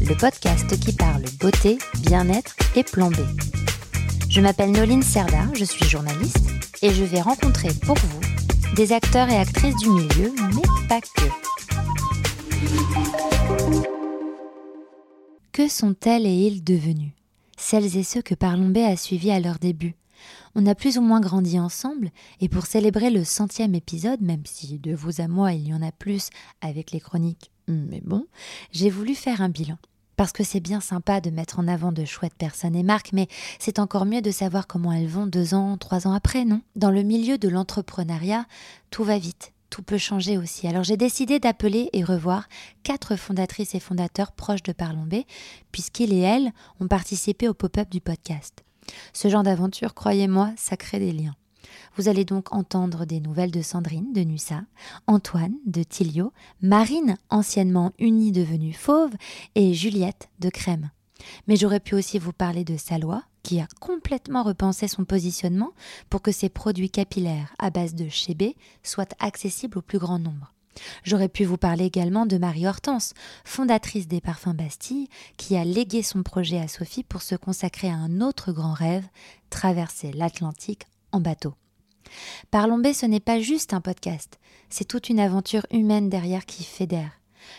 le 0.00 0.14
podcast 0.16 0.78
qui 0.80 0.92
parle 0.92 1.22
beauté, 1.40 1.78
bien-être 2.00 2.54
et 2.76 2.82
plan 2.82 3.10
B. 3.10 3.16
Je 4.28 4.40
m'appelle 4.40 4.72
Noline 4.72 5.02
Serda, 5.02 5.46
je 5.54 5.64
suis 5.64 5.84
journaliste 5.86 6.50
et 6.82 6.92
je 6.92 7.04
vais 7.04 7.20
rencontrer 7.20 7.68
pour 7.84 7.96
vous 7.96 8.20
des 8.74 8.92
acteurs 8.92 9.28
et 9.28 9.36
actrices 9.36 9.76
du 9.76 9.88
milieu, 9.90 10.32
mais 10.54 10.88
pas 10.88 11.00
que. 11.00 11.28
Que 15.52 15.68
sont-elles 15.68 16.26
et 16.26 16.46
ils 16.46 16.64
devenus? 16.64 17.12
Celles 17.56 17.96
et 17.96 18.02
ceux 18.02 18.22
que 18.22 18.34
Parlons 18.34 18.70
B 18.70 18.78
a 18.78 18.96
suivis 18.96 19.30
à 19.30 19.40
leur 19.40 19.58
début. 19.58 19.94
On 20.56 20.66
a 20.66 20.74
plus 20.74 20.98
ou 20.98 21.02
moins 21.02 21.20
grandi 21.20 21.58
ensemble, 21.58 22.10
et 22.40 22.48
pour 22.48 22.66
célébrer 22.66 23.10
le 23.10 23.24
centième 23.24 23.74
épisode, 23.74 24.20
même 24.20 24.42
si 24.44 24.78
de 24.78 24.94
vous 24.94 25.20
à 25.20 25.28
moi 25.28 25.52
il 25.52 25.68
y 25.68 25.74
en 25.74 25.82
a 25.82 25.92
plus 25.92 26.30
avec 26.60 26.90
les 26.90 27.00
chroniques, 27.00 27.50
mais 27.68 28.00
bon, 28.04 28.26
j'ai 28.72 28.90
voulu 28.90 29.14
faire 29.14 29.40
un 29.40 29.48
bilan. 29.48 29.78
Parce 30.16 30.32
que 30.32 30.44
c'est 30.44 30.60
bien 30.60 30.80
sympa 30.80 31.20
de 31.20 31.30
mettre 31.30 31.58
en 31.58 31.66
avant 31.66 31.90
de 31.90 32.04
chouettes 32.04 32.34
personnes 32.34 32.76
et 32.76 32.84
marques, 32.84 33.12
mais 33.12 33.26
c'est 33.58 33.80
encore 33.80 34.06
mieux 34.06 34.22
de 34.22 34.30
savoir 34.30 34.68
comment 34.68 34.92
elles 34.92 35.08
vont 35.08 35.26
deux 35.26 35.54
ans, 35.54 35.76
trois 35.76 36.06
ans 36.06 36.12
après, 36.12 36.44
non? 36.44 36.60
Dans 36.76 36.90
le 36.90 37.02
milieu 37.02 37.36
de 37.36 37.48
l'entrepreneuriat, 37.48 38.46
tout 38.90 39.02
va 39.02 39.18
vite, 39.18 39.52
tout 39.70 39.82
peut 39.82 39.98
changer 39.98 40.38
aussi. 40.38 40.68
Alors 40.68 40.84
j'ai 40.84 40.96
décidé 40.96 41.40
d'appeler 41.40 41.90
et 41.92 42.04
revoir 42.04 42.48
quatre 42.84 43.16
fondatrices 43.16 43.74
et 43.74 43.80
fondateurs 43.80 44.30
proches 44.30 44.62
de 44.62 44.72
Parlons 44.72 45.06
B, 45.06 45.22
puisqu'ils 45.72 46.12
et 46.12 46.20
elles 46.20 46.52
ont 46.78 46.86
participé 46.86 47.48
au 47.48 47.54
pop-up 47.54 47.90
du 47.90 48.00
podcast. 48.00 48.62
Ce 49.12 49.28
genre 49.28 49.42
d'aventure, 49.42 49.94
croyez-moi, 49.94 50.52
ça 50.56 50.76
crée 50.76 51.00
des 51.00 51.12
liens. 51.12 51.34
Vous 51.96 52.08
allez 52.08 52.24
donc 52.24 52.52
entendre 52.52 53.04
des 53.04 53.20
nouvelles 53.20 53.50
de 53.50 53.62
Sandrine 53.62 54.12
de 54.12 54.22
Nussa, 54.22 54.62
Antoine 55.06 55.54
de 55.66 55.82
Tilio, 55.82 56.32
Marine, 56.62 57.16
anciennement 57.30 57.92
unie 57.98 58.32
devenue 58.32 58.72
fauve, 58.72 59.12
et 59.54 59.74
Juliette 59.74 60.28
de 60.40 60.50
Crème. 60.50 60.90
Mais 61.46 61.56
j'aurais 61.56 61.80
pu 61.80 61.94
aussi 61.94 62.18
vous 62.18 62.32
parler 62.32 62.64
de 62.64 62.76
Salois, 62.76 63.22
qui 63.42 63.60
a 63.60 63.68
complètement 63.80 64.42
repensé 64.42 64.88
son 64.88 65.04
positionnement 65.04 65.72
pour 66.10 66.22
que 66.22 66.32
ses 66.32 66.48
produits 66.48 66.90
capillaires 66.90 67.54
à 67.58 67.70
base 67.70 67.94
de 67.94 68.08
chébé 68.08 68.56
soient 68.82 69.06
accessibles 69.20 69.78
au 69.78 69.82
plus 69.82 69.98
grand 69.98 70.18
nombre. 70.18 70.54
J'aurais 71.04 71.28
pu 71.28 71.44
vous 71.44 71.56
parler 71.56 71.84
également 71.84 72.26
de 72.26 72.36
Marie 72.36 72.66
Hortense, 72.66 73.14
fondatrice 73.44 74.08
des 74.08 74.20
Parfums 74.20 74.54
Bastille, 74.54 75.08
qui 75.36 75.56
a 75.56 75.64
légué 75.64 76.02
son 76.02 76.22
projet 76.22 76.58
à 76.58 76.66
Sophie 76.66 77.04
pour 77.04 77.22
se 77.22 77.36
consacrer 77.36 77.88
à 77.88 77.94
un 77.94 78.20
autre 78.20 78.50
grand 78.50 78.72
rêve, 78.72 79.06
traverser 79.50 80.12
l'Atlantique 80.12 80.86
en 81.14 81.20
bateau. 81.20 81.54
Parlons 82.50 82.78
B, 82.78 82.92
ce 82.92 83.06
n'est 83.06 83.20
pas 83.20 83.40
juste 83.40 83.72
un 83.72 83.80
podcast, 83.80 84.38
c'est 84.68 84.84
toute 84.84 85.08
une 85.08 85.20
aventure 85.20 85.66
humaine 85.70 86.08
derrière 86.08 86.46
qui 86.46 86.64
fédère. 86.64 87.12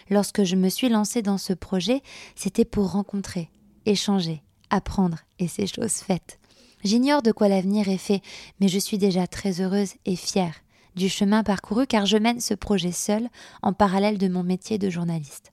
Lorsque 0.10 0.44
je 0.44 0.56
me 0.56 0.70
suis 0.70 0.90
lancée 0.90 1.22
dans 1.22 1.38
ce 1.38 1.54
projet, 1.54 2.02
c'était 2.36 2.66
pour 2.66 2.92
rencontrer, 2.92 3.50
échanger, 3.86 4.42
apprendre, 4.70 5.20
et 5.40 5.48
ces 5.48 5.68
choses 5.68 5.96
faites. 5.96 6.40
J'ignore 6.84 7.22
de 7.22 7.32
quoi 7.32 7.48
l'avenir 7.48 7.90
est 7.90 7.98
fait, 7.98 8.22
mais 8.60 8.68
je 8.68 8.80
suis 8.80 8.98
déjà 8.98 9.28
très 9.28 9.62
heureuse 9.62 9.94
et 10.06 10.16
fière 10.16 10.56
du 10.96 11.10
chemin 11.10 11.44
parcouru 11.44 11.88
car 11.88 12.06
je 12.06 12.18
mène 12.18 12.40
ce 12.40 12.54
projet 12.54 12.92
seul 12.92 13.28
en 13.62 13.74
parallèle 13.74 14.18
de 14.18 14.28
mon 14.28 14.44
métier 14.44 14.78
de 14.78 14.90
journaliste. 14.90 15.52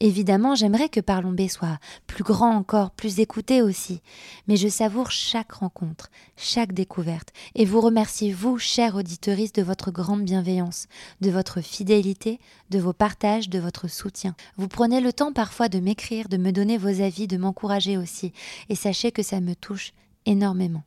Évidemment, 0.00 0.54
j'aimerais 0.54 0.88
que 0.88 1.00
Parlons 1.00 1.32
B 1.32 1.48
soit 1.48 1.78
plus 2.06 2.24
grand 2.24 2.54
encore, 2.54 2.90
plus 2.90 3.20
écouté 3.20 3.62
aussi, 3.62 4.00
mais 4.46 4.56
je 4.56 4.68
savoure 4.68 5.10
chaque 5.10 5.52
rencontre, 5.52 6.10
chaque 6.36 6.72
découverte, 6.72 7.32
et 7.54 7.64
vous 7.64 7.80
remercie, 7.80 8.32
vous, 8.32 8.58
chers 8.58 8.96
auditeuristes, 8.96 9.56
de 9.56 9.62
votre 9.62 9.90
grande 9.90 10.24
bienveillance, 10.24 10.86
de 11.20 11.30
votre 11.30 11.60
fidélité, 11.60 12.38
de 12.70 12.78
vos 12.78 12.92
partages, 12.92 13.48
de 13.48 13.58
votre 13.58 13.88
soutien. 13.88 14.34
Vous 14.56 14.68
prenez 14.68 15.00
le 15.00 15.12
temps 15.12 15.32
parfois 15.32 15.68
de 15.68 15.80
m'écrire, 15.80 16.28
de 16.28 16.36
me 16.36 16.52
donner 16.52 16.78
vos 16.78 17.00
avis, 17.00 17.26
de 17.26 17.36
m'encourager 17.36 17.96
aussi, 17.96 18.32
et 18.68 18.74
sachez 18.74 19.12
que 19.12 19.22
ça 19.22 19.40
me 19.40 19.54
touche 19.54 19.92
énormément. 20.26 20.82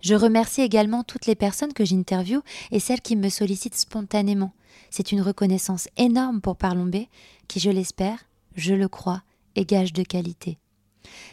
Je 0.00 0.14
remercie 0.14 0.60
également 0.60 1.02
toutes 1.02 1.26
les 1.26 1.34
personnes 1.34 1.72
que 1.72 1.84
j'interviewe 1.84 2.42
et 2.70 2.78
celles 2.78 3.00
qui 3.00 3.16
me 3.16 3.28
sollicitent 3.28 3.74
spontanément. 3.74 4.52
C'est 4.90 5.12
une 5.12 5.20
reconnaissance 5.20 5.88
énorme 5.96 6.40
pour 6.40 6.56
Parlons 6.56 6.86
B, 6.86 7.06
qui, 7.48 7.60
je 7.60 7.70
l'espère, 7.70 8.26
je 8.54 8.74
le 8.74 8.88
crois, 8.88 9.22
est 9.54 9.68
gage 9.68 9.92
de 9.92 10.02
qualité. 10.02 10.58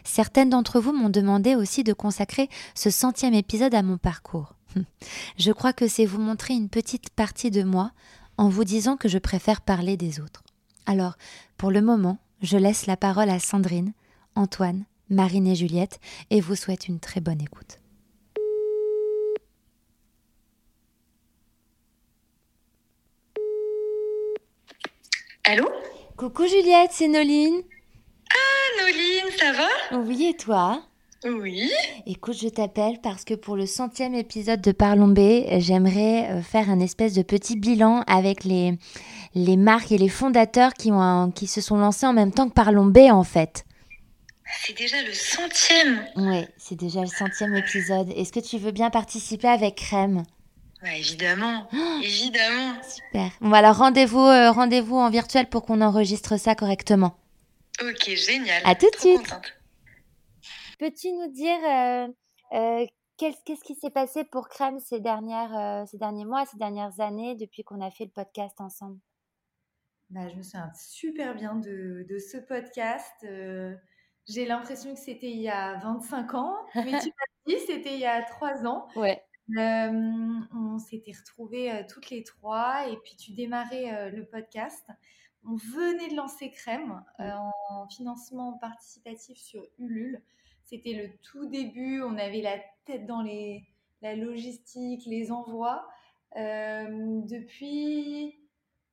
Certaines 0.03 0.49
d'entre 0.49 0.79
vous 0.79 0.93
m'ont 0.93 1.09
demandé 1.09 1.55
aussi 1.55 1.83
de 1.83 1.93
consacrer 1.93 2.49
ce 2.75 2.89
centième 2.89 3.33
épisode 3.33 3.73
à 3.73 3.83
mon 3.83 3.97
parcours. 3.97 4.55
Je 5.37 5.51
crois 5.51 5.73
que 5.73 5.87
c'est 5.87 6.05
vous 6.05 6.19
montrer 6.19 6.53
une 6.53 6.69
petite 6.69 7.11
partie 7.11 7.51
de 7.51 7.63
moi 7.63 7.91
en 8.37 8.49
vous 8.49 8.63
disant 8.63 8.97
que 8.97 9.07
je 9.07 9.19
préfère 9.19 9.61
parler 9.61 9.97
des 9.97 10.19
autres. 10.19 10.43
Alors, 10.87 11.15
pour 11.57 11.69
le 11.69 11.81
moment, 11.81 12.17
je 12.41 12.57
laisse 12.57 12.87
la 12.87 12.97
parole 12.97 13.29
à 13.29 13.39
Sandrine, 13.39 13.93
Antoine, 14.35 14.85
Marine 15.09 15.47
et 15.47 15.55
Juliette 15.55 15.99
et 16.31 16.41
vous 16.41 16.55
souhaite 16.55 16.87
une 16.87 16.99
très 16.99 17.21
bonne 17.21 17.41
écoute. 17.41 17.82
Allô 25.45 25.69
Coucou 26.15 26.47
Juliette, 26.47 26.91
c'est 26.91 27.09
Noline. 27.09 27.63
Ah, 28.31 28.81
Noline, 28.81 29.29
ça 29.37 29.51
va? 29.51 29.99
Oui, 29.99 30.27
et 30.27 30.37
toi? 30.37 30.81
Oui. 31.25 31.69
Écoute, 32.05 32.37
je 32.41 32.47
t'appelle 32.47 32.99
parce 33.03 33.25
que 33.25 33.33
pour 33.33 33.57
le 33.57 33.65
centième 33.65 34.13
épisode 34.13 34.61
de 34.61 34.71
Parlons 34.71 35.09
B, 35.09 35.43
j'aimerais 35.59 36.29
euh, 36.31 36.41
faire 36.41 36.69
un 36.69 36.79
espèce 36.79 37.13
de 37.13 37.23
petit 37.23 37.57
bilan 37.57 38.03
avec 38.07 38.45
les, 38.45 38.77
les 39.35 39.57
marques 39.57 39.91
et 39.91 39.97
les 39.97 40.07
fondateurs 40.07 40.73
qui, 40.73 40.93
ont, 40.93 41.31
qui 41.31 41.47
se 41.47 41.59
sont 41.59 41.77
lancés 41.77 42.05
en 42.05 42.13
même 42.13 42.31
temps 42.31 42.47
que 42.47 42.53
Parlons 42.53 42.85
B 42.85 42.99
en 43.11 43.23
fait. 43.23 43.65
C'est 44.61 44.77
déjà 44.77 45.01
le 45.03 45.13
centième. 45.13 46.05
Oui, 46.15 46.45
c'est 46.57 46.79
déjà 46.79 47.01
le 47.01 47.07
centième 47.07 47.55
épisode. 47.55 48.09
Est-ce 48.15 48.31
que 48.31 48.39
tu 48.39 48.57
veux 48.57 48.71
bien 48.71 48.89
participer 48.89 49.49
avec 49.49 49.75
Crème 49.75 50.23
bah, 50.83 50.95
évidemment, 50.95 51.67
évidemment. 52.03 52.75
Super. 52.83 53.31
Bon, 53.41 53.53
alors 53.53 53.77
rendez-vous 53.77 54.19
euh, 54.19 54.51
rendez-vous 54.51 54.97
en 54.97 55.09
virtuel 55.09 55.47
pour 55.47 55.66
qu'on 55.66 55.81
enregistre 55.81 56.38
ça 56.38 56.53
correctement. 56.55 57.16
Ok, 57.81 58.09
génial. 58.09 58.61
À 58.66 58.75
tout 58.75 58.89
de 58.91 58.99
suite. 58.99 59.35
Peux-tu 60.79 61.11
nous 61.13 61.31
dire 61.31 61.57
euh, 61.66 62.07
euh, 62.53 62.85
qu'est-ce 63.17 63.63
qui 63.63 63.75
s'est 63.75 63.89
passé 63.89 64.23
pour 64.25 64.49
Crème 64.49 64.79
ces, 64.79 64.99
dernières, 64.99 65.57
euh, 65.57 65.85
ces 65.89 65.97
derniers 65.97 66.25
mois, 66.25 66.45
ces 66.45 66.57
dernières 66.57 66.99
années, 66.99 67.35
depuis 67.35 67.63
qu'on 67.63 67.81
a 67.81 67.89
fait 67.89 68.05
le 68.05 68.11
podcast 68.11 68.59
ensemble? 68.59 68.99
Bah, 70.09 70.27
je 70.29 70.35
me 70.35 70.43
souviens 70.43 70.72
super 70.75 71.33
bien 71.33 71.55
de, 71.55 72.05
de 72.07 72.17
ce 72.19 72.38
podcast. 72.38 73.13
Euh, 73.23 73.73
J'ai 74.27 74.45
l'impression 74.45 74.93
que 74.93 74.99
c'était 74.99 75.31
il 75.31 75.41
y 75.41 75.49
a 75.49 75.79
25 75.79 76.33
ans, 76.35 76.55
mais 76.75 76.99
tu 76.99 77.07
m'as 77.47 77.47
dit 77.47 77.55
c'était 77.66 77.93
il 77.93 77.99
y 77.99 78.05
a 78.05 78.22
3 78.23 78.66
ans. 78.67 78.88
Ouais. 78.95 79.23
Euh, 79.49 80.39
on 80.55 80.79
s'était 80.79 81.11
retrouvés 81.11 81.71
euh, 81.71 81.83
toutes 81.87 82.09
les 82.09 82.23
trois 82.23 82.87
et 82.89 82.97
puis 83.03 83.15
tu 83.17 83.33
démarrais 83.33 83.93
euh, 83.93 84.09
le 84.09 84.25
podcast. 84.25 84.87
On 85.45 85.55
venait 85.55 86.07
de 86.09 86.15
lancer 86.15 86.49
Crème 86.51 87.03
en 87.19 87.85
financement 87.89 88.53
participatif 88.53 89.37
sur 89.37 89.61
Ulule. 89.78 90.22
C'était 90.63 90.93
le 90.93 91.09
tout 91.22 91.47
début, 91.49 92.01
on 92.01 92.17
avait 92.17 92.40
la 92.41 92.57
tête 92.85 93.05
dans 93.05 93.22
les, 93.22 93.66
la 94.01 94.16
logistique, 94.16 95.03
les 95.05 95.34
envois. 95.34 95.85
Depuis, 96.34 98.39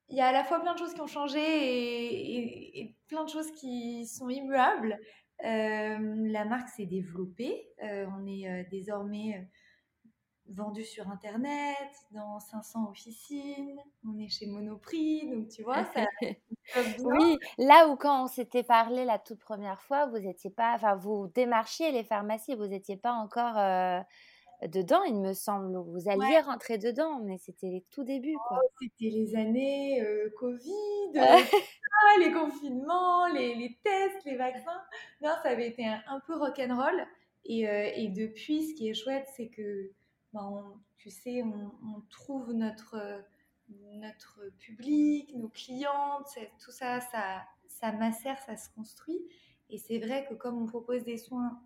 il 0.09 0.17
y 0.17 0.19
a 0.19 0.27
à 0.27 0.31
la 0.33 0.43
fois 0.43 0.59
plein 0.59 0.73
de 0.73 0.79
choses 0.79 0.93
qui 0.93 0.99
ont 0.99 1.07
changé 1.07 1.39
et, 1.39 2.37
et- 2.37 2.79
et 2.81 2.95
plein 3.07 3.23
de 3.23 3.29
choses 3.29 3.49
qui 3.53 4.05
sont 4.05 4.27
immuables. 4.27 4.99
La 5.41 6.43
marque 6.43 6.67
s'est 6.67 6.85
développée. 6.85 7.69
On 7.81 8.27
est 8.27 8.67
désormais 8.69 9.47
vendu 10.53 10.83
sur 10.83 11.09
Internet, 11.09 11.77
dans 12.11 12.39
500 12.39 12.89
officines. 12.89 13.79
On 14.07 14.17
est 14.17 14.29
chez 14.29 14.47
Monoprix, 14.47 15.29
donc 15.29 15.49
tu 15.49 15.63
vois, 15.63 15.85
ça. 15.93 16.05
Oui, 17.03 17.37
là 17.57 17.89
où 17.89 17.95
quand 17.95 18.23
on 18.23 18.27
s'était 18.27 18.63
parlé 18.63 19.03
la 19.03 19.19
toute 19.19 19.39
première 19.39 19.81
fois, 19.81 20.05
vous 20.05 20.17
étiez 20.17 20.51
pas, 20.51 20.73
enfin 20.75 20.95
vous 20.95 21.27
démarchiez 21.33 21.91
les 21.91 22.03
pharmacies, 22.03 22.55
vous 22.55 22.67
n'étiez 22.67 22.97
pas 22.97 23.11
encore 23.11 23.57
euh, 23.57 23.99
dedans, 24.67 25.03
il 25.03 25.19
me 25.19 25.33
semble. 25.33 25.75
Vous 25.77 26.07
alliez 26.07 26.39
rentrer 26.39 26.77
dedans, 26.77 27.19
mais 27.23 27.37
c'était 27.39 27.67
les 27.67 27.83
tout 27.89 28.03
débuts, 28.03 28.37
quoi. 28.47 28.59
Oh, 28.63 28.69
c'était 28.79 29.11
les 29.11 29.35
années 29.35 30.01
Covid, 30.39 31.11
ah, 31.19 32.19
les 32.19 32.31
confinements, 32.31 33.27
les, 33.27 33.55
les, 33.55 33.77
tests, 33.83 34.23
les 34.25 34.37
vaccins. 34.37 34.81
Non, 35.21 35.31
ça 35.43 35.49
avait 35.49 35.67
été 35.67 35.85
un, 35.85 36.19
peu 36.25 36.37
rock'n'roll. 36.37 37.05
Et, 37.43 37.61
et 37.63 38.07
depuis, 38.09 38.67
ce 38.67 38.75
qui 38.75 38.87
est 38.87 38.93
chouette, 38.93 39.27
c'est 39.35 39.47
que, 39.47 39.91
ben, 40.33 40.79
tu 40.97 41.09
sais, 41.09 41.43
on, 41.43 41.71
on 41.83 42.01
trouve 42.09 42.53
notre 42.53 43.23
notre 43.93 44.41
public, 44.59 45.33
nos 45.35 45.49
clientes, 45.49 46.37
tout 46.63 46.71
ça, 46.71 46.99
ça, 46.99 47.43
ça 47.67 47.91
macère, 47.91 48.37
ça 48.39 48.57
se 48.57 48.69
construit. 48.75 49.19
Et 49.69 49.77
c'est 49.77 49.99
vrai 49.99 50.25
que 50.27 50.33
comme 50.33 50.61
on 50.61 50.65
propose 50.65 51.03
des 51.03 51.17
soins 51.17 51.61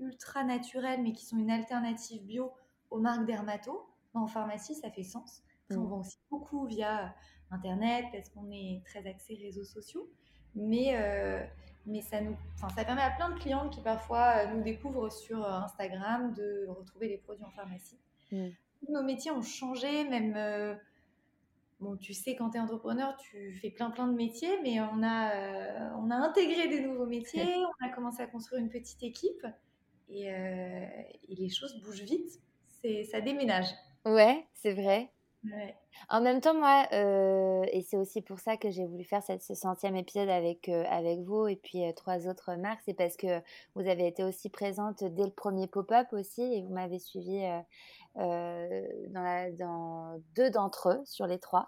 ultra 0.00 0.44
naturels, 0.44 1.02
mais 1.02 1.12
qui 1.12 1.24
sont 1.24 1.38
une 1.38 1.50
alternative 1.50 2.24
bio 2.24 2.52
aux 2.90 3.00
marques 3.00 3.26
dermato, 3.26 3.88
ben, 4.12 4.20
en 4.20 4.26
pharmacie, 4.26 4.74
ça 4.74 4.90
fait 4.90 5.02
sens. 5.02 5.42
On 5.70 5.80
mm. 5.80 5.86
vend 5.86 6.00
aussi 6.00 6.18
beaucoup 6.30 6.66
via 6.66 7.14
Internet, 7.50 8.06
parce 8.12 8.28
qu'on 8.30 8.50
est 8.50 8.82
très 8.84 9.06
axé 9.06 9.34
réseaux 9.34 9.64
sociaux. 9.64 10.08
Mais, 10.54 10.96
euh, 10.96 11.44
mais 11.86 12.00
ça, 12.00 12.20
nous, 12.20 12.36
ça 12.56 12.84
permet 12.84 13.02
à 13.02 13.10
plein 13.10 13.30
de 13.30 13.38
clientes 13.38 13.72
qui 13.72 13.80
parfois 13.80 14.46
nous 14.46 14.62
découvrent 14.62 15.10
sur 15.10 15.46
Instagram 15.46 16.32
de 16.34 16.66
retrouver 16.68 17.08
les 17.08 17.18
produits 17.18 17.44
en 17.44 17.50
pharmacie. 17.50 17.98
Mm. 18.32 18.48
Nos 18.90 19.02
métiers 19.02 19.30
ont 19.30 19.42
changé, 19.42 20.08
même... 20.08 20.34
Euh, 20.36 20.74
Bon, 21.80 21.96
tu 21.96 22.14
sais, 22.14 22.34
quand 22.34 22.50
tu 22.50 22.56
es 22.56 22.60
entrepreneur, 22.60 23.16
tu 23.16 23.52
fais 23.60 23.68
plein 23.68 23.90
plein 23.90 24.06
de 24.06 24.14
métiers, 24.14 24.60
mais 24.62 24.80
on 24.80 25.02
a, 25.02 25.34
euh, 25.34 25.90
on 25.98 26.10
a 26.10 26.14
intégré 26.14 26.68
des 26.68 26.80
nouveaux 26.80 27.04
métiers, 27.04 27.56
on 27.56 27.86
a 27.86 27.90
commencé 27.90 28.22
à 28.22 28.26
construire 28.26 28.62
une 28.62 28.70
petite 28.70 29.02
équipe 29.02 29.46
et, 30.08 30.32
euh, 30.32 30.86
et 31.28 31.34
les 31.34 31.50
choses 31.50 31.80
bougent 31.82 32.04
vite. 32.04 32.40
Ça 33.10 33.20
déménage. 33.20 33.66
Ouais, 34.04 34.46
c'est 34.54 34.72
vrai. 34.72 35.10
En 36.08 36.20
même 36.20 36.40
temps, 36.40 36.54
moi, 36.54 36.86
euh, 36.92 37.64
et 37.70 37.82
c'est 37.82 37.96
aussi 37.96 38.20
pour 38.20 38.40
ça 38.40 38.56
que 38.56 38.70
j'ai 38.70 38.84
voulu 38.84 39.04
faire 39.04 39.22
cette, 39.22 39.42
ce 39.42 39.54
centième 39.54 39.96
épisode 39.96 40.28
avec, 40.28 40.68
avec 40.68 41.20
vous 41.20 41.46
et 41.46 41.56
puis 41.56 41.82
trois 41.94 42.28
autres 42.28 42.54
marques, 42.56 42.80
c'est 42.84 42.94
parce 42.94 43.16
que 43.16 43.40
vous 43.74 43.88
avez 43.88 44.06
été 44.06 44.24
aussi 44.24 44.50
présente 44.50 45.04
dès 45.04 45.24
le 45.24 45.30
premier 45.30 45.66
pop-up 45.66 46.08
aussi 46.12 46.42
et 46.42 46.62
vous 46.62 46.74
m'avez 46.74 46.98
suivi 46.98 47.44
euh, 48.16 48.86
dans, 49.08 50.22
deux 50.36 50.48
d'entre 50.50 50.90
eux 50.90 51.02
sur 51.04 51.26
les 51.26 51.40
trois. 51.40 51.66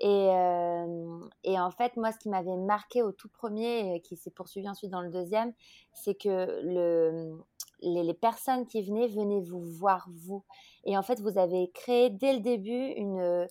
Et, 0.00 0.06
euh, 0.06 1.18
en 1.46 1.70
fait, 1.70 1.96
moi, 1.96 2.12
ce 2.12 2.18
qui 2.18 2.28
m'avait 2.28 2.56
marqué 2.56 3.02
au 3.02 3.10
tout 3.10 3.30
premier, 3.30 3.94
et 3.94 4.00
qui 4.02 4.16
s'est 4.16 4.30
poursuivi 4.30 4.68
ensuite 4.68 4.90
dans 4.90 5.00
le 5.00 5.10
deuxième, 5.10 5.54
c'est 5.94 6.14
que 6.14 6.60
le, 6.62 7.38
les, 7.80 8.02
les, 8.02 8.14
personnes 8.14 8.66
qui 8.66 8.82
venaient 8.82 9.08
venaient 9.08 9.40
vous 9.40 9.62
voir 9.62 10.08
vous. 10.12 10.44
Et 10.84 10.96
en 10.96 11.02
fait, 11.02 11.20
vous 11.20 11.38
avez 11.38 11.70
créé 11.72 12.10
dès 12.10 12.32
le 12.32 12.40
début 12.40 12.92
une, 12.96 13.46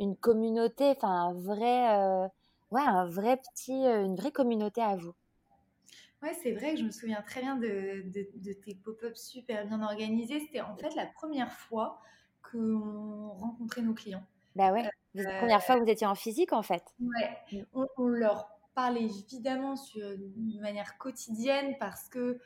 une 0.00 0.16
communauté, 0.16 0.90
enfin 0.96 1.28
un 1.28 1.32
vrai, 1.34 1.96
euh, 1.96 2.26
ouais, 2.70 2.82
un 2.82 3.06
vrai 3.06 3.36
petit, 3.36 3.84
une 3.84 4.16
vraie 4.16 4.32
communauté 4.32 4.80
à 4.80 4.96
vous. 4.96 5.14
Ouais, 6.22 6.34
c'est 6.42 6.52
vrai 6.52 6.74
que 6.74 6.80
je 6.80 6.84
me 6.84 6.90
souviens 6.90 7.22
très 7.22 7.40
bien 7.40 7.56
de, 7.56 8.04
de, 8.10 8.52
tes 8.52 8.74
pop-ups 8.74 9.20
super 9.20 9.66
bien 9.66 9.82
organisés. 9.82 10.40
C'était 10.40 10.60
en 10.60 10.76
fait 10.76 10.94
la 10.94 11.06
première 11.06 11.52
fois 11.52 12.00
qu'on 12.42 13.30
rencontrait 13.30 13.82
nos 13.82 13.94
clients. 13.94 14.24
Bah 14.54 14.72
ouais, 14.72 14.82
la 15.14 15.30
euh, 15.30 15.38
première 15.38 15.62
fois 15.62 15.76
que 15.76 15.84
vous 15.84 15.90
étiez 15.90 16.06
en 16.06 16.14
physique 16.14 16.52
en 16.52 16.62
fait. 16.62 16.82
Ouais, 17.00 17.38
mm. 17.52 17.64
on, 17.72 17.86
on 17.96 18.06
leur 18.06 18.48
parlait 18.74 19.04
évidemment 19.04 19.76
sur, 19.76 20.02
de 20.02 20.60
manière 20.60 20.98
quotidienne 20.98 21.76
parce 21.78 22.08
que 22.08 22.38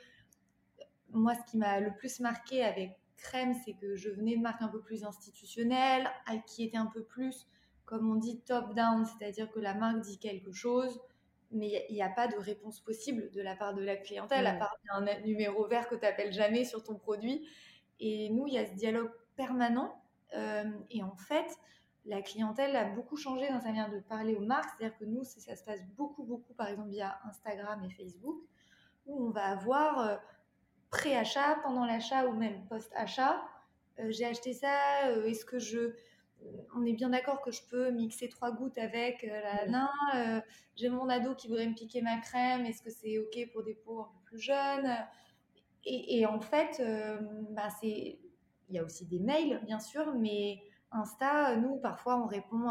moi, 1.10 1.34
ce 1.34 1.50
qui 1.50 1.56
m'a 1.56 1.80
le 1.80 1.94
plus 1.94 2.20
marqué 2.20 2.62
avec 2.62 2.96
Crème, 3.16 3.54
c'est 3.64 3.74
que 3.74 3.94
je 3.94 4.10
venais 4.10 4.36
de 4.36 4.42
marques 4.42 4.62
un 4.62 4.68
peu 4.68 4.80
plus 4.80 5.04
institutionnelles, 5.04 6.10
qui 6.46 6.64
étaient 6.64 6.76
un 6.76 6.86
peu 6.86 7.02
plus, 7.02 7.46
comme 7.84 8.10
on 8.10 8.16
dit, 8.16 8.40
top-down, 8.42 9.04
c'est-à-dire 9.04 9.50
que 9.50 9.60
la 9.60 9.74
marque 9.74 10.00
dit 10.00 10.18
quelque 10.18 10.52
chose, 10.52 11.00
mais 11.50 11.86
il 11.88 11.94
n'y 11.94 12.02
a, 12.02 12.08
pas 12.08 12.26
de 12.26 12.36
réponse 12.36 12.80
possible 12.80 13.30
de 13.30 13.40
la 13.40 13.54
part 13.54 13.74
de 13.74 13.82
la 13.82 13.96
clientèle, 13.96 14.46
à 14.46 14.54
part 14.54 14.76
un 14.90 15.20
numéro 15.20 15.66
vert 15.68 15.88
que 15.88 15.94
tu 15.94 16.02
n'appelles 16.02 16.32
jamais 16.32 16.64
sur 16.64 16.82
ton 16.82 16.96
produit. 16.96 17.46
Et 18.00 18.28
nous, 18.30 18.46
il 18.46 18.54
y 18.54 18.58
a 18.58 18.66
ce 18.66 18.74
dialogue 18.74 19.10
permanent. 19.36 20.02
Euh, 20.34 20.64
et 20.90 21.02
en 21.02 21.16
fait, 21.16 21.46
la 22.04 22.22
clientèle 22.22 22.74
a 22.76 22.84
beaucoup 22.84 23.16
changé 23.16 23.48
dans 23.48 23.60
sa 23.60 23.68
manière 23.68 23.90
de 23.90 24.00
parler 24.00 24.34
aux 24.34 24.44
marques. 24.44 24.68
C'est-à-dire 24.76 24.98
que 24.98 25.04
nous, 25.04 25.22
ça 25.22 25.54
se 25.54 25.64
passe 25.64 25.80
beaucoup, 25.96 26.24
beaucoup, 26.24 26.54
par 26.54 26.68
exemple, 26.68 26.90
via 26.90 27.18
Instagram 27.24 27.84
et 27.84 27.90
Facebook, 27.90 28.42
où 29.06 29.26
on 29.26 29.30
va 29.30 29.44
avoir 29.44 29.98
euh, 30.00 30.16
pré-achat, 30.94 31.58
pendant 31.62 31.84
l'achat 31.84 32.26
ou 32.26 32.32
même 32.32 32.64
post-achat. 32.68 33.42
Euh, 33.98 34.10
j'ai 34.10 34.24
acheté 34.24 34.52
ça, 34.52 35.10
est-ce 35.26 35.44
que 35.44 35.58
je 35.58 35.94
on 36.76 36.84
est 36.84 36.92
bien 36.92 37.10
d'accord 37.10 37.40
que 37.40 37.50
je 37.50 37.62
peux 37.70 37.90
mixer 37.90 38.28
trois 38.28 38.52
gouttes 38.52 38.78
avec 38.78 39.24
euh, 39.24 39.40
la 39.40 39.66
nain. 39.66 39.90
Euh, 40.14 40.40
j'ai 40.76 40.88
mon 40.88 41.08
ado 41.08 41.34
qui 41.34 41.48
voudrait 41.48 41.66
me 41.66 41.74
piquer 41.74 42.02
ma 42.02 42.18
crème. 42.18 42.66
Est-ce 42.66 42.82
que 42.82 42.90
c'est 42.90 43.18
OK 43.18 43.52
pour 43.52 43.62
des 43.62 43.74
peaux 43.74 44.00
un 44.00 44.04
peu 44.04 44.20
plus 44.24 44.38
jeunes? 44.38 44.96
Et, 45.86 46.24
en 46.24 46.40
fait, 46.40 46.80
euh, 46.80 47.18
bah, 47.50 47.68
c'est... 47.80 48.18
il 48.68 48.74
y 48.74 48.78
a 48.78 48.84
aussi 48.84 49.04
des 49.06 49.18
mails, 49.20 49.60
bien 49.66 49.78
sûr, 49.78 50.14
mais 50.14 50.62
Insta, 50.90 51.56
nous, 51.56 51.76
parfois, 51.76 52.16
on 52.22 52.26
répond 52.26 52.70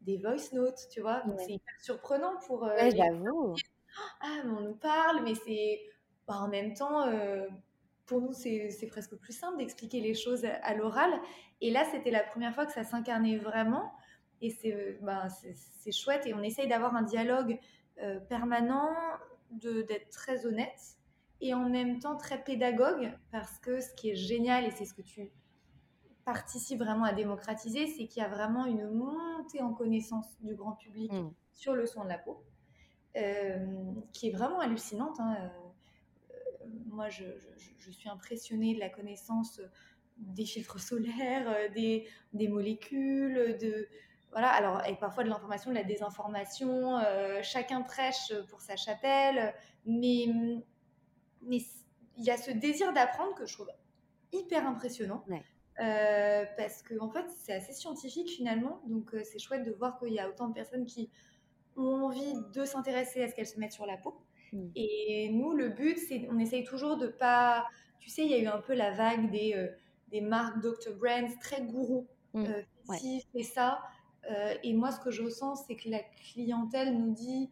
des 0.00 0.16
voice 0.16 0.54
notes, 0.54 0.88
tu 0.90 1.02
vois? 1.02 1.20
Donc, 1.26 1.38
c'est 1.40 1.52
hyper 1.52 1.80
surprenant 1.80 2.36
pour. 2.46 2.62
Ouais, 2.62 2.90
j'avoue. 2.90 3.54
Ah, 4.20 4.42
mais 4.44 4.50
on 4.50 4.60
nous 4.60 4.76
parle, 4.76 5.22
mais 5.24 5.34
c'est. 5.34 5.80
Bah, 6.28 6.36
en 6.40 6.48
même 6.48 6.74
temps 6.74 7.10
pour 8.08 8.22
nous, 8.22 8.32
c'est 8.32 8.88
presque 8.88 9.14
plus 9.16 9.34
simple 9.34 9.58
d'expliquer 9.58 10.00
les 10.00 10.14
choses 10.14 10.44
à, 10.44 10.74
l'oral. 10.74 11.10
Et 11.60 11.70
là, 11.70 11.84
c'était 11.92 12.10
la 12.10 12.22
première 12.22 12.54
fois 12.54 12.64
que 12.64 12.72
ça 12.72 12.82
s'incarnait 12.82 13.36
vraiment. 13.36 13.92
Et 14.40 14.50
c'est 14.50 14.98
bah, 15.02 15.28
chouette. 15.92 16.26
Et 16.26 16.34
on 16.34 16.42
essaye 16.42 16.68
d'avoir 16.68 16.96
un 16.96 17.02
dialogue 17.02 17.58
euh, 18.02 18.18
permanent, 18.18 18.90
d'être 19.50 20.08
très 20.10 20.46
honnête 20.46 20.96
et 21.40 21.54
en 21.54 21.68
même 21.68 21.98
temps 21.98 22.16
très 22.16 22.42
pédagogue. 22.42 23.12
Parce 23.30 23.58
que 23.58 23.80
ce 23.80 23.92
qui 23.94 24.10
est 24.10 24.16
génial, 24.16 24.64
et 24.64 24.70
c'est 24.70 24.86
ce 24.86 24.94
que 24.94 25.02
tu 25.02 25.30
participes 26.24 26.78
vraiment 26.78 27.04
à 27.04 27.12
démocratiser, 27.12 27.86
c'est 27.86 28.06
qu'il 28.06 28.22
y 28.22 28.24
a 28.24 28.28
vraiment 28.28 28.64
une 28.64 28.88
montée 28.88 29.60
en 29.60 29.74
connaissance 29.74 30.40
du 30.40 30.54
grand 30.54 30.72
public 30.72 31.12
mmh. 31.12 31.30
sur 31.52 31.74
le 31.74 31.86
soin 31.86 32.04
de 32.04 32.10
la 32.10 32.18
peau, 32.18 32.42
euh, 33.16 33.92
qui 34.12 34.28
est 34.28 34.32
vraiment 34.32 34.60
hallucinante. 34.60 35.20
Hein, 35.20 35.36
euh, 35.40 35.48
moi, 36.98 37.08
je, 37.10 37.24
suis 37.92 38.08
impressionnée 38.08 38.74
de 38.74 38.80
la 38.80 38.90
connaissance 38.90 39.60
des 40.16 40.44
filtres 40.44 40.80
solaires, 40.80 41.48
euh, 41.48 41.68
des, 41.68 42.08
des 42.32 42.48
molécules, 42.48 43.56
de 43.60 43.88
voilà. 44.32 44.48
Alors, 44.48 44.84
et 44.84 44.96
parfois 44.96 45.22
de 45.22 45.28
l'information, 45.28 45.70
de 45.70 45.76
la 45.76 45.84
désinformation. 45.84 46.98
Euh, 46.98 47.40
chacun 47.42 47.82
prêche 47.82 48.32
pour 48.50 48.60
sa 48.60 48.74
chapelle, 48.74 49.54
mais 49.86 50.26
mais 51.42 51.58
il 52.16 52.24
y 52.24 52.30
a 52.30 52.36
ce 52.36 52.50
désir 52.50 52.92
d'apprendre 52.92 53.32
que 53.36 53.46
je 53.46 53.54
trouve 53.54 53.70
hyper 54.32 54.66
impressionnant. 54.66 55.24
Euh, 55.80 56.44
parce 56.56 56.82
que 56.82 56.98
en 56.98 57.08
fait 57.08 57.24
c'est 57.30 57.52
assez 57.52 57.72
scientifique 57.72 58.28
finalement 58.28 58.80
donc 58.86 59.14
c'est 59.22 59.38
chouette 59.38 59.62
de 59.62 59.70
voir 59.70 59.96
qu'il 60.00 60.12
y 60.12 60.18
a 60.18 60.28
autant 60.28 60.48
de 60.48 60.52
personnes 60.52 60.86
qui 60.86 61.08
ont 61.76 62.06
envie 62.06 62.34
de 62.52 62.64
s'intéresser 62.64 63.22
à 63.22 63.28
ce 63.28 63.34
qu'elles 63.36 63.46
se 63.46 63.60
mettent 63.60 63.74
sur 63.74 63.86
la 63.86 63.96
peau 63.96 64.20
Mm. 64.52 64.68
Et 64.74 65.30
nous, 65.32 65.52
le 65.52 65.68
but, 65.70 65.98
c'est 65.98 66.28
on 66.30 66.38
essaye 66.38 66.64
toujours 66.64 66.96
de 66.96 67.08
pas. 67.08 67.66
Tu 68.00 68.10
sais, 68.10 68.24
il 68.24 68.30
y 68.30 68.34
a 68.34 68.38
eu 68.38 68.46
un 68.46 68.60
peu 68.60 68.74
la 68.74 68.92
vague 68.92 69.30
des, 69.30 69.54
euh, 69.54 69.68
des 70.10 70.20
marques 70.20 70.60
Dr. 70.60 70.94
Brands 70.98 71.36
très 71.40 71.62
gourou. 71.62 72.06
Mm. 72.34 72.44
Euh, 72.44 73.42
ça. 73.42 73.80
Euh, 74.30 74.54
et 74.62 74.72
moi, 74.74 74.90
ce 74.90 75.00
que 75.00 75.10
je 75.10 75.22
ressens, 75.22 75.56
c'est 75.66 75.76
que 75.76 75.88
la 75.88 76.00
clientèle 76.32 76.96
nous 76.96 77.12
dit 77.12 77.50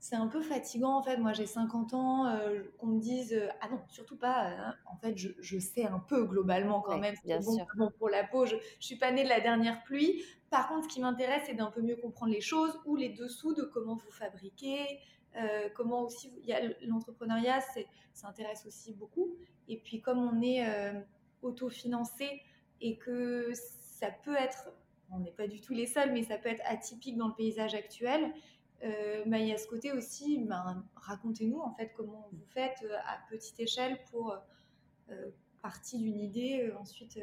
c'est 0.00 0.14
un 0.14 0.28
peu 0.28 0.42
fatigant 0.42 0.96
en 0.96 1.02
fait. 1.02 1.16
Moi 1.16 1.32
j'ai 1.32 1.46
50 1.46 1.92
ans, 1.94 2.26
euh, 2.26 2.62
qu'on 2.78 2.86
me 2.86 3.00
dise 3.00 3.40
ah 3.60 3.68
non, 3.68 3.80
surtout 3.88 4.16
pas. 4.16 4.46
Hein. 4.46 4.74
En 4.86 4.96
fait, 4.96 5.16
je, 5.16 5.30
je, 5.40 5.58
sais 5.58 5.86
un 5.86 5.98
peu 5.98 6.24
globalement 6.24 6.80
quand 6.80 6.98
même 6.98 7.14
c'est 7.24 7.38
bon, 7.44 7.58
bon, 7.76 7.90
pour 7.98 8.08
la 8.08 8.24
peau. 8.24 8.46
Je, 8.46 8.56
je 8.78 8.86
suis 8.86 8.96
pas 8.96 9.10
née 9.10 9.24
de 9.24 9.28
la 9.28 9.40
dernière 9.40 9.82
pluie. 9.82 10.22
Par 10.50 10.68
contre, 10.68 10.84
ce 10.84 10.88
qui 10.88 11.00
m'intéresse, 11.00 11.42
c'est 11.46 11.54
d'un 11.54 11.70
peu 11.70 11.82
mieux 11.82 11.96
comprendre 11.96 12.32
les 12.32 12.40
choses 12.40 12.80
ou 12.86 12.96
les 12.96 13.10
dessous 13.10 13.54
de 13.54 13.62
comment 13.62 13.96
vous 13.96 14.10
fabriquez, 14.10 15.00
euh, 15.36 15.68
comment 15.74 16.02
aussi, 16.02 16.32
l'entrepreneuriat, 16.82 17.60
ça 18.12 18.28
intéresse 18.28 18.66
aussi 18.66 18.94
beaucoup. 18.94 19.36
Et 19.68 19.78
puis 19.78 20.00
comme 20.00 20.18
on 20.18 20.40
est 20.42 20.66
euh, 20.66 21.00
autofinancé 21.42 22.42
et 22.80 22.96
que 22.98 23.52
ça 23.54 24.10
peut 24.10 24.36
être, 24.36 24.70
on 25.10 25.20
n'est 25.20 25.32
pas 25.32 25.46
du 25.46 25.60
tout 25.60 25.74
les 25.74 25.86
seuls, 25.86 26.12
mais 26.12 26.22
ça 26.22 26.38
peut 26.38 26.48
être 26.48 26.62
atypique 26.64 27.16
dans 27.16 27.28
le 27.28 27.34
paysage 27.34 27.74
actuel. 27.74 28.32
Euh, 28.84 29.24
bah, 29.26 29.38
il 29.38 29.48
y 29.48 29.52
a 29.52 29.58
ce 29.58 29.66
côté 29.66 29.92
aussi, 29.92 30.38
bah, 30.44 30.76
racontez-nous 30.94 31.58
en 31.58 31.74
fait 31.74 31.92
comment 31.96 32.28
vous 32.32 32.44
faites 32.50 32.84
à 33.04 33.18
petite 33.30 33.58
échelle 33.60 33.98
pour 34.10 34.36
partie 35.62 35.98
d'une 35.98 36.20
idée, 36.20 36.70
ensuite 36.78 37.18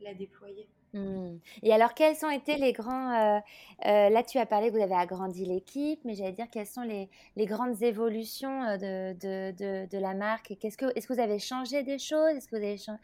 la 0.00 0.14
déployer. 0.14 0.68
Mmh. 0.98 1.38
Et 1.62 1.72
alors, 1.72 1.94
quels 1.94 2.16
ont 2.24 2.30
été 2.30 2.56
les 2.56 2.72
grands... 2.72 3.12
euh, 3.12 3.38
euh, 3.86 4.08
là, 4.08 4.22
tu 4.22 4.38
as 4.38 4.46
parlé 4.46 4.68
que 4.70 4.76
vous 4.76 4.82
avez 4.82 4.94
agrandi 4.94 5.44
l'équipe, 5.44 6.00
mais 6.04 6.14
j'allais 6.14 6.32
dire, 6.32 6.46
quelles 6.50 6.66
sont 6.66 6.82
les, 6.82 7.10
les 7.36 7.46
grandes 7.46 7.82
évolutions 7.82 8.62
euh, 8.64 8.76
de, 8.76 9.12
de, 9.18 9.50
de, 9.56 9.86
de 9.90 9.98
la 9.98 10.14
marque? 10.14 10.50
Et 10.50 10.56
Qu'est-ce 10.56 10.76
que, 10.76 10.86
est-ce 10.96 11.06
que 11.06 11.12
vous 11.14 11.20
avez 11.20 11.38
changé 11.38 11.82
des 11.82 11.98
choses? 11.98 12.30
Est-ce 12.36 12.48
que 12.48 12.56
vous 12.56 12.62
avez 12.62 12.78
changé... 12.78 13.00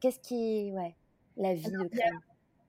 Qu'est-ce 0.00 0.20
qui... 0.20 0.70
Ouais, 0.72 0.94
la 1.36 1.54
vie 1.54 1.70
de 1.70 1.88
il 1.92 1.98
y 1.98 2.02
a 2.02 2.10
crème. 2.10 2.20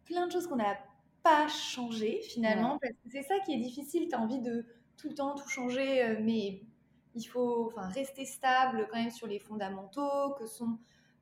plein 0.05 0.27
de 0.27 0.31
choses 0.31 0.47
qu'on 0.47 0.55
n'a 0.57 0.77
pas 1.23 1.47
changé 1.47 2.21
Ouais. 2.21 2.21
finalement, 2.21 2.77
parce 2.79 2.93
que 2.93 3.09
c'est 3.11 3.23
ça 3.23 3.39
qui 3.45 3.53
est 3.53 3.57
difficile. 3.59 4.07
Tu 4.09 4.15
as 4.15 4.19
envie 4.21 4.39
de 4.41 4.65
tout 4.97 5.09
le 5.09 5.15
temps 5.15 5.35
tout 5.35 5.47
changer, 5.49 6.03
euh, 6.03 6.17
mais 6.21 6.61
il 7.15 7.23
faut 7.23 7.67
enfin, 7.67 7.87
rester 7.89 8.25
stable 8.25 8.87
quand 8.91 8.97
même 8.99 9.11
sur 9.11 9.27
les 9.27 9.39
fondamentaux, 9.39 10.33
que 10.37 10.45
sont, 10.45 10.77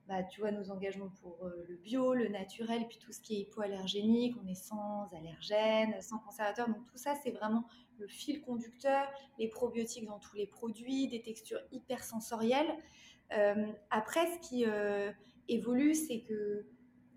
bah, 0.08 0.22
tu 0.22 0.40
vois, 0.40 0.50
nos 0.50 0.70
engagements 0.70 1.10
pour 1.22 1.46
euh, 1.46 1.64
le 1.68 1.76
bio, 1.76 2.12
le 2.14 2.28
naturel, 2.28 2.86
puis 2.88 2.98
tout 2.98 3.12
ce 3.12 3.20
qui 3.20 3.36
est 3.36 3.40
hypoallergénique, 3.40 4.36
on 4.42 4.46
est 4.46 4.54
sans 4.54 5.12
allergènes, 5.14 6.00
sans 6.02 6.18
conservateurs. 6.18 6.68
Donc 6.68 6.84
tout 6.86 6.98
ça, 6.98 7.14
c'est 7.22 7.30
vraiment 7.30 7.64
le 7.98 8.06
fil 8.06 8.42
conducteur, 8.42 9.06
les 9.38 9.48
probiotiques 9.48 10.06
dans 10.06 10.18
tous 10.18 10.36
les 10.36 10.46
produits, 10.46 11.08
des 11.08 11.22
textures 11.22 11.60
hyper 11.72 12.02
sensorielles. 12.04 12.76
Euh, 13.32 13.66
après, 13.90 14.26
ce 14.26 14.48
qui 14.48 14.64
euh, 14.66 15.10
évolue, 15.48 15.94
c'est 15.94 16.20
que 16.20 16.66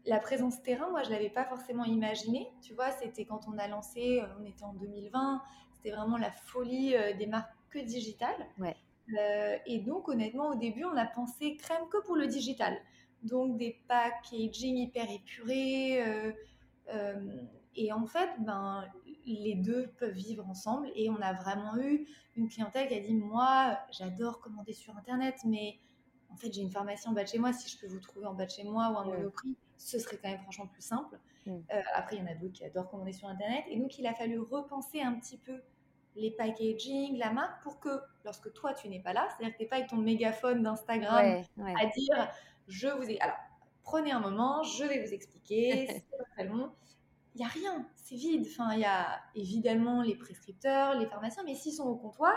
la 0.05 0.19
présence 0.19 0.61
terrain, 0.63 0.89
moi, 0.89 1.03
je 1.03 1.09
l'avais 1.09 1.29
pas 1.29 1.45
forcément 1.45 1.83
imaginé. 1.83 2.47
Tu 2.61 2.73
vois, 2.73 2.91
c'était 2.91 3.25
quand 3.25 3.41
on 3.47 3.57
a 3.57 3.67
lancé, 3.67 4.21
euh, 4.21 4.27
on 4.39 4.45
était 4.45 4.63
en 4.63 4.73
2020, 4.73 5.41
c'était 5.73 5.91
vraiment 5.91 6.17
la 6.17 6.31
folie 6.31 6.95
des 7.17 7.27
marques 7.27 7.51
que 7.69 7.79
digitales. 7.79 8.47
Euh, 9.17 9.57
et 9.65 9.79
donc, 9.79 10.09
honnêtement, 10.09 10.49
au 10.49 10.55
début, 10.55 10.83
on 10.85 10.95
a 10.97 11.05
pensé 11.05 11.55
crème 11.55 11.87
que 11.89 12.01
pour 12.03 12.15
le 12.15 12.27
digital. 12.27 12.77
Donc, 13.23 13.57
des 13.57 13.79
packaging 13.87 14.77
hyper 14.77 15.09
épurés. 15.09 16.03
euh, 16.05 16.31
euh, 16.93 17.37
et 17.75 17.91
en 17.91 18.05
fait, 18.05 18.29
ben, 18.39 18.85
les 19.25 19.55
deux 19.55 19.87
peuvent 19.97 20.13
vivre 20.15 20.47
ensemble. 20.47 20.89
Et 20.95 21.09
on 21.09 21.21
a 21.21 21.33
vraiment 21.33 21.77
eu 21.77 22.07
une 22.35 22.49
clientèle 22.49 22.87
qui 22.87 22.95
a 22.95 22.99
dit 22.99 23.13
Moi, 23.13 23.77
j'adore 23.91 24.39
commander 24.39 24.73
sur 24.73 24.95
Internet, 24.97 25.35
mais 25.45 25.79
en 26.29 26.35
fait, 26.35 26.51
j'ai 26.53 26.61
une 26.61 26.71
pharmacie 26.71 27.07
en 27.07 27.13
bas 27.13 27.23
de 27.23 27.29
chez 27.29 27.39
moi. 27.39 27.53
Si 27.53 27.69
je 27.69 27.79
peux 27.79 27.87
vous 27.87 27.99
trouver 27.99 28.25
en 28.25 28.33
bas 28.33 28.45
de 28.45 28.51
chez 28.51 28.63
moi 28.63 28.91
ou 28.91 28.97
un 28.97 29.07
Ouais. 29.07 29.17
monoprix, 29.17 29.55
ce 29.77 29.99
serait 29.99 30.17
quand 30.17 30.29
même 30.29 30.41
franchement 30.41 30.67
plus 30.67 30.81
simple. 30.81 31.19
Mm. 31.45 31.59
Après, 31.93 32.15
il 32.17 32.19
y 32.19 32.21
en 32.23 32.27
a 32.31 32.35
d'autres 32.35 32.53
qui 32.53 32.65
adorent 32.65 32.89
commander 32.89 33.13
sur 33.13 33.27
Internet. 33.29 33.63
Et 33.69 33.79
donc, 33.79 33.97
il 33.99 34.05
a 34.05 34.13
fallu 34.13 34.39
repenser 34.39 35.01
un 35.01 35.13
petit 35.13 35.37
peu 35.37 35.61
les 36.17 36.31
packaging, 36.31 37.17
la 37.17 37.31
marque, 37.31 37.61
pour 37.63 37.79
que 37.79 37.89
lorsque 38.25 38.51
toi, 38.53 38.73
tu 38.73 38.89
n'es 38.89 38.99
pas 39.01 39.13
là, 39.13 39.27
c'est-à-dire 39.29 39.53
que 39.53 39.57
tu 39.57 39.63
n'es 39.63 39.69
pas 39.69 39.75
avec 39.77 39.89
ton 39.89 39.97
mégaphone 39.97 40.63
d'Instagram 40.63 41.23
Ouais, 41.25 41.45
ouais. 41.57 41.73
à 41.79 41.85
dire 41.85 42.29
je 42.67 42.87
vous 42.89 43.09
ai. 43.09 43.19
Alors, 43.21 43.37
prenez 43.83 44.11
un 44.11 44.19
moment, 44.19 44.63
je 44.63 44.83
vais 44.83 45.05
vous 45.05 45.13
expliquer, 45.13 45.87
c'est 45.89 46.17
pas 46.17 46.23
très 46.33 46.43
long. 46.45 46.71
Il 47.35 47.39
n'y 47.39 47.45
a 47.45 47.49
rien, 47.49 47.87
c'est 47.95 48.15
vide. 48.15 48.45
Enfin, 48.49 48.73
il 48.73 48.79
y 48.81 48.85
a 48.85 49.19
évidemment 49.35 50.01
les 50.01 50.15
prescripteurs, 50.15 50.97
les 50.99 51.05
pharmaciens, 51.05 51.43
mais 51.45 51.53
s'ils 51.55 51.73
sont 51.73 51.85
au 51.87 51.95
comptoir, 51.95 52.33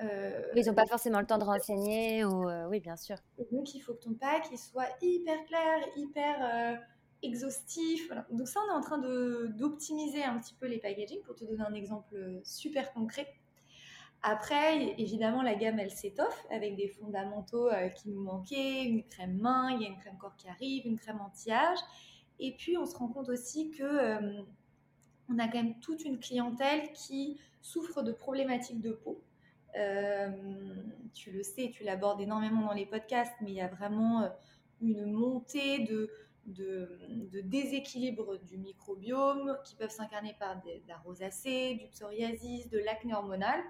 euh, 0.00 0.42
Ils 0.56 0.66
n'ont 0.66 0.74
pas 0.74 0.86
forcément 0.86 1.20
le 1.20 1.26
temps 1.26 1.38
de 1.38 1.44
renseigner 1.44 2.24
ou... 2.24 2.48
euh, 2.48 2.66
oui, 2.68 2.80
bien 2.80 2.96
sûr. 2.96 3.16
et 3.38 3.44
donc 3.52 3.74
il 3.74 3.80
faut 3.80 3.94
que 3.94 4.00
ton 4.02 4.14
pack 4.14 4.46
il 4.50 4.58
soit 4.58 4.88
hyper 5.00 5.44
clair, 5.46 5.78
hyper 5.96 6.36
euh, 6.42 6.76
exhaustif. 7.22 8.10
Donc 8.30 8.48
ça, 8.48 8.60
on 8.66 8.72
est 8.72 8.76
en 8.76 8.80
train 8.80 8.98
d'optimiser 8.98 10.22
un 10.22 10.38
petit 10.38 10.54
peu 10.54 10.66
les 10.66 10.78
packaging 10.78 11.20
pour 11.22 11.34
te 11.34 11.44
donner 11.44 11.62
un 11.62 11.74
exemple 11.74 12.40
super 12.44 12.92
concret. 12.92 13.26
Après, 14.22 14.94
évidemment, 14.98 15.42
la 15.42 15.54
gamme, 15.54 15.78
elle 15.78 15.90
s'étoffe 15.90 16.46
avec 16.50 16.76
des 16.76 16.88
fondamentaux 16.88 17.68
euh, 17.68 17.88
qui 17.90 18.08
nous 18.08 18.22
manquaient, 18.22 18.84
une 18.84 19.04
crème 19.04 19.36
main, 19.36 19.70
il 19.72 19.82
y 19.82 19.84
a 19.84 19.88
une 19.88 19.98
crème 19.98 20.16
corps 20.18 20.34
qui 20.36 20.48
arrive, 20.48 20.86
une 20.86 20.98
crème 20.98 21.20
anti-âge. 21.20 21.78
Et 22.40 22.52
puis, 22.52 22.78
on 22.78 22.86
se 22.86 22.96
rend 22.96 23.08
compte 23.08 23.28
aussi 23.28 23.70
que 23.70 23.82
euh, 23.82 24.42
on 25.28 25.38
a 25.38 25.46
quand 25.46 25.62
même 25.62 25.78
toute 25.80 26.04
une 26.04 26.18
clientèle 26.18 26.90
qui 26.92 27.38
souffre 27.60 28.02
de 28.02 28.12
problématiques 28.12 28.80
de 28.80 28.92
peau. 28.92 29.22
Euh, 29.76 30.30
tu 31.14 31.30
le 31.30 31.42
sais, 31.42 31.70
tu 31.72 31.84
l'abordes 31.84 32.20
énormément 32.20 32.66
dans 32.66 32.74
les 32.74 32.86
podcasts, 32.86 33.34
mais 33.40 33.50
il 33.50 33.56
y 33.56 33.60
a 33.60 33.68
vraiment 33.68 34.22
euh, 34.22 34.28
une 34.80 35.10
montée 35.10 35.80
de, 35.80 36.10
de, 36.46 36.98
de 37.32 37.40
déséquilibre 37.40 38.36
du 38.44 38.58
microbiome 38.58 39.58
qui 39.64 39.76
peuvent 39.76 39.90
s'incarner 39.90 40.34
par 40.38 40.60
des- 40.62 40.80
de 40.80 40.88
la 40.88 40.98
rosacée, 40.98 41.74
du 41.74 41.86
psoriasis, 41.88 42.68
de 42.70 42.78
l'acné 42.78 43.14
hormonal. 43.14 43.60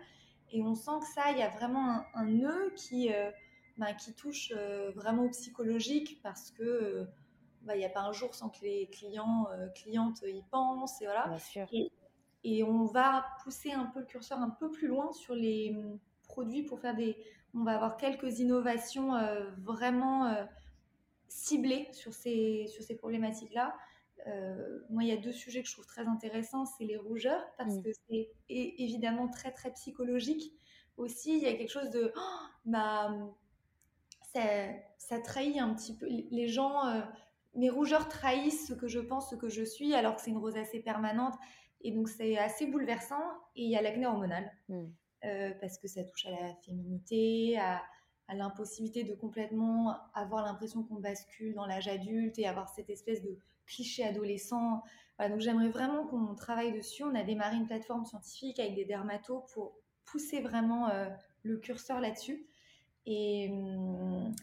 Et 0.50 0.62
on 0.62 0.74
sent 0.74 0.98
que 1.00 1.06
ça, 1.06 1.30
il 1.32 1.38
y 1.38 1.42
a 1.42 1.48
vraiment 1.48 1.90
un, 1.90 2.06
un 2.14 2.24
nœud 2.26 2.72
qui, 2.76 3.12
euh, 3.12 3.30
ben, 3.78 3.92
qui 3.94 4.14
touche 4.14 4.52
euh, 4.56 4.92
vraiment 4.94 5.24
au 5.24 5.30
psychologique 5.30 6.20
parce 6.22 6.50
que 6.50 6.62
euh, 6.62 7.04
ben, 7.62 7.74
il 7.74 7.78
n'y 7.78 7.84
a 7.84 7.90
pas 7.90 8.02
un 8.02 8.12
jour 8.12 8.34
sans 8.34 8.50
que 8.50 8.60
les 8.62 8.88
clients, 8.88 9.48
euh, 9.52 9.68
clientes 9.68 10.22
y 10.26 10.42
pensent. 10.50 11.00
Et 11.02 11.06
voilà. 11.06 11.28
Bien 11.28 11.38
sûr. 11.38 11.66
Et 12.44 12.62
on 12.62 12.84
va 12.84 13.24
pousser 13.42 13.72
un 13.72 13.86
peu 13.86 14.00
le 14.00 14.06
curseur 14.06 14.38
un 14.38 14.50
peu 14.50 14.70
plus 14.70 14.86
loin 14.86 15.12
sur 15.12 15.34
les 15.34 15.74
hum, 15.76 15.98
produits 16.24 16.62
pour 16.62 16.78
faire 16.78 16.94
des. 16.94 17.16
On 17.54 17.62
va 17.64 17.74
avoir 17.76 17.96
quelques 17.96 18.40
innovations 18.40 19.14
euh, 19.14 19.50
vraiment 19.58 20.26
ciblées 21.28 21.88
sur 21.92 22.12
ces, 22.14 22.66
sur 22.68 22.82
ces 22.82 22.96
problématiques-là. 22.96 23.76
Euh, 24.26 24.80
moi, 24.90 25.02
il 25.02 25.08
y 25.08 25.12
a 25.12 25.16
deux 25.16 25.32
sujets 25.32 25.62
que 25.62 25.68
je 25.68 25.72
trouve 25.74 25.86
très 25.86 26.06
intéressants. 26.06 26.64
C'est 26.64 26.84
les 26.84 26.96
rougeurs, 26.96 27.44
parce 27.58 27.74
Mm. 27.76 27.82
que 27.82 27.90
c'est 28.08 28.30
évidemment 28.48 29.28
très, 29.28 29.52
très 29.52 29.72
psychologique. 29.72 30.52
Aussi, 30.96 31.36
il 31.36 31.42
y 31.42 31.46
a 31.46 31.54
quelque 31.54 31.72
chose 31.72 31.90
de. 31.90 32.12
Oh, 32.16 32.20
bah, 32.64 33.12
ça, 34.32 34.40
ça 34.98 35.18
trahit 35.20 35.58
un 35.58 35.74
petit 35.74 35.96
peu. 35.96 36.06
Les 36.08 36.48
gens. 36.48 36.86
euh, 36.86 37.00
mes 37.56 37.70
rougeurs 37.70 38.08
trahissent 38.08 38.66
ce 38.66 38.74
que 38.74 38.88
je 38.88 38.98
pense, 38.98 39.30
ce 39.30 39.36
que 39.36 39.48
je 39.48 39.62
suis, 39.62 39.94
alors 39.94 40.16
que 40.16 40.20
c'est 40.22 40.30
une 40.32 40.38
rosacée 40.38 40.80
permanente. 40.80 41.34
Et 41.82 41.92
donc, 41.92 42.08
c'est 42.08 42.36
assez 42.38 42.66
bouleversant. 42.66 43.22
Et 43.54 43.62
il 43.64 43.70
y 43.70 43.76
a 43.76 43.82
l'acné 43.82 44.06
hormonal, 44.06 44.50
Mm. 44.68 44.84
euh, 45.26 45.50
parce 45.60 45.78
que 45.78 45.86
ça 45.86 46.02
touche 46.02 46.26
à 46.26 46.30
la 46.30 46.54
féminité, 46.64 47.56
à, 47.58 47.80
à 48.28 48.34
l'impossibilité 48.34 49.04
de 49.04 49.14
complètement 49.14 49.96
avoir 50.14 50.44
l'impression 50.44 50.82
qu'on 50.82 50.96
bascule 50.96 51.54
dans 51.54 51.66
l'âge 51.66 51.88
adulte 51.88 52.38
et 52.38 52.46
avoir 52.46 52.68
cette 52.68 52.90
espèce 52.90 53.22
de 53.22 53.38
cliché 53.66 54.04
adolescent. 54.04 54.82
Voilà, 55.18 55.30
donc, 55.32 55.40
j'aimerais 55.40 55.68
vraiment 55.68 56.06
qu'on 56.06 56.34
travaille 56.34 56.72
dessus. 56.72 57.04
On 57.04 57.14
a 57.14 57.22
démarré 57.22 57.56
une 57.56 57.66
plateforme 57.66 58.04
scientifique 58.04 58.58
avec 58.58 58.74
des 58.74 58.84
dermatos 58.84 59.42
pour 59.52 59.74
pousser 60.04 60.40
vraiment 60.40 60.88
euh, 60.90 61.08
le 61.42 61.58
curseur 61.58 62.00
là-dessus. 62.00 62.46
Et. 63.06 63.48
hum, 63.50 64.34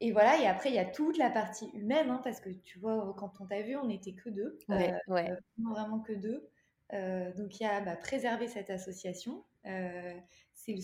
et 0.00 0.12
voilà, 0.12 0.38
et 0.42 0.46
après, 0.46 0.68
il 0.68 0.74
y 0.74 0.78
a 0.78 0.84
toute 0.84 1.16
la 1.16 1.30
partie 1.30 1.68
humaine, 1.72 2.10
hein, 2.10 2.20
parce 2.22 2.40
que 2.40 2.50
tu 2.50 2.78
vois, 2.78 3.14
quand 3.16 3.40
on 3.40 3.46
t'a 3.46 3.62
vu, 3.62 3.76
on 3.76 3.86
n'était 3.86 4.12
que 4.12 4.28
deux. 4.28 4.58
Ouais, 4.68 4.92
Euh, 4.92 4.98
ouais. 5.08 5.30
euh, 5.30 5.36
vraiment, 5.56 5.70
vraiment 5.74 6.00
que 6.00 6.12
deux. 6.12 6.46
Euh, 6.92 7.32
donc 7.34 7.58
il 7.58 7.62
y 7.64 7.66
a 7.66 7.80
bah, 7.80 7.96
préserver 7.96 8.46
cette 8.46 8.70
association. 8.70 9.42
C'est 9.64 10.72
le- 10.74 10.82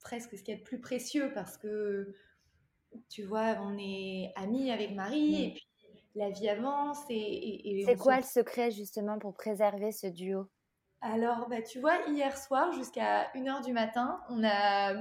presque 0.00 0.36
ce 0.36 0.42
qu'il 0.42 0.54
y 0.54 0.56
a 0.56 0.60
de 0.60 0.64
plus 0.64 0.80
précieux 0.80 1.32
parce 1.34 1.56
que 1.58 2.14
tu 3.08 3.22
vois, 3.24 3.56
on 3.62 3.76
est 3.78 4.32
amis 4.36 4.70
avec 4.70 4.92
Marie 4.94 5.30
Mm. 5.30 5.44
et 5.50 5.54
puis 5.54 5.68
la 6.14 6.30
vie 6.30 6.48
avance 6.48 6.98
et, 7.10 7.14
et- 7.14 7.80
et 7.80 7.84
C'est 7.84 7.96
quoi 7.96 8.16
se- 8.16 8.20
le 8.20 8.26
secret 8.26 8.70
justement 8.70 9.18
pour 9.18 9.34
préserver 9.34 9.92
ce 9.92 10.06
duo? 10.06 10.48
Alors, 11.00 11.48
bah, 11.48 11.62
tu 11.62 11.78
vois, 11.78 11.96
hier 12.08 12.36
soir 12.36 12.72
jusqu'à 12.72 13.30
1h 13.34 13.60
du 13.64 13.72
matin, 13.72 14.20
on 14.30 14.42
a, 14.42 14.96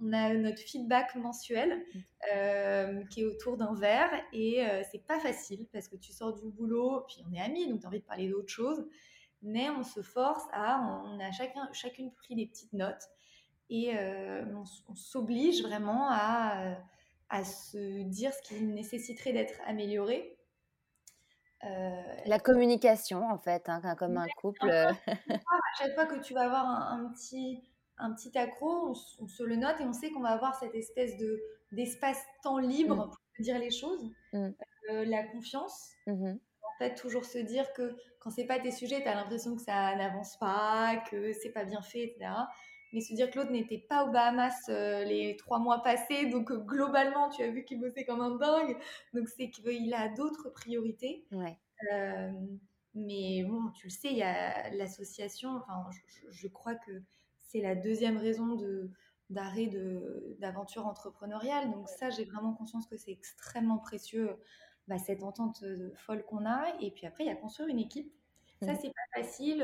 on 0.00 0.12
a 0.12 0.32
notre 0.34 0.60
feedback 0.60 1.16
mensuel 1.16 1.84
euh, 2.32 3.02
qui 3.06 3.22
est 3.22 3.24
autour 3.24 3.56
d'un 3.56 3.74
verre 3.74 4.12
et 4.32 4.64
euh, 4.64 4.82
c'est 4.92 5.04
pas 5.04 5.18
facile 5.18 5.66
parce 5.72 5.88
que 5.88 5.96
tu 5.96 6.12
sors 6.12 6.34
du 6.34 6.46
boulot, 6.46 7.04
puis 7.08 7.24
on 7.28 7.34
est 7.34 7.40
amis, 7.40 7.66
donc 7.68 7.80
tu 7.80 7.86
as 7.86 7.88
envie 7.88 7.98
de 7.98 8.04
parler 8.04 8.28
d'autre 8.28 8.48
chose, 8.48 8.86
mais 9.42 9.68
on 9.70 9.82
se 9.82 10.02
force 10.02 10.44
à, 10.52 10.80
on 11.04 11.18
a 11.18 11.32
chacun, 11.32 11.68
chacune 11.72 12.12
pris 12.14 12.36
des 12.36 12.46
petites 12.46 12.72
notes 12.72 13.02
et 13.70 13.96
euh, 13.96 14.44
on, 14.88 14.94
s'oblige 14.94 15.62
vraiment 15.62 16.08
à, 16.10 16.76
à 17.28 17.44
se 17.44 18.02
dire 18.02 18.32
ce 18.34 18.42
qui 18.42 18.62
nécessiterait 18.62 19.32
d'être 19.32 19.60
amélioré. 19.66 20.36
Euh, 21.64 22.02
La 22.26 22.38
communication, 22.38 23.30
en 23.30 23.38
fait, 23.38 23.68
hein, 23.68 23.80
comme 23.96 24.16
un 24.16 24.26
couple. 24.40 24.58
euh, 24.68 24.90
à 25.08 25.78
chaque 25.78 25.94
fois 25.94 26.06
que 26.06 26.20
tu 26.20 26.34
vas 26.34 26.42
avoir 26.42 26.66
un, 26.66 27.04
un 27.04 27.12
petit, 27.12 27.62
un 27.98 28.12
petit 28.12 28.36
accro, 28.36 28.94
on, 29.20 29.28
se 29.28 29.42
le 29.42 29.56
note 29.56 29.80
et 29.80 29.84
on 29.84 29.92
sait 29.92 30.10
qu'on 30.10 30.20
va 30.20 30.30
avoir 30.30 30.56
cette 30.56 30.74
espèce 30.74 31.16
de, 31.16 31.40
d'espace-temps 31.72 32.58
libre 32.58 32.96
Mm. 32.96 33.10
pour 33.10 33.18
dire 33.38 33.58
les 33.58 33.70
choses. 33.70 34.10
Mm. 34.32 34.48
Euh, 34.90 35.04
la 35.04 35.22
confiance, 35.24 35.90
mhm. 36.06 36.38
en 36.62 36.78
fait, 36.78 36.94
toujours 36.94 37.24
se 37.24 37.38
dire 37.38 37.72
que 37.74 37.96
quand 38.18 38.30
c'est 38.30 38.46
pas 38.46 38.58
tes 38.58 38.70
sujets, 38.70 39.02
tu 39.02 39.08
as 39.08 39.14
l'impression 39.14 39.54
que 39.54 39.62
ça 39.62 39.94
n'avance 39.94 40.36
pas, 40.38 40.96
que 41.10 41.32
c'est 41.32 41.50
pas 41.50 41.64
bien 41.64 41.82
fait, 41.82 42.04
etc. 42.04 42.32
Mais 42.92 43.00
se 43.00 43.14
dire 43.14 43.30
que 43.30 43.38
l'autre 43.38 43.52
n'était 43.52 43.78
pas 43.78 44.04
aux 44.04 44.10
Bahamas 44.10 44.68
euh, 44.68 45.04
les 45.04 45.36
trois 45.36 45.58
mois 45.58 45.82
passés, 45.82 46.26
donc 46.26 46.50
euh, 46.50 46.58
globalement, 46.58 47.28
tu 47.28 47.42
as 47.42 47.50
vu 47.50 47.64
qu'il 47.64 47.80
bossait 47.80 48.04
comme 48.04 48.20
un 48.20 48.36
dingue, 48.36 48.76
donc 49.14 49.28
c'est 49.28 49.50
qu'il 49.50 49.94
a 49.94 50.08
d'autres 50.08 50.50
priorités. 50.50 51.24
Ouais. 51.30 51.56
Euh, 51.92 52.32
mais 52.94 53.44
bon, 53.44 53.70
tu 53.74 53.86
le 53.86 53.90
sais, 53.90 54.08
il 54.10 54.16
y 54.16 54.22
a 54.22 54.70
l'association, 54.70 55.50
enfin, 55.56 55.86
je, 56.30 56.48
crois 56.48 56.74
que 56.74 56.90
c'est 57.42 57.60
la 57.60 57.74
deuxième 57.76 58.16
raison 58.16 58.56
de 58.56 58.90
d'arrêt 59.30 59.68
de 59.68 60.36
d'aventure 60.40 60.88
entrepreneuriale. 60.88 61.70
Donc 61.70 61.88
ça, 61.88 62.10
j'ai 62.10 62.24
vraiment 62.24 62.52
conscience 62.52 62.88
que 62.88 62.96
c'est 62.96 63.12
extrêmement 63.12 63.78
précieux 63.78 64.36
bah, 64.88 64.98
cette 64.98 65.22
entente 65.22 65.64
folle 65.94 66.24
qu'on 66.24 66.44
a. 66.44 66.74
Et 66.80 66.90
puis 66.90 67.06
après, 67.06 67.22
il 67.22 67.28
y 67.28 67.30
a 67.30 67.36
construire 67.36 67.68
une 67.68 67.78
équipe. 67.78 68.12
Ça, 68.60 68.74
c'est 68.74 68.88
pas 68.90 69.22
facile. 69.22 69.62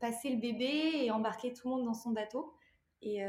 Passer 0.00 0.30
le 0.30 0.40
bébé 0.40 1.04
et 1.04 1.10
embarquer 1.10 1.52
tout 1.52 1.68
le 1.68 1.76
monde 1.76 1.84
dans 1.84 1.94
son 1.94 2.10
bateau. 2.10 2.54
Et, 3.02 3.20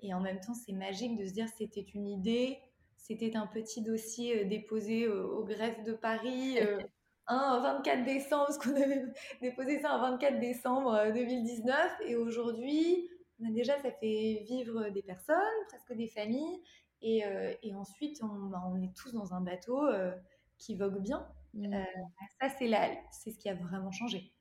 et 0.00 0.14
en 0.14 0.20
même 0.20 0.40
temps, 0.40 0.54
c'est 0.54 0.72
magique 0.72 1.16
de 1.16 1.26
se 1.26 1.32
dire 1.32 1.48
c'était 1.56 1.86
une 1.94 2.06
idée, 2.06 2.58
c'était 2.96 3.36
un 3.36 3.46
petit 3.46 3.82
dossier 3.82 4.44
déposé 4.44 5.08
au, 5.08 5.44
greffe 5.44 5.82
de 5.84 5.92
Paris. 5.92 6.58
un 7.30 7.60
24 7.60 8.04
décembre, 8.04 8.46
parce 8.46 8.58
qu'on 8.58 8.74
avait 8.74 9.04
déposé 9.40 9.80
ça 9.80 9.92
un 9.92 10.10
24 10.10 10.40
décembre 10.40 11.12
2019. 11.14 12.00
Et 12.06 12.16
aujourd'hui, 12.16 13.08
déjà, 13.38 13.80
ça 13.80 13.90
fait 13.92 14.44
vivre 14.46 14.90
des 14.90 15.02
personnes, 15.02 15.36
presque 15.68 15.94
des 15.94 16.08
familles. 16.08 16.60
Et, 17.02 17.24
euh, 17.24 17.54
et 17.62 17.74
ensuite, 17.74 18.20
on, 18.22 18.48
bah, 18.48 18.62
on, 18.66 18.82
est 18.82 18.94
tous 18.94 19.12
dans 19.12 19.32
un 19.32 19.40
bateau 19.40 19.86
euh, 19.86 20.12
qui 20.58 20.76
vogue 20.76 21.00
bien. 21.00 21.26
Mmh. 21.54 21.72
Euh, 21.72 21.84
ça, 22.40 22.48
c'est 22.58 22.70
c'est 23.10 23.30
ce 23.30 23.38
qui 23.38 23.48
a 23.48 23.54
vraiment 23.54 23.90
changé. 23.90 24.32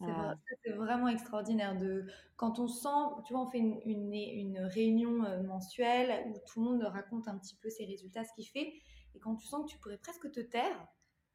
Ah. 0.00 0.34
C'est 0.64 0.72
vraiment 0.72 1.08
extraordinaire. 1.08 1.76
De, 1.76 2.06
quand 2.36 2.58
on 2.58 2.68
sent, 2.68 2.88
tu 3.26 3.32
vois, 3.32 3.42
on 3.42 3.50
fait 3.50 3.58
une, 3.58 3.80
une, 3.84 4.12
une, 4.12 4.58
réunion 4.58 5.24
mensuelle 5.44 6.26
où 6.28 6.34
tout 6.46 6.60
le 6.60 6.70
monde 6.70 6.82
raconte 6.82 7.28
un 7.28 7.38
petit 7.38 7.56
peu 7.56 7.70
ses 7.70 7.86
résultats, 7.86 8.24
ce 8.24 8.32
qu'il 8.34 8.46
fait. 8.46 8.74
Et 9.14 9.18
quand 9.18 9.36
tu 9.36 9.46
sens 9.46 9.64
que 9.64 9.70
tu 9.70 9.78
pourrais 9.78 9.98
presque 9.98 10.30
te 10.30 10.40
taire 10.40 10.86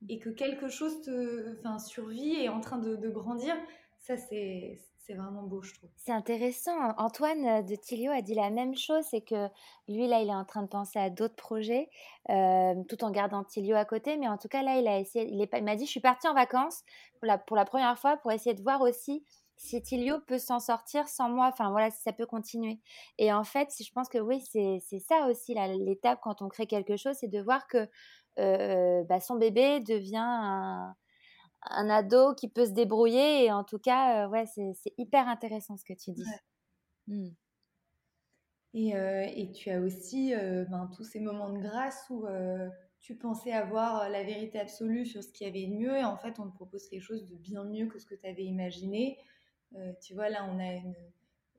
et 0.10 0.20
que 0.20 0.30
quelque 0.30 0.70
chose 0.70 1.02
te, 1.02 1.58
enfin, 1.58 1.80
survit 1.80 2.34
et 2.34 2.46
est 2.46 2.50
en 2.50 2.60
train 2.62 2.78
de, 2.78 2.96
de 2.96 3.10
grandir, 3.10 3.56
ça, 4.02 4.18
c'est 4.18 4.80
vraiment 5.16 5.44
beau, 5.44 5.62
je 5.62 5.74
trouve. 5.74 5.90
C'est 5.98 6.12
intéressant. 6.12 6.76
Antoine 6.98 7.46
euh, 7.46 7.62
de 7.62 7.76
Tilio 7.76 8.12
a 8.12 8.22
dit 8.22 8.34
la 8.34 8.50
même 8.50 8.76
chose, 8.76 9.04
c'est 9.10 9.22
que 9.22 9.48
lui, 9.88 10.08
là, 10.08 10.22
il 10.22 10.30
est 10.30 10.34
en 10.34 10.46
train 10.46 10.64
de 10.64 10.68
penser 10.68 11.00
à 11.00 11.10
d'autres 11.10 11.36
projets, 11.36 11.90
euh, 12.30 12.76
tout 12.88 13.04
en 13.04 13.12
gardant 13.12 13.44
Tilio 13.44 13.76
à 13.76 13.86
côté. 13.86 14.18
Mais 14.18 14.28
en 14.28 14.38
tout 14.38 14.48
cas, 14.48 14.64
là, 14.64 14.80
il 14.80 14.88
a 14.88 15.00
essayé, 15.00 15.28
il, 15.30 15.64
m'a 15.64 15.76
dit, 15.76 15.86
je 15.86 15.92
suis 15.92 16.00
partie 16.00 16.28
en 16.28 16.34
vacances 16.34 16.84
pour 17.20 17.28
la, 17.28 17.38
pour 17.38 17.56
la 17.58 17.66
première 17.66 17.98
fois 18.00 18.18
pour 18.18 18.32
essayer 18.32 18.56
de 18.56 18.62
voir 18.64 18.82
aussi 18.82 19.24
si 19.58 19.80
Tilio 19.82 20.20
peut 20.22 20.40
s'en 20.40 20.60
sortir 20.60 21.08
sans 21.08 21.30
moi, 21.30 21.48
enfin 21.48 21.70
voilà, 21.70 21.92
si 21.92 22.02
ça 22.02 22.14
peut 22.14 22.26
continuer. 22.26 22.80
Et 23.20 23.32
en 23.32 23.44
fait, 23.44 23.72
je 23.80 23.92
pense 23.92 24.10
que 24.10 24.18
oui, 24.18 24.42
c'est 24.52 24.80
ça 25.00 25.28
aussi 25.28 25.54
l'étape 25.54 26.20
quand 26.24 26.42
on 26.42 26.50
crée 26.50 26.66
quelque 26.66 26.98
chose, 26.98 27.16
c'est 27.20 27.28
de 27.28 27.40
voir 27.40 27.68
que 27.68 27.88
euh, 28.40 29.04
bah, 29.04 29.20
son 29.20 29.36
bébé 29.36 29.80
devient 29.82 30.18
un, 30.18 30.96
un 31.70 31.90
ado 31.90 32.34
qui 32.36 32.48
peut 32.50 32.66
se 32.66 32.72
débrouiller. 32.72 33.46
Et 33.46 33.52
en 33.52 33.64
tout 33.64 33.80
cas, 33.80 34.26
euh, 34.26 34.30
ouais, 34.30 34.46
c'est 34.46 34.94
hyper 34.98 35.28
intéressant 35.28 35.78
ce 35.78 35.86
que 35.86 35.94
tu 35.94 36.12
dis. 36.12 36.26
Mmh. 37.08 37.30
Et, 38.74 38.96
euh, 38.96 39.26
et, 39.28 39.52
tu 39.52 39.70
as 39.70 39.82
aussi 39.82 40.34
euh, 40.34 40.64
ben, 40.66 40.90
tous 40.96 41.04
ces 41.04 41.20
moments 41.20 41.50
de 41.50 41.60
grâce 41.60 42.06
où 42.10 42.26
tu 43.00 43.16
pensais 43.16 43.52
avoir 43.52 44.10
la 44.10 44.24
vérité 44.24 44.60
absolue 44.60 45.06
sur 45.06 45.24
ce 45.24 45.32
qui 45.32 45.46
avait 45.46 45.66
de 45.66 45.74
mieux. 45.74 45.98
Et 45.98 46.04
en 46.04 46.18
fait, 46.18 46.40
on 46.40 46.50
te 46.50 46.56
propose 46.56 46.88
quelque 46.88 47.02
chose 47.02 47.28
de 47.28 47.36
bien 47.36 47.64
mieux 47.64 47.88
que 47.88 48.00
ce 48.00 48.06
que 48.06 48.16
tu 48.16 48.28
avais 48.28 48.46
imaginé. 48.46 49.18
tu 50.02 50.14
vois, 50.14 50.30
là, 50.30 50.48
on 50.50 50.60
a 50.60 50.74
une, 50.74 50.96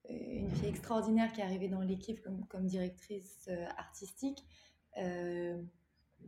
une, 0.09 0.51
fille 0.53 0.69
extraordinaire 0.69 1.33
qui 1.33 1.41
est 1.41 1.45
arrivée 1.45 1.69
dans 1.69 1.81
l'équipe 1.81 2.23
comme, 2.23 2.47
comme, 2.47 2.67
directrice 2.67 3.51
artistique. 3.77 4.45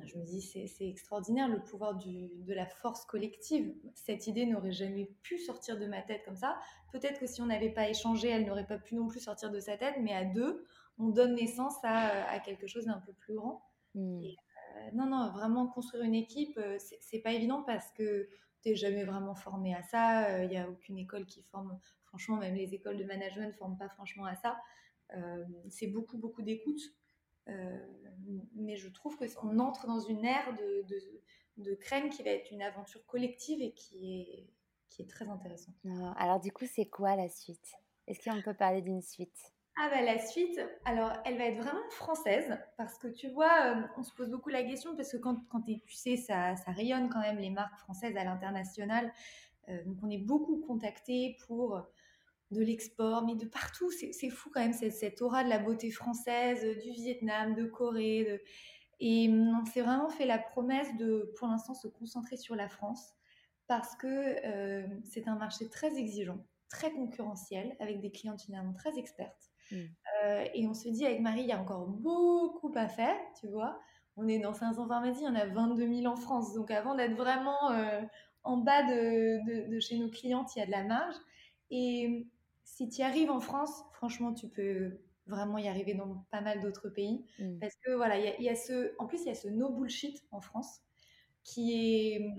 Je 0.02 0.18
me 0.18 0.24
dis, 0.24 0.42
c'est 0.42 0.88
extraordinaire 0.88 1.48
le 1.48 1.62
pouvoir 1.62 1.94
du, 1.94 2.28
de 2.28 2.52
la 2.52 2.66
force 2.66 3.04
collective. 3.04 3.74
Cette 3.94 4.26
idée 4.26 4.46
n'aurait 4.46 4.72
jamais 4.72 5.10
pu 5.22 5.38
sortir 5.38 5.78
de 5.78 5.86
ma 5.86 6.02
tête 6.02 6.22
comme 6.24 6.36
ça. 6.36 6.58
Peut-être 6.92 7.20
que 7.20 7.26
si 7.26 7.40
on 7.40 7.46
n'avait 7.46 7.70
pas 7.70 7.88
échangé, 7.88 8.28
elle 8.28 8.44
n'aurait 8.46 8.66
pas 8.66 8.78
pu 8.78 8.94
non 8.94 9.06
plus 9.06 9.20
sortir 9.20 9.50
de 9.50 9.60
sa 9.60 9.76
tête, 9.76 9.96
mais 10.00 10.12
à 10.12 10.24
deux, 10.24 10.64
on 10.98 11.08
donne 11.08 11.34
naissance 11.34 11.76
à, 11.82 12.30
à 12.30 12.38
quelque 12.40 12.66
chose 12.66 12.86
d'un 12.86 13.00
peu 13.00 13.12
plus 13.12 13.34
grand. 13.34 13.62
Hmm. 13.94 14.20
Euh, 14.76 14.90
non, 14.92 15.06
non, 15.06 15.30
vraiment 15.30 15.66
construire 15.66 16.04
une 16.04 16.14
équipe, 16.14 16.58
euh, 16.58 16.78
c'est 17.00 17.20
pas 17.20 17.32
évident 17.32 17.62
parce 17.62 17.90
que 17.92 18.28
tu 18.62 18.70
n'es 18.70 18.76
jamais 18.76 19.04
vraiment 19.04 19.34
formé 19.34 19.74
à 19.74 19.82
ça. 19.82 20.38
Il 20.38 20.44
euh, 20.44 20.48
n'y 20.48 20.56
a 20.56 20.68
aucune 20.68 20.98
école 20.98 21.26
qui 21.26 21.42
forme, 21.42 21.78
franchement, 22.06 22.36
même 22.36 22.54
les 22.54 22.74
écoles 22.74 22.96
de 22.96 23.04
management 23.04 23.46
ne 23.46 23.52
forment 23.52 23.78
pas 23.78 23.88
franchement 23.88 24.24
à 24.24 24.34
ça. 24.34 24.56
c'est 25.68 25.86
beaucoup, 25.86 26.18
beaucoup 26.18 26.42
d'écoute. 26.42 26.80
Euh, 27.48 27.78
mais 28.54 28.76
je 28.76 28.88
trouve 28.88 29.16
qu'on 29.16 29.58
entre 29.58 29.86
dans 29.86 30.00
une 30.00 30.24
ère 30.24 30.54
de, 30.54 30.84
de, 31.58 31.74
crème 31.74 32.08
qui 32.08 32.22
va 32.22 32.30
être 32.30 32.50
une 32.50 32.62
aventure 32.62 33.04
collective 33.06 33.60
et 33.60 33.72
qui 33.72 34.20
est, 34.20 34.50
qui 34.88 35.02
est 35.02 35.10
très 35.10 35.28
intéressante. 35.28 35.74
Ah, 35.86 36.14
alors 36.16 36.40
du 36.40 36.52
coup, 36.52 36.64
c'est 36.66 36.86
quoi 36.86 37.16
la 37.16 37.28
suite? 37.28 37.74
Est-ce 38.06 38.28
qu'on 38.28 38.40
peut 38.42 38.54
parler 38.54 38.82
d'une 38.82 39.02
suite? 39.02 39.52
Ah 39.76 39.88
bah 39.90 40.02
la 40.02 40.18
suite, 40.18 40.60
alors 40.84 41.12
elle 41.24 41.36
va 41.36 41.46
être 41.46 41.60
vraiment 41.60 41.90
française 41.90 42.56
parce 42.76 42.96
que 42.96 43.08
tu 43.08 43.28
vois, 43.28 43.74
euh, 43.74 43.82
on 43.96 44.04
se 44.04 44.14
pose 44.14 44.30
beaucoup 44.30 44.48
la 44.48 44.62
question 44.62 44.94
parce 44.94 45.10
que 45.10 45.16
quand, 45.16 45.36
quand 45.48 45.62
tu 45.62 45.80
sais, 45.88 46.16
ça, 46.16 46.54
ça, 46.54 46.70
rayonne 46.70 47.08
quand 47.08 47.20
même 47.20 47.38
les 47.38 47.50
marques 47.50 47.76
françaises 47.80 48.16
à 48.16 48.22
l'international. 48.22 49.12
Euh, 49.68 49.82
donc 49.84 49.96
on 50.02 50.10
est 50.10 50.18
beaucoup 50.18 50.60
contacté 50.60 51.36
pour 51.46 51.82
de 52.54 52.62
l'export, 52.62 53.24
mais 53.24 53.34
de 53.34 53.46
partout. 53.46 53.90
C'est 53.90 54.30
fou 54.30 54.50
quand 54.52 54.60
même, 54.60 54.72
cette, 54.72 54.94
cette, 54.94 55.20
aura 55.22 55.44
de 55.44 55.48
la 55.48 55.58
beauté 55.58 55.90
française, 55.90 56.64
du 56.82 56.90
Vietnam, 56.92 57.54
de 57.54 57.64
Corée. 57.64 58.40
Et 59.00 59.28
hum, 59.28 59.60
on 59.60 59.64
s'est 59.66 59.82
vraiment 59.82 60.08
fait 60.08 60.26
la 60.26 60.38
promesse 60.38 60.96
de, 60.96 61.32
pour 61.38 61.48
l'instant, 61.48 61.74
se 61.74 61.88
concentrer 61.88 62.36
sur 62.36 62.56
la 62.56 62.68
France 62.68 63.14
parce 63.66 63.94
que 63.96 64.06
euh, 64.46 64.86
c'est 65.04 65.28
un 65.28 65.36
marché 65.36 65.68
très 65.68 65.96
exigeant, 65.96 66.38
très 66.68 66.92
concurrentiel, 66.92 67.76
avec 67.80 68.00
des 68.00 68.10
clientes 68.10 68.42
finalement 68.42 68.74
très 68.74 68.98
expertes. 68.98 69.50
Mmh. 69.70 69.76
Euh, 70.24 70.44
et 70.54 70.66
on 70.66 70.74
se 70.74 70.88
dit, 70.88 71.06
avec 71.06 71.20
Marie, 71.20 71.42
il 71.42 71.48
y 71.48 71.52
a 71.52 71.60
encore 71.60 71.86
beaucoup 71.86 72.72
à 72.74 72.88
faire, 72.88 73.16
tu 73.40 73.48
vois. 73.48 73.78
On 74.16 74.28
est 74.28 74.38
dans 74.38 74.54
500 74.54 74.86
pharmacies, 74.86 75.22
il 75.22 75.26
y 75.26 75.28
en 75.28 75.34
a 75.34 75.46
22 75.46 76.02
000 76.02 76.12
en 76.12 76.16
France. 76.16 76.54
Donc 76.54 76.70
avant 76.70 76.94
d'être 76.94 77.16
vraiment 77.16 77.70
euh, 77.72 78.02
en 78.44 78.58
bas 78.58 78.82
de, 78.82 79.68
de, 79.68 79.80
chez 79.80 79.98
nos 79.98 80.10
clientes, 80.10 80.54
il 80.54 80.60
y 80.60 80.62
a 80.62 80.66
de 80.66 80.70
la 80.70 80.84
marge. 80.84 81.16
Et 81.70 82.28
si 82.64 82.88
tu 82.88 83.02
arrives 83.02 83.30
en 83.30 83.40
France, 83.40 83.84
franchement, 83.92 84.32
tu 84.32 84.48
peux 84.48 84.98
vraiment 85.26 85.58
y 85.58 85.68
arriver 85.68 85.94
dans 85.94 86.24
pas 86.30 86.40
mal 86.40 86.60
d'autres 86.60 86.88
pays. 86.88 87.24
Mm. 87.38 87.58
Parce 87.60 87.74
que 87.84 87.92
voilà, 87.92 88.18
il 88.18 88.44
y, 88.44 88.48
a 88.48 88.56
ce, 88.56 88.94
en 88.98 89.06
plus, 89.06 89.22
il 89.22 89.26
y 89.26 89.30
a 89.30 89.34
ce 89.34 89.48
no 89.48 89.70
bullshit 89.70 90.22
en 90.30 90.40
France 90.40 90.80
qui 91.42 91.72
est, 91.72 92.34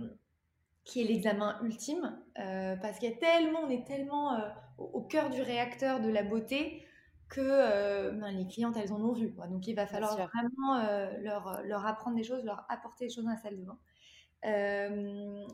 qui 0.83 1.01
est 1.01 1.05
l'examen 1.05 1.59
ultime. 1.63 2.19
Euh, 2.39 2.75
parce 2.77 2.99
qu'il 2.99 3.09
y 3.09 3.13
a 3.13 3.17
tellement, 3.17 3.61
on 3.61 3.69
est 3.69 3.85
tellement 3.85 4.33
euh, 4.33 4.49
au, 4.77 5.01
cœur 5.01 5.29
du 5.29 5.41
réacteur 5.41 5.99
de 5.99 6.09
la 6.09 6.23
beauté 6.23 6.85
que 7.29 7.41
euh, 7.41 8.11
ben, 8.11 8.31
les 8.31 8.47
clientes, 8.47 8.75
elles 8.77 8.93
en 8.93 9.01
ont 9.01 9.13
vu. 9.13 9.33
Quoi. 9.33 9.47
Donc 9.47 9.67
il 9.67 9.75
va 9.75 9.87
falloir 9.87 10.15
vraiment 10.15 10.77
leur, 11.21 11.61
leur 11.63 11.85
apprendre 11.85 12.15
des 12.15 12.23
choses, 12.23 12.43
leur 12.43 12.65
apporter 12.69 13.07
des 13.07 13.13
choses 13.13 13.25
dans 13.25 13.31
la 13.31 13.37
salle 13.37 13.57
de 13.57 13.63
bain. 13.63 13.79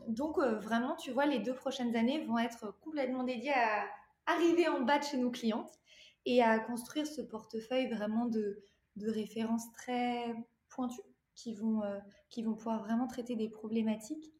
donc 0.08 0.38
vraiment, 0.38 0.96
tu 0.96 1.12
vois, 1.12 1.24
les 1.24 1.38
deux 1.38 1.54
prochaines 1.54 1.96
années 1.96 2.24
vont 2.26 2.38
être 2.38 2.78
complètement 2.80 3.22
dédiées 3.22 3.54
à 3.54 3.86
arriver 4.26 4.68
en 4.68 4.80
bas 4.80 4.98
de 4.98 5.04
chez 5.04 5.16
nos 5.16 5.30
clientes 5.30 5.72
et 6.24 6.42
à 6.42 6.58
construire 6.58 7.06
ce 7.06 7.20
portefeuille 7.20 7.88
vraiment 7.88 8.26
de, 8.26 8.62
de 8.96 9.10
références 9.10 9.70
très 9.72 10.34
pointues 10.68 11.02
qui 11.34 11.54
vont, 11.54 11.82
euh, 11.82 11.98
qui 12.30 12.42
vont 12.42 12.54
pouvoir 12.54 12.82
vraiment 12.82 13.06
traiter 13.06 13.36
des 13.36 13.48
problématiques. 13.48 14.32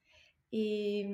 Et, 0.52 1.08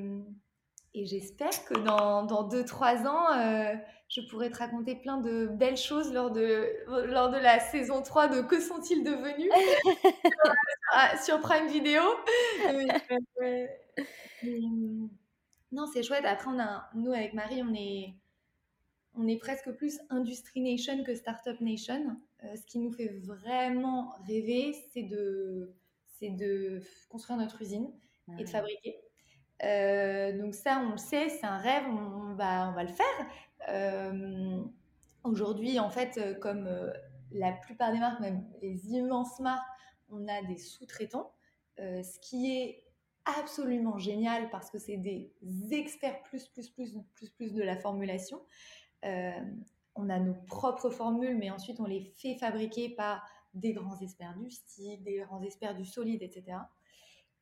et 0.94 1.06
j'espère 1.06 1.64
que 1.64 1.74
dans 1.74 2.48
2-3 2.48 3.06
ans, 3.06 3.32
euh, 3.32 3.74
je 4.08 4.20
pourrai 4.22 4.50
te 4.50 4.56
raconter 4.56 4.96
plein 4.96 5.18
de 5.18 5.46
belles 5.46 5.76
choses 5.76 6.12
lors 6.12 6.30
de, 6.30 6.66
lors 7.06 7.30
de 7.30 7.36
la 7.36 7.60
saison 7.60 8.02
3 8.02 8.28
de 8.28 8.40
Que 8.40 8.60
sont-ils 8.60 9.04
devenus 9.04 9.52
sur, 11.24 11.40
Prime 11.40 11.68
Video. 11.68 12.02
non, 15.72 15.86
c'est 15.86 16.02
chouette. 16.02 16.24
Après, 16.24 16.48
on 16.48 16.58
a, 16.58 16.88
nous, 16.94 17.12
avec 17.12 17.34
Marie, 17.34 17.62
on 17.62 17.74
est 17.74 18.14
on 19.18 19.26
est 19.26 19.36
presque 19.36 19.70
plus 19.72 20.00
Industry 20.10 20.60
Nation 20.60 21.02
que 21.02 21.14
Startup 21.14 21.60
Nation. 21.60 22.16
Euh, 22.44 22.54
ce 22.54 22.64
qui 22.66 22.78
nous 22.78 22.92
fait 22.92 23.08
vraiment 23.24 24.14
rêver, 24.26 24.74
c'est 24.92 25.02
de, 25.02 25.74
c'est 26.06 26.30
de 26.30 26.80
construire 27.08 27.38
notre 27.38 27.60
usine 27.60 27.90
et 28.38 28.44
de 28.44 28.48
fabriquer. 28.48 29.00
Euh, 29.64 30.38
donc 30.38 30.54
ça, 30.54 30.82
on 30.86 30.92
le 30.92 30.98
sait, 30.98 31.28
c'est 31.30 31.46
un 31.46 31.58
rêve, 31.58 31.84
on, 31.88 32.34
va, 32.34 32.68
on 32.68 32.72
va 32.72 32.84
le 32.84 32.92
faire. 32.92 33.06
Euh, 33.68 34.62
aujourd'hui, 35.24 35.80
en 35.80 35.90
fait, 35.90 36.38
comme 36.40 36.68
la 37.32 37.52
plupart 37.52 37.92
des 37.92 37.98
marques, 37.98 38.20
même 38.20 38.46
les 38.62 38.92
immenses 38.92 39.40
marques, 39.40 39.66
on 40.10 40.28
a 40.28 40.42
des 40.42 40.58
sous-traitants, 40.58 41.34
ce 41.76 42.18
qui 42.20 42.56
est 42.56 42.84
absolument 43.40 43.98
génial 43.98 44.48
parce 44.50 44.70
que 44.70 44.78
c'est 44.78 44.96
des 44.96 45.32
experts 45.70 46.22
plus, 46.22 46.46
plus, 46.48 46.70
plus, 46.70 46.94
plus, 47.14 47.30
plus 47.30 47.52
de 47.52 47.62
la 47.62 47.76
formulation. 47.76 48.40
Euh, 49.04 49.40
on 49.94 50.08
a 50.10 50.18
nos 50.18 50.34
propres 50.46 50.90
formules, 50.90 51.36
mais 51.36 51.50
ensuite 51.50 51.80
on 51.80 51.84
les 51.84 52.12
fait 52.16 52.36
fabriquer 52.36 52.90
par 52.90 53.26
des 53.54 53.72
grands 53.72 53.98
experts 53.98 54.36
du 54.38 54.50
style, 54.50 55.02
des 55.02 55.18
grands 55.18 55.42
experts 55.42 55.74
du 55.74 55.84
solide, 55.84 56.22
etc. 56.22 56.58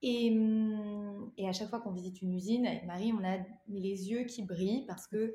Hum, 0.02 1.32
et, 1.36 1.48
à 1.48 1.52
chaque 1.52 1.68
fois 1.68 1.80
qu'on 1.80 1.92
visite 1.92 2.20
une 2.22 2.34
usine, 2.34 2.66
avec 2.66 2.84
Marie, 2.84 3.12
on 3.12 3.24
a 3.24 3.38
les 3.68 4.10
yeux 4.10 4.24
qui 4.24 4.42
brillent 4.42 4.86
parce 4.86 5.06
que 5.06 5.34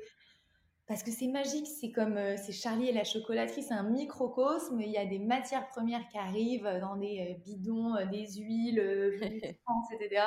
parce 0.86 1.04
que 1.04 1.12
c'est 1.12 1.28
magique, 1.28 1.66
c'est 1.66 1.92
comme 1.92 2.16
euh, 2.16 2.36
c'est 2.36 2.52
Charlie 2.52 2.88
et 2.88 2.92
la 2.92 3.04
chocolaterie, 3.04 3.62
c'est 3.62 3.72
un 3.72 3.88
microcosme. 3.88 4.80
Il 4.80 4.90
y 4.90 4.98
a 4.98 5.06
des 5.06 5.20
matières 5.20 5.68
premières 5.68 6.06
qui 6.08 6.18
arrivent 6.18 6.68
dans 6.80 6.96
des 6.96 7.34
euh, 7.36 7.42
bidons, 7.44 7.94
des 8.10 8.26
huiles, 8.34 8.80
etc. 9.92 10.22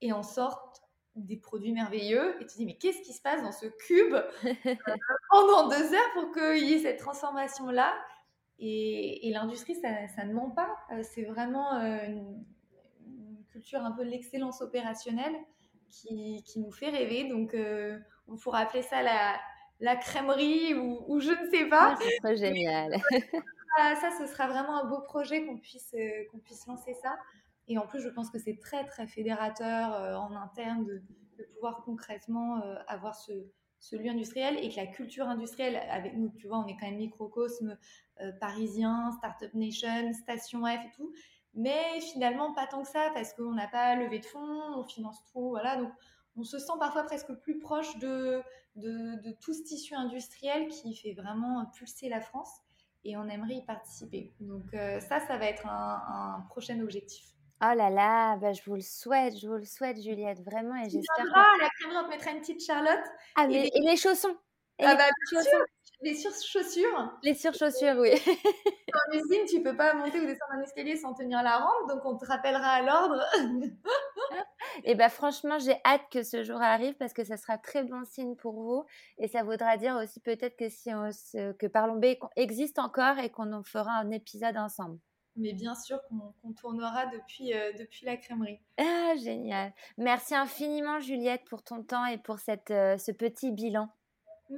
Et 0.00 0.12
en 0.12 0.22
sortent 0.22 0.81
des 1.16 1.36
produits 1.36 1.72
merveilleux. 1.72 2.36
Et 2.40 2.46
tu 2.46 2.52
te 2.52 2.56
dis, 2.58 2.66
mais 2.66 2.76
qu'est-ce 2.76 3.02
qui 3.02 3.12
se 3.12 3.22
passe 3.22 3.42
dans 3.42 3.52
ce 3.52 3.66
cube 3.66 4.16
pendant 5.30 5.68
deux 5.68 5.94
heures 5.94 6.12
pour 6.14 6.32
qu'il 6.32 6.64
y 6.68 6.74
ait 6.74 6.78
cette 6.78 6.98
transformation-là? 6.98 7.94
Et, 8.58 9.28
et 9.28 9.32
l'industrie, 9.32 9.74
ça, 9.74 9.88
ça 10.14 10.24
ne 10.24 10.32
ment 10.32 10.50
pas. 10.50 10.76
C'est 11.02 11.24
vraiment 11.24 11.72
une, 11.72 12.44
une 13.06 13.44
culture 13.50 13.80
un 13.80 13.92
peu 13.92 14.04
de 14.04 14.10
l'excellence 14.10 14.62
opérationnelle 14.62 15.34
qui, 15.88 16.42
qui, 16.44 16.60
nous 16.60 16.70
fait 16.70 16.90
rêver. 16.90 17.28
Donc, 17.28 17.56
on 18.28 18.36
pourrait 18.36 18.62
appeler 18.62 18.82
ça 18.82 19.02
la, 19.02 19.36
la 19.80 19.96
crèmerie 19.96 20.74
ou, 20.74 21.04
ou, 21.08 21.20
je 21.20 21.30
ne 21.30 21.50
sais 21.50 21.66
pas. 21.66 21.94
Ah, 21.94 21.98
ce 22.00 22.08
serait 22.22 22.36
génial. 22.36 22.96
ça, 23.76 24.10
ce 24.18 24.26
sera 24.26 24.46
vraiment 24.46 24.78
un 24.78 24.84
beau 24.84 25.00
projet 25.00 25.44
qu'on 25.44 25.58
puisse, 25.58 25.92
euh, 25.94 26.24
qu'on 26.30 26.38
puisse 26.38 26.66
lancer 26.66 26.94
ça. 26.94 27.16
Et 27.72 27.78
en 27.78 27.86
plus, 27.86 28.00
je 28.00 28.10
pense 28.10 28.28
que 28.28 28.38
c'est 28.38 28.58
très, 28.58 28.84
très 28.84 29.06
fédérateur 29.06 29.94
euh, 29.94 30.14
en 30.14 30.36
interne 30.36 30.84
de, 30.84 31.02
pouvoir 31.54 31.82
concrètement 31.84 32.62
euh, 32.62 32.76
avoir 32.86 33.16
ce, 33.16 33.32
lieu 33.92 34.10
industriel 34.10 34.58
et 34.62 34.68
que 34.68 34.76
la 34.76 34.86
culture 34.86 35.26
industrielle, 35.26 35.76
avec 35.90 36.14
nous, 36.14 36.28
tu 36.36 36.48
vois, 36.48 36.58
on 36.58 36.66
est 36.66 36.76
quand 36.78 36.86
même 36.86 36.98
microcosme 36.98 37.78
euh, 38.20 38.30
parisien, 38.40 39.10
Startup 39.12 39.52
Nation, 39.54 40.12
Station 40.12 40.66
F 40.66 40.84
et 40.84 40.90
tout. 40.94 41.14
Mais 41.54 41.98
finalement, 42.12 42.52
pas 42.52 42.66
tant 42.66 42.82
que 42.82 42.88
ça 42.88 43.10
parce 43.14 43.32
qu'on 43.32 43.54
n'a 43.54 43.68
pas 43.68 43.96
levé 43.96 44.18
de 44.18 44.26
fonds, 44.26 44.76
on 44.76 44.84
finance 44.84 45.24
tout, 45.32 45.48
voilà. 45.48 45.78
Donc, 45.78 45.90
on 46.36 46.44
se 46.44 46.58
sent 46.58 46.74
parfois 46.78 47.04
presque 47.04 47.32
plus 47.40 47.58
proche 47.58 47.98
de, 47.98 48.42
tout 49.40 49.54
ce 49.54 49.62
tissu 49.62 49.94
industriel 49.94 50.68
qui 50.68 50.94
fait 50.94 51.14
vraiment 51.14 51.64
pulser 51.74 52.10
la 52.10 52.20
France 52.20 52.50
et 53.04 53.16
on 53.16 53.26
aimerait 53.28 53.56
y 53.56 53.64
participer. 53.64 54.32
Donc 54.40 54.64
ça, 54.72 55.20
ça 55.20 55.36
va 55.36 55.46
être 55.46 55.66
un, 55.66 56.46
prochain 56.48 56.80
objectif. 56.80 57.32
Oh 57.64 57.74
là 57.76 57.90
là, 57.90 58.36
bah, 58.36 58.52
je 58.52 58.62
vous 58.66 58.74
le 58.74 58.80
souhaite, 58.80 59.38
je 59.38 59.46
vous 59.46 59.54
le 59.54 59.64
souhaite 59.64 60.00
Juliette, 60.00 60.40
vraiment. 60.42 60.74
Et 60.76 60.90
j'espère. 60.90 61.24
Que... 61.24 61.62
la 61.62 61.68
crème, 61.68 61.96
on 61.96 62.04
te 62.04 62.10
mettra 62.10 62.30
une 62.32 62.40
petite 62.40 62.64
Charlotte. 62.64 63.04
Ah, 63.36 63.46
mais, 63.46 63.54
et, 63.54 63.62
les, 63.62 63.70
et 63.74 63.90
les 63.90 63.96
chaussons 63.96 64.36
et 64.78 64.84
ah 64.84 64.92
les 64.92 64.96
bah, 64.96 65.04
chaussons. 65.30 65.64
Les 66.00 66.14
surchaussures. 66.16 67.18
Les 67.22 67.34
surchaussures, 67.34 67.94
oui. 67.98 68.10
en 68.94 69.16
usine, 69.16 69.44
tu 69.48 69.62
peux 69.62 69.76
pas 69.76 69.94
monter 69.94 70.18
ou 70.18 70.26
descendre 70.26 70.54
un 70.54 70.62
escalier 70.62 70.96
sans 70.96 71.14
tenir 71.14 71.40
la 71.44 71.58
rampe, 71.58 71.88
donc 71.88 72.04
on 72.04 72.16
te 72.16 72.26
rappellera 72.26 72.68
à 72.68 72.82
l'ordre. 72.82 73.24
et 74.84 74.96
ben 74.96 75.08
franchement, 75.08 75.60
j'ai 75.60 75.76
hâte 75.84 76.02
que 76.10 76.24
ce 76.24 76.42
jour 76.42 76.60
arrive 76.60 76.94
parce 76.94 77.12
que 77.12 77.22
ça 77.22 77.36
sera 77.36 77.56
très 77.58 77.84
bon 77.84 78.04
signe 78.04 78.34
pour 78.34 78.54
vous 78.54 78.84
et 79.18 79.28
ça 79.28 79.44
voudra 79.44 79.76
dire 79.76 79.94
aussi 79.94 80.18
peut-être 80.18 80.56
que 80.56 80.68
si 80.68 80.92
on, 80.92 81.10
que 81.52 81.66
Parlons 81.68 82.00
B 82.00 82.16
existe 82.34 82.80
encore 82.80 83.18
et 83.18 83.30
qu'on 83.30 83.52
en 83.52 83.62
fera 83.62 83.92
un 83.92 84.10
épisode 84.10 84.56
ensemble. 84.56 84.98
Mais 85.36 85.54
bien 85.54 85.74
sûr 85.74 85.98
qu'on 86.08 86.32
qu 86.50 86.54
tournera 86.54 87.06
depuis, 87.06 87.54
euh, 87.54 87.72
depuis 87.78 88.04
la 88.04 88.16
crèmerie. 88.16 88.60
Ah, 88.78 89.14
génial. 89.22 89.72
Merci 89.96 90.34
infiniment, 90.34 91.00
Juliette, 91.00 91.42
pour 91.48 91.62
ton 91.62 91.82
temps 91.82 92.04
et 92.06 92.18
pour 92.18 92.38
cette, 92.38 92.70
euh, 92.70 92.98
ce 92.98 93.12
petit 93.12 93.50
bilan. 93.50 93.88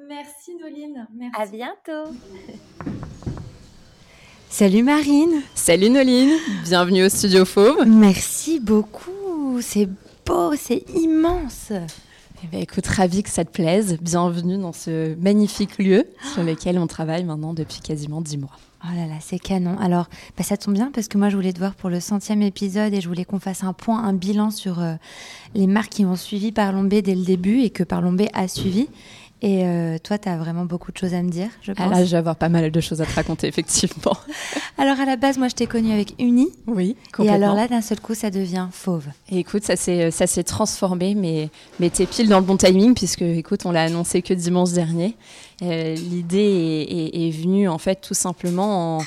Merci, 0.09 0.57
Noline. 0.57 1.07
Merci. 1.15 1.41
À 1.41 1.47
bientôt. 1.47 2.13
Salut 4.51 4.83
Marine. 4.83 5.43
Salut 5.55 5.91
Noline. 5.91 6.39
Bienvenue 6.65 7.05
au 7.05 7.09
Studio 7.09 7.45
Fauve. 7.45 7.85
Merci 7.87 8.61
beaucoup. 8.61 9.61
C'est 9.61 9.89
beau, 10.25 10.55
c'est 10.57 10.85
immense. 10.95 11.73
Eh 12.45 12.47
bien, 12.49 12.61
écoute, 12.61 12.87
ravi 12.87 13.23
que 13.23 13.31
ça 13.31 13.43
te 13.47 13.51
plaise. 13.51 13.97
Bienvenue 14.03 14.59
dans 14.59 14.75
ce 14.75 15.15
magnifique 15.15 15.79
lieu 15.79 16.05
sur 16.35 16.43
lequel 16.43 16.79
on 16.79 16.87
travaille 16.87 17.25
maintenant 17.25 17.55
depuis 17.55 17.81
quasiment 17.81 18.21
dix 18.21 18.37
mois. 18.37 18.51
Oh 18.85 18.95
là 18.95 19.07
là, 19.07 19.15
c'est 19.21 19.39
canon. 19.39 19.79
Alors, 19.79 20.11
bah, 20.37 20.45
ça 20.45 20.59
tombe 20.59 20.75
bien 20.75 20.91
parce 20.93 21.09
que 21.09 21.17
moi, 21.17 21.31
je 21.31 21.37
voulais 21.37 21.55
te 21.55 21.59
voir 21.59 21.75
pour 21.75 21.89
le 21.89 22.01
centième 22.01 22.43
épisode 22.43 22.93
et 22.93 23.01
je 23.01 23.09
voulais 23.09 23.25
qu'on 23.25 23.39
fasse 23.39 23.65
un 23.65 23.73
point, 23.73 24.05
un 24.05 24.13
bilan 24.13 24.51
sur 24.51 24.83
euh, 24.83 24.97
les 25.55 25.67
marques 25.67 25.93
qui 25.93 26.05
ont 26.05 26.17
suivi 26.17 26.53
Parlombé 26.53 27.01
dès 27.01 27.15
le 27.15 27.25
début 27.25 27.61
et 27.61 27.71
que 27.71 27.83
Parlombé 27.83 28.29
a 28.35 28.47
suivi. 28.47 28.89
Et 29.43 29.65
euh, 29.65 29.99
toi, 30.03 30.17
tu 30.17 30.29
as 30.29 30.39
vraiment 30.39 30.65
beaucoup 30.65 30.91
de 30.91 30.97
choses 30.97 31.13
à 31.13 31.23
me 31.23 31.29
dire, 31.29 31.49
je 31.61 31.73
pense. 31.73 31.87
Ah 31.87 31.91
là, 31.91 32.05
je 32.05 32.11
vais 32.11 32.17
avoir 32.17 32.37
pas 32.37 32.49
mal 32.49 32.71
de 32.71 32.81
choses 32.81 33.03
à 33.03 33.07
te 33.07 33.15
raconter, 33.15 33.47
effectivement. 33.47 34.17
alors, 34.79 34.99
à 34.99 35.05
la 35.05 35.17
base, 35.17 35.37
moi, 35.37 35.49
je 35.49 35.55
t'ai 35.55 35.67
connue 35.67 35.93
avec 35.93 36.15
Uni. 36.19 36.49
Oui, 36.67 36.97
complètement. 37.13 37.25
Et 37.25 37.45
alors 37.45 37.55
là, 37.55 37.69
d'un 37.69 37.83
seul 37.83 38.01
coup, 38.01 38.15
ça 38.15 38.31
devient 38.31 38.69
Fauve. 38.73 39.07
Et 39.31 39.39
écoute, 39.39 39.65
ça 39.65 39.77
s'est, 39.77 40.45
transformé, 40.45 41.15
mais, 41.15 41.51
mais 41.79 41.91
t'es 41.91 42.07
pile 42.07 42.29
dans 42.29 42.39
le 42.39 42.45
bon 42.45 42.57
timing, 42.57 42.95
puisque, 42.95 43.23
écoute, 43.23 43.67
on 43.67 43.73
l'a 43.73 43.83
annoncé 43.83 44.23
que 44.23 44.33
dimanche 44.33 44.73
dernier. 44.73 45.15
Euh, 45.63 45.95
l'idée 45.95 46.39
est, 46.89 47.19
est, 47.19 47.29
est, 47.29 47.31
venue, 47.31 47.69
en 47.69 47.79
fait, 47.79 48.01
tout 48.01 48.15
simplement 48.15 48.99
en, 48.99 49.05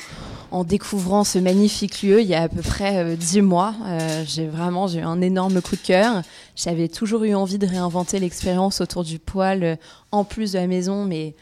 en, 0.51 0.63
découvrant 0.63 1.23
ce 1.23 1.39
magnifique 1.39 2.01
lieu 2.01 2.21
il 2.21 2.27
y 2.27 2.35
a 2.35 2.43
à 2.43 2.49
peu 2.49 2.61
près 2.61 2.97
euh, 2.97 3.15
dix 3.15 3.41
mois. 3.41 3.73
Euh, 3.85 4.23
j'ai 4.25 4.47
vraiment 4.47 4.87
eu 4.87 4.99
un 4.99 5.21
énorme 5.21 5.61
coup 5.61 5.75
de 5.75 5.81
cœur. 5.81 6.21
J'avais 6.55 6.87
toujours 6.87 7.23
eu 7.23 7.35
envie 7.35 7.57
de 7.57 7.67
réinventer 7.67 8.19
l'expérience 8.19 8.81
autour 8.81 9.03
du 9.03 9.19
poêle, 9.19 9.63
euh, 9.63 9.75
en 10.11 10.23
plus 10.23 10.53
de 10.53 10.59
la 10.59 10.67
maison, 10.67 11.05
mais 11.05 11.35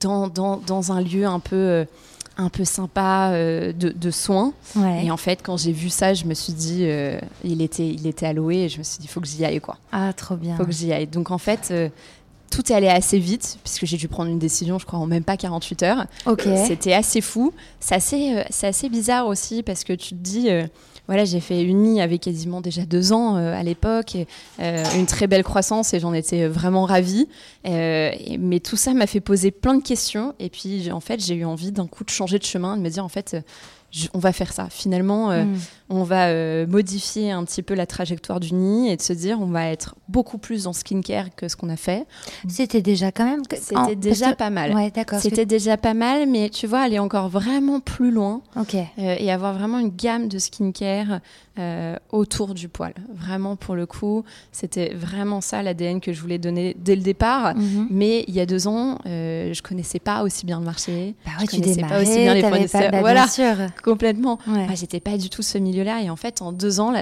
dans, 0.00 0.28
dans, 0.28 0.56
dans 0.56 0.92
un 0.92 1.00
lieu 1.00 1.26
un 1.26 1.40
peu 1.40 1.86
un 2.36 2.48
peu 2.48 2.64
sympa 2.64 3.30
euh, 3.32 3.72
de, 3.72 3.90
de, 3.90 4.10
soins. 4.10 4.52
Ouais. 4.76 5.06
Et 5.06 5.10
en 5.10 5.16
fait, 5.16 5.40
quand 5.42 5.56
j'ai 5.56 5.72
vu 5.72 5.90
ça, 5.90 6.14
je 6.14 6.24
me 6.24 6.34
suis 6.34 6.52
dit, 6.52 6.80
euh, 6.82 7.18
il, 7.44 7.60
était, 7.62 7.86
il 7.86 8.06
était 8.06 8.26
alloué 8.26 8.64
et 8.64 8.68
je 8.68 8.78
me 8.78 8.82
suis 8.82 8.98
dit, 8.98 9.04
il 9.04 9.08
faut 9.08 9.20
que 9.20 9.26
j'y 9.26 9.44
aille. 9.44 9.60
Quoi. 9.60 9.76
Ah, 9.92 10.12
trop 10.12 10.36
bien. 10.36 10.54
Il 10.54 10.56
faut 10.56 10.64
que 10.64 10.72
j'y 10.72 10.92
aille. 10.92 11.06
Donc 11.06 11.30
en 11.30 11.38
fait, 11.38 11.68
euh, 11.70 11.88
tout 12.52 12.70
est 12.70 12.74
allé 12.74 12.88
assez 12.88 13.18
vite, 13.18 13.58
puisque 13.64 13.86
j'ai 13.86 13.96
dû 13.96 14.08
prendre 14.08 14.30
une 14.30 14.38
décision, 14.38 14.78
je 14.78 14.86
crois, 14.86 14.98
en 14.98 15.06
même 15.06 15.24
pas 15.24 15.36
48 15.36 15.82
heures. 15.82 16.06
Okay. 16.26 16.56
C'était 16.66 16.92
assez 16.92 17.20
fou. 17.20 17.52
C'est 17.80 17.94
assez, 17.94 18.44
c'est 18.50 18.66
assez 18.66 18.88
bizarre 18.88 19.26
aussi, 19.26 19.62
parce 19.62 19.84
que 19.84 19.92
tu 19.92 20.10
te 20.10 20.14
dis 20.14 20.48
voilà, 21.08 21.24
j'ai 21.24 21.40
fait 21.40 21.62
Uni 21.62 22.00
avec 22.00 22.22
quasiment 22.22 22.60
déjà 22.60 22.84
deux 22.84 23.12
ans 23.12 23.36
euh, 23.36 23.54
à 23.54 23.62
l'époque, 23.62 24.16
euh, 24.60 24.84
une 24.96 25.06
très 25.06 25.26
belle 25.26 25.42
croissance 25.42 25.94
et 25.94 26.00
j'en 26.00 26.12
étais 26.12 26.46
vraiment 26.46 26.84
ravie. 26.84 27.28
Euh, 27.66 28.10
et, 28.18 28.38
mais 28.38 28.60
tout 28.60 28.76
ça 28.76 28.94
m'a 28.94 29.06
fait 29.06 29.20
poser 29.20 29.50
plein 29.50 29.74
de 29.74 29.82
questions 29.82 30.34
et 30.38 30.48
puis 30.48 30.90
en 30.92 31.00
fait 31.00 31.20
j'ai 31.20 31.34
eu 31.34 31.44
envie 31.44 31.72
d'un 31.72 31.86
coup 31.86 32.04
de 32.04 32.10
changer 32.10 32.38
de 32.38 32.44
chemin, 32.44 32.76
de 32.76 32.82
me 32.82 32.88
dire 32.88 33.04
en 33.04 33.08
fait 33.08 33.36
je, 33.92 34.06
on 34.14 34.18
va 34.18 34.32
faire 34.32 34.52
ça. 34.52 34.68
Finalement, 34.70 35.30
euh, 35.30 35.44
mm. 35.44 35.56
On 35.92 36.04
va 36.04 36.28
euh, 36.28 36.66
modifier 36.66 37.30
un 37.30 37.44
petit 37.44 37.62
peu 37.62 37.74
la 37.74 37.86
trajectoire 37.86 38.40
du 38.40 38.54
nid 38.54 38.90
et 38.90 38.96
de 38.96 39.02
se 39.02 39.12
dire 39.12 39.38
on 39.40 39.46
va 39.46 39.66
être 39.66 39.94
beaucoup 40.08 40.38
plus 40.38 40.64
dans 40.64 40.72
skincare 40.72 41.34
que 41.36 41.48
ce 41.48 41.56
qu'on 41.56 41.68
a 41.68 41.76
fait. 41.76 42.06
C'était 42.48 42.80
déjà 42.80 43.12
quand 43.12 43.24
même. 43.24 43.42
C'était 43.60 43.94
déjà 43.94 44.32
que... 44.32 44.36
pas 44.36 44.50
mal. 44.50 44.74
Ouais, 44.74 44.90
d'accord. 44.90 45.20
C'était 45.20 45.44
que... 45.44 45.48
déjà 45.48 45.76
pas 45.76 45.94
mal, 45.94 46.26
mais 46.28 46.48
tu 46.48 46.66
vois, 46.66 46.80
aller 46.80 46.98
encore 46.98 47.28
vraiment 47.28 47.80
plus 47.80 48.10
loin. 48.10 48.40
Ok. 48.58 48.74
Euh, 48.74 49.16
et 49.18 49.30
avoir 49.30 49.52
vraiment 49.54 49.78
une 49.78 49.90
gamme 49.90 50.28
de 50.28 50.38
skincare 50.38 51.20
euh, 51.58 51.96
autour 52.10 52.54
du 52.54 52.68
poil. 52.68 52.94
Vraiment, 53.14 53.56
pour 53.56 53.74
le 53.74 53.84
coup, 53.84 54.24
c'était 54.50 54.94
vraiment 54.94 55.42
ça 55.42 55.62
l'ADN 55.62 56.00
que 56.00 56.12
je 56.14 56.20
voulais 56.22 56.38
donner 56.38 56.74
dès 56.78 56.96
le 56.96 57.02
départ. 57.02 57.54
Mm 57.54 57.60
-hmm. 57.60 57.86
Mais 57.90 58.24
il 58.28 58.34
y 58.34 58.40
a 58.40 58.46
deux 58.46 58.66
ans, 58.66 58.98
je 59.04 59.62
connaissais 59.62 60.00
pas 60.00 60.22
aussi 60.22 60.46
bien 60.46 60.58
le 60.58 60.64
marché. 60.64 61.14
Bah 61.26 61.32
ouais, 61.38 61.46
je 61.46 61.56
tu 61.56 61.60
connaissais 61.60 61.82
pas 61.82 62.00
aussi 62.00 62.18
bien 62.18 62.34
les 62.34 62.42
fournisseurs. 62.42 62.90
Bah, 62.90 63.00
voilà, 63.00 63.24
bien 63.24 63.28
sûr. 63.28 63.56
complètement. 63.84 64.38
Ouais. 64.46 64.66
Ah, 64.70 64.74
J'étais 64.74 65.00
pas 65.00 65.16
du 65.18 65.28
tout 65.28 65.42
ce 65.42 65.58
Et 65.82 66.10
en 66.10 66.16
fait, 66.16 66.42
en 66.42 66.52
deux 66.52 66.80
ans, 66.80 66.92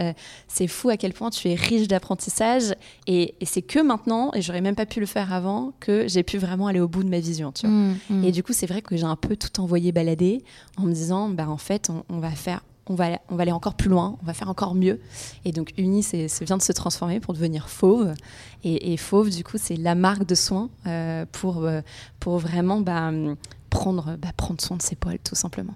c'est 0.48 0.66
fou 0.66 0.88
à 0.90 0.96
quel 0.96 1.12
point 1.12 1.30
tu 1.30 1.48
es 1.48 1.54
riche 1.54 1.88
d'apprentissage. 1.88 2.74
Et, 3.06 3.34
et 3.40 3.46
c'est 3.46 3.62
que 3.62 3.80
maintenant, 3.80 4.32
et 4.34 4.42
j'aurais 4.42 4.60
même 4.60 4.74
pas 4.74 4.86
pu 4.86 5.00
le 5.00 5.06
faire 5.06 5.32
avant, 5.32 5.72
que 5.80 6.08
j'ai 6.08 6.22
pu 6.22 6.38
vraiment 6.38 6.66
aller 6.66 6.80
au 6.80 6.88
bout 6.88 7.04
de 7.04 7.08
ma 7.08 7.20
vision. 7.20 7.52
Tu 7.52 7.66
vois. 7.66 7.76
Mm 7.76 7.96
-hmm. 8.10 8.24
Et 8.26 8.32
du 8.32 8.42
coup, 8.42 8.52
c'est 8.52 8.66
vrai 8.66 8.82
que 8.82 8.96
j'ai 8.96 9.06
un 9.06 9.16
peu 9.16 9.36
tout 9.36 9.60
envoyé 9.60 9.92
balader 9.92 10.42
en 10.76 10.82
me 10.82 10.92
disant, 10.92 11.28
bah, 11.28 11.48
en 11.48 11.58
fait, 11.58 11.90
on, 11.90 12.04
on 12.08 12.20
va 12.20 12.30
faire 12.30 12.60
on 12.90 12.94
va, 12.96 13.20
on 13.28 13.36
va 13.36 13.42
aller 13.42 13.52
encore 13.52 13.74
plus 13.74 13.88
loin, 13.88 14.18
on 14.20 14.26
va 14.26 14.34
faire 14.34 14.48
encore 14.48 14.74
mieux. 14.74 15.00
Et 15.44 15.52
donc 15.52 15.72
Uni 15.78 16.02
c'est, 16.02 16.26
vient 16.42 16.56
de 16.56 16.62
se 16.62 16.72
transformer 16.72 17.20
pour 17.20 17.34
devenir 17.34 17.68
Fauve. 17.68 18.14
Et, 18.64 18.92
et 18.92 18.96
Fauve, 18.96 19.30
du 19.30 19.44
coup, 19.44 19.58
c'est 19.58 19.76
la 19.76 19.94
marque 19.94 20.26
de 20.26 20.34
soins 20.34 20.68
euh, 20.86 21.24
pour, 21.30 21.64
euh, 21.64 21.82
pour 22.18 22.38
vraiment 22.38 22.80
bah, 22.80 23.12
prendre, 23.70 24.16
bah, 24.18 24.28
prendre 24.36 24.60
soin 24.60 24.76
de 24.76 24.82
ses 24.82 24.96
poils, 24.96 25.18
tout 25.24 25.34
simplement. 25.34 25.74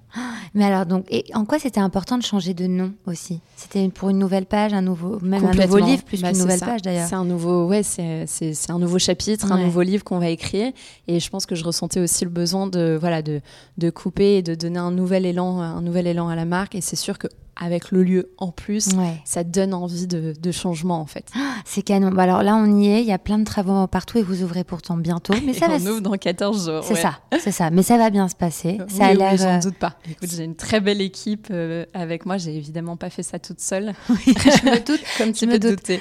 Mais 0.52 0.64
alors, 0.64 0.84
donc, 0.84 1.06
et 1.08 1.24
en 1.34 1.44
quoi 1.44 1.58
c'était 1.58 1.80
important 1.80 2.18
de 2.18 2.22
changer 2.22 2.52
de 2.52 2.66
nom 2.66 2.92
aussi? 3.06 3.40
C'était 3.56 3.88
pour 3.88 4.10
une 4.10 4.18
nouvelle 4.18 4.46
page, 4.46 4.74
un 4.74 4.82
nouveau, 4.82 5.18
même 5.20 5.44
un 5.44 5.54
nouveau 5.54 5.78
livre, 5.78 6.02
plus 6.02 6.20
bah, 6.20 6.30
qu'une 6.32 6.40
nouvelle 6.40 6.58
ça. 6.58 6.66
page 6.66 6.82
d'ailleurs. 6.82 7.08
C'est 7.08 7.14
un 7.14 7.24
nouveau, 7.24 7.66
ouais, 7.66 7.82
c'est, 7.82 8.26
c'est, 8.26 8.52
c'est 8.52 8.70
un 8.70 8.78
nouveau 8.78 8.98
chapitre, 8.98 9.46
ouais. 9.46 9.52
un 9.52 9.64
nouveau 9.64 9.82
livre 9.82 10.04
qu'on 10.04 10.18
va 10.18 10.28
écrire. 10.28 10.72
Et 11.08 11.20
je 11.20 11.30
pense 11.30 11.46
que 11.46 11.54
je 11.54 11.64
ressentais 11.64 12.00
aussi 12.00 12.24
le 12.24 12.30
besoin 12.30 12.66
de, 12.66 12.98
voilà, 13.00 13.22
de, 13.22 13.40
de 13.78 13.90
couper 13.90 14.36
et 14.36 14.42
de 14.42 14.54
donner 14.54 14.78
un 14.78 14.90
nouvel 14.90 15.24
élan, 15.24 15.60
un 15.60 15.80
nouvel 15.80 16.06
élan 16.06 16.28
à 16.28 16.36
la 16.36 16.44
marque. 16.44 16.74
Et 16.74 16.80
c'est 16.80 16.96
sûr 16.96 17.16
que 17.16 17.28
avec 17.60 17.90
le 17.90 18.02
lieu 18.02 18.30
en 18.38 18.50
plus, 18.50 18.88
Ouais. 18.94 19.20
ça 19.24 19.44
donne 19.44 19.74
envie 19.74 20.06
de, 20.06 20.34
de 20.40 20.52
changement 20.52 21.00
en 21.00 21.06
fait. 21.06 21.26
C'est 21.64 21.82
canon. 21.82 22.10
Bah 22.10 22.24
alors 22.24 22.42
là, 22.42 22.56
on 22.56 22.78
y 22.80 22.88
est. 22.88 23.00
Il 23.00 23.06
y 23.06 23.12
a 23.12 23.18
plein 23.18 23.38
de 23.38 23.44
travaux 23.44 23.86
partout 23.86 24.18
et 24.18 24.22
vous 24.22 24.42
ouvrez 24.42 24.64
pourtant 24.64 24.96
bientôt. 24.96 25.34
Mais 25.46 25.52
ça 25.54 25.68
va. 25.68 25.76
on 25.76 25.86
ouvre 25.86 26.00
dans 26.00 26.12
14 26.12 26.66
jours. 26.70 26.84
C'est 26.84 26.94
ouais. 26.94 27.00
ça, 27.00 27.18
c'est 27.40 27.52
ça. 27.52 27.70
Mais 27.70 27.82
ça 27.82 27.96
va 27.98 28.10
bien 28.10 28.28
se 28.28 28.34
passer. 28.34 28.78
Ça 28.88 29.06
a 29.06 29.10
Oui, 29.12 29.18
l'air. 29.18 29.36
j'en 29.36 29.56
euh, 29.56 29.60
doute 29.60 29.76
pas. 29.76 29.94
Écoute, 30.10 30.28
j'ai 30.34 30.44
une 30.44 30.56
très 30.56 30.80
belle 30.80 31.00
équipe 31.00 31.48
euh, 31.50 31.84
avec 31.94 32.26
moi. 32.26 32.36
J'ai 32.38 32.56
évidemment 32.56 32.96
pas 32.96 33.10
fait 33.10 33.22
ça 33.22 33.38
toute 33.38 33.60
seule, 33.60 33.92
je 34.08 34.70
me 34.70 34.84
doute. 34.84 35.00
comme 35.18 35.28
Je 35.34 35.38
tu 35.40 35.46
me 35.46 35.52
peux 35.52 35.58
doute. 35.70 35.70
douter. 35.78 36.00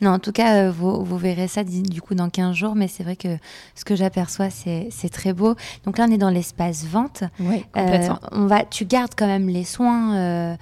Non, 0.00 0.12
en 0.12 0.18
tout 0.18 0.32
cas, 0.32 0.54
euh, 0.66 0.70
vous, 0.70 1.04
vous 1.04 1.18
verrez 1.18 1.48
ça 1.48 1.64
du 1.64 2.00
coup 2.02 2.14
dans 2.14 2.28
15 2.30 2.54
jours. 2.54 2.74
Mais 2.74 2.88
c'est 2.88 3.02
vrai 3.02 3.16
que 3.16 3.36
ce 3.74 3.84
que 3.84 3.96
j'aperçois, 3.96 4.48
c'est 4.50 4.90
très 5.10 5.32
beau. 5.32 5.54
Donc 5.84 5.98
là, 5.98 6.06
on 6.08 6.12
est 6.12 6.18
dans 6.18 6.30
l'espace 6.30 6.84
vente. 6.84 7.24
Oui, 7.40 7.64
Euh, 7.76 7.80
complètement. 7.82 8.18
on 8.32 8.46
va, 8.46 8.64
tu 8.64 8.84
gardes 8.84 9.12
quand 9.16 9.26
même 9.26 9.48
les 9.48 9.64
soins 9.64 10.11
euh, 10.12 10.54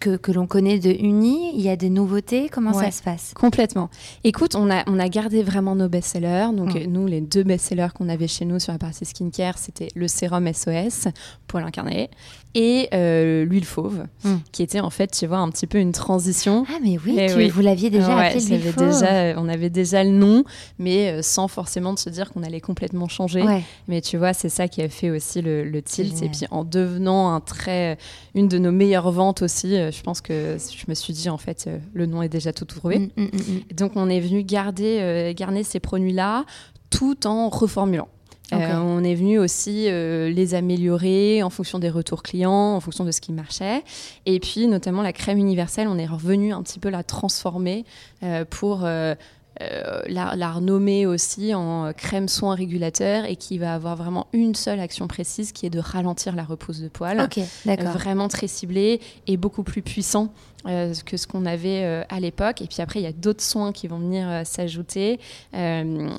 que, 0.00 0.16
que 0.16 0.32
l'on 0.32 0.46
connaît 0.46 0.78
de 0.78 0.90
Uni. 0.90 1.52
Il 1.54 1.60
y 1.60 1.68
a 1.68 1.76
des 1.76 1.90
nouveautés. 1.90 2.48
Comment 2.48 2.72
ça 2.72 2.90
se 2.90 3.02
passe? 3.02 3.32
Complètement. 3.34 3.90
Écoute, 4.24 4.54
on 4.54 4.70
a, 4.70 4.82
on 4.88 4.98
a 4.98 5.08
gardé 5.08 5.42
vraiment 5.42 5.74
nos 5.74 5.88
best-sellers. 5.88 6.48
Donc, 6.54 6.74
Mm. 6.74 6.86
nous, 6.92 7.06
les 7.06 7.20
deux 7.20 7.42
best-sellers 7.44 7.88
qu'on 7.94 8.08
avait 8.08 8.28
chez 8.28 8.44
nous 8.44 8.58
sur 8.58 8.72
la 8.72 8.78
partie 8.78 9.04
skincare, 9.04 9.58
c'était 9.58 9.88
le 9.94 10.08
sérum 10.08 10.46
SOS, 10.52 11.08
poil 11.46 11.64
incarné, 11.64 12.10
et 12.54 12.88
euh, 12.94 13.44
l'huile 13.44 13.64
fauve, 13.64 14.04
Mm. 14.24 14.34
qui 14.52 14.62
était 14.62 14.80
en 14.80 14.90
fait, 14.90 15.10
tu 15.10 15.26
vois, 15.26 15.38
un 15.38 15.50
petit 15.50 15.66
peu 15.66 15.78
une 15.78 15.92
transition. 15.92 16.64
Ah, 16.68 16.78
mais 16.82 16.96
oui, 17.04 17.16
Eh 17.18 17.26
tu- 17.30 17.36
oui. 17.36 17.48
vous 17.48 17.60
l'aviez 17.60 17.90
déjà 17.90 18.16
Ouais, 18.16 18.26
appelé 18.28 18.58
l'huile 18.58 18.72
fauve. 18.72 18.88
déjà, 19.00 19.34
on 19.40 19.48
avait 19.48 19.70
déjà 19.70 20.04
le 20.04 20.10
nom, 20.10 20.44
mais 20.78 21.10
euh, 21.10 21.22
sans 21.22 21.48
forcément 21.48 21.92
de 21.92 21.98
se 21.98 22.10
dire 22.10 22.32
qu'on 22.32 22.42
allait 22.42 22.60
complètement 22.60 23.08
changer. 23.08 23.42
Ouais. 23.42 23.62
Mais 23.88 24.00
tu 24.00 24.16
vois, 24.16 24.32
c'est 24.34 24.48
ça 24.48 24.68
qui 24.68 24.82
a 24.82 24.88
fait 24.88 25.10
aussi 25.10 25.42
le, 25.42 25.64
le 25.64 25.82
tilt. 25.82 26.22
Et 26.22 26.28
puis 26.28 26.46
en 26.50 26.64
devenant 26.64 27.34
un 27.34 27.40
très, 27.40 27.98
une 28.34 28.48
de 28.48 28.58
nos 28.58 28.72
meilleures 28.72 29.10
ventes 29.10 29.42
aussi, 29.42 29.74
euh, 29.76 29.90
je 29.90 30.02
pense 30.02 30.20
que 30.20 30.56
je 30.58 30.84
me 30.88 30.94
suis 30.94 31.12
dit, 31.12 31.28
en 31.28 31.38
fait, 31.38 31.64
euh, 31.66 31.78
le 31.92 32.06
nom 32.06 32.22
est 32.22 32.28
déjà 32.28 32.52
tout 32.52 32.64
trouvé. 32.64 32.98
Mm, 32.98 33.08
mm, 33.16 33.24
mm, 33.24 33.74
Donc 33.76 33.92
on 33.96 34.08
est 34.08 34.20
venu 34.20 34.42
garder, 34.44 34.98
euh, 35.00 35.32
garder 35.34 35.62
ces 35.64 35.80
produits-là 35.80 36.44
tout 36.90 37.26
en 37.26 37.48
reformulant. 37.48 38.08
Euh, 38.52 38.76
on 38.76 39.02
est 39.02 39.14
venu 39.14 39.38
aussi 39.38 39.86
euh, 39.88 40.28
les 40.30 40.54
améliorer 40.54 41.42
en 41.42 41.50
fonction 41.50 41.78
des 41.78 41.90
retours 41.90 42.22
clients, 42.22 42.74
en 42.74 42.80
fonction 42.80 43.04
de 43.04 43.10
ce 43.10 43.20
qui 43.20 43.32
marchait. 43.32 43.82
Et 44.26 44.38
puis 44.40 44.66
notamment 44.66 45.02
la 45.02 45.12
crème 45.12 45.38
universelle, 45.38 45.88
on 45.88 45.98
est 45.98 46.06
revenu 46.06 46.52
un 46.52 46.62
petit 46.62 46.78
peu 46.78 46.90
la 46.90 47.02
transformer 47.02 47.84
euh, 48.22 48.44
pour 48.44 48.82
euh, 48.84 49.14
la, 49.58 50.34
la 50.36 50.52
renommer 50.52 51.06
aussi 51.06 51.54
en 51.54 51.92
crème 51.92 52.28
soin 52.28 52.54
régulateur 52.54 53.24
et 53.24 53.36
qui 53.36 53.58
va 53.58 53.74
avoir 53.74 53.96
vraiment 53.96 54.26
une 54.32 54.54
seule 54.54 54.80
action 54.80 55.06
précise 55.06 55.52
qui 55.52 55.64
est 55.64 55.70
de 55.70 55.78
ralentir 55.78 56.34
la 56.34 56.44
repousse 56.44 56.80
de 56.80 56.88
poils. 56.88 57.20
Ok, 57.20 57.40
d'accord. 57.64 57.92
vraiment 57.92 58.28
très 58.28 58.48
ciblé 58.48 59.00
et 59.26 59.36
beaucoup 59.36 59.62
plus 59.62 59.80
puissant 59.80 60.32
euh, 60.66 60.94
que 61.04 61.16
ce 61.16 61.26
qu'on 61.26 61.44
avait 61.46 61.82
euh, 61.84 62.02
à 62.08 62.20
l'époque. 62.20 62.62
Et 62.62 62.66
puis 62.66 62.80
après, 62.80 63.00
il 63.00 63.02
y 63.02 63.06
a 63.06 63.12
d'autres 63.12 63.42
soins 63.42 63.72
qui 63.72 63.86
vont 63.88 63.98
venir 63.98 64.28
euh, 64.28 64.44
s'ajouter. 64.44 65.18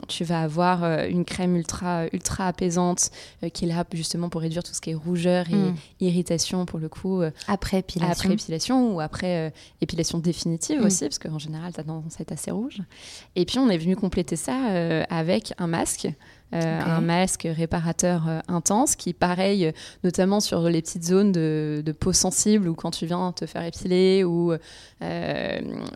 Tu 0.08 0.24
vas 0.24 0.42
avoir 0.42 0.84
une 1.06 1.26
crème 1.26 1.56
ultra, 1.56 2.06
ultra 2.14 2.48
apaisante 2.48 3.10
qui 3.54 3.66
est 3.66 3.68
là 3.68 3.84
justement 3.94 4.30
pour 4.30 4.42
réduire 4.42 4.64
tout 4.64 4.74
ce 4.74 4.82
qui 4.82 4.92
est 4.92 4.96
rougeur 4.96 5.50
et 5.50 5.56
Mm. 5.56 5.76
irritation 6.02 6.66
pour 6.66 6.80
le 6.80 6.90
coup. 6.90 7.22
Après 7.48 7.80
épilation. 7.80 8.12
après 8.12 8.34
épilation 8.34 8.96
ou 8.96 9.00
après 9.00 9.54
épilation 9.82 10.20
définitive 10.20 10.82
Mm. 10.82 10.86
aussi, 10.86 11.04
parce 11.06 11.20
qu'en 11.20 11.40
général, 11.40 11.74
tu 11.74 11.80
as 11.80 11.84
tendance 11.84 12.20
à 12.20 12.22
être 12.24 12.32
assez 12.32 12.52
rouge. 12.52 12.80
Et 13.36 13.46
puis, 13.46 13.60
on 13.60 13.70
est 13.70 13.78
venu 13.78 13.96
compléter 13.96 14.36
ça 14.36 14.56
avec 15.10 15.54
un 15.58 15.68
masque. 15.68 16.08
Euh. 16.56 16.82
Un 16.86 17.02
masque 17.02 17.48
réparateur 17.50 18.24
euh, 18.28 18.40
intense 18.48 18.96
qui, 18.96 19.14
pareil, 19.14 19.66
euh, 19.66 19.72
notamment 20.04 20.40
sur 20.40 20.70
les 20.70 20.82
petites 20.82 21.04
zones 21.04 21.32
de, 21.32 21.82
de 21.86 21.92
peau 21.92 22.14
sensible 22.14 22.68
ou 22.68 22.76
quand 22.76 22.92
tu 22.92 23.06
viens 23.06 23.32
te 23.32 23.46
faire 23.46 23.64
épiler 23.64 24.24
ou, 24.24 24.54
ou, 24.54 24.56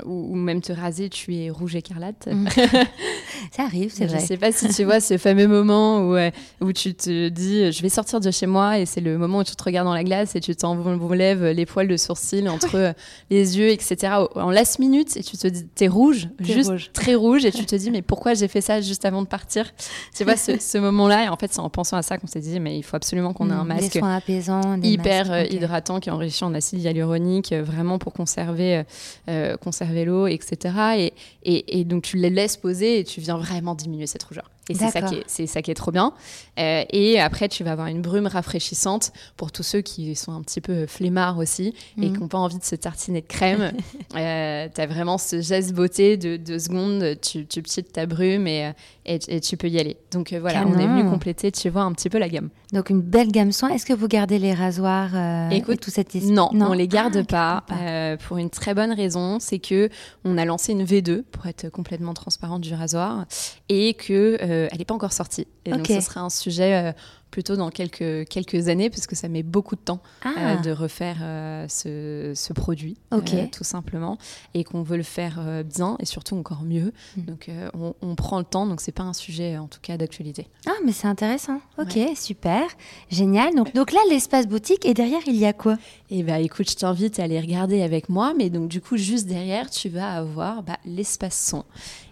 ou 0.06 0.36
même 0.36 0.62
te 0.62 0.72
raser, 0.74 1.10
tu 1.10 1.36
es 1.36 1.50
rouge 1.50 1.76
écarlate. 1.76 2.28
Mm. 2.32 2.48
Ça 3.52 3.64
arrive, 3.64 3.92
c'est 3.94 4.08
Je 4.08 4.16
vrai. 4.16 4.20
sais 4.20 4.38
pas 4.38 4.52
si 4.52 4.68
tu 4.70 4.84
vois 4.84 5.00
ce 5.00 5.18
fameux 5.18 5.48
moment 5.48 6.02
où, 6.02 6.18
où 6.62 6.74
tu 6.74 6.94
te 6.94 7.30
dis 7.30 7.72
je 7.72 7.82
vais 7.82 7.90
sortir 7.90 8.20
de 8.20 8.32
chez 8.32 8.46
moi 8.48 8.80
et 8.80 8.86
c'est 8.86 9.02
le 9.02 9.18
moment 9.18 9.40
où 9.40 9.44
tu 9.44 9.56
te 9.56 9.64
regardes 9.64 9.88
dans 9.88 9.94
la 9.94 10.04
glace 10.04 10.36
et 10.36 10.40
tu 10.42 10.56
t'enlèves 10.56 11.46
les 11.46 11.66
poils 11.66 11.88
de 11.88 11.98
sourcils 11.98 12.48
entre 12.50 12.94
les 13.30 13.58
yeux, 13.58 13.70
etc. 13.70 14.14
En 14.36 14.52
last 14.52 14.80
minute 14.80 15.16
et 15.18 15.24
tu 15.24 15.38
te 15.38 15.48
dis 15.48 15.66
t'es 15.68 15.88
rouge, 15.88 16.28
juste 16.40 16.70
rouge. 16.70 16.90
très 16.94 17.16
rouge 17.16 17.46
et 17.46 17.52
tu 17.52 17.66
te 17.66 17.76
dis 17.76 17.92
mais 17.92 18.02
pourquoi 18.02 18.34
j'ai 18.34 18.48
fait 18.48 18.62
ça 18.62 18.82
juste 18.82 19.06
avant 19.06 19.22
de 19.22 19.28
partir? 19.28 19.72
Tu 20.16 20.24
vois 20.24 20.36
ce, 20.36 20.49
ce 20.58 20.78
moment-là 20.80 21.26
et 21.26 21.28
en 21.30 21.36
fait 21.36 21.54
c'est 21.54 21.60
en 21.60 21.70
pensant 21.70 21.98
à 21.98 22.02
ça 22.02 22.18
qu'on 22.18 22.28
s'est 22.28 22.40
dit 22.40 22.60
mais 22.60 22.78
il 22.78 22.84
faut 22.84 22.96
absolument 22.96 23.34
qu'on 23.34 23.50
ait 23.50 23.54
un 23.54 23.64
Mm, 23.64 23.68
masque 23.68 23.94
Des 23.94 24.00
soins 24.00 24.16
apaisants. 24.16 24.78
des 24.78 24.90
hyper 24.90 25.28
masques, 25.30 25.52
euh, 25.52 25.56
hydratant 25.56 26.00
qui 26.00 26.10
est 26.10 26.12
enrichi 26.12 26.44
en 26.44 26.54
acide 26.54 26.80
hyaluronique 26.82 27.52
euh, 27.52 27.62
vraiment 27.64 28.00
pour 28.00 28.14
conserver 28.14 28.78
euh, 28.78 28.84
euh, 29.30 29.58
conserver 29.58 30.06
l'eau 30.06 30.28
etc 30.28 30.74
et, 30.98 31.14
et, 31.44 31.80
et 31.80 31.84
donc 31.84 32.04
tu 32.04 32.18
les 32.18 32.30
laisses 32.30 32.58
poser 32.58 33.00
et 33.00 33.04
tu 33.04 33.20
viens 33.22 33.38
vraiment 33.38 33.76
diminuer 33.76 34.08
cette 34.08 34.24
rougeur 34.24 34.50
et 34.70 34.74
c'est 34.76 34.90
ça 34.92 35.02
qui 35.02 35.16
est 35.16 35.24
c'est 35.28 35.48
ça 35.48 35.62
qui 35.62 35.72
est 35.72 35.76
trop 35.76 35.92
bien. 35.92 36.14
Euh, 36.60 36.84
et 36.92 37.20
après 37.20 37.50
tu 37.50 37.64
vas 37.64 37.72
avoir 37.74 37.88
une 37.88 38.02
brume 38.02 38.28
rafraîchissante 38.28 39.12
pour 39.38 39.52
tous 39.52 39.64
ceux 39.64 39.82
qui 39.82 40.16
sont 40.16 40.32
un 40.34 40.42
petit 40.42 40.62
peu 40.62 40.86
flemmards 40.88 41.38
aussi 41.38 41.74
et 41.98 42.08
Mhm. 42.08 42.14
qui 42.14 42.20
n'ont 42.22 42.28
pas 42.28 42.38
envie 42.38 42.58
de 42.60 42.64
se 42.64 42.76
tartiner 42.76 43.22
de 43.22 43.28
crème. 43.28 43.72
Euh, 44.16 44.68
tu 44.74 44.82
as 44.82 44.88
vraiment 44.88 45.18
ce 45.20 45.40
geste 45.40 45.74
beauté 45.74 46.18
de 46.18 46.36
deux 46.36 46.58
secondes 46.58 47.20
tu, 47.22 47.46
tu 47.46 47.62
petites 47.62 47.92
ta 47.94 48.08
brume 48.08 48.48
et, 48.48 48.66
euh, 48.66 48.72
et, 49.06 49.20
et 49.28 49.40
tu 49.40 49.56
peux 49.56 49.68
y 49.70 49.80
aller. 49.80 49.98
Donc 50.12 50.34
euh, 50.34 50.40
voilà 50.40 50.66
on 50.66 50.78
est 50.80 50.88
venu 50.88 51.08
compléter 51.10 51.52
tu 51.52 51.70
vois 51.70 51.84
un 51.84 51.92
petit 51.94 52.10
peu 52.10 52.18
la 52.18 52.28
gamme. 52.28 52.50
Donc 52.74 52.90
une 52.90 53.02
belle 53.02 53.32
gamme 53.32 53.52
soins. 53.52 53.70
Est-ce 53.70 53.86
que 53.86 53.94
vous 53.94 54.08
gardez 54.08 54.40
les 54.40 54.54
rasoirs 54.54 55.12
Écoute, 55.52 55.76
et 55.76 55.78
tout 55.78 55.90
cet 55.92 56.16
es- 56.16 56.20
Non, 56.22 56.50
on 56.54 56.74
les 56.74 56.88
garde 56.88 57.24
Ah, 57.32 57.64
pas, 57.68 58.18
pour 58.28 58.38
une 58.38 58.50
très 58.50 58.74
bonne 58.74 58.92
raison, 58.94 59.38
c'est 59.40 59.60
que 59.60 59.90
on 60.26 60.38
a 60.38 60.46
lancé 60.46 60.72
une 60.74 60.84
V2 60.84 61.24
pour 61.32 61.46
être 61.48 61.70
complètement 61.70 62.14
transparente 62.14 62.62
du 62.62 62.74
rasoir 62.74 63.26
et 63.70 63.94
que 63.94 64.38
elle 64.72 64.78
n'est 64.80 64.86
pas 64.86 64.94
encore 64.96 65.14
sortie. 65.14 65.48
Et 65.66 65.72
donc 65.72 65.88
ce 65.88 66.02
sera 66.02 66.22
un 66.22 66.30
sujet 66.30 66.74
euh, 66.74 66.92
plutôt 67.32 67.56
dans 67.56 67.70
quelques 67.70 68.28
quelques 68.28 68.70
années 68.70 68.90
parce 68.90 69.06
que 69.06 69.16
ça 69.16 69.28
met 69.30 69.44
beaucoup 69.44 69.76
de 69.76 69.82
temps 69.82 70.02
Ah, 70.24 70.30
euh, 70.38 70.56
de 70.58 70.72
refaire 70.72 71.18
euh, 71.22 71.66
ce, 71.68 72.34
ce 72.36 72.54
produit, 72.54 72.98
euh, 73.14 73.20
tout 73.52 73.64
simplement, 73.64 74.18
et 74.56 74.64
qu'on 74.64 74.82
veut 74.82 74.98
le 74.98 75.04
faire 75.04 75.38
euh, 75.40 75.62
bien 75.64 75.96
et 76.00 76.06
surtout 76.06 76.36
encore 76.36 76.64
mieux. 76.64 76.92
Mm. 77.18 77.22
Donc 77.22 77.50
euh, 77.50 77.70
on, 77.76 77.94
on 78.02 78.16
prend 78.16 78.40
le 78.40 78.46
temps, 78.46 78.66
donc 78.66 78.82
c'est 78.82 78.92
pas 78.92 79.04
un 79.04 79.14
sujet 79.14 79.58
en 79.58 79.68
tout 79.68 79.80
cas 79.82 79.96
d'actualité. 79.98 80.48
ah, 80.66 80.72
mais 80.86 80.92
c'est 80.92 81.08
intéressant. 81.08 81.62
Ok, 81.78 82.00
super, 82.16 82.64
génial. 83.12 83.54
Donc, 83.56 83.74
donc 83.76 83.92
là, 83.92 84.00
l'espace 84.10 84.48
boutique 84.48 84.86
et 84.86 84.94
derrière, 84.94 85.22
il 85.28 85.36
y 85.36 85.46
a 85.46 85.54
quoi? 85.54 85.78
Eh 86.12 86.24
bah 86.24 86.40
écoute, 86.40 86.72
je 86.72 86.76
t'invite 86.76 87.20
à 87.20 87.24
aller 87.24 87.40
regarder 87.40 87.84
avec 87.84 88.10
moi, 88.10 88.34
mais 88.36 88.50
donc 88.50 88.68
du 88.68 88.82
coup 88.82 88.98
juste 88.98 89.28
derrière, 89.28 89.70
tu 89.70 89.90
vas 89.90 90.14
avoir 90.14 90.64
bah, 90.64 90.80
l'espace 90.84 91.40
son. 91.40 91.64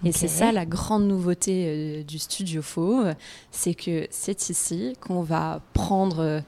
Et 0.04 0.12
c'est 0.12 0.28
ça 0.28 0.52
la 0.52 0.68
grande 0.68 1.08
nouveauté 1.08 1.66
euh, 1.66 2.04
du 2.04 2.20
studio 2.20 2.62
Fauve, 2.62 3.16
c'est 3.50 3.74
que 3.74 4.08
c'est 4.12 4.52
ici 4.52 4.94
qu'on 5.02 5.24
va 5.24 5.62
prendre 5.74 6.20
euh, 6.20 6.40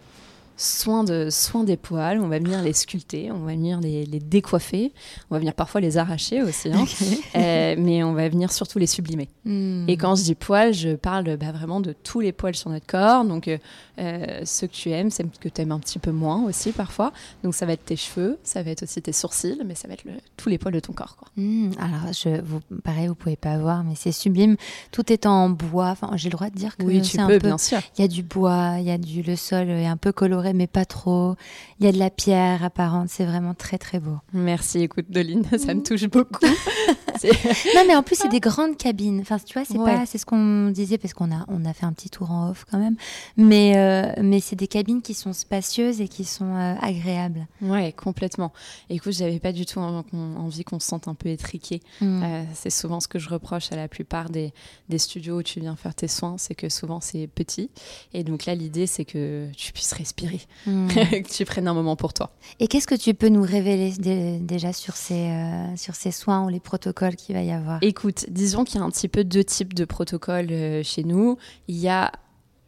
soin, 0.61 1.05
de, 1.05 1.29
soin 1.31 1.63
des 1.63 1.77
poils, 1.77 2.19
on 2.19 2.27
va 2.27 2.37
venir 2.37 2.61
les 2.61 2.73
sculpter, 2.73 3.31
on 3.31 3.39
va 3.39 3.53
venir 3.53 3.79
les, 3.79 4.05
les 4.05 4.19
décoiffer, 4.19 4.91
on 5.29 5.35
va 5.35 5.39
venir 5.39 5.53
parfois 5.53 5.79
les 5.79 5.97
arracher 5.97 6.43
aussi, 6.43 6.69
hein. 6.71 6.85
Euh, 7.35 7.75
mais 7.77 8.03
on 8.03 8.13
va 8.13 8.27
venir 8.27 8.51
surtout 8.51 8.77
les 8.77 8.87
sublimer. 8.87 9.29
Hmm. 9.45 9.85
Et 9.87 9.95
quand 9.95 10.15
je 10.15 10.23
dis 10.23 10.35
poils, 10.35 10.73
je 10.73 10.95
parle 10.95 11.37
bah, 11.37 11.51
vraiment 11.53 11.79
de 11.79 11.93
tous 12.03 12.19
les 12.19 12.33
poils 12.33 12.55
sur 12.55 12.69
notre 12.69 12.85
corps. 12.85 13.23
Donc, 13.23 13.47
euh, 13.47 13.57
euh, 13.99 14.41
ceux 14.45 14.67
que 14.67 14.73
tu 14.73 14.89
aimes, 14.91 15.09
ceux 15.11 15.23
que 15.39 15.47
tu 15.47 15.61
aimes 15.61 15.71
un 15.71 15.79
petit 15.79 15.99
peu 15.99 16.11
moins 16.11 16.43
aussi 16.43 16.71
parfois. 16.73 17.13
Donc, 17.43 17.55
ça 17.55 17.65
va 17.65 17.73
être 17.73 17.85
tes 17.85 17.95
cheveux, 17.95 18.37
ça 18.43 18.61
va 18.61 18.71
être 18.71 18.83
aussi 18.83 19.01
tes 19.01 19.13
sourcils, 19.13 19.59
mais 19.65 19.75
ça 19.75 19.87
va 19.87 19.93
être 19.93 20.03
le- 20.03 20.11
tous 20.35 20.49
les 20.49 20.57
poils 20.57 20.73
de 20.73 20.79
ton 20.81 20.91
corps. 20.93 21.15
Quoi. 21.15 21.29
Hmm, 21.37 21.71
alors, 21.79 22.11
je, 22.13 22.41
vous, 22.41 22.59
pareil, 22.83 23.07
vous 23.07 23.15
pouvez 23.15 23.35
pas 23.37 23.57
voir, 23.57 23.83
mais 23.85 23.93
c'est 23.95 24.11
sublime. 24.11 24.57
Tout 24.91 25.11
est 25.13 25.25
en 25.25 25.49
bois. 25.49 25.89
Enfin, 25.89 26.11
j'ai 26.15 26.27
le 26.29 26.33
droit 26.33 26.49
de 26.49 26.55
dire 26.55 26.75
que 26.75 26.83
Oui, 26.83 26.99
c'est 27.03 27.11
tu 27.17 27.19
un 27.19 27.27
peux, 27.27 27.39
peu- 27.39 27.47
bien 27.47 27.57
sûr. 27.57 27.79
Il 27.97 28.01
y 28.01 28.03
a 28.03 28.07
du 28.09 28.23
bois, 28.23 28.75
il 28.79 28.85
y 28.85 28.91
a 28.91 28.97
du 28.97 29.21
le 29.21 29.35
sol 29.35 29.69
est 29.69 29.85
un 29.85 29.97
peu 29.97 30.11
coloré, 30.11 30.48
mais 30.53 30.67
pas 30.67 30.85
trop. 30.85 31.35
Il 31.79 31.85
y 31.85 31.89
a 31.89 31.91
de 31.91 31.97
la 31.97 32.09
pierre 32.09 32.63
apparente. 32.63 33.09
C'est 33.09 33.25
vraiment 33.25 33.53
très 33.53 33.77
très 33.77 33.99
beau. 33.99 34.17
Merci, 34.33 34.79
écoute, 34.79 35.05
Doline, 35.09 35.43
ça 35.57 35.73
me 35.73 35.81
touche 35.83 36.07
beaucoup. 36.07 36.45
Non, 37.75 37.83
mais 37.87 37.95
en 37.95 38.03
plus, 38.03 38.15
c'est 38.15 38.29
des 38.29 38.39
grandes 38.39 38.77
cabines. 38.77 39.19
Enfin, 39.21 39.37
tu 39.39 39.53
vois, 39.53 39.65
c'est 39.65 39.77
Ouais. 39.77 39.93
pas, 39.93 40.05
c'est 40.05 40.17
ce 40.17 40.25
qu'on 40.25 40.69
disait 40.69 40.97
parce 40.97 41.13
qu'on 41.13 41.31
a, 41.33 41.45
on 41.49 41.65
a 41.65 41.73
fait 41.73 41.85
un 41.85 41.91
petit 41.93 42.09
tour 42.09 42.31
en 42.31 42.49
off 42.51 42.65
quand 42.69 42.77
même. 42.77 42.95
Mais, 43.35 43.73
euh, 43.75 44.13
mais 44.21 44.39
c'est 44.39 44.55
des 44.55 44.67
cabines 44.67 45.01
qui 45.01 45.13
sont 45.13 45.33
spacieuses 45.33 45.99
et 46.01 46.07
qui 46.07 46.23
sont 46.23 46.55
euh, 46.55 46.75
agréables. 46.81 47.47
ouais, 47.61 47.91
complètement. 47.93 48.53
Écoute, 48.89 49.13
j'avais 49.13 49.39
pas 49.39 49.51
du 49.51 49.65
tout 49.65 49.79
en- 49.79 49.99
en- 50.13 50.35
envie 50.37 50.63
qu'on 50.63 50.79
se 50.79 50.87
sente 50.87 51.07
un 51.07 51.13
peu 51.15 51.29
étriqué. 51.29 51.81
Mm. 52.01 52.21
Euh, 52.23 52.43
c'est 52.53 52.69
souvent 52.69 52.99
ce 52.99 53.07
que 53.09 53.19
je 53.19 53.29
reproche 53.29 53.71
à 53.71 53.75
la 53.75 53.87
plupart 53.89 54.29
des, 54.29 54.53
des 54.87 54.97
studios 54.97 55.39
où 55.39 55.43
tu 55.43 55.59
viens 55.59 55.75
faire 55.75 55.95
tes 55.95 56.07
soins, 56.07 56.35
c'est 56.37 56.55
que 56.55 56.69
souvent 56.69 57.01
c'est 57.01 57.27
petit. 57.27 57.69
Et 58.13 58.23
donc 58.23 58.45
là, 58.45 58.55
l'idée, 58.55 58.87
c'est 58.87 59.05
que 59.05 59.49
tu 59.57 59.73
puisses 59.73 59.93
respirer, 59.93 60.38
Mm. 60.65 60.87
que 61.23 61.31
tu 61.33 61.45
prennes 61.45 61.67
un 61.67 61.73
moment 61.73 61.95
pour 61.95 62.13
toi. 62.13 62.31
Et 62.59 62.67
qu'est-ce 62.67 62.87
que 62.87 62.95
tu 62.95 63.13
peux 63.13 63.29
nous 63.29 63.41
révéler 63.43 63.91
dé- 63.91 64.39
déjà 64.39 64.73
sur 64.73 64.95
ces, 64.95 65.29
euh, 65.29 65.75
sur 65.75 65.95
ces 65.95 66.11
soins 66.11 66.45
ou 66.45 66.49
les 66.49 66.59
protocoles 66.59 67.15
qu'il 67.15 67.35
va 67.35 67.41
y 67.43 67.51
avoir? 67.51 67.79
Écoute, 67.81 68.25
disons 68.29 68.63
qu'il 68.63 68.79
y 68.79 68.83
a 68.83 68.85
un 68.85 68.89
petit 68.89 69.07
peu 69.07 69.23
deux 69.23 69.43
types 69.43 69.73
de 69.73 69.85
protocoles 69.85 70.47
euh, 70.51 70.83
chez 70.83 71.03
nous. 71.03 71.37
Il 71.67 71.77
y 71.77 71.87
a 71.89 72.11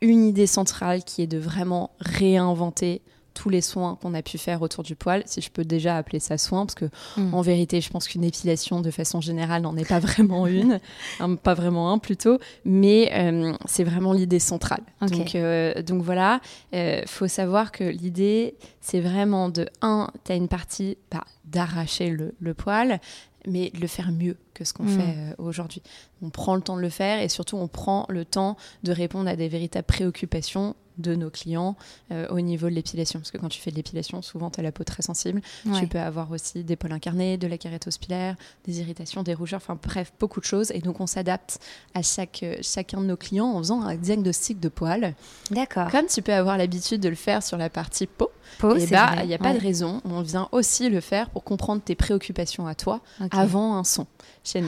une 0.01 0.25
idée 0.25 0.47
centrale 0.47 1.03
qui 1.03 1.21
est 1.21 1.27
de 1.27 1.37
vraiment 1.37 1.91
réinventer 1.99 3.01
tous 3.33 3.49
les 3.49 3.61
soins 3.61 3.97
qu'on 4.01 4.13
a 4.13 4.21
pu 4.21 4.37
faire 4.37 4.61
autour 4.61 4.83
du 4.83 4.95
poil, 4.95 5.23
si 5.25 5.41
je 5.41 5.49
peux 5.49 5.63
déjà 5.63 5.97
appeler 5.97 6.19
ça 6.19 6.37
soin, 6.37 6.65
parce 6.65 6.75
que 6.75 6.85
Mm. 7.17 7.33
en 7.33 7.41
vérité, 7.41 7.81
je 7.81 7.89
pense 7.89 8.07
qu'une 8.07 8.23
épilation, 8.23 8.81
de 8.81 8.91
façon 8.91 9.21
générale, 9.21 9.61
n'en 9.61 9.75
est 9.77 9.87
pas 9.87 9.99
vraiment 9.99 10.47
une, 10.47 10.79
hein, 11.19 11.35
pas 11.35 11.53
vraiment 11.53 11.91
un 11.91 11.97
plutôt, 11.97 12.37
mais 12.65 13.11
euh, 13.13 13.53
c'est 13.65 13.83
vraiment 13.83 14.13
l'idée 14.13 14.39
centrale. 14.39 14.83
Donc, 15.01 15.35
euh, 15.35 15.81
donc 15.81 16.03
voilà, 16.03 16.41
il 16.73 17.03
faut 17.07 17.27
savoir 17.27 17.71
que 17.71 17.83
l'idée, 17.83 18.55
c'est 18.79 18.99
vraiment 19.01 19.49
de, 19.49 19.67
un, 19.81 20.09
tu 20.25 20.31
as 20.31 20.35
une 20.35 20.47
partie 20.47 20.97
bah, 21.11 21.23
d'arracher 21.45 22.09
le, 22.09 22.33
le 22.39 22.53
poil, 22.53 22.99
mais 23.47 23.71
de 23.71 23.79
le 23.79 23.87
faire 23.87 24.11
mieux 24.11 24.37
que 24.53 24.63
ce 24.65 24.73
qu'on 24.73 24.83
Mm. 24.83 24.99
fait 24.99 25.15
euh, 25.17 25.33
aujourd'hui. 25.37 25.81
On 26.21 26.29
prend 26.29 26.55
le 26.55 26.61
temps 26.61 26.75
de 26.75 26.81
le 26.81 26.89
faire 26.89 27.21
et 27.21 27.29
surtout 27.29 27.57
on 27.57 27.67
prend 27.67 28.05
le 28.09 28.25
temps 28.25 28.57
de 28.83 28.91
répondre 28.91 29.29
à 29.29 29.35
des 29.35 29.47
véritables 29.47 29.85
préoccupations 29.87 30.75
de 30.97 31.15
nos 31.15 31.29
clients 31.29 31.77
euh, 32.11 32.27
au 32.29 32.41
niveau 32.41 32.69
de 32.69 32.75
l'épilation. 32.75 33.19
Parce 33.19 33.31
que 33.31 33.37
quand 33.37 33.47
tu 33.47 33.59
fais 33.61 33.71
de 33.71 33.75
l'épilation, 33.77 34.21
souvent 34.21 34.51
tu 34.51 34.59
as 34.59 34.63
la 34.63 34.71
peau 34.73 34.83
très 34.83 35.01
sensible. 35.01 35.41
Ouais. 35.65 35.79
Tu 35.79 35.87
peux 35.87 35.99
avoir 35.99 36.29
aussi 36.31 36.63
des 36.63 36.75
poils 36.75 36.91
incarnés, 36.91 37.37
de 37.37 37.47
la 37.47 37.57
kératose 37.57 37.97
pilaire, 37.97 38.35
des 38.65 38.81
irritations, 38.81 39.23
des 39.23 39.33
rougeurs, 39.33 39.61
enfin 39.63 39.79
bref, 39.81 40.11
beaucoup 40.19 40.41
de 40.41 40.45
choses. 40.45 40.69
Et 40.71 40.79
donc 40.79 40.99
on 40.99 41.07
s'adapte 41.07 41.59
à 41.95 42.01
chaque, 42.03 42.41
euh, 42.43 42.55
chacun 42.61 42.99
de 43.01 43.05
nos 43.05 43.17
clients 43.17 43.47
en 43.47 43.57
faisant 43.59 43.81
un 43.81 43.95
diagnostic 43.95 44.59
de 44.59 44.67
poils. 44.69 45.15
D'accord. 45.49 45.89
Comme 45.89 46.05
tu 46.07 46.21
peux 46.21 46.33
avoir 46.33 46.57
l'habitude 46.57 47.01
de 47.01 47.09
le 47.09 47.15
faire 47.15 47.41
sur 47.41 47.57
la 47.57 47.69
partie 47.69 48.05
peau, 48.05 48.29
Peau, 48.59 48.75
et 48.75 48.81
c'est 48.81 48.91
bah 48.91 49.13
il 49.21 49.27
n'y 49.27 49.33
a 49.33 49.37
pas 49.37 49.51
Ouais. 49.53 49.57
de 49.57 49.61
raison. 49.63 50.01
On 50.03 50.21
vient 50.21 50.49
aussi 50.51 50.89
le 50.89 50.99
faire 50.99 51.29
pour 51.29 51.43
comprendre 51.45 51.81
tes 51.81 51.95
préoccupations 51.95 52.67
à 52.67 52.75
toi 52.75 52.99
avant 53.31 53.77
un 53.77 53.85
son 53.85 54.05
chez 54.43 54.63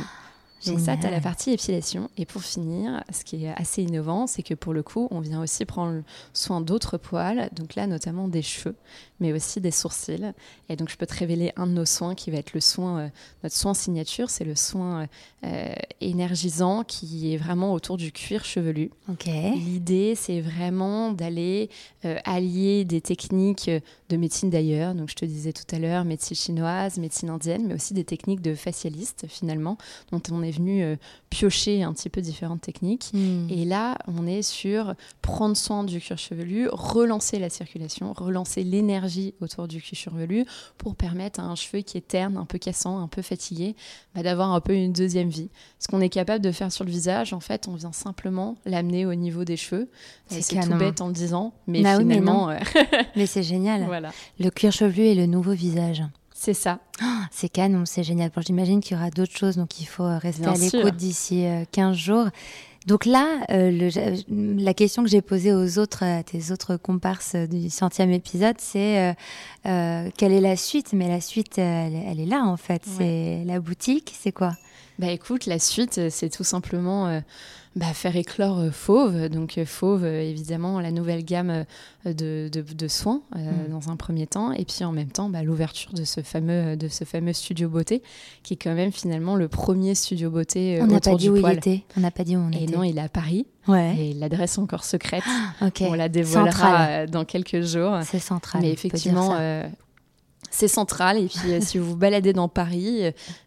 Donc 0.65 0.79
ça, 0.79 0.97
tu 0.97 1.05
as 1.05 1.11
la 1.11 1.19
partie 1.19 1.51
épilation. 1.51 2.09
Et 2.17 2.25
pour 2.25 2.43
finir, 2.43 3.03
ce 3.11 3.23
qui 3.23 3.45
est 3.45 3.53
assez 3.55 3.83
innovant, 3.83 4.27
c'est 4.27 4.43
que 4.43 4.53
pour 4.53 4.73
le 4.73 4.83
coup, 4.83 5.07
on 5.11 5.19
vient 5.19 5.41
aussi 5.41 5.65
prendre 5.65 6.03
soin 6.33 6.61
d'autres 6.61 6.97
poils, 6.97 7.49
donc 7.53 7.75
là 7.75 7.87
notamment 7.87 8.27
des 8.27 8.41
cheveux, 8.41 8.75
mais 9.19 9.33
aussi 9.33 9.61
des 9.61 9.71
sourcils. 9.71 10.33
Et 10.69 10.75
donc 10.75 10.89
je 10.89 10.97
peux 10.97 11.05
te 11.05 11.15
révéler 11.15 11.51
un 11.55 11.67
de 11.67 11.73
nos 11.73 11.85
soins 11.85 12.15
qui 12.15 12.31
va 12.31 12.37
être 12.37 12.53
le 12.53 12.61
soin, 12.61 12.99
euh, 12.99 13.09
notre 13.43 13.55
soin 13.55 13.73
signature, 13.73 14.29
c'est 14.29 14.45
le 14.45 14.55
soin 14.55 15.07
euh, 15.45 15.73
énergisant 15.99 16.85
qui 16.85 17.33
est 17.33 17.37
vraiment 17.37 17.73
autour 17.73 17.97
du 17.97 18.13
cuir 18.13 18.45
chevelu. 18.45 18.91
Ok. 19.09 19.25
L'idée, 19.25 20.15
c'est 20.15 20.39
vraiment 20.39 21.11
d'aller 21.11 21.69
euh, 22.05 22.17
allier 22.23 22.85
des 22.85 23.01
techniques 23.01 23.67
euh, 23.67 23.81
de 24.07 24.15
médecine 24.15 24.49
d'ailleurs. 24.49 24.95
Donc, 24.95 25.09
je 25.09 25.15
te 25.15 25.25
disais 25.25 25.51
tout 25.51 25.75
à 25.75 25.79
l'heure, 25.79 26.05
médecine 26.05 26.37
chinoise, 26.37 26.97
médecine 26.97 27.29
indienne, 27.29 27.67
mais 27.67 27.73
aussi 27.73 27.93
des 27.93 28.05
techniques 28.05 28.41
de 28.41 28.55
facialiste, 28.55 29.25
finalement, 29.27 29.77
dont 30.13 30.21
on 30.31 30.43
est 30.43 30.52
venu 30.53 30.83
euh, 30.83 30.95
piocher 31.29 31.83
un 31.83 31.93
petit 31.93 32.09
peu 32.09 32.21
différentes 32.21 32.61
techniques. 32.61 33.11
Mm. 33.13 33.47
Et 33.49 33.65
là, 33.65 33.97
on 34.07 34.25
est 34.27 34.41
sur 34.41 34.95
prendre 35.21 35.57
soin 35.57 35.83
du 35.83 35.99
cuir 35.99 36.17
chevelu, 36.17 36.67
relancer 36.71 37.39
la 37.39 37.49
circulation, 37.49 38.13
relancer 38.13 38.63
l'énergie 38.63 39.33
autour 39.41 39.67
du 39.67 39.81
cuir 39.81 39.97
chevelu 39.97 40.45
pour 40.77 40.95
permettre 40.95 41.39
à 41.39 41.43
un 41.43 41.55
cheveu 41.55 41.81
qui 41.81 41.97
est 41.97 42.07
terne, 42.07 42.37
un 42.37 42.45
peu 42.45 42.57
cassant, 42.57 42.99
un 42.99 43.07
peu 43.07 43.21
fatigué, 43.21 43.75
bah, 44.15 44.23
d'avoir 44.23 44.51
un 44.51 44.61
peu 44.61 44.73
une 44.73 44.93
deuxième 44.93 45.29
vie. 45.29 45.49
Ce 45.79 45.87
qu'on 45.87 46.01
est 46.01 46.09
capable 46.09 46.43
de 46.43 46.51
faire 46.51 46.71
sur 46.71 46.85
le 46.85 46.91
visage, 46.91 47.33
en 47.33 47.39
fait, 47.39 47.67
on 47.67 47.75
vient 47.75 47.91
simplement 47.91 48.55
l'amener 48.65 49.05
au 49.05 49.15
niveau 49.15 49.43
des 49.43 49.57
cheveux. 49.57 49.89
C'est 50.27 50.37
Euh, 50.37 50.41
C'est 50.41 50.69
tout 50.69 50.77
bête 50.77 51.01
en 51.01 51.07
le 51.07 51.13
disant, 51.13 51.53
mais 51.67 51.81
Bah 51.81 51.97
oui, 51.97 52.05
mais 52.05 52.15
finalement, 52.15 52.49
euh, 52.49 52.57
Mais 53.15 53.25
c'est 53.25 53.43
génial. 53.43 53.83
voilà. 53.87 54.11
Le 54.39 54.49
cuir 54.49 54.71
chevelu 54.71 55.03
et 55.03 55.15
le 55.15 55.25
nouveau 55.25 55.53
visage. 55.53 56.03
C'est 56.43 56.53
ça. 56.53 56.79
Ah, 57.01 57.21
C'est 57.31 57.47
canon, 57.47 57.85
c'est 57.85 58.03
génial. 58.03 58.29
Bon, 58.35 58.41
J'imagine 58.45 58.81
qu'il 58.81 58.97
y 58.97 58.99
aura 58.99 59.09
d'autres 59.09 59.31
choses, 59.37 59.55
donc 59.55 59.79
il 59.79 59.85
faut 59.85 60.03
euh, 60.03 60.17
rester 60.17 60.41
Bien 60.41 60.51
à 60.51 60.57
l'écoute 60.57 60.95
d'ici 60.97 61.45
euh, 61.45 61.63
15 61.71 61.95
jours. 61.95 62.25
Donc 62.85 63.05
là, 63.05 63.25
euh, 63.49 63.71
le- 63.71 64.61
la 64.61 64.73
question 64.73 65.03
que 65.03 65.09
j'ai 65.09 65.21
posée 65.21 65.53
aux 65.53 65.79
autres, 65.79 66.03
à 66.03 66.21
tes 66.21 66.51
autres 66.51 66.75
comparses 66.75 67.35
euh, 67.35 67.47
du 67.47 67.69
centième 67.69 68.11
épisode, 68.11 68.57
c'est 68.59 68.99
euh, 68.99 69.13
euh, 69.67 70.09
quelle 70.17 70.33
est 70.33 70.41
la 70.41 70.57
suite? 70.57 70.91
Mais 70.91 71.07
la 71.07 71.21
suite, 71.21 71.59
euh, 71.59 71.87
elle, 71.87 71.95
est- 71.95 72.05
elle 72.11 72.19
est 72.19 72.25
là 72.25 72.43
en 72.43 72.57
fait. 72.57 72.81
C'est 72.85 73.43
la 73.45 73.61
boutique, 73.61 74.13
c'est 74.21 74.33
quoi? 74.33 74.51
Bah 74.99 75.07
écoute, 75.11 75.45
la 75.45 75.59
suite, 75.59 75.97
euh, 75.97 76.09
c'est 76.11 76.29
tout 76.29 76.43
simplement 76.43 77.07
euh, 77.07 77.21
bah, 77.75 77.87
faire 77.93 78.15
éclore 78.15 78.59
euh, 78.59 78.71
Fauve. 78.71 79.29
Donc 79.29 79.57
euh, 79.57 79.65
Fauve, 79.65 80.03
euh, 80.03 80.21
évidemment, 80.21 80.79
la 80.79 80.91
nouvelle 80.91 81.25
gamme 81.25 81.65
de, 82.05 82.49
de- 82.51 82.61
de 82.61 82.87
soins 82.87 83.21
Mm. 83.35 83.71
dans 83.71 83.89
un 83.89 83.95
premier 83.95 84.27
temps. 84.27 84.51
Et 84.51 84.65
puis 84.65 84.83
en 84.83 84.91
même 84.91 85.09
temps, 85.09 85.29
bah, 85.29 85.41
l'ouverture 85.43 85.91
de, 85.93 86.03
ce 86.03 86.21
fameux, 86.21 86.75
de 86.77 86.87
ce 86.87 87.03
fameux 87.03 87.33
studio 87.33 87.69
beauté, 87.69 88.01
qui 88.43 88.53
est 88.53 88.57
quand 88.57 88.73
même 88.75 88.91
finalement 88.91 89.35
le 89.35 89.47
premier 89.47 89.95
studio 89.95 90.29
beauté 90.29 90.79
On 90.81 90.87
n'a 90.87 90.97
autour 90.97 91.13
pas 91.13 91.17
dit 91.17 91.25
du 91.25 91.29
où 91.31 91.39
poil. 91.39 91.53
il 91.53 91.57
était. 91.57 91.83
On 91.97 92.01
n'a 92.01 92.11
pas 92.11 92.23
dit 92.23 92.35
où 92.37 92.39
on 92.39 92.51
Et 92.51 92.63
était. 92.63 92.75
non, 92.75 92.83
il 92.83 92.97
est 92.97 93.01
à 93.01 93.09
Paris. 93.09 93.45
Ouais. 93.67 93.95
Et 93.97 94.13
l'adresse 94.13 94.57
encore 94.57 94.83
secrète. 94.83 95.23
On 95.81 95.93
la 95.93 96.09
dévoilera 96.09 96.51
Central. 96.51 97.09
dans 97.09 97.23
quelques 97.25 97.61
jours. 97.61 97.97
C'est 98.03 98.19
central. 98.19 98.61
Mais 98.61 98.71
effectivement, 98.71 99.35
euh, 99.39 99.63
c'est 100.55 100.67
central. 100.67 101.17
Et 101.17 101.25
puis, 101.27 101.51
euh, 101.51 101.59
si 101.61 101.77
vous 101.77 101.85
vous 101.91 101.95
baladez 101.97 102.31
dans 102.33 102.47
Paris 102.47 103.01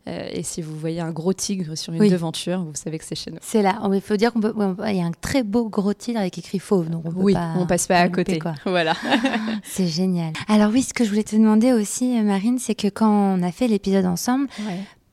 euh, 0.08 0.28
et 0.30 0.42
si 0.42 0.60
vous 0.62 0.76
voyez 0.76 1.00
un 1.00 1.10
gros 1.12 1.32
tigre 1.32 1.76
sur 1.76 1.92
une 1.92 2.00
Oui. 2.00 2.10
devanture, 2.10 2.62
vous 2.64 2.74
savez 2.74 2.98
que 2.98 3.04
c'est 3.04 3.14
chez 3.14 3.30
nous. 3.30 3.38
C'est 3.40 3.62
là. 3.62 3.80
Il 3.92 4.00
faut 4.00 4.16
dire 4.16 4.32
qu'on 4.32 4.40
peut. 4.40 4.52
ouais, 4.52 4.64
on 4.66 4.74
peut- 4.74 4.84
Il 4.88 4.96
y 4.96 5.00
a 5.00 5.04
un 5.06 5.12
très 5.20 5.42
beau 5.42 5.68
gros 5.68 5.94
tigre 5.94 6.18
avec 6.20 6.36
écrit 6.38 6.58
fauve, 6.58 6.90
donc 6.90 7.02
on 7.06 7.10
peut 7.12 7.20
oui, 7.20 7.34
pas. 7.34 7.52
on 7.58 7.66
passe 7.66 7.86
pas 7.86 7.98
à 7.98 8.08
côté. 8.08 8.38
quoi. 8.38 8.54
Voilà. 8.66 8.94
C'est 9.64 9.86
génial. 9.86 10.32
Alors 10.48 10.70
oui, 10.72 10.82
ce 10.82 10.92
que 10.94 11.04
je 11.04 11.08
voulais 11.10 11.22
te 11.24 11.36
demander 11.36 11.72
aussi, 11.72 12.18
euh, 12.18 12.22
Marine, 12.22 12.58
c'est 12.58 12.74
que 12.74 12.88
quand 12.88 13.10
on 13.38 13.42
a 13.42 13.52
fait 13.52 13.68
l'épisode 13.68 14.06
ensemble, 14.06 14.48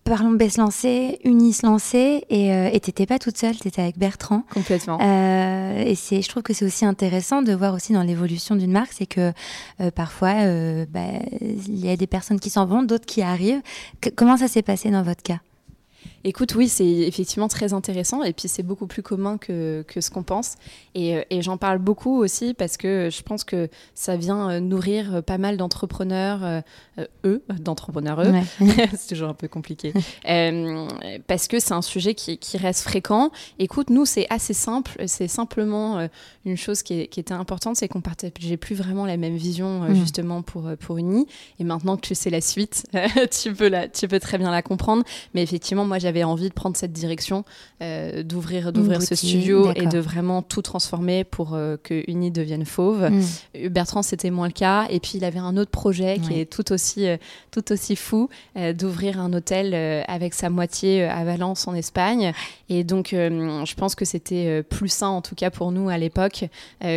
Parlons 0.03 0.31
B 0.31 0.49
se 0.49 0.59
lançait, 0.59 1.19
Unis 1.23 1.57
lançait, 1.63 2.25
et 2.29 2.53
euh, 2.53 2.77
t'étais 2.79 3.05
pas 3.05 3.19
toute 3.19 3.37
seule, 3.37 3.55
t'étais 3.55 3.81
avec 3.81 3.97
Bertrand. 3.97 4.43
Complètement. 4.53 4.99
Euh, 5.01 5.83
et 5.85 5.95
c'est, 5.95 6.21
je 6.21 6.27
trouve 6.27 6.43
que 6.43 6.53
c'est 6.53 6.65
aussi 6.65 6.85
intéressant 6.85 7.41
de 7.41 7.53
voir 7.53 7.73
aussi 7.73 7.93
dans 7.93 8.03
l'évolution 8.03 8.55
d'une 8.57 8.71
marque, 8.71 8.91
c'est 8.91 9.05
que 9.05 9.31
euh, 9.79 9.91
parfois 9.91 10.33
euh, 10.41 10.85
bah, 10.89 11.01
il 11.41 11.79
y 11.79 11.89
a 11.89 11.95
des 11.95 12.07
personnes 12.07 12.39
qui 12.39 12.49
s'en 12.49 12.65
vont, 12.65 12.83
d'autres 12.83 13.05
qui 13.05 13.21
arrivent. 13.21 13.61
Comment 14.15 14.35
ça 14.35 14.49
s'est 14.49 14.61
passé 14.61 14.91
dans 14.91 15.03
votre 15.03 15.23
cas? 15.23 15.39
Écoute, 16.25 16.55
oui, 16.55 16.69
c'est 16.69 16.85
effectivement 16.87 17.47
très 17.49 17.73
intéressant 17.73 18.23
et 18.23 18.31
puis 18.33 18.47
c'est 18.47 18.63
beaucoup 18.63 18.87
plus 18.87 19.03
commun 19.03 19.37
que, 19.37 19.83
que 19.87 19.99
ce 20.01 20.09
qu'on 20.09 20.23
pense. 20.23 20.55
Et, 20.95 21.17
euh, 21.17 21.21
et 21.29 21.41
j'en 21.41 21.57
parle 21.57 21.79
beaucoup 21.79 22.17
aussi 22.21 22.53
parce 22.53 22.77
que 22.77 23.09
je 23.11 23.21
pense 23.23 23.43
que 23.43 23.67
ça 23.93 24.15
vient 24.15 24.49
euh, 24.49 24.59
nourrir 24.59 25.15
euh, 25.15 25.21
pas 25.21 25.37
mal 25.37 25.57
d'entrepreneurs, 25.57 26.43
euh, 26.43 27.05
eux, 27.25 27.43
d'entrepreneurs 27.59 28.21
eux. 28.21 28.31
Ouais. 28.31 28.43
c'est 28.97 29.07
toujours 29.15 29.29
un 29.29 29.33
peu 29.33 29.47
compliqué. 29.47 29.93
Euh, 30.29 30.87
parce 31.27 31.47
que 31.47 31.59
c'est 31.59 31.73
un 31.73 31.81
sujet 31.81 32.13
qui, 32.13 32.37
qui 32.37 32.57
reste 32.57 32.81
fréquent. 32.83 33.29
Écoute, 33.59 33.89
nous, 33.89 34.05
c'est 34.05 34.25
assez 34.29 34.53
simple. 34.53 34.93
C'est 35.07 35.27
simplement 35.27 36.07
une 36.45 36.55
chose 36.57 36.81
qui, 36.81 37.01
est- 37.01 37.07
qui 37.07 37.19
était 37.19 37.33
importante, 37.33 37.75
c'est 37.75 37.87
qu'on 37.87 38.01
partageait 38.01 38.57
plus 38.57 38.75
vraiment 38.75 39.05
la 39.05 39.17
même 39.17 39.35
vision, 39.35 39.81
Mm. 39.81 39.95
justement, 39.95 40.41
pour, 40.41 40.69
pour 40.79 40.97
Uni. 40.97 41.27
Et 41.59 41.63
maintenant 41.65 41.97
que 41.97 42.01
tu 42.07 42.15
sais 42.15 42.29
la 42.29 42.41
suite, 42.41 42.85
tu, 43.31 43.53
peux 43.53 43.67
la, 43.67 43.87
tu 43.89 44.07
peux 44.07 44.19
très 44.19 44.37
bien 44.37 44.49
la 44.51 44.61
comprendre. 44.61 45.03
Mais 45.33 45.43
effectivement, 45.43 45.85
moi, 45.85 45.99
j'avais 45.99 46.12
envie 46.21 46.49
de 46.49 46.53
prendre 46.53 46.77
cette 46.77 46.91
direction, 46.91 47.45
euh, 47.81 48.21
d'ouvrir 48.21 48.73
d'ouvrir 48.73 49.01
ce 49.01 49.15
studio 49.15 49.71
et 49.75 49.87
de 49.87 49.97
vraiment 49.97 50.41
tout 50.41 50.61
transformer 50.61 51.23
pour 51.23 51.53
euh, 51.53 51.77
que 51.81 52.03
Uni 52.09 52.29
devienne 52.29 52.65
fauve. 52.65 53.09
Mm. 53.09 53.21
Euh, 53.55 53.69
Bertrand, 53.69 54.03
c'était 54.03 54.29
moins 54.29 54.47
le 54.47 54.53
cas. 54.53 54.85
Et 54.89 54.99
puis, 54.99 55.13
il 55.15 55.23
avait 55.23 55.39
un 55.39 55.55
autre 55.57 55.71
projet 55.71 56.19
qui 56.19 56.29
Ouais. 56.33 56.39
est 56.41 56.45
tout 56.45 56.73
aussi, 56.73 57.07
euh, 57.07 57.17
tout 57.51 57.71
aussi 57.71 57.95
fou, 57.95 58.29
d'ouvrir 58.77 59.19
un 59.19 59.31
hôtel 59.33 59.73
avec 60.07 60.33
sa 60.33 60.49
moitié 60.49 61.03
à 61.05 61.23
Valence, 61.23 61.67
en 61.67 61.73
Espagne. 61.73 62.33
Et 62.69 62.83
donc, 62.83 63.09
je 63.11 63.73
pense 63.75 63.95
que 63.95 64.03
c'était 64.05 64.63
plus 64.63 64.89
sain, 64.89 65.07
en 65.07 65.21
tout 65.21 65.35
cas 65.35 65.49
pour 65.49 65.71
nous 65.71 65.89
à 65.89 65.97
l'époque, 65.97 66.45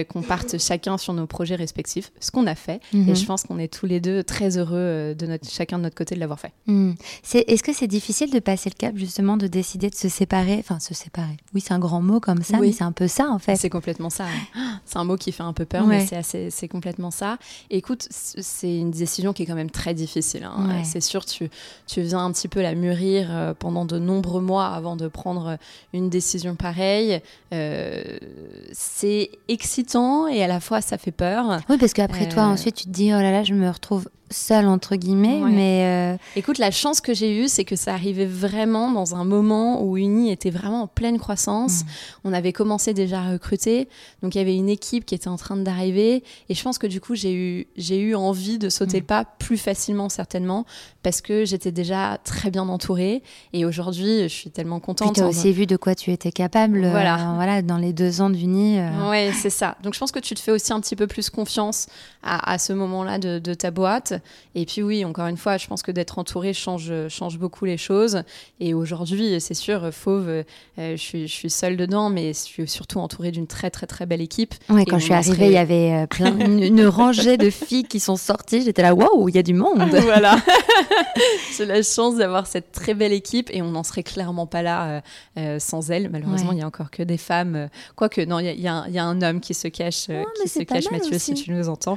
qu'on 0.09 0.23
parte 0.23 0.59
chacun 0.59 0.99
sur 0.99 1.13
nos 1.13 1.27
projets 1.27 1.55
respectifs, 1.55 2.11
ce 2.21 2.31
qu'on 2.31 2.47
a 2.47 2.55
fait. 2.55 2.81
Mhm. 2.93 3.11
Et 3.11 3.15
je 3.15 3.25
pense 3.25 3.45
qu'on 3.45 3.59
est 3.59 3.73
tous 3.73 3.87
les 3.87 4.01
deux 4.01 4.23
très 4.25 4.59
heureux 4.59 5.15
de 5.15 5.27
notre, 5.27 5.49
chacun 5.49 5.79
de 5.79 5.85
notre 5.85 5.95
côté 5.95 6.15
de 6.15 6.21
l'avoir 6.21 6.41
fait. 6.41 6.53
Hmm. 6.67 6.93
Est-ce 7.35 7.63
que 7.63 7.73
c'est 7.73 7.87
difficile 7.87 8.33
de 8.33 8.39
passer 8.39 8.71
le 8.71 8.75
cap 8.79 8.97
justement 8.97 9.06
de 9.37 9.47
décider 9.47 9.91
de 9.91 9.95
se 9.95 10.09
séparer 10.09 10.57
Enfin, 10.61 10.79
se 10.81 10.95
séparer. 10.95 11.37
Oui, 11.55 11.61
c'est 11.61 11.73
un 11.75 11.79
grand 11.79 12.01
mot 12.03 12.21
comme 12.21 12.43
ça, 12.43 12.59
Oui. 12.59 12.69
mais 12.69 12.73
c'est 12.73 12.85
un 12.85 12.93
peu 12.93 13.09
ça 13.09 13.29
en 13.31 13.39
fait. 13.39 13.57
C'est 13.57 13.71
complètement 13.71 14.11
ça. 14.11 14.25
C'est 14.85 14.99
un 14.99 15.05
mot 15.05 15.17
qui 15.17 15.33
fait 15.33 15.43
un 15.43 15.53
peu 15.53 15.65
peur, 15.65 15.85
Ouais. 15.87 15.99
mais 15.99 16.07
c'est 16.07 16.17
assez- 16.17 16.51
c'est 16.51 16.69
complètement 16.69 17.11
ça. 17.11 17.39
Écoute, 17.71 18.07
c'est 18.11 18.77
une 18.79 18.91
décision 18.93 19.33
qui 19.33 19.43
est 19.43 19.47
quand 19.47 19.55
même 19.57 19.71
très 19.71 19.95
difficile. 19.95 20.45
hein. 20.45 20.69
Ouais. 20.69 20.85
C'est 20.85 21.01
sûr, 21.01 21.25
tu, 21.25 21.51
tu 21.87 22.03
viens 22.03 22.25
un 22.25 22.31
petit 22.33 22.47
peu 22.49 22.63
la 22.63 22.75
mûrir 22.75 23.29
euh, 23.31 23.53
pendant 23.55 23.85
de 23.85 23.99
nombreux 23.99 24.41
mois 24.41 24.67
avant 24.67 24.95
de 24.97 25.09
prendre 25.09 25.57
une 25.93 26.09
décision 26.09 26.55
pareille. 26.57 27.21
Euh, 27.53 28.03
c'est 28.73 29.31
excitant 29.49 30.29
et 30.29 30.43
à 30.43 30.47
la 30.47 30.61
fois 30.61 30.81
ça 30.81 30.99
fait 30.99 31.11
peur. 31.11 31.61
Oui, 31.69 31.79
parce 31.79 31.93
qu'après 31.93 32.29
toi, 32.29 32.45
Euh, 32.45 32.53
ensuite, 32.53 32.77
tu 32.77 32.85
te 32.85 32.91
dis, 32.91 33.13
oh 33.13 33.21
là 33.21 33.31
là, 33.33 33.43
je 33.45 33.55
me 33.55 33.69
retrouve 33.69 34.09
seule 34.31 34.67
entre 34.67 34.97
guillemets, 34.97 35.43
Ouais. 35.43 35.51
mais 35.51 36.15
euh, 36.15 36.17
Écoute, 36.37 36.59
la 36.59 36.71
chance 36.71 37.01
que 37.01 37.15
j'ai 37.15 37.39
eue, 37.43 37.49
c'est 37.49 37.65
que 37.65 37.77
ça 37.77 37.93
arrivait 37.95 38.27
vraiment 38.27 38.91
dans 38.91 39.15
un 39.15 39.25
moment 39.25 39.83
où 39.83 39.97
Uni 39.97 40.31
était 40.33 40.51
vraiment 40.51 40.83
en 40.83 40.87
pleine 40.87 41.19
croissance. 41.19 41.83
Mm. 41.85 41.87
On 42.25 42.33
avait 42.33 42.53
commencé 42.53 42.93
déjà 42.95 43.21
à 43.21 43.31
recruter, 43.33 43.89
donc 44.23 44.35
il 44.35 44.39
y 44.39 44.41
avait 44.41 44.57
une 44.57 44.69
équipe 44.69 45.05
qui 45.07 45.15
était 45.15 45.29
en 45.29 45.37
train 45.37 45.57
d'arriver. 45.57 46.25
Et 46.49 46.55
je 46.55 46.63
pense 46.63 46.79
que 46.79 46.87
du 46.87 47.01
coup, 47.01 47.15
j'ai 47.15 47.33
eu, 47.35 47.67
j'ai 47.77 48.01
eu 48.01 48.15
envie 48.15 48.59
de 48.59 48.69
sauter 48.69 48.97
Mm. 48.99 49.01
le 49.01 49.07
pas 49.07 49.25
plus 49.25 49.59
facilement, 49.59 50.09
certainement, 50.09 50.65
parce 51.03 51.21
que 51.21 51.45
j'étais 51.45 51.71
déjà 51.73 52.19
très 52.25 52.51
bien 52.51 52.69
entourée. 52.69 53.23
Et 53.53 53.65
aujourd'hui, 53.65 54.23
je 54.25 54.29
suis 54.29 54.51
tellement 54.51 54.81
contente. 54.81 55.15
tu 55.15 55.21
as 55.21 55.25
en- 55.27 55.29
aussi 55.29 55.53
vu 55.53 55.67
de 55.67 55.77
quoi 55.77 55.95
tu 55.95 56.11
étais 56.11 56.33
capable. 56.33 56.85
euh, 56.85 56.91
Voilà. 56.91 57.33
voilà, 57.37 57.63
dans 57.63 57.79
les 57.79 57.93
deux 57.93 58.21
ans 58.21 58.31
d'Uni. 58.31 58.79
euh, 58.79 59.09
Ouais, 59.11 59.31
c'est 59.35 59.51
ça. 59.51 59.77
Donc 59.83 59.95
je 59.95 59.99
pense 60.01 60.11
que 60.13 60.19
tu 60.19 60.35
te 60.35 60.41
fais 60.41 60.51
aussi 60.53 60.73
un 60.73 60.81
petit 60.81 60.97
peu 60.97 61.07
plus 61.07 61.31
confiance 61.31 61.87
à, 62.23 62.51
à 62.53 62.59
ce 62.59 62.73
moment-là 62.73 63.19
de, 63.19 63.39
de 63.39 63.55
ta 63.55 63.71
boîte. 63.71 64.15
Et 64.55 64.67
puis 64.67 64.83
oui, 64.83 65.05
encore 65.05 65.27
une 65.27 65.37
fois, 65.37 65.57
je 65.57 65.67
pense 65.67 65.83
que 65.83 65.91
d'être 65.91 66.19
entouré 66.19 66.53
change, 66.53 66.93
change 67.09 67.39
beaucoup 67.39 67.65
les 67.65 67.77
choses. 67.77 68.23
Et 68.61 68.75
aujourd'hui, 68.75 69.41
c'est 69.41 69.55
sûr, 69.55 69.91
Fauve, 69.93 70.29
euh, 70.29 70.43
je, 70.79 70.97
suis, 70.97 71.29
je 71.29 71.33
suis 71.33 71.51
seule 71.51 71.77
dedans, 71.77 72.11
mais 72.11 72.29
je 72.33 72.39
suis 72.39 72.69
surtout 72.69 72.99
entourée 72.99 73.31
d'une 73.31 73.47
très 73.47 73.71
très 73.71 73.87
très 73.87 74.07
belle 74.07 74.21
équipe. 74.21 74.55
Ouais, 74.69 74.85
quand 74.85 74.99
je 74.99 75.05
suis 75.05 75.13
arrivée, 75.15 75.35
serait- 75.35 75.47
il 75.49 75.53
y 75.53 75.59
avait 75.59 75.93
euh, 75.93 76.07
plein, 76.07 76.37
une, 76.39 76.63
une 76.63 76.87
rangée 76.87 77.37
de 77.37 77.51
filles 77.51 77.85
qui 77.85 78.01
sont 78.01 78.17
sorties. 78.17 78.63
J'étais 78.63 78.83
là, 78.83 78.95
waouh, 78.95 79.29
il 79.29 79.35
y 79.35 79.39
a 79.39 79.43
du 79.43 79.55
monde. 79.55 79.79
voilà. 80.03 80.37
J'ai 81.57 81.65
la 81.67 81.83
chance 81.83 82.17
d'avoir 82.17 82.47
cette 82.47 82.73
très 82.73 82.95
belle 82.95 83.13
équipe 83.13 83.51
et 83.53 83.63
on 83.63 83.71
n'en 83.71 83.83
serait 83.83 84.03
clairement 84.03 84.47
pas 84.47 84.63
là 84.63 85.03
euh, 85.39 85.59
sans 85.59 85.91
elle. 85.91 86.11
Malheureusement, 86.11 86.51
Ouais. 86.51 86.57
il 86.57 86.61
y 86.61 86.63
a 86.63 86.67
encore 86.67 86.91
que 86.91 87.03
des 87.03 87.17
femmes. 87.17 87.69
Quoique, 87.97 88.21
non, 88.21 88.39
il 88.39 88.47
y 88.47 88.49
a- 88.49 88.53
y, 88.55 88.69
un- 88.69 88.85
il 88.89 88.95
y 88.95 88.99
a 88.99 89.05
un 89.05 89.21
homme 89.23 89.41
qui 89.41 89.55
se 89.55 89.69
cache, 89.69 90.07
qui 90.43 90.49
se 90.49 90.63
cache 90.63 90.91
Mathieu, 90.91 91.17
aussi. 91.17 91.35
si 91.37 91.43
tu 91.45 91.53
nous 91.53 91.69
entends, 91.69 91.97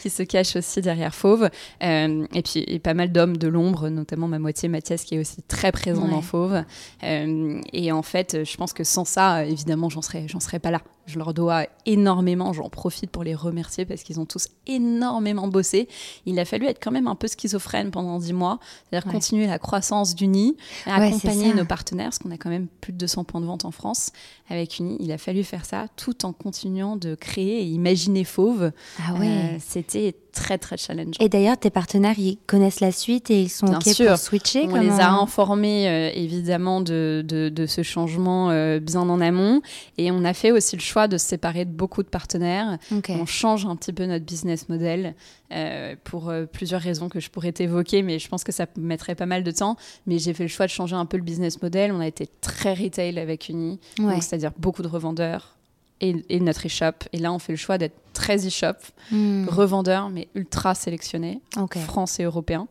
qui 0.00 0.10
se 0.10 0.22
cache 0.22 0.60
aussi 0.64 0.80
derrière 0.80 1.14
Fauve. 1.14 1.48
Euh, 1.82 2.26
et 2.34 2.42
puis, 2.42 2.64
et 2.66 2.78
pas 2.78 2.94
mal 2.94 3.12
d'hommes 3.12 3.36
de 3.36 3.48
l'ombre, 3.48 3.88
notamment 3.88 4.28
ma 4.28 4.38
moitié 4.38 4.68
Mathias, 4.68 5.04
qui 5.04 5.16
est 5.16 5.18
aussi 5.20 5.42
très 5.42 5.72
présent 5.72 6.04
Ouais. 6.04 6.10
dans 6.10 6.22
Fauve. 6.22 6.64
Euh, 7.02 7.60
et 7.72 7.92
en 7.92 8.02
fait, 8.02 8.44
je 8.44 8.56
pense 8.56 8.72
que 8.72 8.84
sans 8.84 9.04
ça, 9.04 9.44
évidemment, 9.44 9.88
j'en 9.90 10.02
serais, 10.02 10.26
j'en 10.28 10.40
serais 10.40 10.58
pas 10.58 10.70
là. 10.70 10.80
Je 11.06 11.18
leur 11.18 11.34
dois 11.34 11.66
énormément, 11.86 12.52
j'en 12.52 12.68
profite 12.70 13.10
pour 13.10 13.24
les 13.24 13.34
remercier 13.34 13.84
parce 13.84 14.02
qu'ils 14.02 14.20
ont 14.20 14.24
tous 14.24 14.48
énormément 14.66 15.48
bossé. 15.48 15.88
Il 16.26 16.38
a 16.38 16.44
fallu 16.44 16.66
être 16.66 16.82
quand 16.82 16.90
même 16.90 17.06
un 17.08 17.14
peu 17.14 17.28
schizophrène 17.28 17.90
pendant 17.90 18.18
dix 18.18 18.32
mois, 18.32 18.58
c'est-à-dire 18.90 19.06
Ouais. 19.06 19.12
continuer 19.12 19.46
la 19.46 19.58
croissance 19.58 20.14
d'Uni, 20.14 20.56
Ouais, 20.86 20.92
accompagner 20.92 21.52
nos 21.54 21.64
partenaires, 21.64 22.06
parce 22.06 22.18
qu'on 22.18 22.30
a 22.30 22.38
quand 22.38 22.50
même 22.50 22.68
plus 22.80 22.92
de 22.92 22.98
200 22.98 23.24
points 23.24 23.40
de 23.40 23.46
vente 23.46 23.64
en 23.64 23.70
France 23.70 24.12
avec 24.48 24.78
Uni. 24.78 24.96
Il 25.00 25.12
a 25.12 25.18
fallu 25.18 25.44
faire 25.44 25.64
ça 25.66 25.86
tout 25.96 26.24
en 26.24 26.32
continuant 26.32 26.96
de 26.96 27.14
créer 27.14 27.60
et 27.60 27.64
imaginer 27.66 28.24
Fauve. 28.24 28.72
Ah 29.06 29.14
ouais. 29.14 29.26
Euh, 29.28 29.56
C'était 29.60 30.14
très 30.32 30.58
très 30.58 30.76
challengeant. 30.76 31.12
Et 31.20 31.28
d'ailleurs, 31.28 31.56
tes 31.56 31.70
partenaires, 31.70 32.18
ils 32.18 32.38
connaissent 32.46 32.80
la 32.80 32.90
suite 32.92 33.30
et 33.30 33.42
ils 33.42 33.48
sont 33.48 33.66
Bien 33.66 33.76
OK 33.78 33.84
sûr. 33.94 34.08
pour 34.08 34.18
switcher 34.18 34.66
On 34.68 34.74
les 34.80 34.90
a 34.90 35.10
informés 35.12 35.88
euh, 35.88 36.10
évidemment 36.12 36.80
de, 36.80 37.22
de, 37.26 37.48
de 37.50 37.66
ce 37.66 37.82
changement 37.82 38.50
euh, 38.50 38.80
bien 38.80 39.02
en 39.08 39.20
amont 39.20 39.62
et 39.96 40.10
on 40.10 40.24
a 40.24 40.34
fait 40.34 40.50
aussi 40.50 40.74
le 40.76 40.80
choix 40.82 40.93
de 41.08 41.18
se 41.18 41.26
séparer 41.26 41.64
de 41.64 41.70
beaucoup 41.72 42.02
de 42.02 42.08
partenaires. 42.08 42.78
On 43.08 43.26
change 43.26 43.66
un 43.66 43.76
petit 43.76 43.92
peu 43.92 44.06
notre 44.06 44.24
business 44.24 44.68
model 44.68 45.14
euh, 45.52 45.94
pour 46.04 46.28
euh, 46.30 46.46
plusieurs 46.46 46.80
raisons 46.80 47.08
que 47.08 47.20
je 47.20 47.30
pourrais 47.30 47.52
t'évoquer, 47.52 48.02
mais 48.02 48.18
je 48.18 48.28
pense 48.28 48.44
que 48.44 48.52
ça 48.52 48.66
mettrait 48.76 49.14
pas 49.14 49.26
mal 49.26 49.42
de 49.44 49.50
temps. 49.50 49.76
Mais 50.06 50.18
j'ai 50.18 50.32
fait 50.34 50.44
le 50.44 50.48
choix 50.48 50.66
de 50.66 50.70
changer 50.70 50.96
un 50.96 51.06
peu 51.06 51.16
le 51.16 51.22
business 51.22 51.60
model. 51.62 51.92
On 51.92 52.00
a 52.00 52.06
été 52.06 52.28
très 52.40 52.74
retail 52.74 53.18
avec 53.18 53.48
Uni, 53.48 53.78
Ouais. 53.98 54.20
c'est-à-dire 54.20 54.52
beaucoup 54.58 54.82
de 54.82 54.88
revendeurs 54.88 55.56
et, 56.00 56.14
et 56.28 56.40
notre 56.40 56.66
e-shop. 56.66 56.92
Et 57.12 57.18
là, 57.18 57.32
on 57.32 57.38
fait 57.38 57.52
le 57.52 57.58
choix 57.58 57.78
d'être 57.78 57.96
très 58.12 58.46
e-shop, 58.46 58.76
Hmm. 59.10 59.46
revendeurs, 59.48 60.08
mais 60.10 60.28
ultra 60.34 60.74
sélectionnés, 60.74 61.40
Ok. 61.56 61.76
français 61.78 62.22
et 62.22 62.26
européens, 62.26 62.68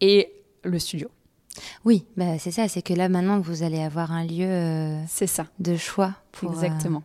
et 0.00 0.32
le 0.64 0.78
studio. 0.78 1.08
Oui, 1.86 2.04
bah, 2.18 2.38
c'est 2.38 2.50
ça. 2.50 2.68
C'est 2.68 2.82
que 2.82 2.92
là, 2.92 3.08
maintenant, 3.08 3.40
vous 3.40 3.62
allez 3.62 3.80
avoir 3.80 4.12
un 4.12 4.24
lieu 4.24 4.44
euh, 4.46 5.00
C'est 5.08 5.26
ça, 5.26 5.46
de 5.58 5.76
choix. 5.76 6.14
Pour, 6.32 6.50
euh, 6.50 6.52
exactement. 6.52 7.02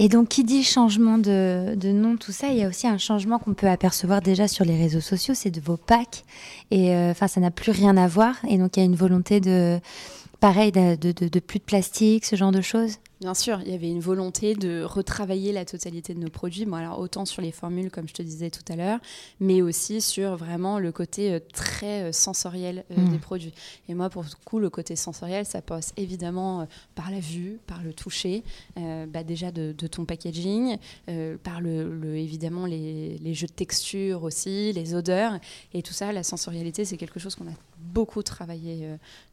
Et 0.00 0.08
donc, 0.08 0.28
qui 0.28 0.44
dit 0.44 0.62
changement 0.62 1.18
de, 1.18 1.74
de 1.76 1.88
nom, 1.90 2.16
tout 2.16 2.30
ça, 2.30 2.48
il 2.48 2.58
y 2.58 2.62
a 2.62 2.68
aussi 2.68 2.86
un 2.86 2.98
changement 2.98 3.38
qu'on 3.40 3.54
peut 3.54 3.68
apercevoir 3.68 4.20
déjà 4.22 4.46
sur 4.46 4.64
les 4.64 4.76
réseaux 4.76 5.00
sociaux, 5.00 5.34
c'est 5.34 5.50
de 5.50 5.60
vos 5.60 5.76
packs. 5.76 6.24
Et 6.70 6.94
euh, 6.94 7.10
enfin, 7.10 7.26
ça 7.26 7.40
n'a 7.40 7.50
plus 7.50 7.72
rien 7.72 7.96
à 7.96 8.06
voir. 8.06 8.36
Et 8.48 8.58
donc, 8.58 8.76
il 8.76 8.80
y 8.80 8.82
a 8.82 8.86
une 8.86 8.94
volonté 8.94 9.40
de, 9.40 9.80
pareil, 10.38 10.70
de, 10.70 10.94
de- 10.94 11.28
de 11.28 11.40
plus 11.40 11.58
de 11.58 11.64
plastique, 11.64 12.24
ce 12.26 12.36
genre 12.36 12.52
de 12.52 12.60
choses. 12.60 12.98
Bien 13.20 13.34
sûr, 13.34 13.60
il 13.66 13.72
y 13.72 13.74
avait 13.74 13.90
une 13.90 13.98
volonté 13.98 14.54
de 14.54 14.82
retravailler 14.84 15.50
la 15.52 15.64
totalité 15.64 16.14
de 16.14 16.20
nos 16.20 16.30
produits, 16.30 16.64
bon, 16.66 16.76
alors 16.76 17.00
autant 17.00 17.24
sur 17.24 17.42
les 17.42 17.50
formules, 17.50 17.90
comme 17.90 18.06
je 18.06 18.14
te 18.14 18.22
disais 18.22 18.48
tout 18.48 18.62
à 18.72 18.76
l'heure, 18.76 19.00
mais 19.40 19.60
aussi 19.60 20.00
sur 20.00 20.36
vraiment 20.36 20.78
le 20.78 20.92
côté 20.92 21.32
euh, 21.32 21.40
très 21.52 22.02
euh, 22.04 22.12
sensoriel 22.12 22.84
euh, 22.92 23.04
Mm. 23.06 23.08
des 23.10 23.18
produits. 23.18 23.52
Et 23.88 23.94
moi, 23.94 24.08
pour 24.08 24.22
le 24.22 24.28
coup, 24.44 24.60
le 24.60 24.70
côté 24.70 24.94
sensoriel, 24.94 25.44
ça 25.46 25.60
passe 25.62 25.92
évidemment 25.96 26.68
par 26.94 27.10
la 27.10 27.18
vue, 27.18 27.58
par 27.66 27.82
le 27.82 27.92
toucher, 27.92 28.44
euh, 28.76 29.04
bah, 29.06 29.24
déjà 29.24 29.50
de, 29.50 29.74
de 29.76 29.86
ton 29.88 30.04
packaging, 30.04 30.76
euh, 31.08 31.36
par 31.42 31.60
le, 31.60 31.92
le- 31.98 32.16
évidemment 32.16 32.66
les, 32.66 33.18
les 33.18 33.34
jeux 33.34 33.48
de 33.48 33.52
texture 33.52 34.22
aussi, 34.22 34.72
les 34.72 34.94
odeurs, 34.94 35.32
et 35.74 35.82
tout 35.82 35.92
ça, 35.92 36.12
la 36.12 36.22
sensorialité, 36.22 36.84
c'est 36.84 36.96
quelque 36.96 37.18
chose 37.18 37.34
qu'on 37.34 37.48
a 37.48 37.54
beaucoup 37.78 38.22
travaillé 38.22 38.88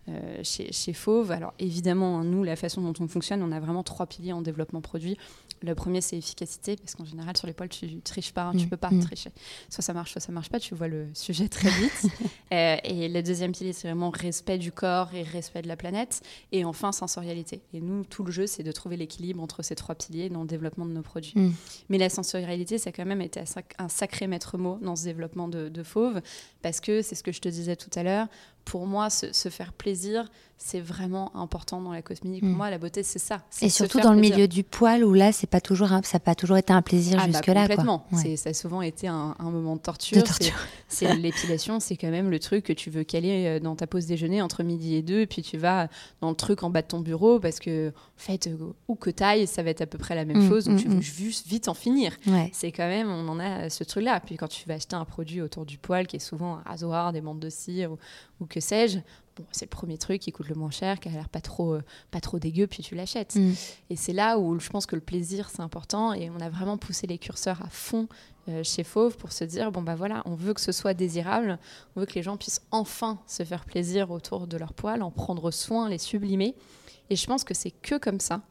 euh, 0.10 0.40
chez, 0.44 0.72
chez 0.72 0.94
Fauve. 0.94 1.32
Alors 1.32 1.54
évidemment, 1.60 2.24
nous, 2.24 2.44
la 2.44 2.56
façon 2.56 2.82
dont 2.82 2.94
on 3.00 3.08
fonctionne, 3.08 3.42
on 3.44 3.52
a 3.52 3.60
vraiment 3.60 3.75
trois 3.84 4.06
piliers 4.06 4.34
en 4.34 4.42
développement 4.42 4.82
produit. 4.82 5.18
Le 5.62 5.74
premier, 5.74 6.02
c'est 6.02 6.18
efficacité, 6.18 6.76
parce 6.76 6.96
qu'en 6.96 7.06
général, 7.06 7.36
sur 7.38 7.48
les 7.48 7.54
poils, 7.54 7.70
tu 7.70 8.00
triches 8.02 8.34
pas, 8.34 8.44
hein, 8.44 8.52
tu 8.58 8.66
Mm, 8.66 8.70
peux 8.70 8.78
pas 8.78 8.92
mm. 8.92 9.00
tricher. 9.00 9.32
Soit 9.70 9.82
ça 9.84 9.94
marche, 9.94 10.12
soit 10.12 10.22
ça 10.22 10.32
marche 10.32 10.50
pas, 10.50 10.60
tu 10.60 10.76
vois 10.76 10.88
le 10.88 11.08
sujet 11.14 11.48
très 11.50 11.70
vite. 11.70 12.08
Euh, 12.54 12.78
et 12.84 13.10
le 13.10 13.22
deuxième 13.24 13.52
pilier, 13.52 13.74
c'est 13.74 13.88
vraiment 13.88 14.12
respect 14.12 14.58
du 14.60 14.72
corps 14.72 15.14
et 15.14 15.24
respect 15.24 15.62
de 15.64 15.68
la 15.68 15.76
planète. 15.76 16.22
Et 16.52 16.64
enfin, 16.64 16.92
sensorialité. 16.92 17.62
Et 17.74 17.82
nous, 17.82 18.06
tout 18.06 18.24
le 18.24 18.32
jeu, 18.32 18.46
c'est 18.48 18.62
de 18.64 18.72
trouver 18.72 18.96
l'équilibre 18.98 19.42
entre 19.42 19.62
ces 19.64 19.76
trois 19.76 19.96
piliers 19.96 20.30
dans 20.30 20.42
le 20.42 20.48
développement 20.48 20.86
de 20.86 20.92
nos 20.94 21.02
produits. 21.02 21.34
Mm. 21.36 21.54
Mais 21.90 21.98
la 21.98 22.10
sensorialité, 22.10 22.78
ça 22.78 22.90
a 22.92 22.94
quand 22.94 23.06
même 23.06 23.22
été 23.22 23.40
un 23.42 23.46
sac- 23.46 23.74
un 23.80 23.90
sacré 23.90 24.28
maître 24.28 24.58
mot 24.58 24.78
dans 24.82 24.96
ce 24.96 25.04
développement 25.06 25.48
de, 25.48 25.68
de 25.70 25.84
Fauve, 25.84 26.22
parce 26.62 26.80
que 26.80 27.02
c'est 27.02 27.16
ce 27.16 27.24
que 27.24 27.32
je 27.32 27.42
te 27.42 27.50
disais 27.50 27.76
tout 27.76 27.90
à 27.96 28.04
l'heure. 28.04 28.28
Pour 28.66 28.88
moi, 28.88 29.10
se, 29.10 29.32
se 29.32 29.50
faire 29.50 29.74
plaisir, 29.74 30.26
c'est 30.58 30.80
vraiment 30.80 31.36
important 31.36 31.82
dans 31.82 31.92
la 31.92 32.02
cosmétique. 32.02 32.42
Mm. 32.44 32.48
Pour 32.48 32.58
moi, 32.58 32.70
la 32.72 32.78
beauté, 32.78 33.04
c'est 33.04 33.20
ça. 33.20 33.42
Et 33.62 33.70
surtout 33.70 34.00
dans 34.00 34.14
le 34.14 34.18
plaisir. 34.20 34.36
milieu 34.38 34.48
du 34.48 34.64
poil, 34.64 35.04
où 35.04 35.14
là, 35.14 35.32
c'est 35.32 35.46
pas 35.48 35.62
toujours, 35.62 35.92
un- 35.92 36.02
ça 36.02 36.16
n'a 36.16 36.20
pas 36.22 36.34
toujours 36.34 36.58
été 36.58 36.72
un 36.74 36.82
plaisir 36.82 37.18
Ah 37.22 37.28
bah, 37.28 37.34
jusque-là. 37.34 37.54
quoi. 37.68 37.76
complètement. 37.76 38.06
Ouais. 38.12 38.22
C'est- 38.24 38.36
Ça 38.38 38.50
a 38.50 38.54
souvent 38.54 38.82
été 38.82 39.08
un, 39.08 39.36
un 39.38 39.52
moment 39.52 39.76
de 39.76 39.82
torture. 39.82 40.24
Torture. 40.24 40.56
C'est 40.88 41.14
l'épilation, 41.16 41.80
c'est 41.82 41.98
quand 41.98 42.10
même 42.12 42.30
le 42.30 42.40
truc 42.40 42.64
que 42.64 42.72
tu 42.72 42.90
veux 42.90 43.04
caler 43.04 43.46
euh, 43.48 43.60
dans 43.60 43.76
ta 43.76 43.86
pause 43.88 44.06
déjeuner 44.06 44.42
entre 44.42 44.64
midi 44.64 44.96
et 44.96 45.02
deux, 45.02 45.22
et 45.22 45.28
puis 45.28 45.42
tu 45.42 45.58
vas 45.58 45.90
dans 46.22 46.30
le 46.30 46.36
truc 46.36 46.64
en 46.64 46.70
bas 46.70 46.84
de 46.84 46.88
ton 46.88 47.00
bureau 47.02 47.40
parce 47.40 47.60
que, 47.60 47.90
en 47.90 47.94
fait, 48.18 48.48
euh, 48.48 48.72
où 48.88 48.96
que 48.96 49.10
taille, 49.10 49.46
ça 49.48 49.62
va 49.64 49.72
être 49.72 49.82
à 49.82 49.88
peu 49.88 49.98
près 49.98 50.16
la 50.16 50.24
même 50.26 50.46
Mm, 50.46 50.50
chose, 50.50 50.66
donc 50.66 50.76
mm, 50.76 50.82
tu 50.82 50.88
veux 50.88 50.96
mm. 50.98 51.02
juste 51.02 51.48
vite 51.48 51.68
en 51.68 51.74
finir. 51.74 52.14
Ouais. 52.28 52.50
C'est 52.54 52.72
quand 52.72 52.88
même, 52.88 53.10
on 53.10 53.28
en 53.28 53.40
a 53.40 53.70
ce 53.70 53.84
truc-là. 53.84 54.22
Puis 54.26 54.38
quand 54.38 54.48
tu 54.48 54.68
vas 54.70 54.76
acheter 54.76 54.96
un 54.96 55.06
produit 55.06 55.42
autour 55.42 55.66
du 55.66 55.78
poil, 55.80 56.08
qui 56.08 56.16
est 56.16 56.20
souvent 56.20 56.58
un 56.58 56.70
rasoir, 56.70 57.12
des 57.12 57.20
bandes 57.22 57.40
de 57.40 57.50
cire 57.50 57.92
ou, 57.92 57.98
ou 58.40 58.46
que 58.46 58.60
sais-je, 58.60 59.00
bon, 59.38 59.46
c'est 59.52 59.66
le 59.66 59.70
premier 59.70 59.98
truc 59.98 60.22
qui 60.22 60.32
coûte 60.32 60.48
le 60.50 60.56
moins 60.56 60.72
cher, 60.72 61.00
qui 61.00 61.10
a 61.10 61.12
l'air 61.12 61.30
pas 61.30 61.42
trop, 61.42 61.76
euh, 61.76 61.84
pas 62.12 62.20
trop 62.20 62.40
dégueu, 62.40 62.68
puis 62.68 62.84
tu 62.84 62.96
l'achètes. 62.96 63.36
Mm. 63.36 63.54
Et 63.90 63.96
c'est 63.96 64.14
là 64.14 64.38
où 64.38 64.60
je 64.60 64.70
pense 64.70 64.86
que 64.86 64.96
le 64.96 65.02
plaisir, 65.02 65.50
c'est 65.50 65.62
important. 65.62 66.14
Et 66.14 66.30
on 66.30 66.40
a 66.40 66.50
vraiment 66.50 66.78
poussé 66.78 67.08
les 67.08 67.18
curseurs 67.18 67.62
à 67.62 67.70
fond 67.70 68.08
euh, 68.48 68.64
chez 68.64 68.84
Fauve 68.84 69.18
pour 69.18 69.32
se 69.32 69.44
dire, 69.44 69.72
bon 69.72 69.82
bah 69.82 69.96
voilà, 69.96 70.22
on 70.26 70.36
veut 70.36 70.54
que 70.54 70.62
ce 70.62 70.72
soit 70.72 70.94
désirable, 70.94 71.58
on 71.96 72.02
veut 72.02 72.06
que 72.06 72.14
les 72.14 72.24
gens 72.24 72.38
puissent 72.38 72.62
enfin 72.72 73.20
se 73.26 73.44
faire 73.44 73.66
plaisir 73.66 74.12
autour 74.12 74.46
de 74.48 74.58
leur 74.58 74.74
poil, 74.74 75.02
en 75.02 75.12
prendre 75.12 75.50
soin, 75.50 75.90
les 75.90 75.98
sublimer. 75.98 76.56
Et 77.10 77.16
je 77.16 77.26
pense 77.26 77.44
que 77.44 77.54
c'est 77.54 77.72
que 77.72 77.98
comme 77.98 78.20
ça 78.20 78.42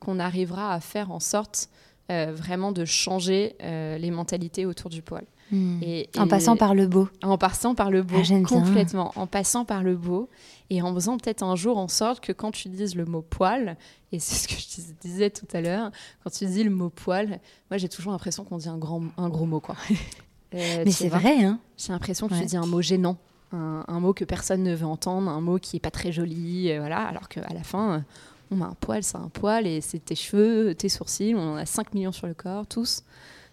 qu'on 0.00 0.18
arrivera 0.18 0.72
à 0.74 0.80
faire 0.80 1.10
en 1.10 1.20
sorte 1.20 1.70
euh, 2.10 2.32
vraiment 2.32 2.72
de 2.72 2.84
changer 2.84 3.56
euh, 3.62 3.98
les 3.98 4.10
mentalités 4.10 4.64
autour 4.64 4.90
du 4.90 5.02
poil. 5.02 5.24
Mm. 5.50 5.82
Et- 5.82 6.10
En 6.18 6.28
passant 6.28 6.56
par 6.56 6.74
le 6.74 6.86
beau. 6.86 7.08
en 7.22 7.38
passant 7.38 7.74
par 7.74 7.90
le 7.90 8.02
beau, 8.02 8.16
Ah, 8.18 8.22
bien. 8.22 8.42
complètement. 8.42 9.12
En 9.16 9.26
passant 9.26 9.64
par 9.64 9.82
le 9.82 9.96
beau 9.96 10.28
et 10.70 10.82
en 10.82 10.92
faisant 10.94 11.16
peut-être 11.16 11.42
un 11.42 11.56
jour 11.56 11.78
en 11.78 11.88
sorte 11.88 12.20
que 12.20 12.32
quand 12.32 12.50
tu 12.50 12.68
dises 12.68 12.94
le 12.94 13.04
mot 13.06 13.22
poil, 13.22 13.76
et 14.12 14.18
c'est 14.18 14.34
ce 14.42 14.48
que 14.48 14.54
je 14.60 14.66
dis- 14.68 14.94
disais 15.00 15.30
tout 15.30 15.46
à 15.54 15.60
l'heure, 15.60 15.90
quand 16.22 16.30
tu 16.30 16.44
dis 16.46 16.62
le 16.64 16.70
mot 16.70 16.90
poil, 16.90 17.40
moi 17.70 17.78
j'ai 17.78 17.88
toujours 17.88 18.12
l'impression 18.12 18.44
qu'on 18.44 18.58
dit 18.58 18.68
un, 18.68 18.78
grand, 18.78 19.02
un 19.16 19.28
gros 19.28 19.46
mot. 19.46 19.60
quoi. 19.60 19.76
Euh, 20.54 20.82
Mais 20.86 20.92
c'est 20.92 21.10
vrai, 21.10 21.44
hein 21.44 21.58
J'ai 21.76 21.92
l'impression 21.92 22.26
que 22.26 22.32
Ouais. 22.32 22.40
tu 22.40 22.46
dis 22.46 22.56
un 22.56 22.64
mot 22.64 22.80
gênant. 22.80 23.18
Un, 23.52 23.84
un 23.86 24.00
mot 24.00 24.14
que 24.14 24.24
personne 24.24 24.62
ne 24.62 24.74
veut 24.74 24.86
entendre, 24.86 25.30
un 25.30 25.42
mot 25.42 25.58
qui 25.58 25.76
est 25.76 25.80
pas 25.80 25.90
très 25.90 26.10
joli, 26.10 26.70
euh, 26.72 26.78
voilà. 26.78 27.00
Alors 27.06 27.28
qu'à 27.28 27.42
la 27.52 27.62
fin, 27.62 27.90
euh, 27.92 28.00
on 28.50 28.62
a 28.62 28.64
un 28.64 28.74
poil, 28.80 29.02
c'est 29.02 29.18
un 29.18 29.28
poil, 29.28 29.66
et 29.66 29.82
c'est 29.82 29.98
tes 30.02 30.14
cheveux, 30.14 30.74
tes 30.74 30.88
sourcils, 30.88 31.34
on 31.34 31.52
en 31.52 31.56
a 31.56 31.66
5 31.66 31.92
millions 31.92 32.12
sur 32.12 32.26
le 32.26 32.32
corps, 32.32 32.66
tous. 32.66 33.02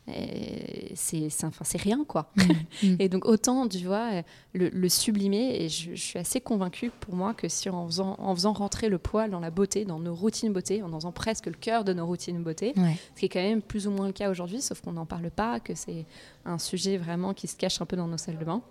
C'est 0.08 1.28
enfin, 1.44 1.66
rien, 1.78 2.04
quoi. 2.06 2.32
Mm, 2.36 2.88
mm. 2.88 2.96
et 3.00 3.10
donc, 3.10 3.26
autant, 3.26 3.68
tu 3.68 3.86
vois, 3.86 4.24
le, 4.54 4.90
sublimer, 4.90 5.64
et 5.64 5.70
je, 5.70 5.96
suis 5.96 6.20
assez 6.20 6.40
convaincue 6.40 6.92
pour 7.00 7.16
moi 7.16 7.34
que 7.34 7.48
si 7.48 7.70
en 7.70 7.86
faisant, 7.88 8.16
en 8.20 8.36
faisant 8.36 8.54
rentrer 8.54 8.90
le 8.90 8.98
poil 8.98 9.32
dans 9.32 9.40
la 9.40 9.50
beauté, 9.50 9.86
dans 9.86 10.00
nos 10.00 10.14
routines 10.14 10.54
beauté, 10.54 10.84
en 10.84 10.92
faisant 10.92 11.12
presque 11.12 11.48
le 11.48 11.54
cœur 11.54 11.84
de 11.84 11.94
nos 11.94 12.06
routines 12.06 12.42
beauté, 12.44 12.74
ce 12.76 13.20
qui 13.20 13.26
est 13.26 13.30
quand 13.30 13.42
même 13.42 13.62
plus 13.62 13.88
ou 13.88 13.92
moins 13.92 14.08
le 14.08 14.14
cas 14.14 14.30
aujourd'hui, 14.30 14.62
sauf 14.62 14.82
qu'on 14.82 14.94
n'en 14.94 15.06
parle 15.06 15.32
pas, 15.32 15.60
que 15.60 15.74
c'est 15.76 16.06
un 16.46 16.60
sujet 16.60 16.98
vraiment 16.98 17.34
qui 17.34 17.48
se 17.48 17.56
cache 17.56 17.82
un 17.82 17.86
peu 17.86 17.98
dans 17.98 18.08
nos 18.08 18.18
salles 18.18 18.38
de 18.38 18.46
bain, 18.46 18.62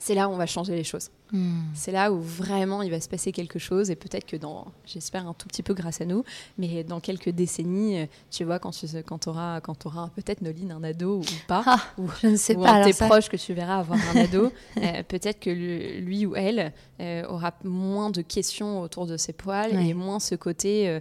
c'est 0.00 0.14
là 0.14 0.28
où 0.28 0.32
on 0.32 0.36
va 0.36 0.46
changer 0.46 0.74
les 0.74 0.82
choses. 0.82 1.10
Hmm. 1.30 1.60
C'est 1.74 1.92
là 1.92 2.10
où 2.10 2.20
vraiment 2.20 2.82
il 2.82 2.90
va 2.90 3.00
se 3.00 3.08
passer 3.08 3.30
quelque 3.30 3.58
chose 3.58 3.90
et 3.90 3.96
peut-être 3.96 4.24
que 4.24 4.36
dans, 4.36 4.66
j'espère 4.84 5.28
un 5.28 5.34
tout 5.34 5.46
petit 5.46 5.62
peu 5.62 5.74
grâce 5.74 6.00
à 6.00 6.06
nous, 6.06 6.24
mais 6.58 6.82
dans 6.82 7.00
quelques 7.00 7.28
décennies, 7.28 8.00
euh, 8.00 8.06
tu 8.30 8.42
vois, 8.44 8.58
quand 8.58 8.70
tu 8.70 8.86
quand 9.06 9.28
auras, 9.28 9.60
quand 9.60 9.86
auras 9.86 10.08
peut-être 10.16 10.40
Noline 10.40 10.72
un 10.72 10.82
ado 10.82 11.18
ou 11.18 11.24
pas, 11.46 11.62
ah, 11.66 11.80
ou, 11.98 12.08
je 12.22 12.28
ne 12.28 12.36
sais 12.36 12.54
pas, 12.54 12.72
un 12.72 12.84
tes 12.84 12.94
proches 12.94 13.28
que 13.28 13.36
tu 13.36 13.52
verras 13.52 13.78
avoir 13.78 13.98
un 14.12 14.20
ado, 14.20 14.50
euh, 14.78 15.02
peut-être 15.06 15.38
que 15.38 15.50
lui 15.50 16.24
ou 16.24 16.34
elle 16.34 16.72
euh, 16.98 17.24
aura 17.28 17.52
moins 17.62 18.10
de 18.10 18.22
questions 18.22 18.80
autour 18.80 19.06
de 19.06 19.18
ses 19.18 19.34
poils 19.34 19.78
et 19.78 19.94
moins 19.94 20.18
ce 20.18 20.34
côté 20.34 21.00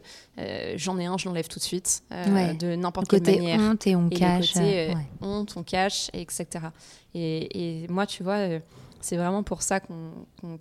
j'en 0.76 0.98
ai 1.00 1.06
un, 1.06 1.18
je 1.18 1.28
l'enlève 1.28 1.48
tout 1.48 1.60
de 1.60 1.64
suite 1.64 2.04
de 2.12 2.76
n'importe 2.76 3.08
quelle 3.08 3.20
côté 3.22 3.38
manière. 3.38 3.60
Honte 3.62 3.88
et 3.88 3.96
on 3.96 4.10
cache. 4.10 4.56
Le 4.56 4.60
côté 4.60 4.98
honte, 5.22 5.54
on 5.56 5.64
cache, 5.64 6.10
etc. 6.14 6.66
Et, 7.16 7.84
et 7.84 7.88
moi, 7.88 8.06
tu 8.06 8.24
vois 8.24 8.60
c'est 9.02 9.18
vraiment 9.18 9.44
pour 9.44 9.62
ça 9.62 9.80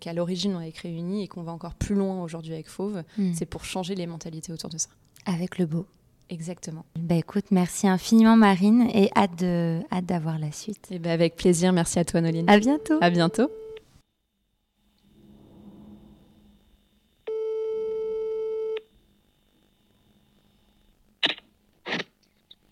qu'à 0.01 0.13
l'origine 0.13 0.55
on 0.55 0.67
a 0.67 0.71
créé 0.71 0.93
Uni 0.93 1.25
et 1.25 1.29
qu'on 1.29 1.43
va 1.43 1.53
encore 1.53 1.75
plus 1.75 1.95
loin 1.95 2.23
aujourd'hui 2.23 2.55
avec 2.55 2.69
Fauve. 2.69 3.03
Hmm. 3.17 3.33
C'est 3.35 3.47
pour 3.47 3.65
changer 3.65 3.95
les 3.95 4.07
mentalités 4.07 4.53
autour 4.53 4.71
de 4.71 4.79
ça. 4.79 4.89
Avec 5.27 5.59
le 5.59 5.67
beau. 5.67 5.87
Exactement. 6.31 6.85
Bah 6.97 7.15
écoute, 7.15 7.47
merci 7.51 7.89
infiniment 7.89 8.37
Marine 8.37 8.89
et 8.93 9.11
hâte 9.17 9.39
de 9.39 9.81
hâte 9.91 10.07
d'avoir 10.07 10.39
la 10.39 10.53
suite. 10.53 10.89
Et 10.91 10.99
bah 10.99 11.13
avec 11.13 11.37
plaisir, 11.37 11.73
merci 11.73 11.99
à 11.99 12.05
toi 12.05 12.21
Noline. 12.21 12.49
À 12.51 12.59
bientôt. 12.59 12.99
À 13.01 13.11
bientôt. 13.11 13.51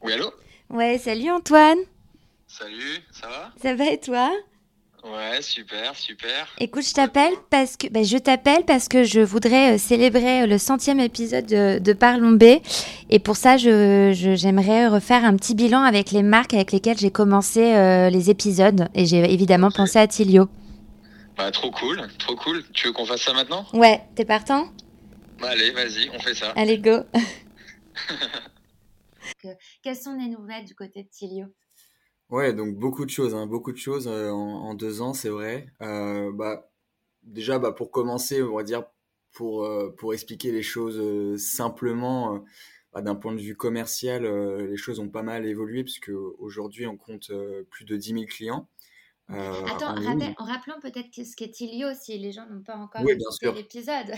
Oui, 0.02 0.12
allô? 0.12 0.30
Ouais, 0.70 0.98
salut 0.98 1.30
Antoine. 1.30 1.78
Salut, 2.46 3.02
ça 3.10 3.26
va? 3.26 3.52
Ça 3.60 3.74
va 3.74 3.90
et 3.90 3.98
toi? 3.98 4.30
Ouais, 5.12 5.40
super, 5.40 5.94
super. 5.94 6.48
Écoute, 6.58 6.82
je 6.84 6.92
t'appelle 6.92 7.32
parce 7.48 7.76
que 7.76 7.86
ben, 7.88 8.04
je 8.04 8.18
t'appelle 8.18 8.64
parce 8.64 8.88
que 8.88 9.04
je 9.04 9.20
voudrais 9.20 9.74
euh, 9.74 9.78
célébrer 9.78 10.42
euh, 10.42 10.46
le 10.46 10.58
centième 10.58 10.98
épisode 10.98 11.46
de, 11.46 11.78
de 11.78 11.92
Parlons 11.92 12.32
B 12.32 12.60
et 13.10 13.18
pour 13.20 13.36
ça, 13.36 13.56
je, 13.56 14.10
j'aimerais 14.36 14.88
refaire 14.88 15.24
un 15.24 15.36
petit 15.36 15.54
bilan 15.54 15.82
avec 15.82 16.10
les 16.10 16.24
marques 16.24 16.54
avec 16.54 16.72
lesquelles 16.72 16.98
j'ai 16.98 17.12
commencé 17.12 17.76
euh, 17.76 18.10
les 18.10 18.30
épisodes 18.30 18.88
et 18.94 19.06
j'ai 19.06 19.32
évidemment 19.32 19.70
pensé 19.70 20.00
à 20.00 20.08
Tilio. 20.08 20.48
Bah, 21.36 21.52
trop 21.52 21.70
cool, 21.70 22.02
trop 22.18 22.34
cool. 22.34 22.64
Tu 22.72 22.88
veux 22.88 22.92
qu'on 22.92 23.06
fasse 23.06 23.22
ça 23.22 23.32
maintenant? 23.32 23.64
Ouais, 23.74 24.02
t'es 24.16 24.24
partant? 24.24 24.66
Bah, 25.40 25.50
Allez, 25.50 25.70
vas-y, 25.70 26.10
on 26.14 26.18
fait 26.18 26.34
ça. 26.34 26.52
Allez, 26.56 26.78
go. 26.78 26.98
Quelles 29.82 29.96
sont 29.96 30.16
les 30.18 30.28
nouvelles 30.28 30.64
du 30.64 30.74
côté 30.74 31.04
de 31.04 31.08
Tilio? 31.08 31.46
Ouais, 32.30 32.52
donc 32.52 32.74
beaucoup 32.76 33.04
de 33.04 33.10
choses, 33.10 33.34
hein, 33.34 33.46
beaucoup 33.46 33.72
de 33.72 33.76
choses 33.76 34.08
euh, 34.08 34.30
en, 34.30 34.74
deux 34.74 35.00
ans, 35.00 35.14
c'est 35.14 35.28
vrai. 35.28 35.68
Euh, 35.80 36.32
bah, 36.32 36.68
déjà, 37.22 37.58
bah, 37.58 37.72
pour 37.72 37.92
commencer, 37.92 38.42
on 38.42 38.56
va 38.56 38.64
dire, 38.64 38.84
pour, 39.32 39.64
euh, 39.64 39.94
pour 39.96 40.12
expliquer 40.12 40.50
les 40.50 40.62
choses 40.62 41.40
simplement, 41.40 42.44
bah, 42.92 43.00
d'un 43.00 43.14
point 43.14 43.32
de 43.32 43.40
vue 43.40 43.56
commercial, 43.56 44.24
les 44.24 44.76
choses 44.76 44.98
ont 44.98 45.08
pas 45.08 45.22
mal 45.22 45.46
évolué, 45.46 45.84
puisque 45.84 46.10
aujourd'hui, 46.38 46.86
on 46.86 46.96
compte 46.96 47.30
plus 47.70 47.84
de 47.84 47.96
10 47.96 48.08
000 48.12 48.24
clients. 48.26 48.68
Attends, 49.28 49.96
en, 49.96 50.44
rappelant 50.44 50.80
peut-être 50.80 51.12
ce 51.12 51.36
qu'est 51.36 51.50
Tilio, 51.50 51.88
si 51.94 52.18
les 52.18 52.32
gens 52.32 52.46
n'ont 52.48 52.62
pas 52.62 52.76
encore 52.76 53.02
oui, 53.04 53.16
l'épisode. 53.54 54.12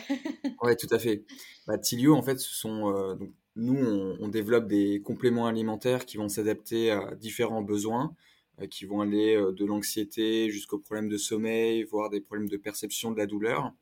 oui, 0.62 0.76
tout 0.76 0.94
à 0.94 0.98
fait. 0.98 1.24
Bah, 1.66 1.76
Tilio, 1.76 2.14
en 2.14 2.22
fait, 2.22 2.38
ce 2.38 2.54
sont 2.54 3.16
donc, 3.16 3.32
nous, 3.59 4.16
on, 4.20 4.28
développe 4.28 4.68
des 4.68 5.02
compléments 5.02 5.46
alimentaires 5.46 6.06
qui 6.06 6.16
vont 6.16 6.28
s'adapter 6.28 6.92
à 6.92 7.14
différents 7.16 7.62
besoins, 7.62 8.14
euh, 8.61 8.68
qui 8.68 8.84
vont 8.84 9.00
aller 9.00 9.34
euh, 9.34 9.52
de 9.52 9.64
l'anxiété 9.64 10.48
jusqu'aux 10.48 10.78
problèmes 10.78 11.09
de 11.09 11.18
sommeil, 11.18 11.82
voire 11.82 12.09
des 12.09 12.20
problèmes 12.20 12.48
de 12.48 12.56
perception 12.56 13.11
de 13.11 13.18
la 13.18 13.26
douleur. 13.26 13.72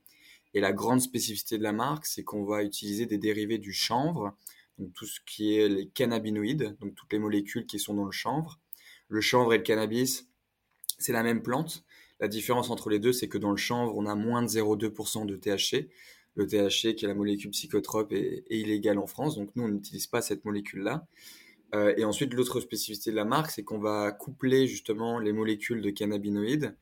Et 0.55 0.61
la 0.61 0.73
grande 0.73 1.03
spécificité 1.03 1.59
de 1.59 1.63
la 1.63 1.75
marque, 1.75 2.07
c'est 2.07 2.25
qu'on 2.25 2.45
va 2.45 2.65
utiliser 2.65 3.05
des 3.05 3.19
dérivés 3.19 3.59
du 3.59 3.75
chanvre, 3.75 4.35
donc 4.79 4.95
tout 4.95 5.05
ce 5.05 5.21
qui 5.27 5.57
est 5.57 5.69
les 5.69 5.89
cannabinoïdes, 5.89 6.75
donc 6.81 6.95
toutes 6.95 7.13
les 7.13 7.19
molécules 7.19 7.67
qui 7.67 7.79
sont 7.79 7.93
dans 7.93 8.07
le 8.07 8.13
chanvre. 8.13 8.59
Le 9.09 9.21
chanvre 9.21 9.53
et 9.53 9.59
le 9.59 9.63
cannabis, 9.63 10.27
c'est 10.99 11.13
la 11.13 11.23
même 11.23 11.43
plante. 11.43 11.85
La 12.19 12.29
différence 12.29 12.71
entre 12.71 12.89
les 12.89 12.99
deux, 12.99 13.13
c'est 13.13 13.29
que 13.29 13.37
dans 13.37 13.51
le 13.51 13.59
chanvre, 13.59 13.95
on 13.95 14.07
a 14.07 14.15
moins 14.15 14.43
de 14.43 14.49
0,2% 14.49 15.27
de 15.27 15.37
THC, 15.37 15.91
le 16.37 16.47
THC, 16.47 16.95
qui 16.95 17.05
est 17.05 17.09
la 17.09 17.15
molécule 17.15 17.51
psychotrope, 17.51 18.13
est, 18.13 18.45
illégal 18.51 18.99
en 18.99 19.07
France. 19.07 19.37
Donc 19.37 19.51
nous, 19.57 19.65
on 19.65 19.69
n'utilise 19.69 20.07
pas 20.07 20.23
cette 20.23 20.45
molécule-là. 20.45 21.07
Euh, 21.75 21.95
et 21.97 22.05
ensuite, 22.05 22.33
l'autre 22.35 22.61
spécificité 22.61 23.11
de 23.11 23.17
la 23.17 23.25
marque, 23.25 23.51
c'est 23.51 23.65
qu'on 23.65 23.79
va 23.79 24.13
coupler 24.13 24.67
justement 24.67 25.19
les 25.19 25.33
molécules 25.33 25.83
de 25.83 25.91
cannabinoïdes 25.91 26.77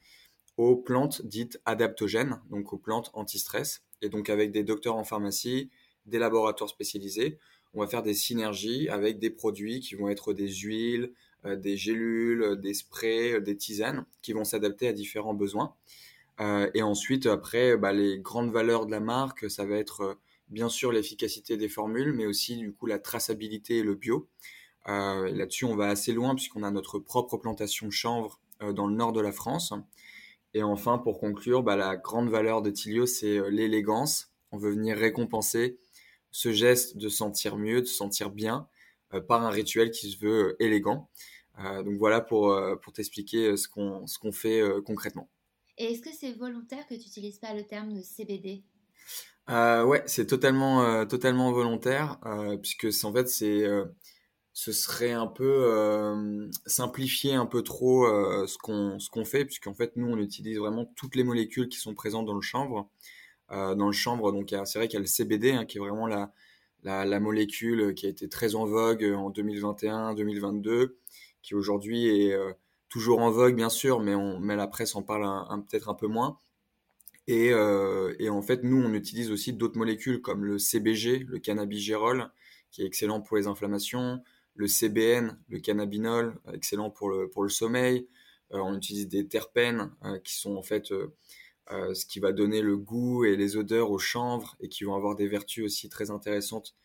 aux 0.56 0.76
plantes 0.76 1.22
dites 1.24 1.60
adaptogènes, 1.64 2.40
donc 2.50 2.72
aux 2.72 2.78
plantes 2.78 3.10
anti-stress. 3.14 3.82
Et 4.02 4.08
donc 4.08 4.28
avec 4.28 4.52
des 4.52 4.62
docteurs 4.62 4.96
en 4.96 5.04
pharmacie, 5.04 5.70
des 6.06 6.18
laboratoires 6.18 6.70
spécialisés, 6.70 7.38
on 7.72 7.80
va 7.80 7.86
faire 7.88 8.02
des 8.02 8.14
synergies 8.14 8.88
avec 8.88 9.18
des 9.18 9.30
produits 9.30 9.80
qui 9.80 9.94
vont 9.94 10.08
être 10.08 10.32
des 10.32 10.48
huiles, 10.48 11.12
euh, 11.44 11.56
des 11.56 11.76
gélules, 11.76 12.56
des 12.60 12.74
sprays, 12.74 13.40
des 13.40 13.56
tisanes, 13.56 14.04
qui 14.22 14.32
vont 14.32 14.44
s'adapter 14.44 14.86
à 14.86 14.92
différents 14.92 15.34
besoins. 15.34 15.74
Euh, 16.40 16.70
et 16.74 16.82
ensuite, 16.82 17.26
après, 17.26 17.76
bah, 17.76 17.92
les 17.92 18.18
grandes 18.18 18.50
valeurs 18.50 18.86
de 18.86 18.90
la 18.90 19.00
marque, 19.00 19.50
ça 19.50 19.64
va 19.64 19.76
être 19.76 20.00
euh, 20.02 20.14
bien 20.48 20.68
sûr 20.68 20.92
l'efficacité 20.92 21.56
des 21.56 21.68
formules, 21.68 22.12
mais 22.12 22.26
aussi 22.26 22.56
du 22.56 22.72
coup 22.72 22.86
la 22.86 22.98
traçabilité 22.98 23.78
et 23.78 23.82
le 23.82 23.94
bio. 23.94 24.28
Euh, 24.88 25.30
Là-dessus, 25.32 25.64
on 25.64 25.76
va 25.76 25.88
assez 25.88 26.12
loin 26.12 26.34
puisqu'on 26.34 26.62
a 26.64 26.70
notre 26.70 26.98
propre 26.98 27.38
plantation 27.38 27.90
chanvre 27.90 28.40
euh, 28.62 28.72
dans 28.72 28.86
le 28.86 28.94
nord 28.94 29.12
de 29.12 29.20
la 29.20 29.32
France. 29.32 29.72
Et 30.54 30.62
enfin, 30.62 30.98
pour 30.98 31.18
conclure, 31.20 31.62
bah, 31.62 31.76
la 31.76 31.96
grande 31.96 32.30
valeur 32.30 32.62
de 32.62 32.70
Tilio, 32.70 33.06
c'est 33.06 33.50
l'élégance. 33.50 34.32
On 34.52 34.58
veut 34.58 34.70
venir 34.70 34.96
récompenser 34.96 35.78
ce 36.30 36.52
geste 36.52 36.96
de 36.96 37.08
sentir 37.08 37.56
mieux, 37.56 37.80
de 37.80 37.86
sentir 37.86 38.30
bien, 38.30 38.68
par 39.28 39.42
un 39.42 39.50
rituel 39.50 39.90
qui 39.90 40.10
se 40.10 40.18
veut 40.18 40.56
élégant. 40.60 41.08
donc 41.58 41.96
voilà 41.98 42.20
pour, 42.20 42.56
pour 42.82 42.92
t'expliquer 42.92 43.56
ce 43.56 43.68
qu'on 43.68 44.04
qu'on 44.20 44.32
fait 44.32 44.62
concrètement. 44.84 45.28
Et 45.78 45.92
est-ce 45.92 46.02
que 46.02 46.10
c'est 46.12 46.32
volontaire 46.32 46.86
que 46.86 46.94
tu 46.94 47.00
n'utilises 47.00 47.38
pas 47.38 47.52
le 47.52 47.64
terme 47.64 47.92
de 47.92 48.00
CBD 48.00 48.62
euh, 49.50 49.84
Ouais, 49.84 50.02
c'est 50.06 50.26
totalement, 50.26 50.84
euh, 50.84 51.04
totalement 51.04 51.50
volontaire, 51.52 52.18
euh, 52.26 52.56
puisque 52.56 52.86
en 53.04 53.12
fait, 53.12 53.28
euh, 53.42 53.84
ce 54.52 54.72
serait 54.72 55.12
un 55.12 55.26
peu 55.26 56.48
simplifier 56.66 57.34
un 57.34 57.46
peu 57.46 57.62
trop 57.62 58.06
ce 58.46 58.56
qu'on 58.58 58.98
ce 59.00 59.10
qu'on 59.10 59.24
fait, 59.24 59.44
puisqu'en 59.44 59.74
fait, 59.74 59.96
nous, 59.96 60.06
on 60.06 60.18
utilise 60.18 60.58
vraiment 60.58 60.84
toutes 60.96 61.16
les 61.16 61.24
molécules 61.24 61.68
qui 61.68 61.78
sont 61.78 61.94
présentes 61.94 62.26
dans 62.26 62.34
le 62.34 62.40
chanvre. 62.40 62.88
dans 63.50 63.86
le 63.86 63.92
chanvre, 63.92 64.32
donc 64.32 64.54
c'est 64.64 64.78
vrai 64.78 64.88
qu'il 64.88 64.94
y 64.94 64.98
a 64.98 65.00
le 65.00 65.06
CBD, 65.06 65.52
hein, 65.52 65.64
qui 65.66 65.78
est 65.78 65.80
vraiment 65.80 66.06
la, 66.06 66.32
la, 66.84 67.04
la, 67.04 67.20
molécule 67.20 67.94
qui 67.94 68.06
a 68.06 68.08
été 68.10 68.28
très 68.28 68.54
en 68.54 68.64
vogue 68.64 69.04
en 69.04 69.30
2021-2022, 69.32 70.94
qui 71.42 71.54
aujourd'hui 71.54 72.06
est 72.06 72.36
toujours 72.94 73.18
en 73.18 73.30
vogue 73.32 73.56
bien 73.56 73.70
sûr, 73.70 73.98
mais, 73.98 74.14
on, 74.14 74.38
mais 74.38 74.54
la 74.54 74.68
presse 74.68 74.94
en 74.94 75.02
parle 75.02 75.26
peut-être 75.68 75.88
un 75.88 75.94
peu 75.94 76.06
moins. 76.06 76.38
Et, 77.26 77.50
euh, 77.50 78.14
et, 78.20 78.28
en 78.28 78.40
fait, 78.40 78.62
nous, 78.62 78.80
on 78.80 78.94
utilise 78.94 79.32
aussi 79.32 79.52
d'autres 79.52 79.76
molécules 79.76 80.22
comme 80.22 80.44
le 80.44 80.58
CBG, 80.60 81.24
le 81.26 81.40
cannabigérol, 81.40 82.30
qui 82.70 82.82
est 82.82 82.86
excellent 82.86 83.20
pour 83.20 83.36
les 83.36 83.48
inflammations, 83.48 84.22
le 84.54 84.68
CBN, 84.68 85.36
le 85.48 85.58
cannabinol, 85.58 86.36
excellent 86.52 86.88
pour 86.88 87.10
le, 87.10 87.48
sommeil. 87.48 88.06
Euh, 88.52 88.58
on 88.58 88.76
utilise 88.76 89.08
des 89.08 89.26
terpènes 89.26 89.90
euh, 90.04 90.20
qui 90.20 90.34
sont 90.34 90.54
en 90.54 90.62
fait 90.62 90.92
ce 91.68 92.06
qui 92.06 92.20
va 92.20 92.30
donner 92.30 92.62
le 92.62 92.76
goût 92.76 93.24
et 93.24 93.34
les 93.34 93.56
odeurs 93.56 93.90
au 93.90 93.98
chanvre 93.98 94.54
et 94.60 94.68
qui 94.68 94.84
vont 94.84 94.94
avoir 94.94 95.16
des 95.16 95.26
vertus 95.26 95.64
aussi 95.64 95.88
très 95.88 96.12
intéressantes, 96.12 96.76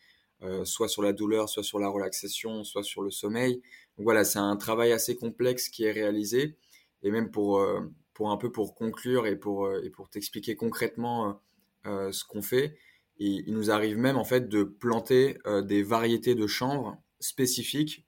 soit 0.63 0.87
sur 0.87 1.01
la 1.01 1.11
douleur, 1.13 1.49
soit 1.49 1.63
sur 1.63 1.79
la 1.79 1.89
relaxation, 1.89 2.63
soit 2.63 2.83
sur 2.83 3.01
le 3.01 3.11
sommeil 3.11 3.61
voilà, 3.99 4.23
c'est 4.23 4.39
un 4.39 4.55
travail 4.55 4.91
assez 4.91 5.15
complexe 5.15 5.69
qui 5.69 5.83
est 5.83 5.91
réalisé. 5.91 6.57
Et 7.03 7.11
même 7.11 7.31
pour, 7.31 7.59
euh, 7.59 7.81
pour 8.13 8.31
un 8.31 8.37
peu 8.37 8.51
pour 8.51 8.75
conclure 8.75 9.27
et 9.27 9.35
pour, 9.35 9.65
euh, 9.65 9.81
pour 9.93 10.09
t'expliquer 10.09 10.55
concrètement 10.55 11.41
euh, 11.85 12.11
ce 12.11 12.23
qu'on 12.25 12.41
fait, 12.41 12.77
il, 13.17 13.53
nous 13.53 13.71
arrive 13.71 13.97
même 13.97 14.17
en 14.17 14.23
fait 14.23 14.47
de 14.47 14.63
planter 14.63 15.37
des 15.65 15.83
variétés 15.83 16.35
de 16.35 16.47
chanvre 16.47 16.97
spécifiques 17.19 18.05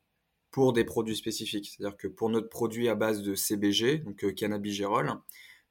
pour 0.51 0.71
des 0.71 0.85
produits 0.85 1.17
spécifiques. 1.17 1.69
C'est-à-dire 1.75 1.97
que 1.97 2.07
pour 2.07 2.29
notre 2.29 2.47
produit 2.47 2.87
à 2.87 2.95
base 2.95 3.21
de 3.21 3.35
CBG, 3.35 3.99
donc 3.99 4.33
cannabigérol, 4.35 5.07
donc 5.07 5.21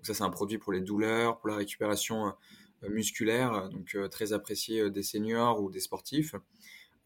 ça 0.02 0.12
c'est 0.12 0.24
un 0.24 0.30
produit 0.30 0.58
pour 0.58 0.72
les 0.72 0.82
douleurs, 0.82 1.38
pour 1.38 1.48
la 1.48 1.56
récupération 1.56 2.34
musculaire, 2.88 3.68
donc 3.68 3.96
très 4.10 4.32
apprécié 4.32 4.90
des 4.90 5.02
seniors 5.02 5.62
ou 5.62 5.70
des 5.70 5.80
sportifs. 5.80 6.34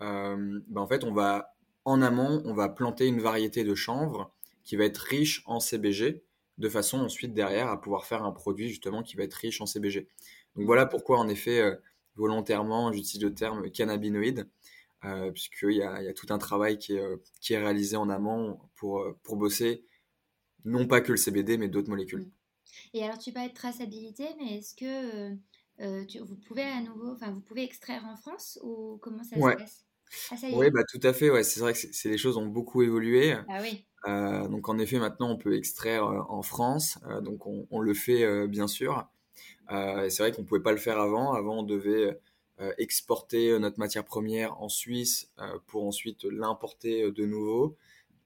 Ben, 0.00 0.62
en 0.76 0.86
fait, 0.86 1.04
on 1.04 1.12
va 1.12 1.54
en 1.84 2.00
amont, 2.00 2.42
on 2.44 2.54
va 2.54 2.68
planter 2.68 3.06
une 3.06 3.20
variété 3.20 3.64
de 3.64 3.74
chanvre 3.74 4.32
qui 4.62 4.76
va 4.76 4.84
être 4.84 4.98
riche 4.98 5.42
en 5.46 5.60
CBG, 5.60 6.22
de 6.58 6.68
façon 6.68 6.98
ensuite 7.00 7.34
derrière 7.34 7.68
à 7.68 7.80
pouvoir 7.80 8.06
faire 8.06 8.24
un 8.24 8.32
produit 8.32 8.68
justement 8.68 9.02
qui 9.02 9.16
va 9.16 9.24
être 9.24 9.34
riche 9.34 9.60
en 9.60 9.66
CBG. 9.66 10.08
Donc 10.56 10.66
voilà 10.66 10.86
pourquoi 10.86 11.18
en 11.18 11.28
effet 11.28 11.60
euh, 11.60 11.74
volontairement 12.16 12.92
j'utilise 12.92 13.22
le 13.24 13.34
terme 13.34 13.70
cannabinoïde, 13.70 14.48
euh, 15.04 15.30
puisqu'il 15.32 15.76
y 15.76 15.82
a, 15.82 16.12
tout 16.14 16.26
un 16.30 16.38
travail 16.38 16.78
qui 16.78 16.94
est, 16.94 17.00
euh, 17.00 17.16
qui 17.40 17.52
est 17.52 17.58
réalisé 17.58 17.96
en 17.96 18.08
amont 18.08 18.58
pour, 18.76 19.00
euh, 19.00 19.18
pour 19.22 19.36
bosser 19.36 19.84
non 20.64 20.86
pas 20.86 21.02
que 21.02 21.12
le 21.12 21.18
CBD 21.18 21.58
mais 21.58 21.68
d'autres 21.68 21.90
molécules. 21.90 22.26
Et 22.94 23.04
alors 23.04 23.18
tu 23.18 23.32
parles 23.32 23.50
de 23.50 23.54
traçabilité, 23.54 24.24
mais 24.38 24.58
est-ce 24.58 24.74
que 24.74 25.36
euh, 25.80 26.04
tu, 26.04 26.18
vous 26.18 26.36
pouvez 26.36 26.62
à 26.62 26.80
nouveau, 26.80 27.12
enfin 27.12 27.30
vous 27.30 27.40
pouvez 27.40 27.64
extraire 27.64 28.04
en 28.06 28.16
France 28.16 28.58
ou 28.62 28.98
comment 29.02 29.22
ça 29.24 29.36
ouais. 29.36 29.52
se 29.52 29.58
passe? 29.58 29.86
Ah, 30.30 30.34
Oui, 30.52 30.70
bah, 30.70 30.82
tout 30.88 31.00
à 31.02 31.12
fait. 31.12 31.30
Ouais. 31.30 31.42
C'est 31.42 31.60
vrai 31.60 31.72
que 31.72 31.78
c'est, 31.78 32.08
les 32.08 32.18
choses 32.18 32.36
ont 32.36 32.46
beaucoup 32.46 32.82
évolué. 32.82 33.34
Ah 33.48 33.58
oui. 33.60 33.84
Euh, 34.06 34.46
donc 34.48 34.68
en 34.68 34.78
effet, 34.78 34.98
maintenant, 34.98 35.30
on 35.30 35.36
peut 35.36 35.56
extraire 35.56 36.04
euh, 36.04 36.20
en 36.28 36.42
France. 36.42 36.98
Donc 37.22 37.46
on, 37.46 37.66
on, 37.70 37.80
le 37.80 37.94
fait 37.94 38.46
bien 38.46 38.68
sûr. 38.68 39.08
C'est 39.70 40.18
vrai 40.18 40.32
qu'on 40.32 40.44
pouvait 40.44 40.62
pas 40.62 40.72
le 40.72 40.78
faire 40.78 41.00
avant. 41.00 41.32
Avant, 41.32 41.60
on 41.60 41.62
devait 41.62 42.18
exporter 42.78 43.58
notre 43.58 43.80
matière 43.80 44.04
première 44.04 44.60
en 44.62 44.68
Suisse 44.68 45.32
pour 45.66 45.84
ensuite 45.86 46.24
l'importer 46.24 47.10
de 47.10 47.24
nouveau. 47.24 47.76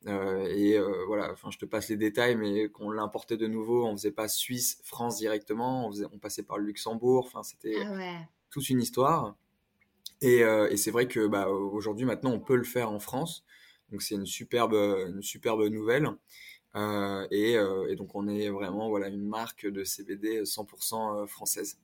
Et 0.08 0.78
voilà, 1.06 1.32
enfin, 1.32 1.50
je 1.50 1.58
te 1.58 1.64
passe 1.64 1.88
les 1.88 1.96
détails, 1.96 2.36
mais 2.36 2.68
qu'on 2.68 2.90
l'importait 2.90 3.36
de 3.36 3.46
nouveau, 3.46 3.86
on 3.86 3.92
faisait 3.96 4.10
pas 4.10 4.28
Suisse, 4.28 4.80
France 4.84 5.18
directement. 5.18 5.86
On, 5.86 5.90
faisait, 5.90 6.06
on 6.12 6.18
passait 6.18 6.42
par 6.42 6.58
le 6.58 6.64
Luxembourg. 6.64 7.26
Enfin, 7.26 7.42
c'était 7.42 7.76
ah 7.84 7.92
ouais. 7.92 8.28
toute 8.50 8.68
une 8.70 8.80
histoire. 8.80 9.36
Et, 10.20 10.38
et 10.40 10.76
c'est 10.76 10.90
vrai 10.90 11.06
que 11.06 11.26
bah, 11.26 11.48
aujourd'hui, 11.48 12.06
maintenant, 12.06 12.32
on 12.32 12.40
peut 12.40 12.56
le 12.56 12.64
faire 12.64 12.90
en 12.90 12.98
France. 12.98 13.44
Donc 13.90 14.02
c'est 14.02 14.14
une 14.14 14.26
superbe, 14.26 14.74
une 14.74 15.22
superbe 15.22 15.62
nouvelle. 15.64 16.08
Euh, 16.76 17.26
et, 17.30 17.56
euh, 17.56 17.88
et, 17.88 17.96
donc 17.96 18.14
on 18.14 18.28
est 18.28 18.50
vraiment 18.50 18.88
voilà 18.88 19.08
une 19.08 19.26
marque 19.26 19.66
de 19.66 19.84
CBD 19.84 20.42
100% 20.42 21.26
française. 21.26 21.78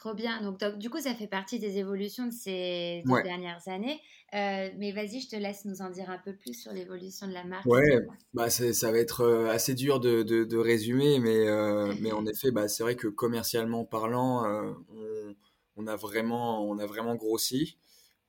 Trop 0.00 0.14
bien. 0.14 0.40
Donc, 0.42 0.58
donc, 0.58 0.78
du 0.78 0.88
coup, 0.88 0.98
ça 0.98 1.14
fait 1.14 1.26
partie 1.26 1.58
des 1.58 1.76
évolutions 1.78 2.26
de 2.26 2.32
ces 2.32 3.02
ouais. 3.06 3.22
dernières 3.22 3.68
années. 3.68 4.00
Euh, 4.32 4.70
mais 4.78 4.92
vas-y, 4.92 5.20
je 5.20 5.28
te 5.28 5.36
laisse 5.36 5.66
nous 5.66 5.82
en 5.82 5.90
dire 5.90 6.08
un 6.08 6.18
peu 6.18 6.34
plus 6.34 6.54
sur 6.54 6.72
l'évolution 6.72 7.28
de 7.28 7.34
la 7.34 7.44
marque. 7.44 7.66
Ouais, 7.66 8.06
bah 8.32 8.48
ça 8.48 8.92
va 8.92 8.98
être 8.98 9.26
assez 9.50 9.74
dur 9.74 10.00
de, 10.00 10.22
de, 10.22 10.44
de 10.44 10.56
résumer, 10.56 11.18
mais, 11.18 11.46
mais 12.00 12.12
en 12.12 12.24
effet, 12.24 12.50
bah, 12.50 12.68
c'est 12.68 12.82
vrai 12.82 12.94
que 12.94 13.08
commercialement 13.08 13.84
parlant, 13.84 14.44
on, 14.90 15.34
on, 15.76 15.86
a 15.86 15.96
vraiment, 15.96 16.64
on 16.64 16.78
a 16.78 16.86
vraiment 16.86 17.16
grossi. 17.16 17.76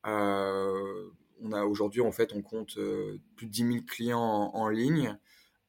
Euh, 0.07 1.09
on 1.41 1.51
a 1.51 1.63
aujourd'hui 1.63 2.01
en 2.01 2.11
fait 2.11 2.33
on 2.33 2.41
compte 2.41 2.77
euh, 2.77 3.19
plus 3.35 3.47
de 3.47 3.51
10 3.51 3.73
000 3.73 3.85
clients 3.87 4.19
en, 4.19 4.55
en 4.55 4.69
ligne. 4.69 5.17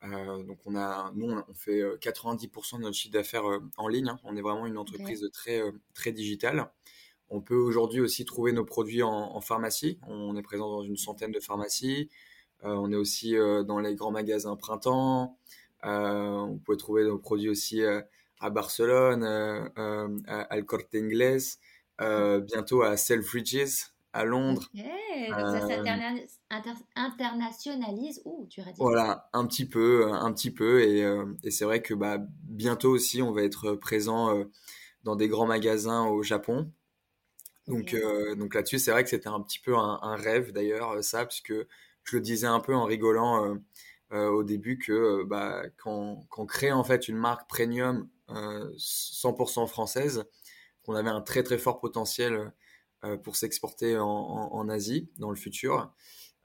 Euh, 0.04 0.42
donc 0.42 0.58
on 0.66 0.74
a, 0.74 1.12
nous 1.14 1.30
on 1.30 1.54
fait 1.54 1.80
90% 1.80 2.78
de 2.78 2.82
notre 2.82 2.96
chiffre 2.96 3.12
d'affaires 3.12 3.48
euh, 3.48 3.60
en 3.76 3.88
ligne. 3.88 4.08
Hein. 4.08 4.18
On 4.24 4.36
est 4.36 4.42
vraiment 4.42 4.66
une 4.66 4.78
entreprise 4.78 5.28
très 5.32 5.62
très 5.94 6.12
digitale. 6.12 6.70
On 7.30 7.40
peut 7.40 7.56
aujourd'hui 7.56 8.00
aussi 8.00 8.24
trouver 8.24 8.52
nos 8.52 8.64
produits 8.64 9.02
en, 9.02 9.40
pharmacie. 9.40 9.98
On 10.06 10.36
est 10.36 10.42
présent 10.42 10.68
dans 10.68 10.82
une 10.82 10.98
centaine 10.98 11.32
de 11.32 11.40
pharmacies. 11.40 12.10
on 12.62 12.92
est 12.92 12.96
aussi 12.96 13.34
dans 13.66 13.78
les 13.78 13.94
grands 13.94 14.10
magasins 14.10 14.54
printemps. 14.54 15.38
on 15.82 16.60
peut 16.66 16.76
trouver 16.76 17.04
nos 17.04 17.18
produits 17.18 17.48
aussi 17.48 17.82
à 17.84 18.50
Barcelone, 18.50 19.24
à 19.24 20.46
El 20.50 20.66
Corte 20.66 20.94
Inglés, 20.94 21.38
bientôt 21.98 22.82
à 22.82 22.98
Selfridges 22.98 23.91
à 24.12 24.24
Londres. 24.24 24.68
Okay, 24.74 25.28
donc 25.28 25.38
ça 25.38 25.60
s'internationalise, 25.60 26.40
inter 26.50 26.72
internationalise. 26.96 28.22
Ouh, 28.24 28.46
tu 28.48 28.60
dit. 28.60 28.70
Voilà, 28.78 29.28
un 29.32 29.46
petit 29.46 29.66
peu, 29.66 30.10
un 30.12 30.32
petit 30.32 30.50
peu, 30.50 30.82
et, 30.82 31.02
euh, 31.02 31.24
et 31.42 31.50
c'est 31.50 31.64
vrai 31.64 31.82
que 31.82 31.94
bah, 31.94 32.18
bientôt 32.42 32.90
aussi, 32.90 33.22
on 33.22 33.32
va 33.32 33.42
être 33.42 33.74
présent 33.74 34.36
euh, 34.36 34.44
dans 35.04 35.16
des 35.16 35.28
grands 35.28 35.46
magasins 35.46 36.06
au 36.06 36.22
Japon. 36.22 36.70
Donc, 37.68 37.80
okay. 37.80 38.02
euh, 38.02 38.34
donc 38.34 38.54
là-dessus, 38.54 38.78
c'est 38.78 38.90
vrai 38.90 39.04
que 39.04 39.10
c'était 39.10 39.28
un 39.28 39.40
petit 39.40 39.60
peu 39.60 39.76
un, 39.76 39.98
un 40.02 40.16
rêve 40.16 40.52
d'ailleurs, 40.52 41.02
ça, 41.02 41.24
puisque 41.24 41.54
je 42.04 42.16
le 42.16 42.20
disais 42.20 42.48
un 42.48 42.60
peu 42.60 42.74
en 42.74 42.84
rigolant 42.84 43.56
au 44.10 44.42
début 44.42 44.78
que 44.78 45.24
bah, 45.24 45.62
quand, 45.78 46.26
quand 46.28 46.42
on 46.42 46.46
crée 46.46 46.70
en 46.70 46.84
fait 46.84 47.08
une 47.08 47.16
marque 47.16 47.48
premium 47.48 48.08
100% 48.28 49.66
française, 49.66 50.26
qu'on 50.82 50.94
avait 50.94 51.10
un 51.10 51.20
très 51.20 51.42
très 51.42 51.58
fort 51.58 51.80
potentiel 51.80 52.34
euh, 52.34 52.48
pour 53.22 53.36
s'exporter 53.36 53.98
en, 53.98 54.06
en, 54.06 54.52
en, 54.52 54.68
Asie 54.68 55.10
dans 55.18 55.30
le 55.30 55.36
futur. 55.36 55.92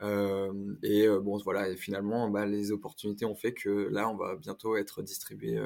Euh, 0.02 0.76
et 0.84 1.08
euh, 1.08 1.20
bon, 1.20 1.38
voilà, 1.44 1.70
et 1.70 1.76
finalement, 1.76 2.30
bah, 2.30 2.46
les 2.46 2.72
opportunités 2.72 3.26
ont 3.26 3.36
fait 3.36 3.54
que 3.54 3.70
là, 3.70 4.10
on 4.10 4.16
va 4.16 4.36
bientôt 4.36 4.76
être 4.76 5.02
distribué 5.02 5.60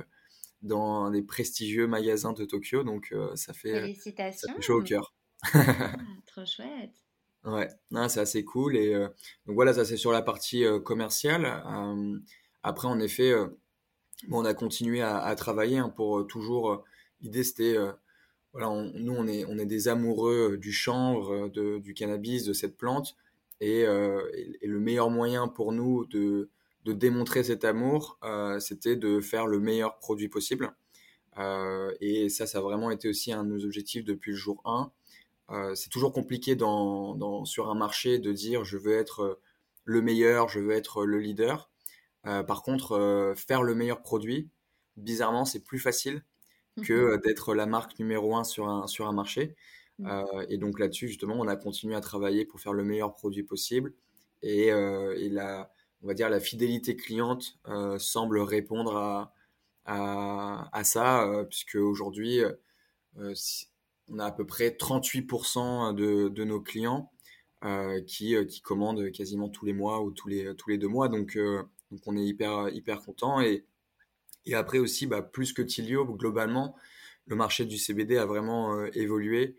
dans 0.62 1.10
des 1.10 1.22
prestigieux 1.22 1.88
magasins 1.88 2.34
de 2.34 2.46
Tokyo. 2.46 2.84
Donc, 2.84 3.14
ça, 3.36 3.54
fait, 3.54 3.96
ça 3.96 4.54
fait 4.54 4.62
chaud 4.62 4.80
au 4.80 4.84
cœur. 4.84 5.14
ah, 5.54 5.94
trop 6.28 6.46
chouette. 6.46 6.94
Ouais, 7.44 7.70
c'est 8.08 8.20
assez 8.20 8.46
cool. 8.46 8.78
Et 8.78 8.94
euh, 8.94 9.08
donc 9.46 9.56
voilà, 9.56 9.74
ça 9.74 9.86
c'est 9.86 9.98
sur 9.98 10.12
la 10.12 10.22
partie 10.22 10.64
euh, 10.64 10.80
commerciale. 10.80 11.46
Euh, 11.46 12.20
après, 12.64 12.88
en 12.88 13.00
effet, 13.00 13.34
bon, 14.28 14.42
on 14.42 14.46
a 14.46 14.54
continué 14.54 15.02
à, 15.02 15.18
à 15.20 15.36
travailler 15.36 15.78
hein, 15.80 15.90
pour 15.90 16.28
toujours. 16.28 16.84
L'idée 17.22 17.44
c'était 17.44 17.78
voilà, 18.54 18.70
on, 18.70 18.92
nous, 18.96 19.14
on 19.14 19.28
est, 19.28 19.46
on 19.46 19.58
est 19.58 19.66
des 19.66 19.88
amoureux 19.88 20.58
du 20.58 20.74
chanvre, 20.74 21.50
de, 21.50 21.80
du 21.80 21.94
cannabis, 21.94 22.44
de 22.44 22.54
cette 22.54 22.78
plante. 22.78 23.16
Et, 23.62 23.86
euh, 23.86 24.30
et, 24.34 24.68
le 24.68 24.80
meilleur 24.80 25.10
moyen 25.10 25.48
pour 25.48 25.72
nous 25.72 26.06
de, 26.06 26.50
de 26.84 26.94
démontrer 26.94 27.44
cet 27.44 27.64
amour, 27.64 28.18
euh, 28.24 28.60
c'était 28.60 28.96
de 28.96 29.22
faire 29.22 29.48
le 29.48 29.60
meilleur 29.60 30.00
produit 30.00 30.30
possible. 30.30 30.76
Euh, 31.38 31.94
et 32.02 32.28
ça, 32.30 32.48
ça 32.48 32.58
a 32.58 32.62
vraiment 32.62 32.92
été 32.92 33.08
aussi 33.08 33.32
un 33.32 33.44
de 33.44 33.50
nos 33.50 33.64
objectifs 33.64 34.04
depuis 34.04 34.32
le 34.32 34.38
jour 34.38 34.62
1. 34.66 34.92
c'est 35.76 35.90
toujours 35.90 36.12
compliqué 36.14 36.56
dans, 36.56 37.16
dans, 37.16 37.46
sur 37.46 37.70
un 37.70 37.76
marché 37.76 38.20
de 38.20 38.32
dire 38.32 38.64
je 38.64 38.78
veux 38.78 38.94
être 38.94 39.40
le 39.86 40.02
meilleur, 40.02 40.50
je 40.50 40.60
veux 40.60 40.72
être 40.72 41.06
le 41.06 41.20
leader. 41.20 41.70
par 42.24 42.64
contre, 42.64 43.34
faire 43.36 43.64
le 43.64 43.76
meilleur 43.76 44.02
produit, 44.02 44.50
bizarrement, 44.98 45.46
c'est 45.46 45.64
plus 45.64 45.80
facile 45.80 46.24
que 46.82 47.18
d'être 47.24 47.54
la 47.54 47.66
marque 47.66 48.00
numéro 48.00 48.36
un 48.36 48.44
sur 48.44 48.68
un, 48.68 48.88
sur 48.88 49.08
un 49.08 49.14
marché. 49.14 49.56
Mmh. 50.00 50.08
Euh, 50.08 50.46
et 50.50 50.58
donc 50.58 50.80
là-dessus, 50.80 51.08
justement, 51.08 51.36
on 51.38 51.48
a 51.48 51.56
continué 51.56 51.96
à 51.96 52.02
travailler 52.02 52.46
pour 52.46 52.60
faire 52.60 52.74
le 52.74 52.84
meilleur 52.84 53.14
produit 53.14 53.44
possible. 53.44 53.94
Et, 54.42 54.72
euh, 54.72 55.16
et 55.18 55.30
la, 55.30 55.72
on 56.02 56.08
va 56.08 56.14
dire, 56.14 56.30
la 56.30 56.40
fidélité 56.40 56.96
cliente 56.96 57.60
euh, 57.68 58.00
semble 58.00 58.40
répondre 58.40 58.96
à, 58.98 59.34
à, 59.86 60.70
à 60.78 60.84
ça, 60.84 61.46
puisque 61.50 61.76
aujourd'hui, 61.76 62.42
si, 63.34 63.68
on 64.10 64.20
a 64.20 64.26
à 64.26 64.32
peu 64.32 64.46
près 64.46 64.70
38% 64.72 65.94
de, 65.94 66.30
de 66.30 66.44
nos 66.44 66.62
clients 66.62 67.12
qui, 68.08 68.36
qui 68.48 68.62
commandent 68.62 69.12
quasiment 69.12 69.50
tous 69.50 69.66
les 69.66 69.74
mois 69.74 70.02
ou 70.02 70.12
tous 70.12 70.28
les, 70.28 70.56
tous 70.56 70.70
les 70.70 70.78
deux 70.78 70.88
mois. 70.88 71.08
Donc, 71.10 71.38
donc 71.92 72.02
on 72.08 72.18
est 72.18 72.26
hyper, 72.26 72.70
hyper 72.70 73.02
content. 73.02 73.42
Et, 73.42 73.66
et 74.46 74.56
après 74.56 74.80
aussi, 74.80 75.08
bah, 75.08 75.22
plus 75.22 75.54
que 75.54 75.62
Tilio, 75.62 76.06
globalement, 76.06 76.76
le 77.26 77.36
marché 77.36 77.66
du 77.66 77.78
CBD 77.78 78.18
a 78.18 78.26
vraiment 78.26 78.76
euh, 78.76 78.90
évolué. 78.94 79.56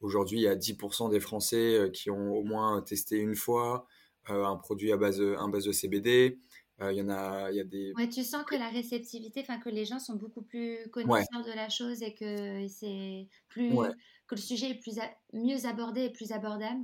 Aujourd'hui, 0.00 0.38
il 0.38 0.42
y 0.42 0.48
a 0.48 0.56
10% 0.56 1.10
des 1.10 1.20
Français 1.20 1.74
euh, 1.74 1.90
qui 1.90 2.10
ont 2.10 2.32
au 2.32 2.42
moins 2.42 2.82
testé 2.82 3.16
une 3.16 3.36
fois 3.36 3.86
euh, 4.30 4.44
un 4.44 4.56
produit 4.56 4.92
à 4.92 4.96
base, 4.96 5.20
un 5.20 5.48
base 5.48 5.64
de 5.64 5.72
CBD. 5.72 6.38
Il 6.80 6.96
y 6.96 7.02
en 7.02 7.08
a, 7.08 7.52
il 7.52 7.56
y 7.56 7.60
a 7.60 7.64
des. 7.64 7.92
Ouais, 7.96 8.08
tu 8.08 8.24
sens 8.24 8.42
que 8.44 8.56
la 8.56 8.68
réceptivité, 8.68 9.40
enfin 9.40 9.60
que 9.60 9.68
les 9.68 9.84
gens 9.84 10.00
sont 10.00 10.16
beaucoup 10.16 10.42
plus 10.42 10.78
connaisseurs 10.90 11.44
ouais. 11.46 11.50
de 11.50 11.54
la 11.54 11.68
chose 11.68 12.02
et 12.02 12.14
que 12.14 12.66
c'est 12.66 13.28
plus, 13.48 13.72
ouais. 13.72 13.90
que 14.26 14.34
le 14.34 14.40
sujet 14.40 14.70
est 14.70 14.80
plus, 14.80 14.98
mieux 15.32 15.66
abordé 15.66 16.02
et 16.02 16.10
plus 16.10 16.32
abordable? 16.32 16.80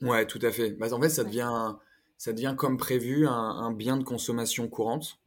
Ouais, 0.00 0.26
tout 0.26 0.38
à 0.40 0.50
fait. 0.50 0.70
Bah, 0.70 0.90
en 0.90 1.00
fait, 1.02 1.10
ça 1.10 1.22
devient, 1.22 1.74
ça 2.16 2.32
devient 2.32 2.54
comme 2.56 2.78
prévu 2.78 3.28
un, 3.28 3.30
un 3.30 3.72
bien 3.72 3.98
de 3.98 4.04
consommation 4.04 4.68
courante 4.68 5.20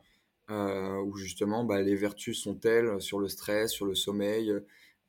où 0.50 1.16
justement 1.16 1.64
bah, 1.64 1.82
les 1.82 1.96
vertus 1.96 2.42
sont 2.42 2.56
telles 2.56 3.02
sur 3.02 3.20
le 3.20 3.28
stress, 3.28 3.72
sur 3.72 3.86
le 3.86 3.96
sommeil. 3.96 4.54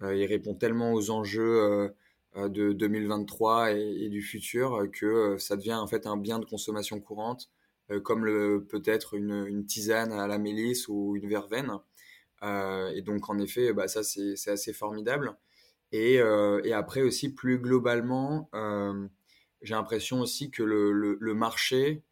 Euh, 0.03 0.15
il 0.15 0.25
répond 0.27 0.55
tellement 0.55 0.93
aux 0.93 1.11
enjeux 1.11 1.93
euh, 2.37 2.49
de 2.49 2.73
2023 2.73 3.73
et, 3.73 4.09
du 4.09 4.23
futur 4.23 4.87
que 4.93 5.37
ça 5.39 5.57
devient 5.57 5.75
en 5.75 5.87
fait 5.87 6.07
un 6.07 6.17
bien 6.17 6.39
de 6.39 6.45
consommation 6.45 7.01
courante, 7.01 7.51
comme 8.05 8.25
peut-être 8.69 9.15
une, 9.15 9.67
tisane 9.67 10.13
à 10.13 10.29
la 10.29 10.39
mélisse 10.39 10.87
ou 10.87 11.17
une 11.17 11.29
verveine. 11.29 11.73
et 12.43 13.03
donc 13.03 13.29
en 13.29 13.39
effet, 13.41 13.73
bah, 13.73 13.89
ça 13.89 14.05
c'est 14.05 14.49
assez 14.49 14.73
formidable. 14.73 15.37
Et, 15.91 16.21
après 16.21 17.03
aussi 17.03 17.35
plus 17.35 17.59
globalement, 17.59 18.49
j'ai 19.63 19.75
l'impression 19.75 20.21
aussi 20.21 20.53
que 20.53 20.63
le 20.63 21.35
marché 21.35 22.05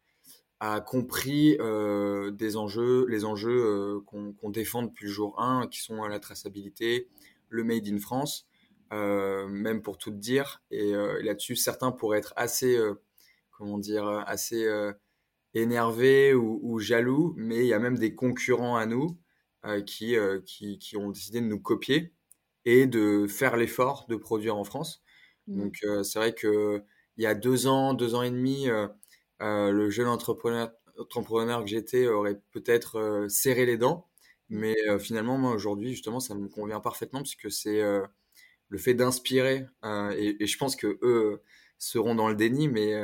a 0.59 0.81
compris 0.81 1.55
euh, 1.59 2.31
des 2.31 2.57
enjeux, 2.57 3.05
les 3.07 3.23
enjeux 3.23 3.63
euh, 3.65 3.99
qu'on 4.05 4.33
qu 4.33 4.51
défend 4.51 4.83
depuis 4.83 5.05
le 5.05 5.11
jour 5.11 5.39
1, 5.41 5.67
qui 5.67 5.79
sont 5.79 6.03
la 6.03 6.19
traçabilité, 6.19 7.07
le 7.47 7.63
Made 7.63 7.87
in 7.87 7.97
France, 7.97 8.47
euh, 8.91 9.47
même 9.47 9.81
pour 9.81 9.97
tout 9.97 10.11
dire. 10.11 10.61
Et, 10.69 10.89
et 10.89 11.23
là-dessus, 11.23 11.55
certains 11.55 11.91
pourraient 11.91 12.19
être 12.19 12.33
assez, 12.35 12.77
comment 13.51 13.77
dire, 13.77 14.05
assez 14.27 14.67
énervés 15.53 16.33
ou, 16.33 16.79
jaloux, 16.79 17.33
mais 17.37 17.59
il 17.59 17.67
y 17.67 17.73
a 17.73 17.79
même 17.79 17.97
des 17.97 18.13
concurrents 18.13 18.75
à 18.75 18.85
nous 18.85 19.17
qui, 19.85 20.15
qui, 20.45 20.77
qui, 20.77 20.97
ont 20.97 21.09
décidé 21.09 21.41
de 21.41 21.45
nous 21.45 21.59
copier 21.59 22.13
et 22.65 22.85
de 22.85 23.27
faire 23.27 23.55
l'effort 23.55 24.05
de 24.09 24.15
produire 24.15 24.57
en 24.57 24.63
France. 24.63 25.03
Mmh. 25.47 25.57
Donc 25.57 25.85
c'est 26.03 26.19
vrai 26.19 26.33
que 26.33 26.83
il 27.17 27.23
y 27.23 27.27
a 27.27 27.35
deux 27.35 27.67
ans, 27.67 27.93
deux 27.93 28.15
ans 28.15 28.21
et 28.21 28.31
demi, 28.31 28.69
le 29.39 29.89
jeune 29.89 30.07
entrepreneur, 30.07 30.71
entrepreneur 30.97 31.61
que 31.61 31.69
j'étais 31.69 32.07
aurait 32.07 32.41
peut-être 32.51 33.25
serré 33.29 33.65
les 33.65 33.77
dents. 33.77 34.07
Mmh. 34.49 34.59
Mais 34.59 34.75
finalement, 34.99 35.37
moi, 35.37 35.51
aujourd'hui, 35.53 35.91
justement, 35.91 36.19
ça 36.19 36.35
me 36.35 36.47
convient 36.47 36.79
parfaitement 36.79 37.21
puisque 37.21 37.51
c'est 37.51 37.81
le 37.81 38.77
fait 38.77 38.93
d'inspirer. 38.93 39.65
Et, 40.15 40.43
et, 40.43 40.47
je 40.47 40.57
pense 40.57 40.75
que 40.75 40.99
eux 41.01 41.41
seront 41.77 42.15
dans 42.15 42.27
le 42.27 42.35
déni, 42.35 42.67
mais 42.67 42.95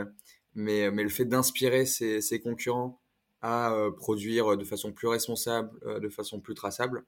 mais, 0.55 0.89
mais 0.89 1.03
le 1.03 1.09
fait 1.09 1.25
d'inspirer 1.25 1.86
ses, 1.86 2.21
ses, 2.21 2.39
concurrents 2.39 3.01
à 3.41 3.73
euh, 3.73 3.91
produire 3.91 4.57
de 4.57 4.63
façon 4.63 4.93
plus 4.93 5.07
responsable, 5.07 5.69
euh, 5.86 5.99
de 5.99 6.09
façon 6.09 6.39
plus 6.39 6.55
traçable, 6.55 7.05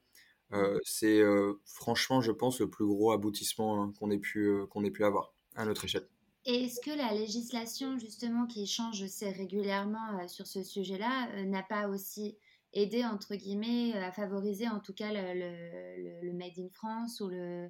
euh, 0.52 0.76
mmh. 0.76 0.80
c'est 0.84 1.22
franchement, 1.64 2.20
je 2.20 2.32
pense, 2.32 2.60
le 2.60 2.70
plus 2.70 2.86
gros 2.86 3.12
aboutissement 3.12 3.82
hein, 3.82 3.92
qu'on 3.98 4.10
ait, 4.10 4.18
pu, 4.18 4.52
qu'on 4.70 4.84
ait 4.84 4.90
pu 4.90 5.04
avoir 5.04 5.34
à 5.56 5.64
notre 5.64 5.84
échelle. 5.84 6.06
Et 6.48 6.64
est-ce 6.64 6.80
que 6.80 6.96
la 6.96 7.12
législation, 7.12 7.98
justement, 7.98 8.46
qui 8.46 8.66
change 8.66 9.02
assez 9.02 9.28
régulièrement 9.28 10.26
sur 10.28 10.46
ce 10.46 10.62
sujet-là, 10.62 11.44
n'a 11.44 11.62
pas 11.62 11.88
aussi 11.88 12.38
aidé, 12.72 13.04
entre 13.04 13.34
guillemets, 13.34 13.92
à 13.92 14.12
favoriser 14.12 14.66
en 14.66 14.80
tout 14.80 14.94
cas 14.94 15.12
le, 15.12 16.22
le, 16.22 16.32
Made 16.32 16.58
in 16.58 16.68
France 16.72 17.20
ou 17.20 17.28
le, 17.28 17.68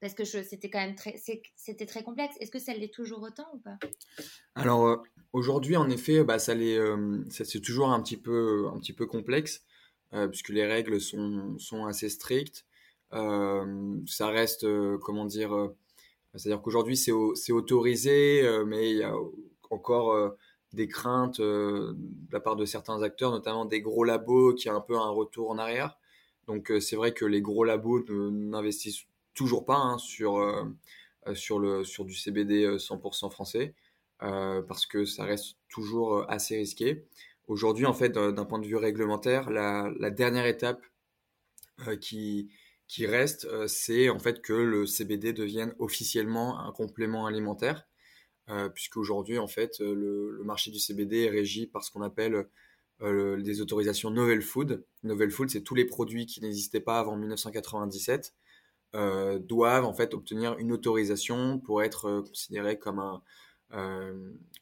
parce 0.00 0.14
que 0.14 0.24
c'était 0.24 0.70
quand 0.70 0.78
même 0.78 0.94
très, 0.94 1.16
c'était 1.56 1.86
très 1.86 2.04
complexe. 2.04 2.36
Est-ce 2.38 2.52
que 2.52 2.60
ça 2.60 2.72
l'est 2.72 2.94
toujours 2.94 3.20
autant 3.22 3.46
ou 3.52 3.58
pas? 3.58 3.78
Alors 4.54 4.86
euh, 4.86 4.96
aujourd'hui, 5.32 5.76
en 5.76 5.90
effet, 5.90 6.22
bah, 6.22 6.38
ça 6.38 6.52
euh, 6.52 7.24
c'est 7.30 7.60
toujours 7.60 7.90
un 7.90 8.00
petit 8.00 8.16
peu, 8.16 8.68
un 8.72 8.78
petit 8.78 8.92
peu 8.92 9.06
complexe 9.06 9.64
euh, 10.12 10.28
puisque 10.28 10.50
les 10.50 10.66
règles 10.66 11.00
sont, 11.00 11.58
sont 11.58 11.86
assez 11.86 12.08
strictes. 12.08 12.64
ça 13.10 14.28
reste, 14.28 14.66
comment 15.00 15.24
dire, 15.24 15.70
c'est-à-dire 16.34 16.62
qu'aujourd'hui 16.62 16.96
c'est 16.96 17.52
autorisé, 17.52 18.42
mais 18.66 18.90
il 18.90 18.96
y 18.98 19.02
a 19.02 19.14
encore 19.70 20.36
des 20.72 20.86
craintes 20.86 21.40
de 21.40 21.96
la 22.30 22.40
part 22.40 22.56
de 22.56 22.64
certains 22.64 23.02
acteurs, 23.02 23.32
notamment 23.32 23.64
des 23.64 23.80
gros 23.80 24.04
labos 24.04 24.54
qui 24.54 24.70
ont 24.70 24.76
un 24.76 24.80
peu 24.80 24.96
un 24.96 25.10
retour 25.10 25.50
en 25.50 25.58
arrière. 25.58 25.98
Donc 26.46 26.72
c'est 26.80 26.96
vrai 26.96 27.12
que 27.12 27.24
les 27.24 27.40
gros 27.40 27.64
labos 27.64 28.04
n'investissent 28.08 29.06
toujours 29.34 29.64
pas 29.64 29.76
hein, 29.76 29.98
sur, 29.98 30.38
euh, 30.38 30.64
euh, 31.26 31.34
sur, 31.34 32.04
du 32.04 32.14
CBD 32.14 32.76
100% 32.76 33.26
euh, 33.26 33.30
français, 33.30 33.74
parce 34.18 34.86
que 34.86 35.04
ça 35.04 35.24
reste 35.24 35.56
toujours 35.68 36.30
assez 36.30 36.56
risqué. 36.56 37.04
Aujourd'hui, 37.48 37.86
en 37.86 37.94
fait, 37.94 38.10
d'un 38.10 38.44
point 38.44 38.58
de 38.58 38.66
vue 38.66 38.76
réglementaire, 38.76 39.50
la 39.50 40.10
dernière 40.10 40.46
étape 40.46 40.82
qui, 42.00 42.50
qui 42.90 43.06
reste, 43.06 43.46
c'est 43.68 44.08
en 44.10 44.18
fait 44.18 44.42
que 44.42 44.52
le 44.52 44.84
CBD 44.84 45.32
devienne 45.32 45.76
officiellement 45.78 46.58
un 46.58 46.72
complément 46.72 47.26
alimentaire, 47.26 47.86
euh, 48.48 48.68
puisqu'aujourd'hui, 48.68 49.38
en 49.38 49.46
fait, 49.46 49.78
le, 49.78 50.32
le, 50.32 50.42
marché 50.42 50.72
du 50.72 50.80
CBD 50.80 51.26
est 51.26 51.30
régi 51.30 51.68
par 51.68 51.84
ce 51.84 51.92
qu'on 51.92 52.02
appelle 52.02 52.48
euh, 53.00 53.40
des 53.40 53.60
autorisations 53.60 54.10
novel 54.10 54.42
food. 54.42 54.84
Novel 55.04 55.30
food, 55.30 55.50
c'est 55.50 55.60
tous 55.62 55.76
les 55.76 55.84
produits 55.84 56.26
qui 56.26 56.40
n'existaient 56.40 56.80
pas 56.80 56.98
avant 56.98 57.16
1997 57.16 58.34
euh, 58.96 59.38
doivent 59.38 59.84
en 59.84 59.94
fait 59.94 60.12
obtenir 60.12 60.58
une 60.58 60.72
autorisation 60.72 61.60
pour 61.60 61.84
être 61.84 62.24
considérés 62.26 62.76
comme 62.76 62.98
un, 62.98 63.22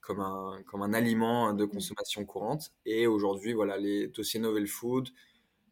comme, 0.03 0.21
un, 0.21 0.63
comme 0.67 0.83
un 0.83 0.93
aliment 0.93 1.55
de 1.55 1.65
mmh. 1.65 1.69
consommation 1.71 2.27
courante. 2.27 2.73
Et 2.85 3.07
aujourd'hui, 3.07 3.55
voilà, 3.55 3.79
les 3.79 4.09
dossiers 4.09 4.39
Novel 4.39 4.67
Food 4.67 5.09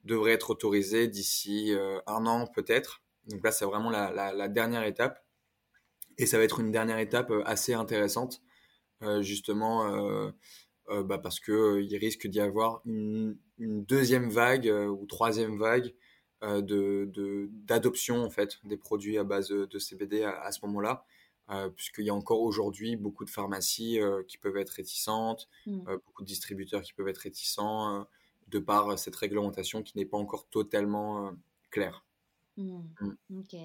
devraient 0.06 0.32
être 0.32 0.50
autorisés 0.50 1.08
d'ici 1.08 1.74
un 2.06 2.26
an 2.26 2.46
peut-être. 2.46 3.02
Donc 3.28 3.42
là, 3.44 3.50
c'est 3.50 3.64
vraiment 3.64 3.90
la, 3.90 4.12
la, 4.32 4.48
dernière 4.48 4.84
étape. 4.84 5.24
Et 6.18 6.26
ça 6.26 6.38
va 6.38 6.44
être 6.44 6.60
une 6.60 6.70
dernière 6.70 6.98
étape 6.98 7.32
assez 7.44 7.74
intéressante, 7.74 8.40
justement, 9.20 10.32
bah 10.88 11.18
parce 11.18 11.40
qu'il 11.40 11.96
risque 11.96 12.26
d'y 12.26 12.40
avoir 12.40 12.80
une, 12.84 13.36
une, 13.58 13.84
deuxième 13.84 14.30
vague 14.30 14.66
ou 14.66 15.04
troisième 15.06 15.58
vague 15.58 15.92
euh, 16.42 16.60
de 16.60 17.48
d'adoption 17.64 18.22
en 18.22 18.28
fait 18.28 18.58
des 18.64 18.76
produits 18.76 19.16
à 19.16 19.24
base 19.24 19.48
de 19.48 19.78
CBD 19.78 20.22
à, 20.22 20.52
ce 20.52 20.60
moment-là, 20.66 21.06
euh, 21.48 21.70
puisqu'il 21.70 22.04
y 22.04 22.10
a 22.10 22.14
encore 22.14 22.42
aujourd'hui 22.42 22.96
beaucoup 22.96 23.24
de 23.24 23.30
pharmacies 23.30 23.98
euh, 24.00 24.22
qui 24.22 24.36
peuvent 24.36 24.58
être 24.58 24.68
réticentes, 24.68 25.48
mmh. 25.64 25.94
beaucoup 26.04 26.22
de 26.22 26.28
distributeurs 26.28 26.82
qui 26.82 26.92
peuvent 26.92 27.08
être 27.08 27.18
réticents 27.18 28.06
de 28.48 28.58
par 28.58 28.98
cette 28.98 29.16
réglementation 29.16 29.82
qui 29.82 29.96
n'est 29.96 30.06
pas 30.06 30.18
encore 30.18 30.48
totalement 30.48 31.32
claire. 31.70 32.06
Mmh. 32.56 32.80
Mmh. 33.00 33.38
Ok. 33.38 33.56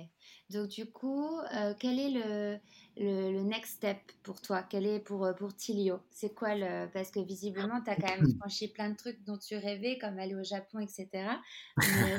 Donc 0.49 0.67
du 0.67 0.86
coup, 0.91 1.39
euh, 1.55 1.73
quel 1.79 1.97
est 1.97 2.09
le, 2.09 2.57
le, 2.97 3.41
next 3.43 3.75
step 3.75 3.97
pour 4.21 4.41
toi? 4.41 4.63
Quel 4.63 4.86
est 4.86 4.99
pour, 4.99 5.25
euh, 5.25 5.34
pour 5.34 5.55
Tilio? 5.55 5.99
C'est 6.09 6.36
quoi 6.36 6.55
le... 6.55 6.88
Parce 6.91 7.09
que 7.09 7.21
visiblement, 7.21 7.82
tu 7.82 7.89
as 7.89 7.95
quand 7.95 8.09
même 8.09 8.27
franchi 8.39 8.67
plein 8.67 8.89
de 8.89 8.97
trucs 8.97 9.23
dont 9.23 9.38
tu 9.38 9.55
rêvais, 9.55 9.97
comme 9.97 10.19
aller 10.19 10.36
au 10.36 10.43
Japon, 10.43 10.79
etc. 10.79 11.07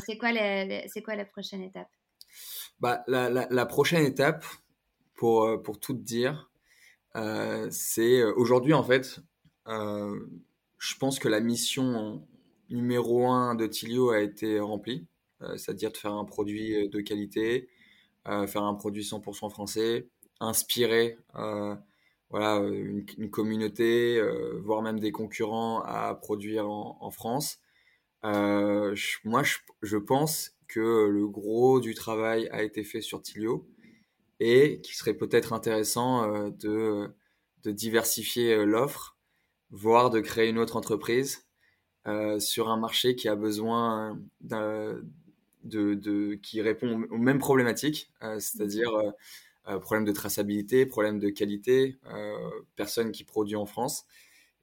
c'est 0.06 0.16
quoi, 0.16 0.30
quoi 1.04 1.16
la 1.16 1.24
prochaine 1.26 1.62
étape? 1.62 1.90
Bah, 2.80 3.04
la, 3.06 3.28
la, 3.28 3.46
la, 3.50 3.66
prochaine 3.66 4.06
étape, 4.06 4.46
pour, 5.14 5.44
euh, 5.44 5.58
pour 5.58 5.78
tout 5.78 5.92
te 5.94 6.00
dire, 6.00 6.50
c'est 7.70 8.24
aujourd'hui 8.24 8.72
en 8.72 8.82
fait, 8.82 9.20
je 9.66 10.96
pense 10.98 11.18
que 11.18 11.28
la 11.28 11.40
mission 11.40 12.26
numéro 12.72 13.28
un 13.28 13.54
de 13.54 13.66
Tilio 13.66 14.10
a 14.10 14.20
été 14.20 14.58
remplie. 14.60 15.06
Euh, 15.42 15.56
c'est-à-dire 15.56 15.92
de 15.92 15.96
faire 15.96 16.12
un 16.12 16.24
produit 16.24 16.74
euh, 16.74 16.88
de 16.88 17.00
qualité, 17.00 17.68
euh, 18.28 18.46
faire 18.46 18.62
un 18.62 18.74
produit 18.74 19.02
100% 19.02 19.50
français, 19.50 20.08
inspirer 20.40 21.18
voilà, 22.30 22.56
une, 22.66 23.30
communauté, 23.30 24.18
voire 24.64 24.80
même 24.80 24.98
des 24.98 25.12
concurrents 25.12 25.82
à 25.82 26.14
produire 26.14 26.68
en, 26.68 27.10
France. 27.10 27.60
moi, 28.22 29.42
je, 29.82 29.96
pense 29.98 30.56
que 30.66 31.08
le 31.08 31.28
gros 31.28 31.78
du 31.78 31.92
travail 31.94 32.48
a 32.50 32.62
été 32.62 32.84
fait 32.84 33.02
sur 33.02 33.20
Tilio 33.20 33.68
et 34.40 34.80
qu'il 34.80 34.94
serait 34.94 35.12
peut-être 35.12 35.52
intéressant 35.52 36.48
de, 36.48 37.14
de, 37.64 37.70
diversifier 37.70 38.64
l'offre, 38.64 39.18
voire 39.70 40.08
de 40.08 40.20
créer 40.20 40.48
une 40.48 40.58
autre 40.58 40.76
entreprise 40.76 41.46
sur 42.38 42.68
un 42.68 42.76
marché 42.76 43.14
qui 43.14 43.28
a 43.28 43.36
besoin 43.36 44.18
d'un 44.40 45.00
de, 45.64 46.34
qui 46.34 46.60
répond 46.60 47.02
aux 47.10 47.18
mêmes 47.18 47.38
problématiques, 47.38 48.10
euh, 48.22 48.38
c'est-à-dire 48.38 48.94
euh, 48.94 49.10
euh, 49.68 49.78
problème 49.78 50.04
de 50.04 50.12
traçabilité, 50.12 50.86
problème 50.86 51.18
de 51.18 51.30
qualité, 51.30 51.98
personne 52.76 53.12
qui 53.12 53.24
produit 53.24 53.56
en 53.56 53.66
France. 53.66 54.06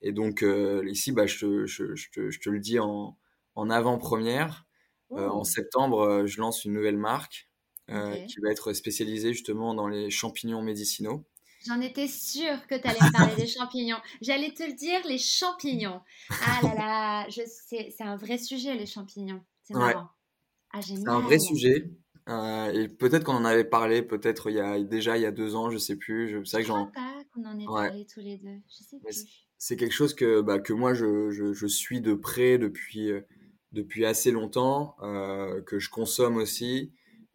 Et 0.01 0.11
donc 0.11 0.45
ici, 0.87 1.11
bah, 1.11 1.25
je, 1.25 1.65
je, 1.65 1.95
je, 1.95 2.09
te, 2.11 2.29
je, 2.29 2.39
te, 2.39 2.49
le 2.49 2.59
dis 2.59 2.79
en, 2.79 3.17
en 3.55 3.69
avant-première. 3.69 4.65
en 5.09 5.43
septembre, 5.43 6.25
je 6.25 6.39
lance 6.39 6.63
une 6.65 6.73
nouvelle 6.73 6.97
marque 6.97 7.49
qui 7.87 8.39
va 8.41 8.51
être 8.51 8.73
spécialisée 8.73 9.33
justement 9.33 9.73
dans 9.73 9.87
les 9.87 10.09
champignons 10.09 10.61
médicinaux. 10.61 11.25
J'en 11.65 11.81
étais 11.81 12.07
sûre 12.07 12.65
que 12.67 12.75
tu 12.75 12.87
allais 12.87 12.99
me 12.99 13.11
parler 13.11 13.35
des 13.35 13.47
champignons. 13.47 13.99
J'allais 14.21 14.53
te 14.53 14.63
le 14.63 14.73
dire, 14.73 14.99
les 15.07 15.17
champignons. 15.17 16.01
Ah 16.29 16.59
là 16.63 16.75
là, 16.75 17.27
c'est 17.29 18.01
un 18.01 18.15
vrai 18.15 18.37
sujet, 18.37 18.75
les 18.75 18.85
champignons. 18.85 19.43
C'est 19.63 19.73
marrant. 19.73 20.09
Ah, 20.71 20.81
c'est 20.81 21.07
un 21.07 21.19
vrai 21.19 21.39
sujet. 21.39 21.89
Euh, 22.27 22.71
et 22.71 22.87
peut-être 22.87 23.23
qu'on 23.23 23.33
en 23.33 23.45
avait 23.45 23.65
parlé, 23.65 24.03
peut-être 24.03 24.49
il 24.51 24.55
y 24.55 24.59
a 24.59 24.79
déjà 24.79 25.17
il 25.17 25.23
y 25.23 25.25
a 25.25 25.31
deux 25.31 25.55
ans, 25.55 25.71
je 25.71 25.77
sais 25.77 25.95
plus. 25.95 26.29
Je, 26.29 26.37
pas 26.37 27.23
qu'on 27.33 27.45
en 27.45 27.59
ait 27.59 27.65
parlé 27.65 28.05
tous 28.05 28.19
les 28.19 28.37
deux. 28.37 28.57
Je 28.69 28.83
sais 28.83 28.97
plus. 28.99 29.25
C'est 29.57 29.75
quelque 29.75 29.93
chose 29.93 30.13
que 30.13 30.41
bah, 30.41 30.59
que 30.59 30.71
moi 30.71 30.93
je, 30.93 31.31
je, 31.31 31.53
je, 31.53 31.67
suis 31.67 32.01
de 32.01 32.13
près 32.13 32.57
depuis 32.57 33.11
euh, 33.11 33.21
depuis 33.71 34.05
assez 34.05 34.31
longtemps, 34.31 34.95
euh, 35.01 35.61
que 35.63 35.79
je 35.79 35.89
consomme 35.89 36.37
aussi. 36.37 36.91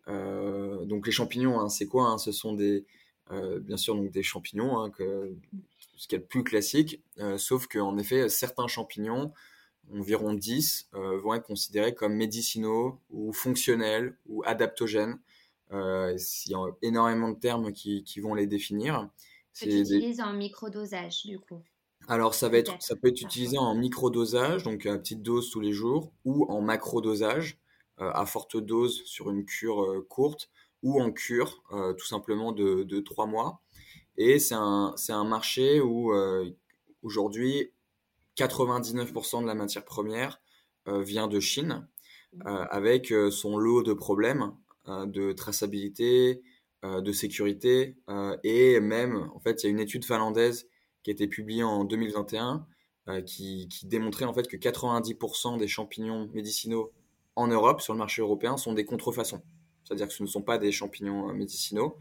Euh, 0.08 0.84
donc 0.84 1.06
les 1.06 1.12
champignons, 1.12 1.60
hein, 1.60 1.68
c'est 1.68 1.86
quoi 1.86 2.08
hein? 2.08 2.18
Ce 2.18 2.32
sont 2.32 2.54
des 2.54 2.86
bien 3.30 3.76
sûr 3.76 3.94
donc 3.94 4.10
des 4.10 4.22
champignons, 4.22 4.78
hein, 4.78 4.90
que, 4.90 5.34
ce 5.96 6.06
qui 6.06 6.14
est 6.14 6.18
le 6.18 6.24
plus 6.24 6.44
classique. 6.44 7.02
sauf 7.36 7.66
qu'en 7.66 7.96
effet 7.98 8.28
certains 8.28 8.66
champignons 8.66 9.32
environ 9.92 10.34
10, 10.34 10.88
euh, 10.94 11.18
vont 11.18 11.34
être 11.34 11.46
considérés 11.46 11.94
comme 11.94 12.14
médicinaux 12.14 13.00
ou 13.10 13.32
fonctionnels 13.32 14.16
ou 14.26 14.42
adaptogènes. 14.44 15.18
Euh, 15.72 16.16
il 16.46 16.52
y 16.52 16.54
a 16.54 16.66
énormément 16.82 17.30
de 17.30 17.38
termes 17.38 17.72
qui, 17.72 18.04
qui 18.04 18.20
vont 18.20 18.34
les 18.34 18.46
définir. 18.46 19.08
Que 19.54 19.64
tu 19.64 19.80
utilises 19.80 20.20
en 20.20 20.32
microdosage, 20.32 21.24
du 21.24 21.38
coup 21.38 21.62
alors 22.06 22.34
ça, 22.34 22.50
va 22.50 22.58
être, 22.58 22.74
ça 22.82 22.96
peut 22.96 23.08
être 23.08 23.22
utilisé 23.22 23.56
en 23.56 23.74
microdosage, 23.74 24.64
donc 24.64 24.84
à 24.84 24.98
petite 24.98 25.22
dose 25.22 25.50
tous 25.50 25.60
les 25.60 25.72
jours, 25.72 26.12
ou 26.26 26.44
en 26.50 26.60
macrodosage, 26.60 27.58
euh, 27.98 28.10
à 28.12 28.26
forte 28.26 28.58
dose 28.58 29.02
sur 29.06 29.30
une 29.30 29.46
cure 29.46 29.82
euh, 29.82 30.06
courte, 30.06 30.50
ou 30.84 31.00
en 31.00 31.10
cure, 31.10 31.64
euh, 31.72 31.94
tout 31.94 32.06
simplement 32.06 32.52
de, 32.52 32.84
de 32.84 33.00
3 33.00 33.26
mois. 33.26 33.60
Et 34.16 34.38
c'est 34.38 34.54
un, 34.54 34.94
un, 35.08 35.24
marché 35.24 35.80
où 35.80 36.12
aujourd'hui, 37.02 37.72
99% 38.36 39.42
de 39.42 39.46
la 39.46 39.56
matière 39.56 39.84
première 39.84 40.40
vient 40.86 41.26
de 41.26 41.40
Chine, 41.40 41.88
avec 42.44 43.12
son 43.32 43.56
lot 43.56 43.82
de 43.82 43.92
problèmes 43.92 44.52
de 44.86 45.32
traçabilité, 45.32 46.42
de 46.84 47.12
sécurité, 47.12 47.96
et 48.44 48.78
même, 48.78 49.28
en 49.34 49.40
fait, 49.40 49.64
il 49.64 49.66
y 49.66 49.68
a 49.68 49.70
une 49.70 49.80
étude 49.80 50.04
finlandaise 50.04 50.68
qui 51.02 51.10
a 51.10 51.12
été 51.12 51.26
publiée 51.26 51.64
en 51.64 51.82
2021 51.82 52.64
qui, 53.26 53.68
qui, 53.68 53.86
démontrait 53.86 54.26
en 54.26 54.32
fait 54.32 54.46
que 54.46 54.56
90% 54.56 55.58
des 55.58 55.66
champignons 55.66 56.30
médicinaux 56.32 56.92
en 57.36 57.48
Europe, 57.48 57.80
sur 57.80 57.92
le 57.94 57.98
marché 57.98 58.22
européen, 58.22 58.56
sont 58.56 58.74
des 58.74 58.84
contrefaçons. 58.84 59.42
C'est-à-dire 59.84 60.08
que 60.08 60.14
ce 60.14 60.22
ne 60.22 60.28
sont 60.28 60.42
pas 60.42 60.58
des 60.58 60.72
champignons 60.72 61.32
médicinaux. 61.32 61.98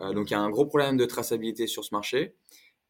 Euh, 0.00 0.12
donc 0.12 0.30
il 0.30 0.32
y 0.32 0.36
a 0.36 0.40
un 0.40 0.50
gros 0.50 0.66
problème 0.66 0.96
de 0.96 1.04
traçabilité 1.04 1.66
sur 1.66 1.84
ce 1.84 1.94
marché. 1.94 2.34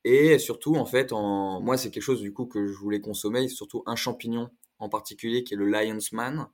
Et 0.05 0.39
surtout, 0.39 0.77
en 0.77 0.87
fait, 0.87 1.13
moi, 1.13 1.77
c'est 1.77 1.91
quelque 1.91 2.03
chose 2.03 2.23
du 2.23 2.33
coup 2.33 2.47
que 2.47 2.67
je 2.67 2.73
voulais 2.73 3.01
consommer, 3.01 3.49
surtout 3.49 3.83
un 3.87 3.97
champignon 3.97 4.49
en 4.79 4.89
particulier 4.89 5.45
qui 5.45 5.53
est 5.55 5.57
le 5.59 5.67
Lion's 5.67 6.13
Man, 6.13 6.49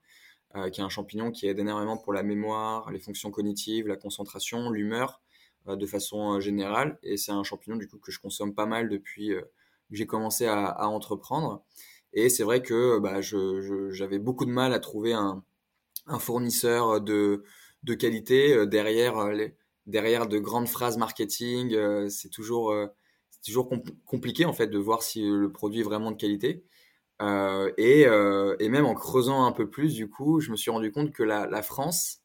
euh, 0.57 0.69
qui 0.69 0.81
est 0.81 0.85
un 0.85 0.89
champignon 0.89 1.31
qui 1.31 1.47
aide 1.47 1.61
énormément 1.61 1.97
pour 1.97 2.13
la 2.13 2.25
mémoire, 2.25 2.91
les 2.91 2.99
fonctions 2.99 3.31
cognitives, 3.31 3.87
la 3.87 3.97
concentration, 3.97 4.71
l'humeur, 4.71 5.21
euh, 5.69 5.77
de 5.77 5.87
façon 5.87 6.41
générale. 6.41 6.99
Et 7.05 7.17
c'est 7.17 7.31
un 7.31 7.45
champignon 7.45 7.77
du 7.77 7.87
coup 7.87 7.99
que 7.99 8.11
je 8.11 8.19
consomme 8.19 8.53
pas 8.53 8.67
mal 8.67 8.89
depuis 8.89 9.29
que 9.29 9.45
j'ai 9.93 10.07
commencé 10.07 10.47
à, 10.47 10.89
entreprendre. 10.89 11.65
Et 12.13 12.29
c'est 12.29 12.43
vrai 12.43 12.63
que 12.63 12.99
bah, 12.99 13.21
j'avais 13.21 14.19
beaucoup 14.19 14.45
de 14.45 14.51
mal 14.51 14.73
à 14.73 14.81
trouver 14.81 15.13
un 15.13 15.45
fournisseur 16.19 17.01
de, 17.01 17.45
de 17.87 17.95
qualité 17.95 18.67
derrière 18.67 19.31
les, 19.31 19.57
derrière 19.87 20.27
de 20.27 20.39
grandes 20.39 20.69
phrases 20.69 20.99
marketing, 20.99 21.75
euh, 21.75 22.09
c'est 22.09 22.29
toujours, 22.29 22.71
euh, 22.73 22.87
toujours 23.45 23.71
compliqué 24.05 24.45
en 24.45 24.53
fait 24.53 24.67
de 24.67 24.79
voir 24.79 25.03
si 25.03 25.23
le 25.23 25.51
produit 25.51 25.81
est 25.81 25.85
vraiment 25.85 26.11
de 26.11 26.17
qualité. 26.17 26.65
Euh, 27.23 27.73
et, 27.79 28.03
et, 28.03 28.69
même 28.69 28.85
en 28.85 28.95
creusant 28.95 29.47
un 29.47 29.53
peu 29.53 29.71
plus, 29.71 29.95
du 29.95 30.11
coup, 30.11 30.41
je 30.41 30.51
me 30.51 30.57
suis 30.57 30.71
rendu 30.71 30.93
compte 30.93 31.13
que 31.13 31.23
la, 31.23 31.47
la 31.47 31.63
France 31.63 32.21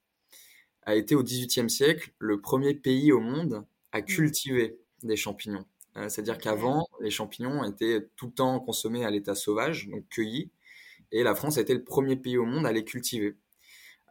a 0.84 0.96
été 0.96 1.16
au 1.16 1.24
XVIIIe 1.24 1.70
siècle 1.70 2.12
le 2.20 2.42
premier 2.42 2.74
pays 2.74 3.14
au 3.14 3.22
monde 3.22 3.66
à 3.94 4.02
mmh. 4.02 4.06
cultiver 4.06 4.80
des 5.04 5.16
champignons. 5.16 5.66
C'est-à-dire 6.08 6.38
qu'avant, 6.38 6.88
les 7.02 7.12
champignons 7.12 7.66
étaient 7.66 8.08
tout 8.16 8.28
le 8.28 8.32
temps 8.32 8.60
consommés 8.62 9.04
à 9.04 9.12
l'état 9.12 9.36
sauvage, 9.36 9.90
donc 9.90 10.08
cueillis, 10.10 10.50
et 11.12 11.22
la 11.22 11.36
France 11.36 11.58
a 11.58 11.62
été 11.62 11.74
le 11.74 11.84
premier 11.84 12.16
pays 12.16 12.38
au 12.38 12.46
monde 12.46 12.66
à 12.66 12.72
les 12.72 12.86
cultiver. 12.86 13.36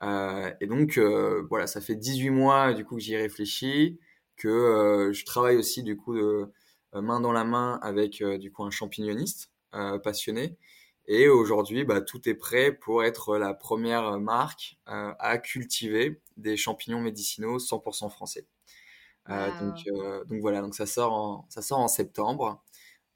Euh, 0.02 0.52
et 0.60 0.66
donc, 0.66 0.98
euh, 0.98 1.46
voilà, 1.48 1.66
ça 1.66 1.80
fait 1.80 1.94
18 1.94 2.30
mois 2.30 2.72
du 2.72 2.84
coup 2.84 2.96
que 2.96 3.02
j'y 3.02 3.16
réfléchis, 3.16 3.98
que 4.36 4.48
euh, 4.48 5.12
je 5.12 5.24
travaille 5.24 5.56
aussi 5.56 5.82
du 5.82 5.96
coup 5.96 6.16
de, 6.16 6.50
main 6.94 7.20
dans 7.20 7.32
la 7.32 7.44
main 7.44 7.78
avec 7.82 8.22
du 8.22 8.50
coup 8.50 8.64
un 8.64 8.70
champignoniste 8.70 9.50
passionné. 10.02 10.56
Et 11.06 11.28
aujourd'hui, 11.28 11.84
bah, 11.84 12.00
tout 12.00 12.28
est 12.28 12.34
prêt 12.34 12.72
pour 12.72 13.04
être 13.04 13.36
la 13.36 13.54
première 13.54 14.18
marque 14.18 14.76
à 14.86 15.38
cultiver 15.38 16.20
des 16.36 16.56
champignons 16.56 17.00
médicinaux 17.00 17.58
100% 17.58 18.10
français. 18.10 18.46
donc, 19.28 20.26
donc 20.26 20.40
voilà, 20.40 20.62
donc 20.62 20.74
ça 20.74 20.86
sort 20.86 21.12
en, 21.12 21.46
ça 21.48 21.62
sort 21.62 21.78
en 21.78 21.88
septembre. 21.88 22.64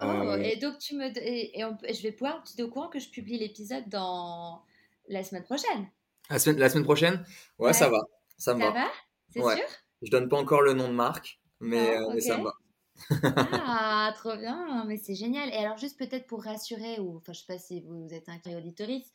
Oh, 0.00 0.36
et 0.40 0.56
donc 0.56 0.78
tu 0.78 0.96
me 0.96 1.06
et, 1.18 1.52
je 1.58 2.02
vais 2.02 2.12
pouvoir, 2.12 2.42
tu 2.44 2.60
es 2.60 2.64
au 2.64 2.68
courant 2.68 2.88
que 2.88 2.98
je 2.98 3.08
publie 3.08 3.38
l'épisode 3.38 3.88
dans 3.88 4.62
la 5.08 5.24
semaine 5.24 5.44
prochaine? 5.44 5.88
La 6.30 6.38
semaine, 6.38 6.58
la 6.58 6.68
semaine 6.68 6.84
prochaine? 6.84 7.24
Ouais, 7.58 7.72
ça 7.72 7.88
va. 7.88 8.00
Ça, 8.38 8.58
ça 8.58 8.70
va. 8.70 8.90
C'est 9.30 9.40
sûr? 9.40 9.66
Je 10.02 10.10
donne 10.10 10.28
pas 10.28 10.38
encore 10.38 10.62
le 10.62 10.72
nom 10.74 10.88
de 10.88 10.94
marque, 10.94 11.40
mais, 11.60 11.96
euh, 11.96 12.20
ça 12.20 12.38
me 12.38 12.44
va. 12.44 12.54
ah, 13.22 14.12
trop 14.16 14.36
bien, 14.36 14.84
mais 14.86 14.96
c'est 14.96 15.14
génial. 15.14 15.48
Et 15.50 15.56
alors, 15.56 15.78
juste 15.78 15.98
peut-être 15.98 16.26
pour 16.26 16.44
rassurer, 16.44 17.00
ou 17.00 17.16
enfin, 17.16 17.32
je 17.32 17.40
sais 17.40 17.46
pas 17.46 17.58
si 17.58 17.80
vous 17.82 18.08
êtes 18.12 18.28
un 18.28 18.56
auditoriste, 18.56 19.12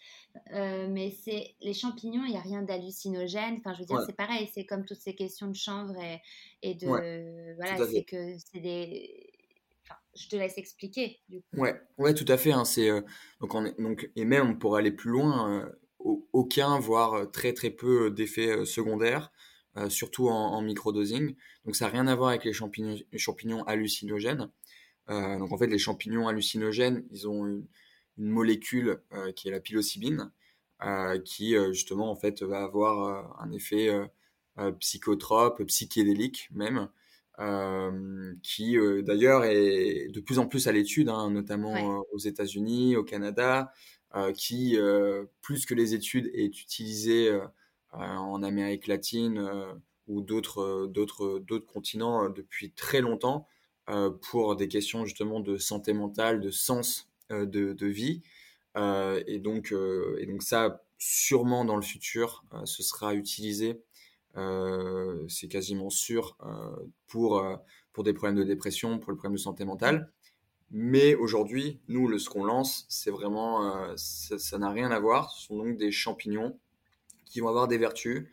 euh, 0.54 0.88
mais 0.90 1.12
c'est 1.12 1.56
les 1.62 1.74
champignons, 1.74 2.24
il 2.26 2.32
n'y 2.32 2.38
a 2.38 2.42
rien 2.42 2.62
d'hallucinogène. 2.62 3.56
Enfin, 3.60 3.74
je 3.74 3.80
veux 3.80 3.86
dire, 3.86 4.02
c'est 4.06 4.16
pareil, 4.16 4.50
c'est 4.54 4.66
comme 4.66 4.86
toutes 4.86 5.00
ces 5.00 5.16
questions 5.16 5.48
de 5.48 5.56
chanvre 5.56 5.96
et, 5.98 6.22
et 6.62 6.76
de. 6.76 7.56
voilà, 7.56 7.88
c'est 7.88 8.04
que 8.04 8.36
c'est 8.38 8.60
des. 8.60 9.32
Enfin, 9.84 10.00
je 10.16 10.28
te 10.28 10.36
laisse 10.36 10.58
expliquer. 10.58 11.20
Du 11.30 11.42
coup. 11.42 11.62
Ouais, 11.62 11.80
ouais, 11.98 12.14
tout 12.14 12.26
à 12.28 12.38
fait. 12.38 12.52
Hein, 12.52 12.66
c'est 12.66 12.90
euh, 12.90 13.02
donc, 13.42 13.54
on 13.56 13.66
est, 13.66 13.80
donc 13.80 14.10
et 14.16 14.26
même 14.26 14.60
pour 14.60 14.76
aller 14.76 14.92
plus 14.92 15.12
loin, 15.12 15.70
aucun, 16.00 16.80
voire 16.80 17.14
euh, 17.14 17.26
très 17.26 17.54
très 17.54 17.70
peu 17.70 18.06
euh, 18.06 18.10
d'effets 18.10 18.50
euh, 18.50 18.66
secondaires, 18.66 19.32
surtout 19.88 20.28
en, 20.28 20.62
microdosing. 20.62 21.36
Donc 21.64 21.76
ça 21.76 21.86
n'a 21.86 21.92
rien 21.92 22.08
à 22.08 22.16
voir 22.16 22.30
avec 22.30 22.44
les 22.44 22.52
champignons, 22.52 22.98
champignons 23.16 23.64
hallucinogènes. 23.64 24.50
donc 25.08 25.54
en 25.54 25.58
fait, 25.58 25.68
les 25.68 25.78
champignons 25.78 26.28
hallucinogènes, 26.28 27.06
ils 27.12 27.30
ont 27.30 27.46
une, 27.46 27.66
molécule 28.18 29.02
qui 29.38 29.48
est 29.48 29.52
la 29.52 29.62
psilocybine, 29.62 30.34
qui 31.24 31.56
justement 31.72 32.12
en 32.12 32.18
fait 32.18 32.44
va 32.44 32.64
avoir 32.64 33.42
un 33.42 33.50
effet 33.54 33.90
psychotrope, 34.80 35.64
psychédélique 35.64 36.50
même, 36.52 36.90
qui 38.44 38.76
d'ailleurs 39.04 39.46
est 39.46 40.10
de 40.10 40.20
plus 40.20 40.40
en 40.40 40.48
plus 40.48 40.68
à 40.68 40.74
l'étude, 40.74 41.08
hein, 41.08 41.32
notamment 41.32 42.04
aux 42.12 42.20
États-Unis, 42.20 42.98
au 42.98 43.06
Canada, 43.06 43.72
qui, 44.36 44.78
euh, 44.78 45.26
plus 45.42 45.66
que 45.66 45.74
les 45.74 45.94
études, 45.94 46.30
est 46.34 46.62
utilisé 46.62 47.30
euh, 47.30 47.46
en 47.94 48.44
Amérique 48.44 48.88
latine 48.88 49.50
ou 50.08 50.22
d'autres 50.22 50.88
d'autres 50.88 51.40
d'autres 51.40 51.66
continents 51.66 52.30
depuis 52.30 52.72
très 52.72 53.02
longtemps 53.02 53.48
pour 54.22 54.56
des 54.56 54.68
questions 54.68 55.04
justement 55.06 55.40
de 55.40 55.58
santé 55.58 55.94
mentale, 55.94 56.42
de 56.42 56.52
sens 56.52 57.10
de, 57.32 57.46
de, 57.74 57.88
vie. 57.88 58.22
et, 58.76 59.40
donc, 59.40 59.74
et 60.20 60.26
donc 60.28 60.44
ça, 60.44 60.84
sûrement 61.00 61.66
dans 61.66 61.76
le 61.76 61.82
futur, 61.82 62.46
ce 62.66 62.84
sera 62.84 63.16
utilisé, 63.16 63.82
c'est 64.36 65.48
quasiment 65.48 65.90
sûr, 65.90 66.38
pour, 67.08 67.44
pour 67.92 68.04
des 68.04 68.14
problèmes 68.14 68.38
de 68.38 68.44
dépression, 68.44 69.00
pour 69.00 69.10
le 69.10 69.18
problème 69.18 69.38
de 69.38 69.42
santé 69.42 69.66
mentale. 69.66 70.12
Mais 70.72 71.16
aujourd'hui, 71.16 71.80
nous, 71.88 72.08
le, 72.08 72.20
ce 72.20 72.30
qu'on 72.30 72.44
lance, 72.44 72.86
c'est 72.90 73.10
vraiment, 73.10 73.76
euh, 73.76 73.94
ça 73.96 74.58
n'a 74.60 74.70
rien 74.70 74.92
à 74.92 75.00
voir. 75.00 75.32
Ce 75.32 75.48
sont 75.48 75.58
donc 75.58 75.78
des 75.78 75.92
champignons 75.92 76.60
qui 77.26 77.40
vont 77.40 77.48
avoir 77.48 77.68
des 77.68 77.78
vertus 77.78 78.28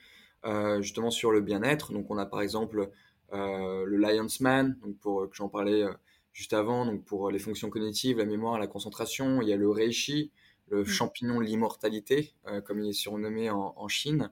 euh, 0.44 0.82
justement 0.82 1.10
sur 1.10 1.30
le 1.30 1.40
bien-être. 1.40 1.92
Donc, 1.92 2.10
on 2.10 2.18
a 2.18 2.26
par 2.26 2.42
exemple 2.42 2.90
euh, 3.32 3.84
le 3.86 3.96
Lion's 3.96 4.40
Man, 4.40 4.78
donc 4.82 4.98
pour 4.98 5.28
que 5.30 5.34
j'en 5.34 5.48
parlais 5.48 5.84
juste 6.32 6.52
avant, 6.52 6.84
donc 6.84 7.04
pour 7.04 7.30
les 7.30 7.38
fonctions 7.38 7.70
cognitives, 7.70 8.18
la 8.18 8.26
mémoire, 8.26 8.58
la 8.58 8.66
concentration. 8.66 9.40
Il 9.40 9.48
y 9.48 9.52
a 9.54 9.56
le 9.56 9.70
Reishi, 9.70 10.30
le 10.68 10.82
mmh. 10.82 10.86
champignon 10.86 11.40
de 11.40 11.44
l'immortalité, 11.44 12.34
comme 12.66 12.80
il 12.80 12.90
est 12.90 12.92
surnommé 12.92 13.48
en, 13.48 13.72
en 13.76 13.88
Chine, 13.88 14.30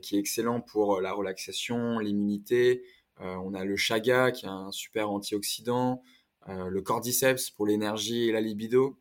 qui 0.00 0.16
est 0.16 0.20
excellent 0.20 0.62
pour 0.62 1.02
la 1.02 1.12
relaxation, 1.12 1.98
l'immunité. 1.98 2.82
on 3.18 3.52
a 3.52 3.66
le 3.66 3.76
Chaga, 3.76 4.30
qui 4.30 4.46
est 4.46 4.48
un 4.48 4.72
super 4.72 5.10
antioxydant. 5.10 6.02
Euh, 6.48 6.68
le 6.68 6.82
cordyceps 6.82 7.50
pour 7.54 7.66
l'énergie 7.66 8.28
et 8.28 8.32
la 8.32 8.40
libido, 8.40 8.98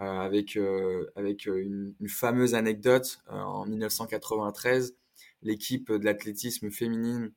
euh, 0.00 0.04
avec, 0.04 0.56
euh, 0.56 1.10
avec 1.16 1.46
une, 1.46 1.94
fameuse 2.08 2.54
anecdote 2.54 3.20
en 3.28 3.64
1993, 3.66 4.96
l'équipe 5.42 5.90
de 5.90 6.04
l'athlétisme 6.04 6.70
féminine 6.70 7.32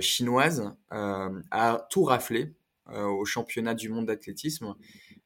chinoise 0.00 0.74
a 0.90 1.86
tout 1.90 2.02
raflé 2.02 2.56
au 2.92 3.24
championnat 3.24 3.74
du 3.74 3.88
monde 3.88 4.06
d'athlétisme 4.06 4.74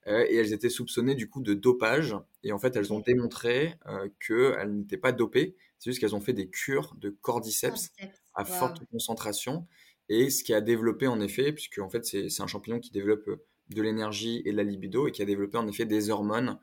et 0.06 0.36
elles 0.36 0.52
étaient 0.52 0.68
soupçonnées 0.68 1.14
du 1.14 1.30
coup 1.30 1.40
de 1.40 1.54
dopage. 1.54 2.14
Et 2.42 2.52
en 2.52 2.58
fait 2.58 2.76
elles 2.76 2.92
ont 2.92 3.00
démontré 3.00 3.74
qu'elles 4.18 4.76
n'étaient 4.76 4.98
pas 4.98 5.12
dopées. 5.12 5.56
C'est 5.78 5.90
juste 5.90 6.00
qu'elles 6.00 6.14
ont 6.14 6.20
fait 6.20 6.34
des 6.34 6.50
cures 6.50 6.94
de 6.98 7.08
cordyceps, 7.08 7.90
à 8.34 8.44
forte 8.44 8.84
concentration. 8.90 9.66
Et 10.10 10.28
ce 10.28 10.44
qui 10.44 10.52
a 10.52 10.60
développé 10.60 11.06
en 11.06 11.20
effet 11.20 11.52
puisque 11.52 11.78
en 11.78 11.88
fait 11.88 12.04
c'est 12.04 12.42
un 12.42 12.46
champignon 12.46 12.80
qui 12.80 12.90
développe 12.90 13.30
de 13.74 13.82
l'énergie 13.82 14.42
et 14.44 14.52
de 14.52 14.56
la 14.56 14.62
libido 14.62 15.06
et 15.06 15.12
qui 15.12 15.22
a 15.22 15.24
développé 15.24 15.56
en 15.56 15.66
effet 15.68 15.84
des 15.84 16.10
hormones 16.10 16.58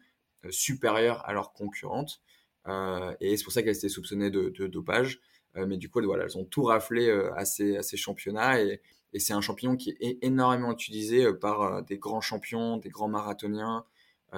euh, 0.45 0.51
supérieures 0.51 1.27
à 1.27 1.33
leurs 1.33 1.53
concurrentes. 1.53 2.21
Euh, 2.67 3.15
et 3.21 3.37
c'est 3.37 3.43
pour 3.43 3.53
ça 3.53 3.63
qu'elles 3.63 3.77
étaient 3.77 3.89
soupçonnées 3.89 4.29
de, 4.29 4.67
dopage. 4.67 5.21
Euh, 5.55 5.65
mais 5.65 5.77
du 5.77 5.89
coup, 5.89 6.01
voilà, 6.03 6.25
elles 6.25 6.37
ont 6.37 6.45
tout 6.45 6.63
raflé 6.63 7.09
à 7.35 7.45
ces, 7.45 7.81
championnats 7.97 8.61
et, 8.61 8.81
c'est 9.19 9.33
un 9.33 9.41
champignon 9.41 9.77
qui 9.77 9.97
est 9.99 10.19
énormément 10.21 10.71
utilisé 10.71 11.33
par 11.33 11.81
des 11.83 11.97
grands 11.97 12.21
champions, 12.21 12.77
des 12.77 12.89
grands 12.89 13.07
marathoniens, 13.07 13.83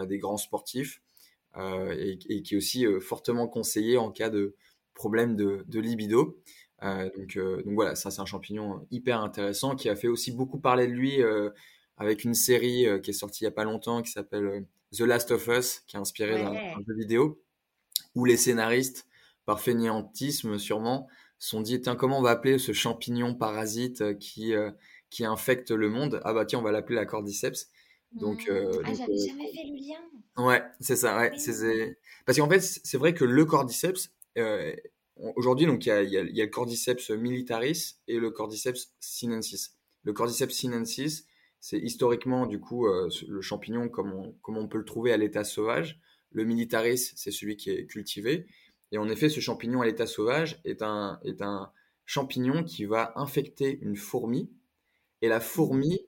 des 0.08 0.20
grands 0.20 0.38
sportifs 0.38 1.02
et, 1.58 2.18
qui 2.18 2.54
est 2.54 2.56
aussi 2.56 2.86
fortement 3.02 3.50
conseillé 3.50 3.98
en 3.98 4.10
cas 4.10 4.30
de 4.30 4.56
problème 4.94 5.36
de, 5.36 5.80
libido. 5.80 6.40
donc, 6.82 7.38
donc, 7.38 7.74
voilà, 7.74 7.96
ça 7.96 8.10
c'est 8.10 8.22
un 8.22 8.26
champignon 8.26 8.88
hyper 8.90 9.20
intéressant 9.20 9.76
qui 9.76 9.90
a 9.90 9.98
fait 9.98 10.08
aussi 10.08 10.32
beaucoup 10.32 10.60
parler 10.60 10.88
de 10.88 10.94
lui 10.94 11.22
avec 12.00 12.24
une 12.26 12.34
série 12.36 12.88
euh, 12.88 13.00
qui 13.00 13.12
est 13.12 13.14
sortie 13.14 13.44
il 13.44 13.48
n'y 13.48 13.50
a 13.50 13.52
pas 13.56 13.66
longtemps 13.66 14.02
qui 14.02 14.12
s'appelle 14.12 14.46
euh, 14.48 14.62
The 14.96 15.02
Last 15.02 15.32
of 15.32 15.48
Us, 15.48 15.82
qui 15.88 15.98
est 15.98 16.00
inspirée 16.00 16.40
d'un 16.40 16.54
jeu 16.88 16.96
vidéo, 16.96 17.42
où 18.16 18.26
les 18.26 18.38
scénaristes, 18.38 19.08
par 19.46 19.62
fainéantisme 19.62 20.58
sûrement, 20.60 21.08
sont 21.40 21.62
dit 21.62 21.82
comment 21.98 22.20
on 22.20 22.22
va 22.22 22.32
appeler 22.32 22.60
ce 22.60 22.74
champignon 22.74 23.36
parasite 23.36 24.02
euh, 24.02 24.14
qui, 24.14 24.54
qui 25.10 25.26
infecte 25.26 25.72
le 25.72 25.90
monde? 25.90 26.22
Ah 26.24 26.34
bah 26.34 26.46
tiens, 26.46 26.60
on 26.60 26.64
va 26.64 26.72
l'appeler 26.72 26.96
la 26.98 27.06
cordyceps. 27.06 27.68
Donc, 28.14 28.48
Mmh. 28.48 28.52
euh, 28.52 28.82
Ah, 28.84 28.94
j'avais 28.94 29.14
euh, 29.14 29.28
jamais 29.28 29.52
fait 29.54 29.64
le 29.70 29.76
lien. 29.76 30.00
Ouais, 30.38 30.64
c'est 30.80 30.96
ça, 30.96 31.18
ouais. 31.18 31.32
Oui. 31.34 31.40
c'est- 31.40 31.54
c'est- 31.54 32.00
Parce 32.26 32.38
qu'en 32.38 32.50
fait, 32.50 32.60
c'est 32.62 32.98
vrai 32.98 33.14
que 33.14 33.26
le 33.26 33.46
cordyceps, 33.46 34.10
aujourd'hui, 35.36 35.66
donc 35.66 35.86
il 35.86 35.90
y 35.90 35.92
a, 35.92 36.02
il 36.04 36.10
y 36.10 36.18
a- 36.18 36.22
il 36.22 36.36
y 36.36 36.42
a 36.42 36.46
le 36.46 36.50
cordyceps 36.50 37.10
militaris 37.12 37.98
et 38.08 38.20
le 38.20 38.32
cordyceps 38.32 38.94
sinensis. 39.00 39.76
Le 40.04 40.14
cordyceps 40.14 40.52
sinensis, 40.54 41.26
c'est 41.60 41.80
historiquement, 41.80 42.46
du 42.46 42.60
coup, 42.60 42.88
euh, 42.88 43.10
le 43.28 43.42
champignon 43.42 43.90
comme 43.90 44.14
on, 44.14 44.32
comme 44.42 44.58
on 44.58 44.68
peut 44.68 44.78
le 44.78 44.86
trouver 44.86 45.12
à 45.12 45.18
l'état 45.18 45.44
sauvage. 45.44 46.00
Le 46.32 46.44
militaris, 46.44 47.14
c'est 47.16 47.32
celui 47.32 47.58
qui 47.58 47.72
est 47.72 47.86
cultivé. 47.86 48.48
Et 48.92 48.98
en 48.98 49.10
effet, 49.10 49.30
ce 49.30 49.40
champignon 49.40 49.82
à 49.82 49.86
l'état 49.86 50.08
sauvage 50.08 50.62
est 50.64 50.82
un, 50.82 51.20
est 51.24 51.42
un 51.42 51.72
champignon 52.06 52.64
qui 52.64 52.86
va 52.86 53.14
infecter 53.16 53.80
une 53.82 53.96
fourmi. 53.96 54.50
Et 55.22 55.28
la 55.28 55.40
fourmi 55.40 56.00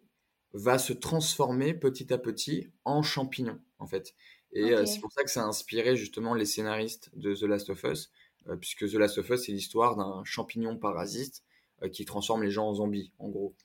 va 0.53 0.77
se 0.77 0.93
transformer 0.93 1.73
petit 1.73 2.13
à 2.13 2.17
petit 2.17 2.67
en 2.85 3.01
champignon, 3.03 3.59
en 3.79 3.87
fait. 3.87 4.15
Et 4.53 4.73
euh, 4.73 4.85
c'est 4.85 4.99
pour 4.99 5.11
ça 5.11 5.23
que 5.23 5.31
ça 5.31 5.43
a 5.43 5.45
inspiré 5.45 5.95
justement 5.95 6.33
les 6.33 6.45
scénaristes 6.45 7.09
de 7.15 7.33
The 7.33 7.43
Last 7.43 7.69
of 7.69 7.83
Us, 7.83 8.11
euh, 8.47 8.55
puisque 8.57 8.89
The 8.89 8.95
Last 8.95 9.17
of 9.17 9.29
Us, 9.29 9.45
c'est 9.45 9.51
l'histoire 9.51 9.95
d'un 9.95 10.23
champignon 10.25 10.77
parasite 10.77 11.43
euh, 11.83 11.89
qui 11.89 12.05
transforme 12.05 12.43
les 12.43 12.51
gens 12.51 12.67
en 12.67 12.73
zombies, 12.75 13.11
en 13.19 13.29
gros. 13.29 13.55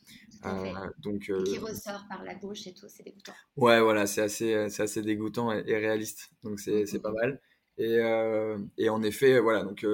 Euh, 0.45 0.91
donc, 0.99 1.31
Et 1.39 1.45
qui 1.45 1.59
euh, 1.59 1.59
ressort 1.59 2.07
par 2.09 2.23
la 2.25 2.35
gauche 2.35 2.67
et 2.67 2.75
tout, 2.75 2.89
c'est 2.89 3.03
dégoûtant. 3.03 3.35
Ouais, 3.57 3.81
voilà, 3.81 4.07
c'est 4.07 4.21
assez, 4.21 4.53
euh, 4.55 4.69
c'est 4.69 4.83
assez 4.83 5.03
dégoûtant 5.03 5.51
et, 5.53 5.63
et 5.67 5.77
réaliste, 5.79 6.31
donc 6.43 6.61
c'est 6.61 6.85
c'est 6.87 7.01
pas 7.01 7.11
mal. 7.13 7.41
Et, 7.79 7.99
euh, 7.99 8.59
et 8.77 8.89
en 8.91 9.03
effet, 9.03 9.39
voilà, 9.41 9.63
donc, 9.65 9.85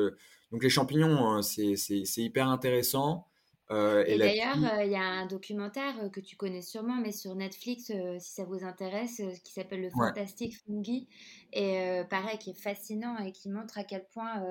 donc 0.51 0.63
les 0.63 0.69
champignons, 0.71 1.43
c'est- 1.43 2.05
c'est 2.05 2.23
hyper 2.23 2.49
intéressant. 2.49 3.27
Euh, 3.73 4.05
Et 4.07 4.19
d'ailleurs, 4.19 4.57
euh, 4.79 4.85
il 4.85 4.91
y 4.93 4.97
a 4.97 5.01
un 5.03 5.27
documentaire 5.27 5.95
euh, 6.03 6.09
que 6.11 6.21
tu 6.21 6.37
connais 6.37 6.63
sûrement, 6.63 6.97
mais 7.01 7.13
sur 7.13 7.35
Netflix, 7.35 7.91
si 8.19 8.31
ça 8.33 8.45
vous 8.45 8.65
intéresse, 8.65 9.23
qui 9.45 9.53
s'appelle 9.53 9.81
Le 9.81 9.87
Ouais. 9.95 10.09
Fantastic 10.09 10.57
Fungi. 10.65 11.09
Et 11.53 12.03
pareil, 12.09 12.39
qui 12.39 12.51
est 12.51 12.61
fascinant 12.61 13.19
et 13.19 13.33
qui 13.33 13.49
montre 13.51 13.79
à 13.79 13.85
quel 13.85 14.07
point 14.09 14.43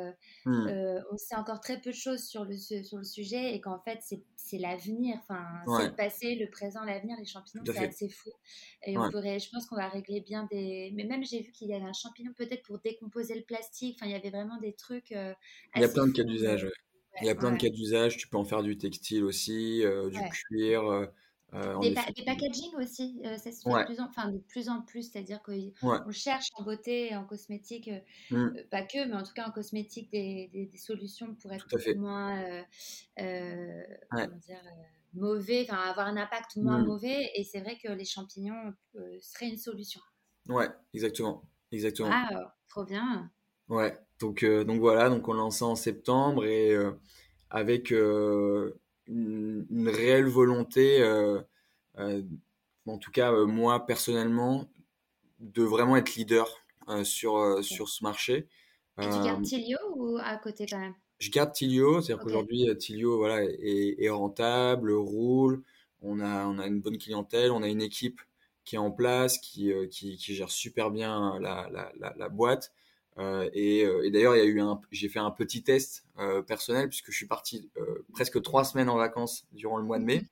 euh, 0.48 1.02
on 1.12 1.18
sait 1.18 1.36
encore 1.36 1.60
très 1.60 1.80
peu 1.82 1.92
de 1.92 1.96
choses 1.96 2.24
sur 2.24 2.46
le, 2.46 2.56
su- 2.58 2.84
sur 2.84 2.98
le 3.00 3.04
sujet 3.04 3.54
et 3.56 3.62
qu'en 3.62 3.80
fait, 3.80 4.00
c'est 4.36 4.58
l'avenir. 4.58 5.16
Enfin, 5.20 5.44
Ouais. 5.68 5.82
c'est 5.84 5.88
le 5.90 5.96
passé, 5.96 6.36
le 6.36 6.50
présent, 6.50 6.84
l'avenir. 6.84 7.16
Les 7.20 7.26
champignons, 7.26 7.64
c'est 7.66 7.88
assez 7.88 8.10
fou. 8.10 8.30
Et 8.86 8.98
Ouais. 8.98 9.06
on 9.08 9.12
pourrait, 9.12 9.40
je 9.40 9.50
pense 9.50 9.66
qu'on 9.66 9.76
va 9.78 9.90
régler 9.90 10.22
bien 10.22 10.48
des. 10.52 10.92
Mais 10.96 11.04
même, 11.06 11.24
j'ai 11.24 11.42
vu 11.42 11.52
qu'il 11.52 11.68
y 11.70 11.74
avait 11.74 11.86
un 11.86 11.94
champignon 11.94 12.32
peut-être 12.36 12.64
pour 12.64 12.80
décomposer 12.80 13.36
le 13.36 13.44
plastique. 13.44 13.98
Enfin, 14.00 14.08
il 14.10 14.14
y 14.14 14.16
avait 14.16 14.30
vraiment 14.30 14.58
des 14.58 14.74
trucs. 14.74 15.12
Il 15.12 15.36
y 15.82 15.84
a 15.84 15.90
plein 15.90 16.08
de 16.08 16.12
cas 16.12 16.24
d'usage. 16.24 16.68
Il 17.20 17.28
y 17.28 17.30
a 17.30 17.36
plein 17.36 17.52
de 17.52 17.58
cas 17.58 17.70
d'usage. 17.70 18.18
Tu 18.18 18.28
peux 18.28 18.38
en 18.38 18.46
faire 18.46 18.64
du 18.64 18.78
textile 18.78 19.24
aussi, 19.24 19.84
euh, 19.84 20.10
du 20.10 20.20
cuir. 20.30 20.84
euh, 20.90 21.06
euh, 21.54 21.78
Des, 21.80 21.94
pa- 21.94 22.02
effet. 22.02 22.14
des 22.14 22.24
packaging 22.24 22.76
aussi, 22.78 23.22
euh, 23.26 23.38
ça 23.38 23.52
se 23.52 23.62
fait 23.62 23.70
Ouais. 23.70 23.82
de 23.82 23.86
plus 23.86 24.00
en, 24.00 24.08
de 24.32 24.38
plus 24.38 24.70
en 24.70 24.82
plus, 24.82 25.12
c'est-à-dire 25.12 25.42
qu'on 25.44 25.72
Ouais. 25.84 26.00
cherche 26.12 26.48
en 26.58 26.64
beauté 26.64 27.12
et 27.12 27.16
en 27.18 27.26
cosmétique, 27.26 27.90
euh, 27.90 28.00
euh, 28.56 28.64
pas 28.72 28.84
que, 28.84 29.06
mais 29.06 29.16
en 29.16 29.24
tout 29.24 29.34
cas 29.34 29.48
en 29.48 29.52
cosmétique, 29.52 30.10
des, 30.12 30.48
des- 30.54 30.66
des 30.68 30.78
solutions 30.78 31.36
pour 31.36 31.52
être 31.52 31.68
moins 31.96 32.64
Ouais. 34.12 34.28
comment 34.28 34.38
dire, 34.38 34.62
mauvais, 35.14 35.66
enfin 35.70 35.78
avoir 35.90 36.08
un 36.08 36.16
impact 36.18 36.56
moins 36.56 36.80
Hmm. 36.80 36.86
mauvais. 36.86 37.32
Et 37.36 37.44
c'est 37.44 37.60
vrai 37.62 37.78
que 37.78 37.90
les 37.92 38.06
champignons 38.06 38.74
seraient 39.20 39.50
une 39.50 39.58
solution. 39.58 40.02
Ouais, 40.48 40.70
exactement. 40.94 41.44
Exactement. 41.72 42.10
Ah, 42.12 42.56
trop 42.70 42.84
bien. 42.86 43.32
Ouais, 43.70 43.98
donc, 44.22 44.44
euh, 44.44 44.64
donc 44.64 44.80
voilà, 44.80 45.10
donc 45.10 45.28
on 45.28 45.34
lance 45.34 45.58
ça 45.58 45.66
en 45.66 45.76
septembre 45.76 46.46
et 46.46 46.72
euh, 46.72 46.92
avec 47.50 47.92
euh, 47.92 48.80
une, 49.08 49.66
une 49.70 49.90
réelle 49.90 50.28
volonté, 50.28 51.04
en 51.98 52.98
tout 52.98 53.12
cas 53.12 53.32
moi 53.46 53.86
personnellement, 53.86 54.70
de 55.40 55.64
vraiment 55.64 55.98
être 55.98 56.16
leader 56.16 56.48
sur, 57.04 57.64
sur 57.64 57.90
ce 57.90 58.04
marché. 58.04 58.48
Tu 59.00 59.08
gardes 59.08 59.44
Tilio 59.44 59.78
ou 59.96 60.18
à 60.22 60.38
côté 60.38 60.66
quand 60.66 60.80
même? 60.80 60.94
Je 61.20 61.30
garde 61.30 61.52
Tilio, 61.52 62.02
c'est-à-dire 62.02 62.24
qu'aujourd'hui 62.24 62.66
Tilio 62.78 63.18
voilà, 63.18 63.44
est, 63.44 63.96
est 64.00 64.10
rentable, 64.10 64.92
roule, 64.94 65.64
on 66.02 66.20
a, 66.20 66.46
on 66.46 66.58
a 66.60 66.68
une 66.68 66.82
bonne 66.82 66.98
clientèle, 66.98 67.52
on 67.52 67.64
a 67.64 67.68
une 67.68 67.82
équipe 67.82 68.22
qui 68.64 68.76
est 68.76 68.80
en 68.80 68.92
place, 68.92 69.40
qui, 69.40 69.72
qui, 69.90 70.18
qui 70.18 70.36
gère 70.36 70.52
super 70.52 70.92
bien 70.92 71.40
la, 71.40 71.68
la, 71.72 71.92
la, 72.00 72.14
la 72.16 72.30
boîte. 72.30 72.72
Euh, 73.18 73.50
et, 73.54 73.84
euh, 73.86 74.04
et 74.06 74.12
d'ailleurs, 74.12 74.36
il 74.36 74.40
y 74.40 74.42
a 74.42 74.46
eu 74.46 74.62
un, 74.62 74.80
j'ai 74.92 75.10
fait 75.10 75.20
un 75.20 75.32
petit 75.32 75.64
test 75.64 76.06
euh, 76.20 76.42
personnel 76.42 76.88
puisque 76.90 77.12
je 77.12 77.18
suis 77.18 77.28
parti 77.28 77.70
presque 78.14 78.42
trois 78.42 78.64
semaines 78.64 78.90
en 78.90 78.98
vacances 78.98 79.46
durant 79.52 79.78
le 79.78 79.84
mois 79.84 80.00
de 80.00 80.06
mai 80.06 80.24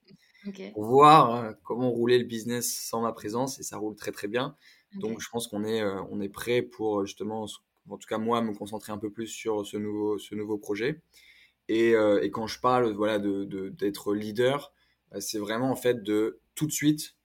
pour 0.74 0.86
voir 0.86 1.54
comment 1.64 1.90
roulait 1.92 2.18
le 2.18 2.24
business 2.26 2.74
sans 2.74 3.02
ma 3.02 3.12
présence 3.12 3.60
et 3.60 3.64
ça 3.64 3.78
roule 3.78 3.96
très 3.96 4.12
très 4.12 4.28
bien. 4.28 4.56
Donc 4.96 5.20
je 5.22 5.30
pense 5.30 5.48
qu'on 5.48 5.64
est, 5.66 5.84
on 5.84 6.22
est 6.22 6.30
prêt 6.30 6.62
pour 6.62 7.06
justement, 7.06 7.46
en 7.90 7.98
tout 7.98 8.08
cas 8.08 8.18
moi, 8.18 8.42
me 8.42 8.54
concentrer 8.54 8.92
un 8.94 8.98
peu 8.98 9.12
plus 9.12 9.28
sur 9.28 9.66
ce 9.66 9.78
nouveau, 9.78 10.18
ce 10.18 10.34
nouveau 10.36 10.58
projet. 10.58 11.02
Et, 11.68 11.96
euh, 11.96 12.22
et 12.24 12.32
quand 12.32 12.48
je 12.48 12.60
parle 12.60 12.92
voilà, 12.94 13.20
de, 13.20 13.44
de- 13.46 13.70
d'être 13.70 14.14
leader, 14.16 14.74
c'est 15.20 15.40
vraiment 15.40 15.72
en 15.72 15.76
fait 15.76 16.04
de 16.04 16.40
tout 16.56 16.66
de 16.68 16.72
suite 16.72 17.16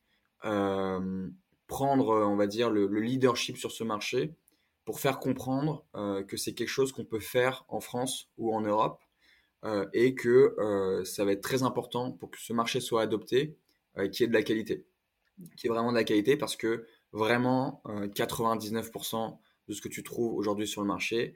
euh, 0.44 1.28
prendre, 1.66 2.08
on 2.26 2.36
va 2.36 2.46
dire, 2.46 2.70
le, 2.70 2.86
le 2.86 3.00
leadership 3.00 3.56
sur 3.56 3.72
ce 3.72 3.84
marché 3.84 4.32
pour 4.84 5.00
faire 5.00 5.18
comprendre 5.18 5.84
euh, 5.94 6.22
que 6.22 6.36
c'est 6.36 6.54
quelque 6.54 6.68
chose 6.68 6.92
qu'on 6.92 7.04
peut 7.04 7.20
faire 7.20 7.64
en 7.68 7.80
France 7.80 8.30
ou 8.36 8.54
en 8.54 8.60
Europe 8.60 9.00
euh, 9.64 9.86
et 9.94 10.14
que 10.14 10.54
euh, 10.58 11.04
ça 11.04 11.24
va 11.24 11.32
être 11.32 11.40
très 11.40 11.62
important 11.62 12.12
pour 12.12 12.30
que 12.30 12.38
ce 12.38 12.52
marché 12.52 12.80
soit 12.80 13.00
adopté, 13.00 13.56
y 13.96 14.22
ait 14.22 14.26
de 14.26 14.32
la 14.32 14.42
qualité. 14.42 14.84
Qu'il 15.56 15.64
y 15.64 15.66
ait 15.66 15.74
vraiment 15.74 15.90
de 15.90 15.96
la 15.96 16.04
qualité 16.04 16.36
parce 16.36 16.54
que 16.54 16.86
vraiment, 17.12 17.80
euh, 17.86 18.06
99% 18.08 19.38
de 19.68 19.72
ce 19.72 19.80
que 19.80 19.88
tu 19.88 20.02
trouves 20.02 20.34
aujourd'hui 20.34 20.68
sur 20.68 20.82
le 20.82 20.86
marché, 20.86 21.34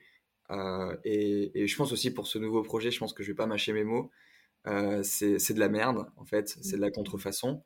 et, 1.05 1.67
je 1.67 1.77
pense 1.77 1.93
aussi 1.93 2.11
pour 2.11 2.27
ce 2.27 2.39
nouveau 2.39 2.63
projet, 2.63 2.91
je 2.91 2.99
pense 2.99 3.13
que 3.13 3.23
je 3.23 3.33
vais 3.33 3.37
pas 3.37 3.47
mâcher 3.47 3.73
mes 3.73 3.85
mots, 3.85 4.11
c'est 5.03 5.53
de 5.53 5.61
la 5.61 5.69
merde 5.69 6.07
en 6.17 6.25
fait, 6.25 6.57
c'est 6.63 6.77
de 6.77 6.81
la 6.81 6.91
contrefaçon. 6.91 7.63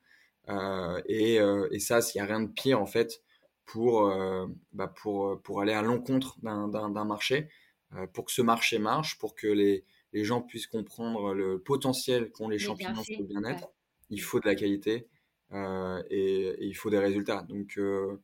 Et, 1.06 1.36
et 1.36 1.78
ça, 1.78 2.00
il 2.00 2.18
n'y 2.18 2.20
a 2.20 2.26
rien 2.26 2.40
de 2.40 2.50
pire 2.50 2.80
en 2.80 2.86
fait 2.86 3.22
pour, 3.64 4.06
euh, 4.06 4.46
bah, 4.72 4.88
pour, 4.88 5.40
pour 5.42 5.60
aller 5.60 5.72
à 5.72 5.82
l'encontre 5.82 6.38
d'un 6.42 7.04
marché, 7.04 7.48
euh, 7.94 8.06
pour 8.06 8.24
que 8.26 8.32
ce 8.32 8.42
marché 8.42 8.78
marche, 8.78 9.18
pour 9.18 9.34
que 9.34 9.46
les, 9.46 9.84
les 10.12 10.24
gens 10.24 10.42
puissent 10.42 10.66
comprendre 10.66 11.32
le 11.34 11.58
potentiel 11.60 12.30
qu'ont 12.30 12.48
les 12.48 12.58
Les 12.58 12.64
champignons 12.64 13.02
sur 13.02 13.20
le 13.20 13.26
bien-être. 13.26 13.62
ouais. 13.62 13.72
Il 14.10 14.20
faut 14.20 14.40
de 14.40 14.46
la 14.46 14.54
qualité 14.54 15.08
euh, 15.52 16.02
et, 16.10 16.48
et 16.48 16.64
il 16.66 16.74
faut 16.74 16.90
des 16.90 16.98
résultats. 16.98 17.42
Donc, 17.48 17.78
euh, 17.78 18.20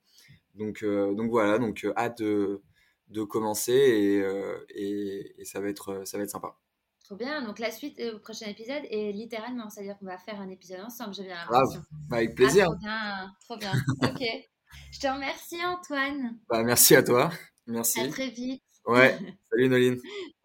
donc, 0.55 0.83
euh, 0.83 1.15
donc 1.15 1.31
voilà, 1.31 1.59
donc 1.59 1.85
euh, 1.85 1.93
hâte 1.97 2.21
de, 2.21 2.61
de 3.09 3.23
commencer 3.23 3.73
et, 3.73 4.21
euh, 4.21 4.59
et, 4.71 5.41
et 5.41 5.45
ça, 5.45 5.61
va 5.61 5.69
être, 5.69 6.03
ça 6.05 6.19
va 6.19 6.25
être 6.25 6.31
sympa. 6.31 6.57
Trop 7.05 7.17
bien. 7.17 7.43
Donc 7.43 7.59
la 7.59 7.71
suite 7.71 7.99
euh, 8.01 8.17
au 8.17 8.19
prochain 8.19 8.47
épisode 8.49 8.83
est 8.91 9.13
littéralement, 9.13 9.71
c'est-à-dire 9.71 9.97
qu'on 9.99 10.05
va 10.07 10.19
faire 10.19 10.39
un 10.41 10.51
épisode 10.51 10.81
ensemble, 10.81 11.15
j'ai 11.15 11.23
bien 11.23 11.37
l'impression. 11.37 11.81
Bah, 12.11 12.17
avec 12.19 12.35
plaisir. 12.35 12.67
Ah, 12.87 13.29
trop 13.41 13.57
bien, 13.57 13.73
trop 13.73 14.09
bien. 14.09 14.11
Ok. 14.11 14.49
Je 14.93 15.01
te 15.01 15.07
remercie 15.07 15.65
Antoine. 15.65 16.39
Bah, 16.49 16.63
merci 16.63 16.97
à 16.97 17.03
toi. 17.03 17.31
Merci. 17.67 18.01
À 18.01 18.09
très 18.09 18.31
vite. 18.31 18.63
Ouais, 18.87 19.19
salut 19.51 19.69
Noline. 19.69 19.99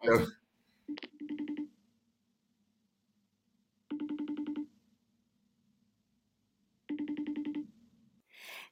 Ciao. 0.04 0.18
Salut. 0.18 0.28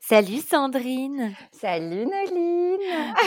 Salut 0.00 0.40
Sandrine. 0.40 1.34
Salut 1.52 2.06
Noline. 2.06 2.71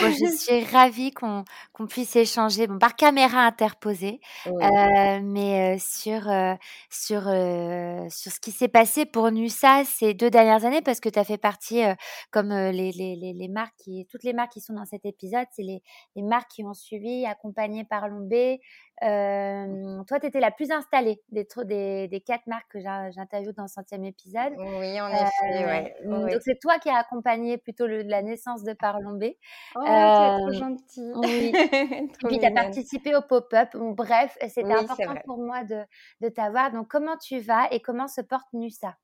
Bon, 0.00 0.10
je 0.10 0.26
suis 0.36 0.64
ravie 0.64 1.10
qu'on 1.12 1.44
puisse 1.88 2.14
échanger 2.16 2.66
bon, 2.66 2.78
par 2.78 2.96
caméra 2.96 3.40
interposée, 3.46 4.20
Oui. 4.46 4.64
euh, 4.64 5.20
mais 5.22 5.76
euh, 5.76 5.78
sur, 5.78 6.28
euh, 6.28 6.54
sur, 6.90 7.22
sur 7.22 8.32
ce 8.32 8.40
qui 8.40 8.52
s'est 8.52 8.68
passé 8.68 9.06
pour 9.06 9.30
Nusa 9.30 9.84
ces 9.84 10.14
deux 10.14 10.30
dernières 10.30 10.64
années, 10.64 10.82
parce 10.82 11.00
que 11.00 11.08
tu 11.08 11.18
as 11.18 11.24
fait 11.24 11.38
partie, 11.38 11.82
comme 12.30 12.50
les, 12.50 12.92
les, 12.92 13.16
les, 13.16 13.32
les 13.32 13.48
marques, 13.48 13.74
qui, 13.78 14.06
toutes 14.10 14.24
les 14.24 14.32
marques 14.32 14.52
qui 14.52 14.60
sont 14.60 14.74
dans 14.74 14.84
cet 14.84 15.04
épisode, 15.04 15.46
c'est 15.52 15.62
les, 15.62 15.82
les 16.14 16.22
marques 16.22 16.50
qui 16.50 16.64
ont 16.64 16.74
suivi, 16.74 17.26
accompagnées 17.26 17.84
par 17.84 18.08
Lombé. 18.08 18.60
Toi, 19.00 20.20
tu 20.20 20.26
étais 20.26 20.40
la 20.40 20.50
plus 20.50 20.70
installée 20.70 21.20
des, 21.30 21.46
des, 21.64 22.08
des 22.08 22.20
quatre 22.20 22.46
marques 22.46 22.70
que 22.70 22.80
j'in- 22.80 23.10
j'interviewe 23.10 23.52
dans 23.52 23.64
le 23.64 23.68
centième 23.68 24.04
épisode. 24.04 24.52
Oui, 24.56 25.00
en 25.00 25.08
effet, 25.08 25.64
ouais. 25.66 25.94
donc 26.04 26.24
oui. 26.26 26.32
c'est 26.44 26.58
toi 26.60 26.78
qui 26.78 26.88
as 26.88 26.96
accompagné 26.98 27.58
plutôt 27.58 27.86
le- 27.86 28.02
la 28.02 28.22
naissance 28.22 28.62
de 28.62 28.72
Parlombé. 28.72 29.38
Oh, 29.74 29.80
tu 29.84 29.90
es 29.90 30.36
trop 30.38 30.48
Euh, 30.48 30.52
gentil. 30.52 31.12
oui. 31.16 31.52
Et 31.72 32.08
Trop 32.18 32.28
puis 32.28 32.38
tu 32.38 32.44
as 32.46 32.50
participé 32.50 33.14
au 33.14 33.22
pop-up. 33.22 33.68
Bref, 33.74 34.36
c'était 34.48 34.62
Oui, 34.64 34.72
c'est 34.96 35.04
important 35.04 35.20
pour 35.24 35.38
moi 35.38 35.64
de, 35.64 35.82
de 36.20 36.28
t'avoir. 36.28 36.70
Donc 36.72 36.88
comment 36.88 37.16
tu 37.16 37.40
vas 37.40 37.68
et 37.70 37.80
comment 37.80 38.08
se 38.08 38.20
porte 38.22 38.46
Nusa 38.52 38.96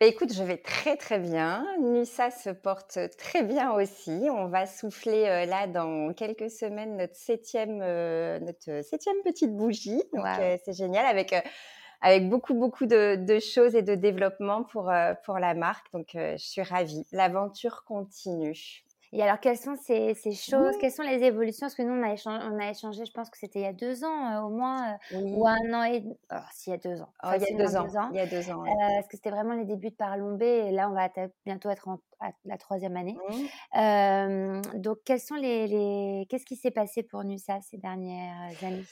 Bah, 0.00 0.06
écoute, 0.06 0.32
je 0.32 0.42
vais 0.42 0.56
très 0.58 0.96
très 0.96 1.18
bien. 1.18 1.66
Nusa 1.80 2.30
se 2.30 2.50
porte 2.50 2.98
très 3.18 3.42
bien 3.42 3.72
aussi. 3.72 4.28
On 4.30 4.46
va 4.46 4.66
souffler 4.66 5.26
euh, 5.26 5.44
là 5.46 5.66
dans 5.66 6.12
quelques 6.14 6.50
semaines 6.50 6.96
notre 6.96 7.16
septième, 7.16 7.80
euh, 7.82 8.38
notre 8.40 8.82
septième 8.84 9.16
petite 9.24 9.54
bougie. 9.56 10.02
Donc 10.14 10.24
euh, 10.38 10.56
c'est 10.64 10.72
génial 10.72 11.04
avec 11.06 11.32
euh, 11.32 11.40
avec 12.02 12.30
beaucoup, 12.30 12.54
beaucoup 12.54 12.86
de, 12.86 13.38
choses 13.40 13.74
et 13.74 13.82
de 13.82 13.94
développement 13.94 14.62
pour, 14.64 14.90
pour 15.26 15.38
la 15.38 15.52
marque. 15.52 15.92
Donc, 15.92 16.12
je 16.14 16.34
suis 16.38 16.62
ravie. 16.62 17.04
L'aventure 17.12 17.84
continue. 17.84 18.56
Et 19.12 19.22
alors, 19.22 19.40
quelles 19.40 19.58
sont 19.58 19.74
ces, 19.76 20.14
ces 20.14 20.32
choses, 20.32 20.76
quelles 20.78 20.92
sont 20.92 21.02
les 21.02 21.24
évolutions? 21.24 21.66
Parce 21.66 21.74
que 21.74 21.82
nous, 21.82 21.92
on 21.92 22.02
a 22.02 22.12
échangé, 22.12 22.46
on 22.48 22.58
a 22.58 22.70
échangé 22.70 23.04
je 23.04 23.12
pense 23.12 23.28
que 23.28 23.38
c'était 23.38 23.58
il 23.58 23.64
y 23.64 23.66
a 23.66 23.72
deux 23.72 24.04
ans 24.04 24.36
euh, 24.36 24.40
au 24.42 24.50
moins, 24.50 24.92
euh, 25.12 25.20
ou 25.20 25.46
un 25.48 25.74
an 25.74 25.82
et... 25.82 26.04
Oh, 26.30 26.36
si, 26.52 26.70
il 26.70 26.72
y 26.72 26.74
a 26.74 26.78
deux 26.78 27.00
ans. 27.02 27.12
Oh, 27.24 27.30
il 27.34 27.42
y 27.42 27.44
a 27.44 27.56
deux 27.56 27.76
ans. 27.76 28.08
Il 28.12 28.16
y 28.16 28.20
a 28.20 28.26
deux 28.26 28.50
ans. 28.50 28.62
Parce 28.64 29.08
que 29.08 29.16
c'était 29.16 29.30
vraiment 29.30 29.54
les 29.54 29.64
débuts 29.64 29.90
de 29.90 29.96
Parlombé, 29.96 30.46
et 30.46 30.70
là, 30.70 30.88
on 30.88 30.94
va 30.94 31.08
bientôt 31.44 31.70
être 31.70 31.88
en, 31.88 31.98
à 32.20 32.30
la 32.44 32.56
troisième 32.56 32.96
année. 32.96 33.16
Mmh. 33.74 34.60
donc, 34.80 34.98
quels 35.04 35.20
sont 35.20 35.34
les, 35.34 35.66
les... 35.66 36.26
qu'est-ce 36.28 36.46
qui 36.46 36.56
s'est 36.56 36.70
passé 36.70 37.02
pour 37.02 37.24
Nusa 37.24 37.60
ces 37.62 37.78
dernières 37.78 38.52
années? 38.62 38.84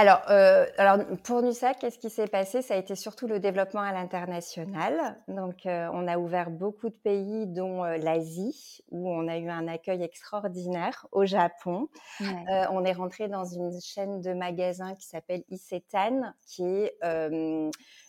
Alors, 0.00 0.22
euh, 0.30 0.64
alors, 0.78 1.04
pour 1.24 1.42
NUSAC, 1.42 1.80
qu'est-ce 1.80 1.98
qui 1.98 2.08
s'est 2.08 2.28
passé? 2.28 2.62
Ça 2.62 2.74
a 2.74 2.76
été 2.76 2.94
surtout 2.94 3.26
le 3.26 3.40
développement 3.40 3.80
à 3.80 3.92
l'international. 3.92 5.18
Donc, 5.26 5.66
euh, 5.66 5.88
on 5.92 6.06
a 6.06 6.18
ouvert 6.18 6.52
beaucoup 6.52 6.88
de 6.88 6.94
pays, 6.94 7.48
dont 7.48 7.84
euh, 7.84 7.96
l'Asie, 7.96 8.84
où 8.92 9.10
on 9.10 9.26
a 9.26 9.38
eu 9.38 9.48
un 9.48 9.66
accueil 9.66 10.04
extraordinaire, 10.04 11.08
au 11.10 11.24
Japon. 11.24 11.88
on 12.20 12.84
est 12.84 12.92
rentré 12.92 13.26
dans 13.26 13.44
une 13.44 13.80
chaîne 13.80 14.20
de 14.20 14.32
magasins 14.34 14.94
qui 14.94 15.04
s'appelle 15.04 15.42
Isetan, 15.50 16.32
qui 16.46 16.62
est 16.62 16.94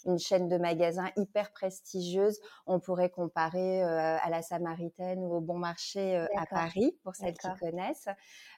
une 0.06 0.20
chaîne 0.20 0.47
de 0.47 0.58
magasins 0.58 1.10
hyper 1.16 1.52
prestigieuse. 1.52 2.39
On 2.66 2.80
pourrait 2.80 3.10
comparer 3.10 3.82
à 3.82 4.30
la 4.30 4.41
Samaritaine 4.41 5.20
ou 5.20 5.36
au 5.36 5.41
Bon 5.41 5.58
Marché 5.58 6.16
à 6.36 6.45
Paris, 6.45 6.97
pour 7.04 7.16
celles 7.16 7.38
qui 7.38 7.47
connaissent. 7.60 8.10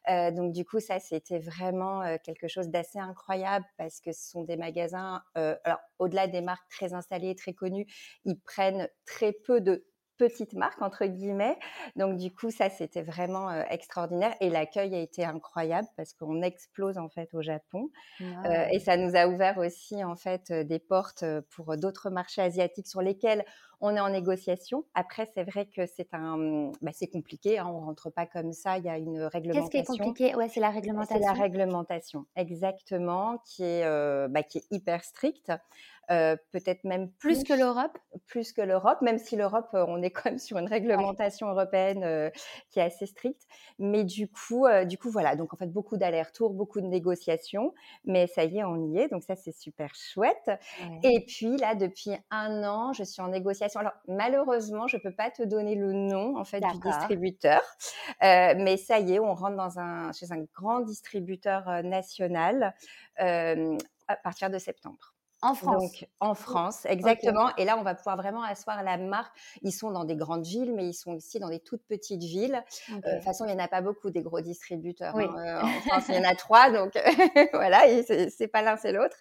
donc, 0.08 0.54
du 0.54 0.66
coup, 0.66 0.80
ça, 0.80 1.00
c'était 1.00 1.40
vraiment 1.40 2.18
quelque 2.24 2.48
chose 2.48 2.70
d'assez 2.70 3.00
incroyable 3.00 3.66
parce 3.78 4.02
que 4.02 4.12
ce 4.12 4.30
sont 4.30 4.44
des 4.44 4.58
magasins, 4.58 5.22
alors 5.36 5.80
au-delà 6.00 6.28
des 6.28 6.42
marques 6.42 6.70
très 6.70 6.94
installées, 6.94 7.36
très 7.36 7.54
connues, 7.54 7.88
ils 8.26 8.40
prennent 8.40 8.88
très 9.06 9.34
peu 9.34 9.62
de 9.62 9.86
petite 10.22 10.54
marque 10.54 10.80
entre 10.84 11.08
guillemets. 11.08 11.58
Donc 11.96 12.18
du 12.18 12.32
coup, 12.32 12.52
ça 12.52 12.70
c'était 12.70 13.02
vraiment 13.02 13.50
euh, 13.50 13.64
extraordinaire 13.72 14.36
et 14.40 14.52
l'accueil 14.52 14.94
a 14.94 15.00
été 15.00 15.26
incroyable 15.26 15.88
parce 15.98 16.14
qu'on 16.14 16.44
explose 16.44 17.00
en 17.00 17.10
fait 17.10 17.34
au 17.34 17.42
Japon 17.42 17.90
euh, 18.22 18.66
et 18.72 18.80
ça 18.80 18.98
nous 18.98 19.16
a 19.16 19.26
ouvert 19.28 19.58
aussi 19.58 20.04
en 20.04 20.16
fait 20.16 20.52
des 20.52 20.78
portes 20.78 21.26
pour 21.50 21.76
d'autres 21.76 22.12
marchés 22.12 22.44
asiatiques 22.44 22.88
sur 22.88 23.02
lesquels 23.02 23.44
on 23.84 23.96
est 23.96 24.00
en 24.00 24.10
négociation. 24.10 24.86
Après, 24.94 25.28
c'est 25.34 25.44
vrai 25.44 25.66
que 25.66 25.88
c'est 25.88 26.14
un, 26.14 26.70
bah, 26.84 26.92
c'est 26.94 27.08
compliqué. 27.08 27.58
Hein, 27.58 27.66
on 27.68 27.80
rentre 27.80 28.12
pas 28.12 28.28
comme 28.28 28.54
ça. 28.54 28.78
Il 28.78 28.84
y 28.84 28.90
a 28.90 29.00
une 29.00 29.24
réglementation. 29.24 29.70
Qu'est-ce 29.70 29.88
qui 29.88 29.96
est 29.96 30.06
compliqué? 30.06 30.36
Ouais, 30.36 30.50
c'est 30.50 30.60
la 30.60 30.70
réglementation. 30.70 31.18
C'est 31.20 31.26
la 31.26 31.34
réglementation, 31.34 32.26
exactement, 32.36 33.40
qui 33.44 33.64
est, 33.64 33.84
bah, 34.30 34.44
qui 34.44 34.60
est 34.60 34.68
hyper 34.70 35.04
stricte. 35.04 35.52
Euh, 36.12 36.36
peut-être 36.52 36.84
même 36.84 37.10
plus, 37.10 37.44
que 37.44 37.54
l'Europe 37.54 37.98
Plus 38.28 38.52
que 38.52 38.62
l'Europe, 38.62 39.02
même 39.02 39.18
si 39.18 39.38
l'Europe, 39.38 39.70
euh, 39.74 39.86
on 39.88 40.02
est 40.02 40.10
quand 40.12 40.26
même 40.26 40.40
sur 40.40 40.58
une 40.58 40.68
réglementation 40.68 41.48
européenne 41.48 42.04
euh, 42.04 42.30
qui 42.70 42.80
est 42.80 42.84
assez 42.84 43.06
stricte. 43.06 43.48
Mais 43.80 44.04
du 44.04 44.28
coup, 44.28 44.68
du 44.86 44.98
coup, 44.98 45.10
voilà. 45.10 45.36
Donc, 45.36 45.54
en 45.54 45.58
fait, 45.58 45.68
beaucoup 45.68 45.98
d'allers-retours, 45.98 46.54
beaucoup 46.54 46.82
de 46.82 46.88
négociations. 46.88 47.74
Mais 48.06 48.28
ça 48.28 48.44
y 48.44 48.58
est, 48.58 48.64
on 48.64 48.92
y 48.92 49.00
est. 49.00 49.08
Donc, 49.08 49.24
ça, 49.24 49.36
c'est 49.36 49.54
super 49.54 49.96
chouette. 49.96 50.52
Et 51.04 51.24
puis, 51.26 51.58
là, 51.58 51.76
depuis 51.76 52.12
un 52.30 52.64
an, 52.64 52.94
je 52.94 53.04
suis 53.04 53.22
en 53.22 53.30
négociation. 53.30 53.80
Alors, 53.80 53.94
malheureusement, 54.08 54.88
je 54.88 54.98
ne 54.98 55.02
peux 55.02 55.14
pas 55.14 55.32
te 55.32 55.44
donner 55.44 55.76
le 55.76 55.94
nom, 55.94 56.38
en 56.38 56.44
fait, 56.44 56.60
du 56.60 56.80
distributeur. 56.80 57.62
mais 58.22 58.78
ça 58.78 59.00
y 59.00 59.14
est, 59.14 59.20
on 59.20 59.34
rentre 59.34 59.56
dans 59.56 59.80
un, 59.80 60.12
chez 60.12 60.32
un 60.32 60.44
grand 60.54 60.82
distributeur 60.82 61.84
national 61.84 62.74
à 63.18 64.16
partir 64.24 64.50
de 64.50 64.58
septembre. 64.58 65.11
En 65.44 65.56
France. 65.56 65.82
Donc, 65.82 66.08
en 66.20 66.36
France, 66.36 66.86
exactement. 66.86 67.50
Et 67.58 67.66
là, 67.66 67.76
on 67.80 67.82
va 67.82 67.96
pouvoir 67.96 68.16
vraiment 68.16 68.44
asseoir 68.44 68.84
la 68.84 68.98
marque. 68.98 69.36
Ils 69.64 69.72
sont 69.72 69.90
dans 69.90 70.06
des 70.06 70.16
grandes 70.16 70.46
villes, 70.46 70.72
mais 70.76 70.88
ils 70.88 70.94
sont 70.94 71.14
aussi 71.14 71.40
dans 71.40 71.50
des 71.50 71.60
toutes 71.60 71.82
petites 71.88 72.22
villes. 72.22 72.64
Euh, 72.92 72.96
de 72.96 73.16
toute 73.16 73.24
façon, 73.24 73.46
il 73.46 73.56
n'y 73.56 73.60
en 73.60 73.64
a 73.64 73.68
pas 73.68 73.82
beaucoup 73.82 74.12
des 74.12 74.22
gros 74.22 74.42
distributeurs. 74.42 75.16
Hein, 75.16 75.34
euh, 75.36 75.62
en 75.62 75.82
France, 75.82 76.04
il 76.10 76.16
y 76.16 76.18
en 76.20 76.30
a 76.30 76.36
trois. 76.36 76.70
Donc, 76.70 76.94
voilà, 77.54 77.82
c'est 78.04 78.48
pas 78.48 78.62
l'un, 78.62 78.78
c'est 78.78 78.92
l'autre. 78.92 79.18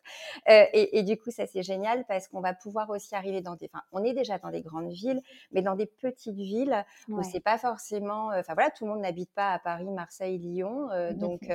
Euh, 0.50 0.64
et, 0.74 1.02
du 1.04 1.16
coup, 1.16 1.30
ça, 1.30 1.46
c'est 1.46 1.62
génial 1.62 2.04
parce 2.06 2.28
qu'on 2.28 2.42
va 2.42 2.52
pouvoir 2.52 2.90
aussi 2.90 3.14
arriver 3.14 3.40
dans 3.40 3.54
des. 3.54 3.70
Enfin, 3.72 3.82
on 3.90 4.04
est 4.04 4.12
déjà 4.12 4.38
dans 4.38 4.50
des 4.50 4.60
grandes 4.60 4.90
villes, 4.90 5.22
mais 5.52 5.62
dans 5.62 5.74
des 5.74 5.86
petites 5.86 6.36
villes 6.36 6.84
où 7.08 7.22
c'est 7.22 7.40
pas 7.40 7.56
forcément. 7.56 8.26
Enfin, 8.34 8.52
voilà, 8.52 8.70
tout 8.70 8.84
le 8.84 8.90
monde 8.90 9.00
n'habite 9.00 9.32
pas 9.32 9.54
à 9.54 9.58
Paris, 9.58 9.90
Marseille, 9.90 10.36
Lyon. 10.36 10.90
donc, 11.12 11.48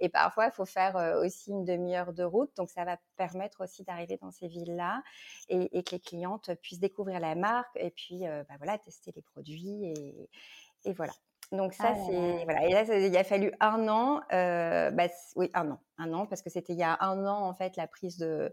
et 0.00 0.08
parfois, 0.08 0.46
il 0.46 0.52
faut 0.52 0.64
faire 0.64 1.18
aussi 1.22 1.50
une 1.50 1.66
demi-heure 1.66 2.14
de 2.14 2.24
route. 2.24 2.50
Donc, 2.56 2.70
ça 2.70 2.86
va 2.86 2.96
permettre 3.18 3.62
aussi 3.62 3.84
d'arriver 3.84 4.05
dans 4.20 4.30
ces 4.30 4.48
villes-là 4.48 5.02
et, 5.48 5.82
que 5.82 5.92
les 5.92 6.00
clientes 6.00 6.50
puissent 6.62 6.80
découvrir 6.80 7.20
la 7.20 7.34
marque 7.34 7.76
et 7.76 7.90
puis 7.90 8.20
bah, 8.20 8.54
voilà, 8.58 8.78
tester 8.78 9.12
les 9.14 9.22
produits 9.22 9.92
et, 10.84 10.92
voilà. 10.92 11.12
Donc 11.52 11.74
ça, 11.74 11.94
ah 11.94 11.94
c'est 12.06 12.44
voilà. 12.44 12.66
Et 12.66 12.72
là, 12.72 12.82
il 12.98 13.16
a 13.16 13.24
fallu 13.24 13.52
un 13.60 13.88
an, 13.88 14.20
bah, 14.30 15.08
oui, 15.36 15.50
un 15.54 15.70
an, 15.70 15.80
un 15.98 16.12
an, 16.12 16.26
parce 16.26 16.42
que 16.42 16.50
c'était 16.50 16.72
il 16.72 16.78
y 16.78 16.84
a 16.84 16.96
un 17.00 17.24
an 17.26 17.48
en 17.48 17.54
fait 17.54 17.76
la 17.76 17.86
prise 17.86 18.18
de 18.18 18.52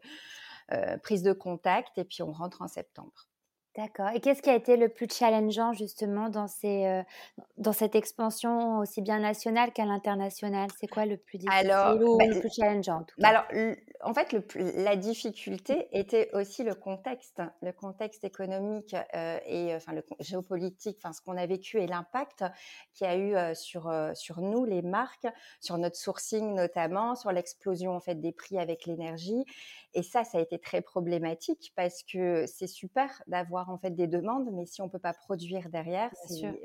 prise 1.04 1.24
de 1.24 1.34
contact, 1.34 1.97
et 1.97 2.04
puis 2.04 2.24
on 2.24 2.32
rentre 2.32 2.62
en 2.62 2.68
septembre. 2.68 3.28
D'accord. 3.76 4.09
Et 4.13 4.19
qu'est-ce 4.19 4.41
qui 4.41 4.49
a 4.49 4.55
été 4.55 4.78
le 4.78 4.89
plus 4.89 5.07
challengeant 5.11 5.74
justement 5.74 6.30
dans, 6.30 6.47
ces, 6.47 7.03
dans 7.57 7.74
cette 7.74 7.95
expansion 7.95 8.78
aussi 8.80 9.01
bien 9.01 9.19
nationale 9.19 9.71
qu'à 9.71 9.86
l'international 9.86 10.69
C'est 10.80 10.88
quoi 10.88 11.05
le 11.05 11.17
plus 11.17 11.39
difficile 11.39 11.71
alors, 11.71 11.99
ou 12.01 12.17
bah, 12.17 12.28
le 12.28 12.39
plus 12.39 12.51
challengeant 12.53 12.97
en, 12.97 13.03
tout 13.03 13.15
bah, 13.17 13.30
alors, 13.30 13.45
en 14.03 14.13
fait, 14.13 14.32
le, 14.32 14.43
la 14.84 14.95
difficulté 14.95 15.88
était 15.91 16.30
aussi 16.34 16.63
le 16.63 16.76
contexte, 16.76 17.41
le 17.61 17.71
contexte 17.71 18.24
économique 18.24 18.95
et 19.13 19.74
enfin 19.76 19.93
le 19.93 20.03
géopolitique, 20.19 20.97
enfin 21.03 21.13
ce 21.13 21.21
qu'on 21.21 21.38
a 21.38 21.45
vécu 21.45 21.80
et 21.80 21.88
l'impact 21.88 22.43
qu'il 22.93 23.07
y 23.07 23.09
a 23.09 23.17
eu 23.17 23.55
sur 23.55 23.91
sur 24.13 24.41
nous 24.41 24.65
les 24.65 24.82
marques, 24.82 25.28
sur 25.61 25.78
notre 25.78 25.95
sourcing 25.95 26.53
notamment, 26.53 27.15
sur 27.15 27.32
l'explosion 27.32 27.95
en 27.95 27.99
fait 27.99 28.15
des 28.15 28.32
prix 28.32 28.59
avec 28.59 28.86
l'énergie. 28.86 29.45
Et 29.93 30.03
ça, 30.03 30.23
ça 30.23 30.39
a 30.39 30.41
été 30.41 30.59
très 30.59 30.81
problématique 30.81 31.71
parce 31.75 32.03
que 32.03 32.45
c'est 32.47 32.67
super 32.67 33.21
d'avoir 33.27 33.69
en 33.69 33.77
fait 33.77 33.91
des 33.91 34.07
demandes, 34.07 34.49
mais 34.53 34.65
si 34.65 34.81
on 34.81 34.89
peut 34.89 34.99
pas 34.99 35.13
produire 35.13 35.69
derrière, 35.69 36.09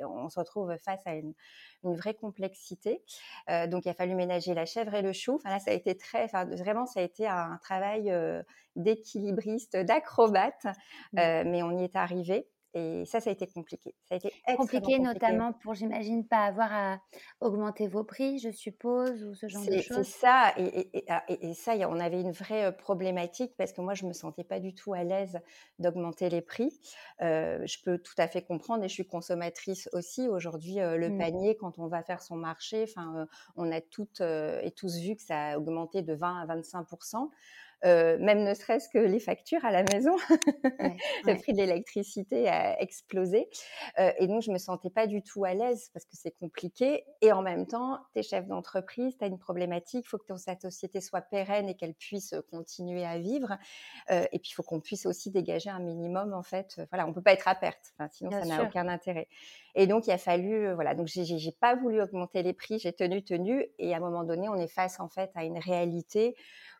on 0.02 0.28
se 0.28 0.38
retrouve 0.38 0.74
face 0.84 1.06
à 1.06 1.14
une, 1.14 1.34
vraie 1.82 2.14
complexité. 2.14 3.02
Euh, 3.48 3.66
donc 3.66 3.86
il 3.86 3.88
a 3.88 3.94
fallu 3.94 4.14
ménager 4.14 4.52
la 4.52 4.66
chèvre 4.66 4.94
et 4.94 5.02
le 5.02 5.12
chou. 5.12 5.36
Enfin 5.36 5.50
là, 5.50 5.58
ça 5.60 5.70
a 5.70 5.74
été 5.74 5.96
très, 5.96 6.24
enfin 6.24 6.44
vraiment, 6.44 6.86
ça 6.86 7.00
a 7.00 7.02
été 7.04 7.26
un 7.26 7.58
travail 7.62 8.10
euh, 8.10 8.42
d'équilibriste, 8.76 9.76
d'acrobate, 9.76 10.64
mmh. 10.64 11.18
euh, 11.18 11.44
mais 11.46 11.62
on 11.62 11.78
y 11.78 11.84
est 11.84 11.96
arrivé. 11.96 12.48
Et 12.74 13.04
ça, 13.06 13.20
ça 13.20 13.30
a 13.30 13.32
été 13.32 13.46
compliqué. 13.46 13.94
Ça 14.08 14.14
a 14.14 14.18
été 14.18 14.32
compliqué, 14.56 14.98
notamment 14.98 15.52
pour, 15.52 15.74
j'imagine, 15.74 16.26
pas 16.26 16.44
avoir 16.44 16.72
à 16.72 17.00
augmenter 17.40 17.88
vos 17.88 18.04
prix, 18.04 18.38
je 18.38 18.50
suppose, 18.50 19.24
ou 19.24 19.34
ce 19.34 19.48
genre 19.48 19.64
de 19.64 19.80
choses. 19.80 20.06
C'est 20.06 20.20
ça. 20.20 20.54
Ah, 21.08 21.24
et, 21.28 21.54
ça, 21.54 21.72
on 21.88 21.98
avait 21.98 22.20
une 22.20 22.32
vraie 22.32 22.76
problématique 22.76 23.54
parce 23.56 23.72
que 23.72 23.80
moi, 23.80 23.94
je 23.94 24.06
me 24.06 24.12
sentais 24.12 24.44
pas 24.44 24.60
du 24.60 24.74
tout 24.74 24.92
à 24.92 25.04
l'aise 25.04 25.40
d'augmenter 25.78 26.28
les 26.28 26.42
prix. 26.42 26.78
je 27.20 27.82
peux 27.84 27.98
tout 27.98 28.14
à 28.18 28.28
fait 28.28 28.42
comprendre 28.42 28.84
et 28.84 28.88
je 28.88 28.94
suis 28.94 29.06
consommatrice 29.06 29.88
aussi. 29.92 30.28
Aujourd'hui, 30.28 30.76
le 30.76 31.08
mmh. 31.08 31.18
panier, 31.18 31.56
quand 31.56 31.78
on 31.78 31.86
va 31.86 32.02
faire 32.02 32.22
son 32.22 32.36
marché, 32.36 32.84
enfin, 32.84 33.26
on 33.56 33.72
a 33.72 33.80
toutes 33.80 34.20
et 34.20 34.70
tous 34.76 34.98
vu 34.98 35.16
que 35.16 35.22
ça 35.22 35.52
a 35.52 35.58
augmenté 35.58 36.02
de 36.02 36.14
20 36.14 36.42
à 36.42 36.46
25 36.46 36.86
euh, 37.84 38.18
même 38.18 38.42
ne 38.42 38.54
serait-ce 38.54 38.88
que 38.88 38.98
les 38.98 39.20
factures 39.20 39.64
à 39.64 39.70
la 39.70 39.84
maison. 39.84 40.16
le 41.24 41.38
prix 41.40 41.52
de 41.52 41.58
l'électricité 41.58 42.48
a 42.48 42.80
explosé. 42.80 43.48
Euh, 43.98 44.12
et 44.18 44.26
donc, 44.26 44.42
je 44.42 44.50
me 44.50 44.58
sentais 44.58 44.90
pas 44.90 45.06
du 45.06 45.22
tout 45.22 45.44
à 45.44 45.54
l'aise 45.54 45.90
parce 45.92 46.04
que 46.04 46.16
c'est 46.16 46.36
compliqué. 46.38 47.04
Et 47.20 47.32
en 47.32 47.42
même 47.42 47.66
temps, 47.66 47.98
tu 48.12 48.20
es 48.20 48.22
chef 48.22 48.46
d'entreprise, 48.46 49.16
tu 49.16 49.24
as 49.24 49.28
une 49.28 49.38
problématique, 49.38 50.04
il 50.06 50.08
faut 50.08 50.18
que 50.18 50.26
ton, 50.26 50.36
ta 50.36 50.58
société 50.58 51.00
soit 51.00 51.20
pérenne 51.20 51.68
et 51.68 51.74
qu'elle 51.74 51.94
puisse 51.94 52.34
continuer 52.50 53.04
à 53.04 53.18
vivre. 53.18 53.56
Euh, 54.10 54.24
et 54.32 54.38
puis, 54.38 54.50
il 54.50 54.54
faut 54.54 54.62
qu'on 54.62 54.80
puisse 54.80 55.06
aussi 55.06 55.30
dégager 55.30 55.70
un 55.70 55.80
minimum, 55.80 56.34
en 56.34 56.42
fait. 56.42 56.80
Voilà, 56.90 57.06
on 57.06 57.12
peut 57.12 57.22
pas 57.22 57.32
être 57.32 57.48
à 57.48 57.54
perte, 57.54 57.94
sinon 58.12 58.30
ça 58.30 58.44
n'a 58.44 58.64
aucun 58.64 58.88
intérêt. 58.88 59.28
Et 59.74 59.86
donc, 59.86 60.08
il 60.08 60.10
a 60.10 60.18
fallu, 60.18 60.72
voilà, 60.74 60.94
donc 60.94 61.06
j'ai 61.06 61.52
pas 61.52 61.76
voulu 61.76 62.02
augmenter 62.02 62.42
les 62.42 62.52
prix, 62.52 62.80
j'ai 62.80 62.92
tenu, 62.92 63.22
tenu. 63.22 63.66
Et 63.78 63.94
à 63.94 63.98
un 63.98 64.00
moment 64.00 64.24
donné, 64.24 64.48
on 64.48 64.56
est 64.56 64.68
face, 64.68 64.98
en 64.98 65.08
fait, 65.08 65.30
à 65.36 65.44
une 65.44 65.58
réalité 65.58 66.34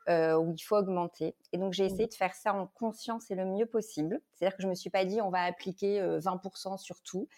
euh, 0.09 0.37
où 0.37 0.53
il 0.53 0.61
faut 0.61 0.77
augmenter. 0.77 1.35
Et 1.53 1.59
donc, 1.59 1.73
j'ai 1.75 1.85
mmh. 1.85 1.87
essayé 1.87 2.07
de 2.07 2.15
faire 2.15 2.35
ça 2.35 2.55
en 2.55 2.67
conscience 2.67 3.31
et 3.31 3.35
le 3.35 3.45
mieux 3.45 3.67
possible. 3.67 4.21
C'est-à-dire 4.33 4.57
que 4.57 4.63
je 4.63 4.67
ne 4.67 4.71
me 4.71 4.75
suis 4.75 4.91
pas 4.91 5.05
dit, 5.05 5.21
on 5.21 5.31
va 5.31 5.43
appliquer 5.43 6.01
20% 6.01 6.75
euh, 6.75 6.77
sur 6.79 7.03
tout. 7.03 7.29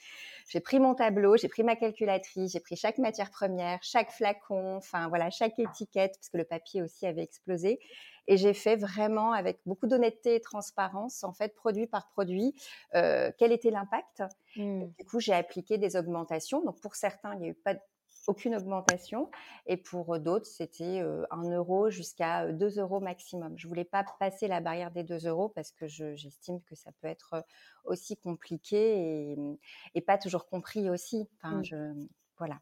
J'ai 0.49 0.61
pris 0.61 0.79
mon 0.79 0.95
tableau, 0.95 1.37
j'ai 1.37 1.49
pris 1.49 1.63
ma 1.63 1.77
calculatrice, 1.77 2.53
j'ai 2.53 2.61
pris 2.61 2.77
chaque 2.77 2.99
matière 2.99 3.31
première, 3.31 3.81
chaque 3.83 4.11
flacon, 4.13 4.77
enfin 4.77 5.09
voilà, 5.09 5.31
chaque 5.31 5.59
étiquette, 5.59 6.13
parce 6.17 6.29
que 6.29 6.37
le 6.37 6.45
papier 6.45 6.83
aussi 6.83 7.07
avait 7.07 7.23
explosé. 7.23 7.81
Et 8.29 8.37
j'ai 8.37 8.55
fait 8.55 8.77
vraiment 8.77 9.33
avec 9.33 9.59
beaucoup 9.67 9.89
d'honnêteté 9.89 10.37
et 10.37 10.41
transparence, 10.41 11.25
en 11.25 11.33
fait, 11.33 11.55
produit 11.57 11.89
par 11.89 12.09
produit, 12.11 12.55
euh, 12.95 13.33
quel 13.39 13.51
était 13.51 13.73
l'impact. 13.73 14.23
Mmh. 14.55 14.85
Du 14.99 15.05
coup, 15.05 15.19
j'ai 15.19 15.33
appliqué 15.33 15.79
des 15.79 15.97
augmentations. 15.97 16.63
Donc, 16.63 16.81
pour 16.81 16.95
certains, 16.95 17.35
il 17.35 17.41
n'y 17.41 17.47
a 17.47 17.51
eu 17.51 17.55
pas 17.55 17.75
aucune 18.27 18.55
augmentation. 18.57 19.31
Et 19.67 19.77
pour 19.77 20.19
d'autres, 20.21 20.47
c'était 20.47 21.01
1 21.31 21.51
euro 21.51 21.91
jusqu'à 21.91 22.53
2 22.53 22.79
euros 22.79 23.01
maximum. 23.01 23.59
Je 23.59 23.67
voulais 23.69 23.85
pas 23.85 24.05
passer 24.19 24.49
la 24.49 24.61
barrière 24.61 24.91
des 24.91 25.05
2 25.05 25.27
euros 25.27 25.49
parce 25.49 25.73
que 25.73 25.87
j'estime 25.89 26.63
que 26.63 26.75
ça 26.75 26.93
peut 27.01 27.09
être 27.09 27.45
aussi 27.85 28.17
compliqué 28.17 29.33
et, 29.33 29.37
et 29.95 30.01
pas 30.01 30.19
toujours 30.19 30.47
compris 30.47 30.91
aussi. 30.91 31.29
Enfin, 31.37 31.61
Mmh. 31.61 31.63
je, 31.63 31.77
voilà. 32.39 32.61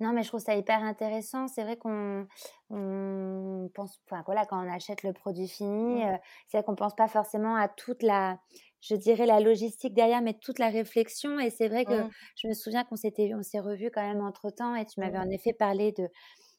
Non, 0.00 0.12
mais 0.12 0.22
je 0.22 0.28
trouve 0.28 0.40
ça 0.40 0.54
hyper 0.56 0.82
intéressant. 0.82 1.48
C'est 1.48 1.62
vrai 1.62 1.76
qu'on 1.76 2.26
on 2.70 3.70
pense, 3.74 4.00
enfin 4.06 4.22
voilà, 4.26 4.46
quand 4.46 4.64
on 4.64 4.70
achète 4.72 5.02
le 5.02 5.12
produit 5.12 5.48
fini, 5.48 6.04
Mmh. 6.04 6.06
euh, 6.06 6.16
c'est 6.48 6.58
vrai 6.58 6.64
qu'on 6.64 6.74
pense 6.76 6.94
pas 6.96 7.08
forcément 7.08 7.56
à 7.56 7.68
toute 7.68 8.02
la, 8.02 8.40
je 8.80 8.94
dirais 8.94 9.26
la 9.26 9.40
logistique 9.40 9.94
derrière, 9.94 10.22
mais 10.22 10.34
toute 10.34 10.58
la 10.58 10.68
réflexion. 10.70 11.38
Et 11.40 11.50
c'est 11.50 11.68
vrai 11.68 11.86
que 11.86 11.94
Mmh. 11.94 12.10
je 12.36 12.48
me 12.48 12.54
souviens 12.54 12.84
qu'on 12.84 12.96
s'était, 12.96 13.32
on 13.34 13.42
s'est 13.42 13.60
revus 13.60 13.90
quand 13.92 14.02
même 14.06 14.20
entre 14.22 14.50
temps, 14.50 14.74
et 14.76 14.86
tu 14.86 15.00
m'avais 15.00 15.18
Mmh. 15.18 15.26
en 15.26 15.30
effet 15.30 15.52
parlé 15.52 15.92
de 15.92 16.08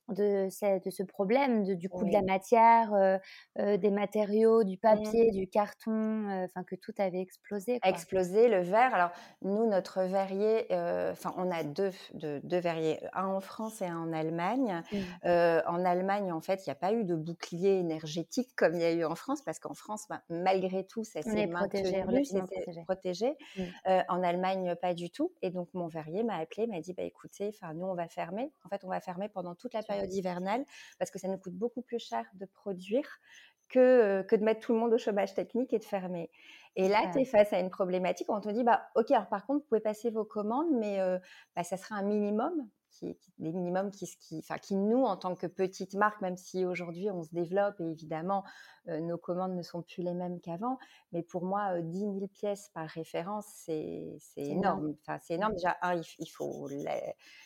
de, 0.10 0.48
ce- 0.50 0.84
de 0.84 0.90
ce 0.90 1.04
problème, 1.04 1.64
de, 1.64 1.74
du 1.74 1.90
coût 1.90 2.06
de 2.06 2.12
la 2.14 2.22
matière, 2.22 2.94
euh, 2.94 3.18
euh, 3.60 3.78
des 3.78 3.92
matériaux, 3.92 4.64
du 4.64 4.76
Mmh. 4.76 4.80
papier, 4.80 5.32
du 5.32 5.48
carton, 5.48 5.92
euh, 6.30 6.46
enfin 6.46 6.64
que 6.64 6.76
tout 6.76 6.94
avait 6.98 7.20
explosé. 7.20 7.80
Quoi. 7.80 7.90
Exploser 7.92 8.48
le 8.48 8.62
verre. 8.62 8.94
Alors, 8.94 9.10
nous, 9.42 9.66
notre 9.68 10.04
verrier, 10.04 10.66
enfin, 11.12 11.34
on 11.38 11.52
a 11.52 11.64
deux, 11.64 11.92
deux, 12.14 12.40
deux 12.42 12.60
verriers, 12.60 13.00
un 13.14 13.26
en 13.28 13.42
France 13.42 13.82
et 13.82 13.86
un 13.86 13.98
en 13.98 14.14
Allemagne. 14.14 14.84
Mmh. 14.92 14.98
En 15.68 15.84
Allemagne, 15.86 16.32
en 16.32 16.42
fait, 16.42 16.66
il 16.66 16.70
n'y 16.70 16.74
a 16.74 16.76
pas 16.76 16.94
eu 16.94 17.04
de 17.04 17.16
bouclier 17.16 17.80
énergétique 17.80 18.50
comme 18.56 18.76
il 18.76 18.82
y 18.82 18.86
a 18.86 18.92
eu 18.92 19.04
en 19.04 19.16
France, 19.16 19.42
parce 19.42 19.60
qu'en 19.60 19.74
France, 19.74 20.06
ben, 20.10 20.22
malgré 20.30 20.86
tout, 20.86 21.04
ça 21.04 21.22
s'est 21.22 21.42
est 21.42 21.48
protégé, 21.48 22.04
protégé. 22.86 23.36
Mmh. 23.58 23.62
En 24.10 24.24
Allemagne, 24.24 24.76
pas 24.82 24.94
du 24.94 25.10
tout. 25.10 25.32
Et 25.42 25.50
donc, 25.50 25.70
mon 25.74 25.88
verrier 25.88 26.24
m'a 26.24 26.38
appelé, 26.38 26.68
m'a 26.68 26.80
dit, 26.80 26.94
bah, 26.94 27.04
écoutez, 27.04 27.50
enfin, 27.50 27.74
nous, 27.74 27.86
on 27.88 27.96
va 27.96 28.08
fermer. 28.08 28.52
En 28.64 28.70
fait, 28.70 28.84
on 28.84 28.90
va 28.90 29.00
fermer 29.00 29.28
pendant 29.30 29.56
toute 29.56 29.74
la 29.74 29.82
période 29.82 29.97
hivernale, 30.06 30.66
parce 31.00 31.12
que 31.12 31.20
ça 31.20 31.28
nous 31.28 31.38
coûte 31.38 31.54
beaucoup 31.56 31.82
plus 31.82 32.00
cher 32.00 32.26
de 32.34 32.46
produire 32.46 33.08
que, 33.70 33.80
euh, 33.80 34.24
que 34.24 34.36
de 34.36 34.44
mettre 34.44 34.62
tout 34.62 34.74
le 34.74 34.80
monde 34.80 34.94
au 34.94 34.98
chômage 34.98 35.34
technique 35.34 35.74
et 35.74 35.80
de 35.80 35.84
fermer. 35.84 36.32
Et 36.76 36.88
là, 36.88 37.02
Ouais. 37.02 37.12
tu 37.12 37.20
es 37.20 37.26
face 37.26 37.52
à 37.54 37.60
une 37.60 37.70
problématique 37.70 38.30
où 38.30 38.34
on 38.36 38.42
te 38.42 38.50
dit, 38.50 38.64
bah, 38.64 38.88
OK, 38.96 39.12
alors 39.12 39.28
par 39.30 39.46
contre, 39.46 39.62
vous 39.62 39.68
pouvez 39.68 39.82
passer 39.82 40.10
vos 40.10 40.26
commandes, 40.26 40.72
mais 40.72 41.00
euh, 41.02 41.20
bah, 41.56 41.64
ça 41.64 41.76
sera 41.78 41.96
un 41.96 42.04
minimum, 42.04 42.70
qui, 42.98 43.16
qui- 43.16 43.34
des 43.40 43.52
minimums 43.52 43.92
qui, 43.92 44.06
qui, 44.20 44.40
enfin, 44.40 44.58
qui, 44.58 44.76
nous, 44.76 45.04
en 45.04 45.18
tant 45.18 45.36
que 45.36 45.48
petite 45.48 45.94
marque, 45.96 46.22
même 46.22 46.38
si 46.38 46.66
aujourd'hui 46.66 47.10
on 47.12 47.24
se 47.24 47.30
développe 47.34 47.80
et 47.80 47.86
évidemment 47.92 48.44
euh, 48.88 49.00
nos 49.00 49.18
commandes 49.18 49.56
ne 49.56 49.62
sont 49.62 49.82
plus 49.82 50.02
les 50.04 50.14
mêmes 50.14 50.40
qu'avant, 50.40 50.78
mais 51.12 51.24
pour 51.24 51.44
moi, 51.46 51.74
euh, 51.78 51.82
10 51.82 52.00
000 52.00 52.28
pièces 52.28 52.70
par 52.74 52.88
référence, 52.90 53.46
c'est 53.66 54.18
énorme. 54.38 54.96
Enfin, 55.02 55.20
c'est 55.24 55.36
énorme. 55.36 55.54
Déjà, 55.54 55.78
un, 55.82 56.02
il, 56.20 56.28
faut 56.30 56.68
la, 56.70 57.02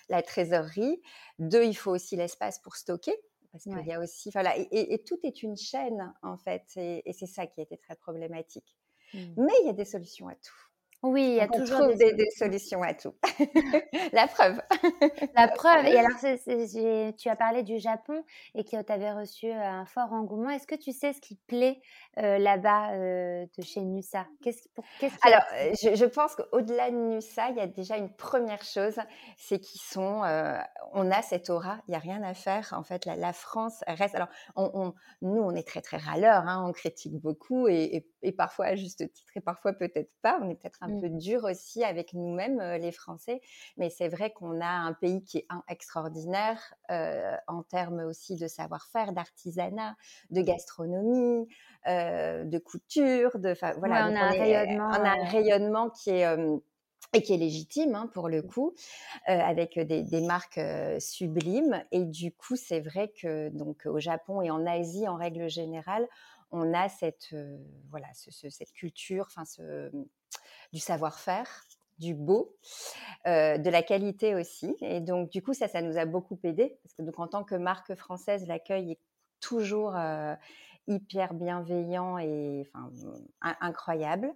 la 0.09 0.21
trésorerie. 0.21 1.01
Deux, 1.39 1.63
il 1.65 1.73
faut 1.75 1.91
aussi 1.91 2.15
l'espace 2.15 2.59
pour 2.59 2.75
stocker. 2.75 3.15
Parce 3.51 3.65
qu'il 3.65 3.73
Ouais. 3.75 3.83
y 3.85 3.91
a 3.91 3.99
aussi, 3.99 4.29
voilà, 4.31 4.57
et, 4.57 4.61
et- 4.71 4.93
et 4.93 5.03
tout 5.03 5.19
est 5.23 5.43
une 5.43 5.57
chaîne 5.57 6.13
en 6.23 6.37
fait, 6.37 6.63
et, 6.77 7.01
et 7.09 7.11
c'est 7.11 7.25
ça 7.25 7.47
qui 7.47 7.59
a 7.59 7.63
été 7.63 7.77
très 7.77 7.97
problématique. 7.97 8.77
Mmh. 9.13 9.19
Mais 9.35 9.51
il 9.61 9.65
y 9.67 9.69
a 9.69 9.73
des 9.73 9.83
solutions 9.83 10.29
à 10.29 10.35
tout. 10.35 10.70
Oui, 11.03 11.23
il 11.23 11.33
y 11.35 11.39
a 11.39 11.45
on 11.51 11.57
toujours 11.57 11.79
trouve 11.79 11.95
des 11.97 12.29
solutions 12.37 12.83
à 12.83 12.93
tout. 12.93 13.13
La 14.13 14.27
preuve. 14.27 14.61
La 15.35 15.47
preuve. 15.47 15.85
Et 15.87 15.97
alors, 15.97 17.13
tu 17.17 17.29
as 17.29 17.35
parlé 17.35 17.63
du 17.63 17.79
Japon 17.79 18.23
et 18.53 18.63
que 18.63 18.81
tu 18.81 18.91
avais 18.91 19.11
reçu 19.11 19.47
euh, 19.47 19.59
un 19.59 19.85
fort 19.85 20.13
engouement. 20.13 20.51
Est-ce 20.51 20.67
que 20.67 20.75
tu 20.75 20.91
sais 20.91 21.13
ce 21.13 21.21
qui 21.21 21.35
plaît 21.47 21.81
euh, 22.19 22.37
là-bas 22.37 22.91
euh, 22.93 23.45
de 23.57 23.63
chez 23.63 23.81
Nusa? 23.81 24.27
Qu'est-ce 24.43 24.67
Alors, 25.23 25.41
je, 25.81 25.95
je 25.95 26.05
pense 26.05 26.35
qu'au-delà 26.35 26.91
de 26.91 26.95
Nusa, 26.95 27.49
il 27.49 27.57
y 27.57 27.61
a 27.61 27.67
déjà 27.67 27.97
une 27.97 28.13
première 28.13 28.63
chose, 28.63 28.95
c'est 29.37 29.59
qu'ils 29.59 29.81
sont, 29.81 30.23
euh, 30.23 30.59
on 30.93 31.09
a 31.09 31.21
cette 31.23 31.49
aura, 31.49 31.79
il 31.87 31.91
n'y 31.91 31.95
a 31.97 31.99
rien 31.99 32.21
à 32.21 32.33
faire. 32.35 32.73
En 32.77 32.83
fait, 32.83 33.05
la, 33.05 33.15
la 33.15 33.33
France 33.33 33.83
reste. 33.87 34.13
Alors, 34.15 34.29
on, 34.55 34.69
on- 34.73 34.93
nous, 35.23 35.41
on 35.41 35.55
est 35.55 35.67
très 35.67 35.81
très 35.81 35.97
râleurs, 35.97 36.47
hein, 36.47 36.63
on 36.67 36.71
critique 36.73 37.15
beaucoup 37.19 37.67
et, 37.67 37.95
et- 37.95 38.07
et 38.23 38.31
parfois 38.31 38.67
à 38.67 38.75
juste 38.75 38.99
titre 39.11 39.31
et 39.35 39.41
parfois 39.41 39.73
peut-être 39.73 40.11
pas. 40.21 40.37
On 40.43 40.49
est 40.49 40.55
peut-être 40.55 40.77
un. 40.81 40.90
Peu 40.91 41.09
dur 41.09 41.43
aussi 41.45 41.83
avec 41.83 42.13
nous-mêmes, 42.13 42.59
euh, 42.59 42.77
les 42.77 42.91
Français. 42.91 43.41
Mais 43.77 43.89
c'est 43.89 44.07
vrai 44.09 44.31
qu'on 44.31 44.61
a 44.61 44.67
un 44.67 44.93
pays 44.93 45.23
qui 45.23 45.39
est 45.39 45.45
un, 45.49 45.63
extraordinaire 45.67 46.73
euh, 46.91 47.35
en 47.47 47.63
termes 47.63 48.01
aussi 48.01 48.35
de 48.37 48.47
savoir-faire, 48.47 49.13
d'artisanat, 49.13 49.95
de 50.29 50.41
gastronomie, 50.41 51.47
euh, 51.87 52.43
de 52.45 52.57
couture, 52.59 53.37
de, 53.39 53.55
voilà. 53.79 54.05
Ouais, 54.05 54.11
on 54.11 54.15
a 54.15 54.19
un 54.21 54.33
est- 54.33 54.39
rayonnement, 54.43 54.89
on 54.93 55.05
a 55.05 55.09
un 55.09 55.25
rayonnement 55.29 55.89
qui 55.89 56.09
est 56.11 56.25
euh, 56.25 56.57
et 57.13 57.21
qui 57.23 57.33
est 57.33 57.37
légitime 57.37 57.93
hein, 57.95 58.07
pour 58.13 58.29
le 58.29 58.41
coup, 58.41 58.73
euh, 59.29 59.33
avec 59.39 59.77
des, 59.79 60.03
des 60.03 60.21
marques 60.21 60.57
euh, 60.57 60.99
sublimes. 60.99 61.83
Et 61.91 62.05
du 62.05 62.31
coup, 62.33 62.55
c'est 62.55 62.79
vrai 62.79 63.11
que 63.11 63.49
donc 63.49 63.85
au 63.85 63.99
Japon 63.99 64.41
et 64.41 64.51
en 64.51 64.65
Asie 64.65 65.07
en 65.07 65.15
règle 65.17 65.49
générale, 65.49 66.07
on 66.51 66.73
a 66.73 66.89
cette 66.89 67.29
euh, 67.33 67.57
voilà 67.89 68.07
ce- 68.13 68.31
ce- 68.31 68.49
cette 68.49 68.71
culture, 68.73 69.25
enfin 69.27 69.45
ce 69.45 69.91
du 70.73 70.79
savoir-faire 70.79 71.65
du 72.01 72.15
beau, 72.15 72.55
euh, 73.27 73.59
de 73.59 73.69
la 73.69 73.83
qualité 73.83 74.33
aussi. 74.33 74.75
Et 74.81 74.99
donc, 74.99 75.29
du 75.29 75.43
coup, 75.43 75.53
ça, 75.53 75.67
ça 75.67 75.81
nous 75.81 75.97
a 75.97 76.05
beaucoup 76.05 76.37
aidé. 76.43 76.75
Parce 76.83 76.95
que 76.95 77.03
donc, 77.03 77.19
en 77.19 77.27
tant 77.27 77.43
que 77.43 77.55
marque 77.55 77.93
française, 77.95 78.47
l'accueil 78.47 78.93
est 78.93 78.99
toujours 79.39 79.95
euh, 79.95 80.33
hyper 80.87 81.35
bienveillant 81.35 82.17
et 82.17 82.67
enfin, 82.73 82.91
incroyable. 83.61 84.33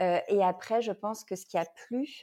Euh, 0.00 0.20
et 0.28 0.42
après, 0.42 0.80
je 0.80 0.92
pense 0.92 1.22
que 1.22 1.36
ce 1.36 1.44
qui 1.44 1.58
a 1.58 1.66
plu, 1.66 2.22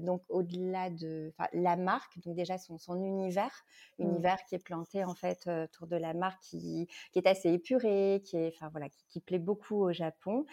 donc 0.00 0.22
au-delà 0.30 0.88
de 0.88 1.34
la 1.52 1.76
marque, 1.76 2.18
donc 2.20 2.34
déjà 2.34 2.56
son, 2.56 2.78
son 2.78 3.02
univers, 3.04 3.64
Mm. 3.98 4.04
univers 4.04 4.42
qui 4.46 4.54
est 4.54 4.64
planté 4.64 5.04
en 5.04 5.14
fait 5.14 5.46
autour 5.46 5.86
de 5.86 5.96
la 5.96 6.14
marque, 6.14 6.40
qui, 6.42 6.88
qui 7.12 7.18
est 7.18 7.26
assez 7.26 7.52
épuré, 7.52 8.22
qui 8.24 8.38
est, 8.38 8.52
enfin 8.54 8.70
voilà, 8.70 8.88
qui, 8.88 9.04
qui 9.10 9.20
plaît 9.20 9.38
beaucoup 9.38 9.76
au 9.76 9.92
Japon. 9.92 10.46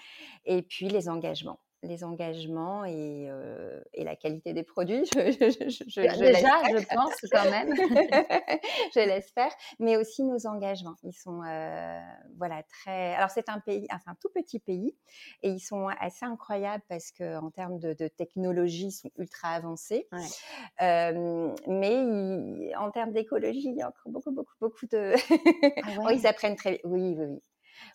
Et 0.45 0.61
puis 0.61 0.89
les 0.89 1.07
engagements 1.07 1.59
les 1.84 2.03
engagements 2.03 2.84
et, 2.85 3.27
euh, 3.30 3.81
et 3.93 4.03
la 4.03 4.15
qualité 4.15 4.53
des 4.53 4.64
produits. 4.64 5.06
Je, 5.14 5.31
je, 5.31 5.69
je, 5.69 5.84
je- 5.88 5.88
je 5.88 6.01
Déjà, 6.01 6.49
je 6.69 6.84
pense 6.93 7.15
quand 7.31 7.49
même. 7.49 7.69
je 8.95 8.99
l'espère, 8.99 9.51
mais 9.80 9.97
aussi 9.97 10.23
nos 10.23 10.45
engagements. 10.47 10.95
Ils 11.03 11.14
sont 11.14 11.41
euh, 11.43 11.99
voilà 12.38 12.64
très. 12.64 13.15
Alors 13.15 13.30
c'est 13.30 13.49
un 13.49 13.60
pays, 13.60 13.88
enfin 13.91 14.11
un 14.11 14.15
tout 14.22 14.30
petit 14.34 14.60
pays, 14.60 14.95
et 15.43 15.49
ils 15.49 15.60
sont 15.60 15.88
assez 15.99 16.26
incroyables 16.26 16.84
parce 16.89 17.11
que 17.11 17.38
en 17.38 17.49
termes 17.51 17.80
de, 17.80 17.93
de 17.93 18.07
technologie, 18.07 18.88
ils 18.88 18.91
sont 18.91 19.11
ultra 19.18 19.49
avancés. 19.49 20.07
Ouais. 20.11 20.19
Euh, 20.81 21.53
mais 21.68 21.93
ils- 21.95 22.73
en 22.77 22.91
termes 22.91 23.11
d'écologie, 23.11 23.69
il 23.69 23.77
y 23.77 23.81
a 23.81 23.88
encore 23.88 24.11
beaucoup, 24.11 24.31
beaucoup, 24.31 24.53
beaucoup 24.60 24.85
de. 24.88 25.14
Ah 25.81 25.88
Oh, 26.06 26.10
ils 26.14 26.27
apprennent 26.27 26.56
très. 26.56 26.81
Oui, 26.84 27.15
oui, 27.18 27.26
oui. 27.26 27.39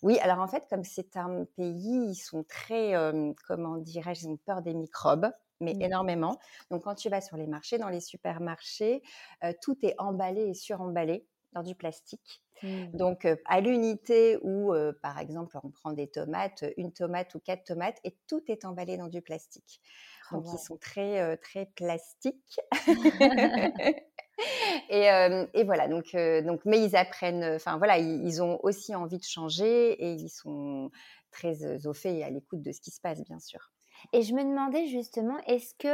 Oui, 0.03 0.19
alors 0.21 0.39
en 0.41 0.49
fait, 0.49 0.67
comme 0.69 0.85
c'est 0.85 1.17
un 1.17 1.45
pays, 1.57 2.07
ils 2.11 2.15
sont 2.15 2.45
très, 2.45 2.95
euh, 2.95 3.33
comment 3.47 3.77
dirais-je, 3.79 4.23
ils 4.27 4.29
ont 4.29 4.37
peur 4.37 4.63
des 4.63 4.75
microbes, 4.75 5.31
mais 5.61 5.77
Mm. 5.77 5.81
énormément. 5.81 6.39
Donc 6.71 6.85
quand 6.85 6.95
tu 6.95 7.09
vas 7.09 7.21
sur 7.21 7.37
les 7.37 7.47
marchés, 7.47 7.79
dans 7.79 7.89
les 7.89 8.01
supermarchés, 8.01 9.03
euh, 9.45 9.53
tout 9.63 9.77
est 9.83 9.95
emballé 9.99 10.43
et 10.49 10.55
suremballé 10.55 11.27
dans 11.55 11.63
du 11.63 11.75
plastique. 11.75 12.43
Mm. 12.63 12.97
Donc 12.97 13.25
euh, 13.25 13.37
à 13.47 13.61
l'unité 13.61 14.39
où, 14.43 14.73
euh, 14.73 14.93
par 15.03 15.19
exemple, 15.19 15.59
on 15.63 15.71
prend 15.71 15.93
des 15.93 16.09
tomates, 16.09 16.65
une 16.77 16.93
tomate 16.93 17.35
ou 17.35 17.41
quatre 17.41 17.65
tomates, 17.65 17.99
et 18.05 18.17
tout 18.29 18.43
est 18.49 18.65
emballé 18.65 18.97
dans 18.97 19.09
du 19.09 19.23
plastique. 19.23 19.81
Oh, 20.31 20.37
Donc 20.37 20.47
wow. 20.47 20.55
ils 20.55 20.59
sont 20.59 20.77
très, 20.77 21.21
euh, 21.21 21.37
très 21.37 21.67
plastiques. 21.67 22.61
Et, 24.89 25.11
euh, 25.11 25.47
et 25.55 25.65
voilà, 25.65 25.89
donc, 25.89 26.15
euh, 26.15 26.43
donc, 26.43 26.61
mais 26.65 26.83
ils 26.85 26.97
apprennent, 26.97 27.45
enfin 27.57 27.79
voilà, 27.79 27.99
ils, 27.99 28.25
ils 28.25 28.43
ont 28.43 28.59
aussi 28.63 28.95
envie 28.95 29.19
de 29.19 29.25
changer 29.25 29.93
et 29.93 30.13
ils 30.13 30.29
sont 30.29 30.91
très 31.31 31.65
euh, 31.65 31.79
au 31.85 31.93
fait 31.93 32.17
et 32.17 32.25
à 32.25 32.31
l'écoute 32.31 32.63
de 32.63 32.73
ce 32.73 32.81
qui 32.81 32.91
se 32.91 33.01
passe, 33.01 33.23
bien 33.23 33.39
sûr. 33.39 33.73
Et 34.13 34.23
je 34.23 34.35
me 34.35 34.43
demandais 34.43 34.87
justement, 34.87 35.39
est-ce 35.47 35.75
que 35.79 35.89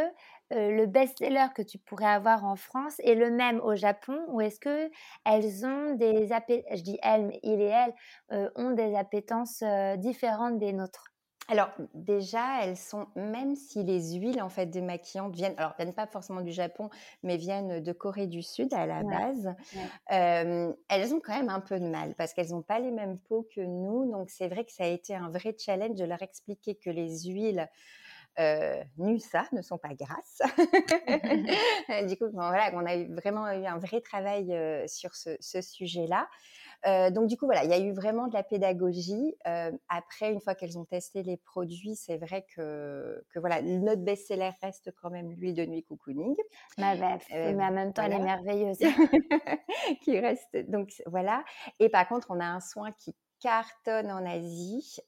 euh, 0.53 0.71
le 0.73 0.87
best-seller 0.87 1.47
que 1.55 1.63
tu 1.63 1.79
pourrais 1.79 2.07
avoir 2.07 2.45
en 2.45 2.57
France 2.57 2.99
est 3.01 3.15
le 3.15 3.31
même 3.31 3.61
au 3.61 3.75
Japon 3.77 4.19
ou 4.29 4.41
est-ce 4.41 4.59
que 4.61 4.91
elles 5.25 5.65
ont 5.67 5.95
des 5.95 6.33
je 6.77 6.83
appétences 8.97 9.63
euh, 9.63 9.97
différentes 9.97 10.59
des 10.59 10.73
nôtres? 10.73 11.10
Alors 11.51 11.71
déjà, 11.95 12.63
elles 12.65 12.77
sont, 12.77 13.09
même 13.17 13.57
si 13.57 13.83
les 13.83 14.15
huiles 14.15 14.41
en 14.41 14.49
fait 14.49 14.67
démaquillantes 14.67 15.35
viennent, 15.35 15.55
alors 15.59 15.75
viennent 15.77 15.95
pas 15.95 16.07
forcément 16.07 16.43
du 16.43 16.53
Japon, 16.53 16.91
mais 17.25 17.37
viennent 17.39 17.83
de 17.83 17.93
Corée 17.93 18.29
du 18.29 18.41
Sud 18.41 18.73
à 18.73 18.87
la 18.87 19.03
Ouais, 19.03 19.05
base, 19.05 19.53
ouais. 19.73 19.93
euh, 20.13 20.73
elles 20.89 21.15
ont 21.15 21.21
quand 21.21 21.35
même 21.35 21.51
un 21.51 21.61
peu 21.61 21.81
de 21.81 21.87
mal 21.87 22.15
parce 22.17 22.35
qu'elles 22.35 22.51
n'ont 22.51 22.63
pas 22.63 22.81
les 22.81 22.93
mêmes 22.93 23.19
peaux 23.19 23.49
que 23.55 23.61
nous. 23.63 24.11
Donc 24.13 24.31
c'est 24.31 24.49
vrai 24.49 24.65
que 24.65 24.73
ça 24.73 24.85
a 24.85 24.89
été 24.89 25.15
un 25.17 25.31
vrai 25.31 25.57
challenge 25.59 25.97
de 25.97 26.05
leur 26.05 26.23
expliquer 26.23 26.77
que 26.77 26.91
les 26.91 27.25
huiles 27.31 27.69
NUSA 28.99 29.45
ne 29.53 29.63
sont 29.63 29.79
pas 29.79 29.95
grasses. 29.95 30.43
du 32.09 32.17
coup, 32.17 32.31
voilà, 32.33 32.71
on 32.75 32.87
a 32.87 33.05
vraiment 33.21 33.51
eu 33.53 33.67
un 33.67 33.79
vrai 33.79 34.01
travail 34.01 34.55
sur 34.89 35.15
ce, 35.15 35.37
ce 35.41 35.61
sujet-là. 35.61 36.29
Euh, 36.87 37.11
donc 37.11 37.27
du 37.27 37.37
coup 37.37 37.47
voilà, 37.47 37.65
il 37.65 37.71
y 37.71 37.75
a 37.75 37.79
eu 37.79 37.93
vraiment 37.93 38.27
de 38.27 38.35
la 38.35 38.43
pédagogie. 38.43 39.35
Euh, 39.47 39.71
après, 39.89 40.33
une 40.33 40.41
fois 40.41 40.55
qu'elles 40.55 40.79
ont 40.79 40.85
testé 40.85 41.23
les 41.23 41.37
produits, 41.37 41.97
c'est 41.97 42.17
vrai 42.17 42.45
que, 42.55 43.23
que 43.33 43.39
voilà, 43.39 43.63
notre 43.63 44.03
best-seller 44.03 44.51
reste 44.63 44.91
quand 45.01 45.11
même 45.11 45.31
l'huile 45.33 45.55
de 45.55 45.67
nuit 45.67 45.85
cocooning. 45.85 46.35
Ma 46.79 46.93
euh, 46.93 47.19
mais 47.31 47.65
en 47.65 47.73
même 47.73 47.93
temps, 47.93 48.03
elle 48.03 48.13
est 48.13 48.19
merveilleuse. 48.19 48.79
qui 50.03 50.19
reste 50.19 50.57
donc 50.69 50.91
voilà. 51.07 51.45
Et 51.79 51.89
par 51.89 52.09
contre, 52.09 52.29
on 52.31 52.41
a 52.41 52.47
un 52.47 52.61
soin 52.61 52.93
qui 52.93 53.15
cartonne 53.41 54.11
en 54.11 54.27
Asie 54.27 54.99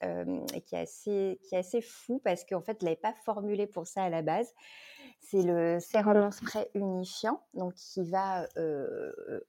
et 0.54 0.62
qui 0.62 0.74
est 0.74 0.80
assez 0.80 1.38
qui 1.44 1.54
est 1.54 1.58
assez 1.58 1.82
fou 1.82 2.20
parce 2.24 2.44
qu'en 2.44 2.62
fait, 2.62 2.78
je 2.80 2.86
l'avais 2.86 2.96
pas 2.96 3.14
formulé 3.24 3.66
pour 3.66 3.86
ça 3.86 4.04
à 4.04 4.08
la 4.08 4.22
base 4.22 4.52
c'est 5.22 5.42
le 5.42 5.78
sérum 5.80 6.30
spray 6.30 6.68
unifiant, 6.74 7.40
donc 7.54 7.74
qui 7.74 8.02
va 8.02 8.46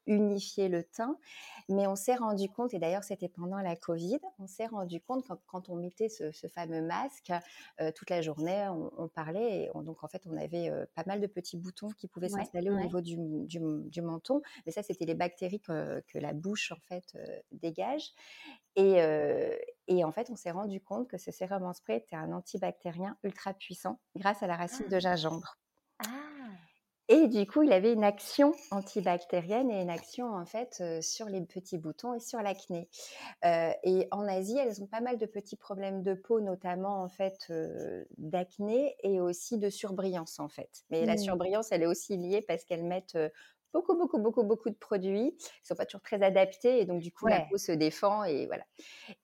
unifier 0.05 0.69
le 0.69 0.83
teint. 0.83 1.17
Mais 1.69 1.87
on 1.87 1.95
s'est 1.95 2.15
rendu 2.15 2.49
compte, 2.49 2.73
et 2.73 2.79
d'ailleurs 2.79 3.03
c'était 3.03 3.27
pendant 3.27 3.59
la 3.59 3.75
Covid, 3.75 4.19
on 4.39 4.47
s'est 4.47 4.67
rendu 4.67 5.01
compte 5.01 5.25
quand, 5.27 5.39
quand 5.47 5.69
on 5.69 5.75
mettait 5.75 6.09
ce, 6.09 6.31
fameux 6.47 6.81
masque, 6.81 7.31
toute 7.95 8.09
la 8.09 8.21
journée, 8.21 8.69
on, 8.97 9.07
parlait, 9.07 9.63
et 9.63 9.71
donc 9.83 10.03
en 10.03 10.07
fait 10.07 10.23
on 10.27 10.37
avait 10.37 10.71
pas 10.95 11.03
mal 11.05 11.19
de 11.19 11.27
petits 11.27 11.57
boutons 11.57 11.89
qui 11.89 12.07
pouvaient 12.07 12.29
s'installer 12.29 12.69
au 12.69 12.79
niveau 12.79 13.01
du, 13.01 13.17
du, 13.45 14.01
menton. 14.01 14.41
Mais 14.65 14.71
ça, 14.71 14.83
c'était 14.83 15.05
les 15.05 15.15
bactéries 15.15 15.59
que, 15.59 16.01
que, 16.07 16.17
la 16.19 16.33
bouche 16.33 16.71
en 16.71 16.79
fait 16.87 17.17
dégage. 17.51 18.11
Et, 18.75 18.99
et, 19.87 20.03
en 20.03 20.11
fait, 20.11 20.29
on 20.29 20.35
s'est 20.35 20.51
rendu 20.51 20.81
compte 20.81 21.07
que 21.07 21.17
ce 21.17 21.31
sérum 21.31 21.63
en 21.63 21.73
spray 21.73 21.97
était 21.97 22.15
un 22.15 22.31
antibactérien 22.31 23.17
ultra 23.23 23.53
puissant 23.53 23.99
grâce 24.15 24.43
à 24.43 24.47
la 24.47 24.55
racine 24.55 24.87
de 24.87 24.99
ah. 26.07 26.33
Et 27.09 27.27
du 27.27 27.45
coup, 27.45 27.63
il 27.63 27.73
avait 27.73 27.91
une 27.91 28.05
action 28.05 28.53
antibactérienne 28.71 29.69
et 29.69 29.81
une 29.81 29.89
action 29.89 30.33
en 30.33 30.45
fait 30.45 30.81
sur 31.01 31.27
les 31.27 31.41
petits 31.41 31.77
boutons 31.77 32.13
et 32.13 32.21
sur 32.21 32.41
l'acné. 32.41 32.87
et 33.43 34.07
en 34.11 34.25
Asie, 34.25 34.57
elles 34.57 34.81
ont 34.81 34.87
pas 34.87 35.01
mal 35.01 35.17
de 35.17 35.25
petits 35.25 35.57
problèmes 35.57 36.01
de 36.01 36.13
peau, 36.13 36.39
notamment 36.39 37.03
en 37.03 37.09
fait 37.09 37.51
d'acné 38.17 38.95
et 39.03 39.19
aussi 39.19 39.57
de 39.57 39.69
surbrillance 39.69 40.39
en 40.39 40.47
fait. 40.47 40.85
Mais 40.91 41.05
la 41.05 41.15
mmh. 41.15 41.17
surbrillance, 41.17 41.71
elle 41.73 41.83
est 41.83 41.87
aussi 41.87 42.15
liée 42.15 42.41
parce 42.41 42.63
qu'elles 42.63 42.85
mettent 42.85 43.17
beaucoup, 43.73 43.95
beaucoup, 43.97 44.19
beaucoup, 44.19 44.43
beaucoup 44.43 44.69
de 44.69 44.75
produits 44.75 45.35
qui 45.37 45.65
sont 45.65 45.75
pas 45.75 45.85
toujours 45.85 46.01
très 46.01 46.23
adaptés 46.23 46.79
et 46.79 46.85
donc 46.85 47.01
du 47.01 47.11
coup 47.11 47.27
la 47.27 47.41
peau 47.41 47.57
se 47.57 47.73
défend 47.73 48.23
et 48.23 48.45
voilà. 48.45 48.63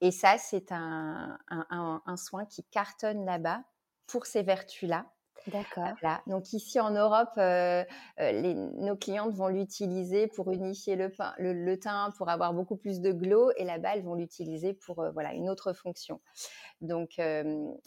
Et 0.02 0.10
ça, 0.10 0.36
c'est 0.36 0.70
un, 0.70 1.38
un, 1.48 2.02
un 2.04 2.16
soin 2.16 2.44
qui 2.44 2.62
cartonne 2.64 3.24
là-bas 3.24 3.62
pour 4.06 4.26
ces 4.26 4.42
vertus-là 4.42 5.06
D'accord. 5.46 5.88
Donc 6.26 6.52
ici 6.52 6.80
en 6.80 6.90
Europe, 6.90 7.30
euh, 7.38 7.84
euh, 8.20 8.54
nos 8.76 8.96
clientes 8.96 9.34
vont 9.34 9.48
l'utiliser 9.48 10.26
pour 10.28 10.50
unifier 10.50 10.96
le, 10.96 11.12
le, 11.38 11.78
teint, 11.78 12.10
pour 12.16 12.28
avoir 12.28 12.52
beaucoup 12.52 12.76
plus 12.76 13.00
de 13.00 13.12
glow, 13.12 13.50
et 13.56 13.64
là-bas 13.64 13.96
elles 13.96 14.04
vont 14.04 14.14
l'utiliser 14.14 14.74
pour 14.74 15.00
euh, 15.00 15.10
voilà 15.10 15.32
une 15.32 15.48
autre 15.48 15.72
fonction. 15.72 16.20
Donc 16.80 17.20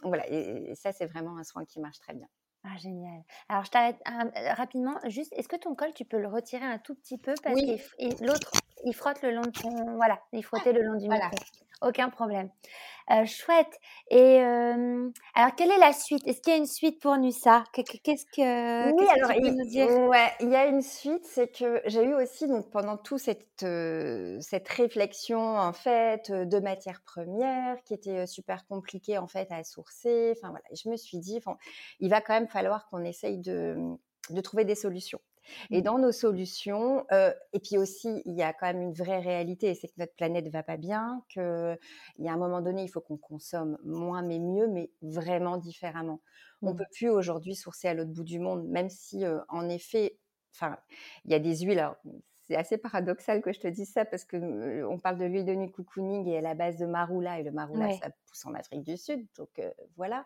voilà, 0.04 0.30
et, 0.30 0.74
ça 0.76 0.92
c'est 0.92 1.06
vraiment 1.06 1.38
un 1.38 1.44
soin 1.44 1.66
qui 1.66 1.80
marche 1.80 2.00
très 2.00 2.14
bien. 2.14 2.28
Ah, 2.66 2.78
génial. 2.78 3.22
Alors, 3.50 3.66
je 3.66 3.72
t'arrête 3.72 3.98
rapidement. 4.56 4.98
Juste, 5.08 5.34
est-ce 5.34 5.50
que 5.50 5.58
ton 5.58 5.76
col, 5.76 5.94
tu 5.94 6.06
peux 6.06 6.18
le 6.18 6.30
retirer 6.30 6.64
un 6.64 6.78
tout 6.78 6.96
petit 6.96 7.18
peu 7.18 7.34
Parce 7.44 7.56
oui. 7.56 7.82
que 8.00 8.26
l'autre, 8.26 8.52
il 8.86 8.94
frotte 8.94 9.22
le 9.22 9.32
long 9.32 9.42
de 9.42 9.52
ton. 9.52 9.96
Voilà, 9.96 10.20
il 10.32 10.44
frottait 10.44 10.74
le 10.74 10.82
long 10.82 10.98
du 10.98 11.06
voilà. 11.06 11.30
Aucun 11.82 12.10
problème. 12.10 12.50
Euh, 13.12 13.26
chouette. 13.26 13.78
Et 14.10 14.40
euh, 14.40 15.10
alors, 15.36 15.56
quelle 15.56 15.70
est 15.72 15.78
la 15.78 15.92
suite? 15.92 16.26
Est-ce 16.26 16.40
qu'il 16.40 16.54
y 16.54 16.56
a 16.56 16.60
une 16.60 16.66
suite 16.66 17.02
pour 17.02 17.18
Nusa 17.18 17.66
Qu'est-ce 17.74 18.26
que 18.26 18.94
Oui, 18.94 19.06
alors 19.18 19.34
il, 19.34 19.54
nous 19.54 19.66
dire? 19.66 19.90
ouais, 20.08 20.32
il 20.40 20.50
y 20.50 20.56
a 20.56 20.68
une 20.68 20.82
suite. 20.82 21.26
C'est 21.26 21.50
que 21.50 21.82
j'ai 21.86 22.04
eu 22.06 22.14
aussi 22.14 22.48
donc 22.48 22.72
pendant 22.72 22.96
toute 22.96 23.20
cette 23.20 23.64
euh, 23.64 24.40
cette 24.40 24.70
réflexion 24.70 25.42
en 25.42 25.74
fait 25.74 26.32
de 26.32 26.60
matières 26.60 27.02
premières 27.02 27.76
qui 27.84 27.94
était 27.94 28.26
super 28.26 28.66
compliquée 28.68 29.18
en 29.18 29.28
fait 29.28 29.52
à 29.52 29.64
sourcer. 29.66 30.34
Enfin 30.38 30.52
voilà, 30.52 30.66
je 30.74 30.88
me 30.90 30.96
suis 30.96 31.18
dit, 31.18 31.42
il 32.00 32.10
va 32.10 32.22
quand 32.22 32.34
même 32.34 32.48
falloir 32.48 32.88
qu'on 32.88 33.04
essaye 33.04 33.40
de 33.40 33.76
de 34.30 34.42
trouver 34.42 34.64
des 34.64 34.76
solutions. 34.76 35.20
Et 35.72 35.80
mmh. 35.80 35.84
dans 35.84 35.98
nos 36.00 36.12
solutions, 36.12 37.06
et 37.12 37.60
puis 37.60 37.78
aussi, 37.78 38.22
il 38.26 38.36
y 38.36 38.44
a 38.44 38.54
quand 38.54 38.68
même 38.68 38.82
une 38.82 38.94
vraie 38.94 39.20
réalité, 39.20 39.74
c'est 39.76 39.88
que 39.88 39.94
notre 39.98 40.16
planète 40.16 40.48
va 40.50 40.64
pas 40.64 40.78
bien, 40.78 41.24
qu'il 41.30 41.78
y 42.20 42.28
a 42.28 42.34
un 42.34 42.38
moment 42.38 42.62
donné, 42.62 42.84
il 42.84 42.90
faut 42.90 43.02
qu'on 43.02 43.18
consomme 43.18 43.78
moins 43.84 44.22
mais 44.22 44.40
mieux, 44.40 44.68
mais 44.68 44.92
vraiment 45.02 45.58
différemment. 45.58 46.22
On 46.62 46.70
On 46.70 46.74
mmh. 46.74 46.78
peut 46.78 46.86
plus 46.92 47.10
aujourd'hui 47.10 47.56
sourcer 47.56 47.88
à 47.88 47.94
l'autre 47.94 48.12
bout 48.12 48.24
du 48.24 48.40
monde, 48.40 48.68
même 48.68 48.90
si, 48.90 49.24
en 49.50 49.70
effet, 49.70 50.18
enfin, 50.56 50.78
il 51.26 51.32
y 51.32 51.36
a 51.36 51.40
des 51.40 51.58
huiles. 51.58 51.90
C'est 52.54 52.60
assez 52.60 52.78
paradoxal 52.78 53.42
que 53.42 53.52
je 53.52 53.60
te 53.60 53.68
dise 53.68 53.92
ça 53.92 54.06
parce 54.06 54.26
que 54.26 54.84
on 54.86 55.00
parle 55.00 55.18
de 55.18 55.26
l'huile 55.26 55.46
de 55.46 55.56
nuit 55.56 55.72
cocooning 55.72 56.28
et 56.28 56.38
à 56.38 56.42
la 56.42 56.54
base 56.54 56.78
de 56.78 56.86
marula 56.86 57.40
et 57.40 57.44
le 57.44 57.52
marula 57.52 57.92
ça 57.94 58.10
pousse 58.28 58.46
en 58.46 58.54
Afrique 58.54 58.84
du 58.84 58.96
Sud 58.96 59.26
donc 59.38 59.50
voilà 59.98 60.26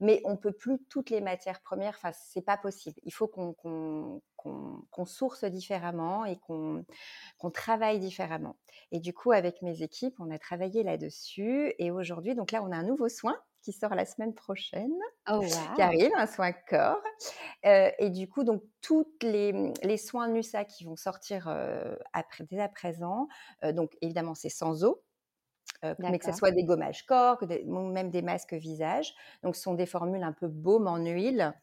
mais 0.00 0.22
on 0.24 0.36
peut 0.36 0.52
plus 0.52 0.78
toutes 0.88 1.10
les 1.10 1.20
matières 1.20 1.60
premières 1.60 1.94
enfin 1.96 2.12
c'est 2.12 2.44
pas 2.44 2.56
possible 2.56 2.98
il 3.04 3.12
faut 3.12 3.28
qu'on 3.28 3.54
qu'on 4.42 5.06
source 5.06 5.44
différemment 5.44 6.24
et 6.24 6.38
qu'on 6.38 6.84
travaille 7.52 7.98
différemment. 7.98 8.56
Et 8.92 9.00
du 9.00 9.12
coup, 9.12 9.32
avec 9.32 9.62
mes 9.62 9.82
équipes, 9.82 10.14
on 10.18 10.30
a 10.30 10.38
travaillé 10.38 10.82
là-dessus. 10.82 11.74
Et 11.78 11.90
aujourd'hui, 11.90 12.34
donc 12.34 12.52
là, 12.52 12.62
on 12.62 12.72
a 12.72 12.76
un 12.76 12.82
nouveau 12.82 13.08
soin 13.08 13.36
qui 13.62 13.72
sort 13.72 13.94
la 13.94 14.06
semaine 14.06 14.34
prochaine, 14.34 14.94
oh, 15.30 15.40
qui 15.74 15.82
arrive, 15.82 16.10
un 16.16 16.26
soin 16.26 16.52
corps. 16.52 17.02
Euh, 17.66 17.90
et 17.98 18.10
du 18.10 18.28
coup, 18.28 18.44
donc 18.44 18.62
tous 18.80 19.06
les, 19.22 19.72
les, 19.82 19.96
soins 19.96 20.28
NUSA 20.28 20.64
qui 20.64 20.84
vont 20.84 20.96
sortir 20.96 21.46
euh, 21.48 21.94
après, 22.12 22.44
dès 22.44 22.60
à 22.60 22.68
présent, 22.68 23.28
euh, 23.64 23.72
donc 23.72 23.96
évidemment, 24.00 24.34
c'est 24.34 24.48
sans 24.48 24.84
eau. 24.84 25.02
mais 25.98 26.18
que 26.18 26.24
ce 26.24 26.32
soit 26.32 26.50
des 26.50 26.64
gommages 26.64 27.04
corps, 27.04 27.38
que 27.38 27.44
même 27.64 28.10
des 28.10 28.22
masques 28.22 28.54
visage. 28.54 29.14
Donc, 29.42 29.56
ce 29.56 29.62
sont 29.62 29.74
des 29.74 29.86
formules 29.86 30.22
un 30.22 30.32
peu 30.32 30.48
baume 30.48 30.86
en 30.86 30.96
huile, 30.96 31.54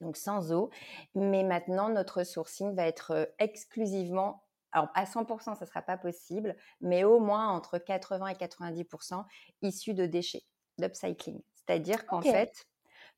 donc 0.00 0.16
sans 0.16 0.52
eau. 0.52 0.70
Mais 1.14 1.44
maintenant, 1.44 1.88
notre 1.88 2.24
sourcing 2.24 2.74
va 2.74 2.86
être 2.86 3.32
exclusivement, 3.38 4.44
alors 4.72 4.88
à 4.94 5.04
100%, 5.04 5.40
ça 5.42 5.56
ne 5.60 5.66
sera 5.66 5.82
pas 5.82 5.96
possible, 5.96 6.56
mais 6.80 7.04
au 7.04 7.20
moins 7.20 7.48
entre 7.48 7.78
80 7.78 8.26
et 8.28 8.34
90% 8.34 9.24
issus 9.62 9.94
de 9.94 10.06
déchets, 10.06 10.44
d'upcycling. 10.78 11.40
C'est-à-dire 11.54 12.06
qu'en 12.06 12.22
fait, 12.22 12.66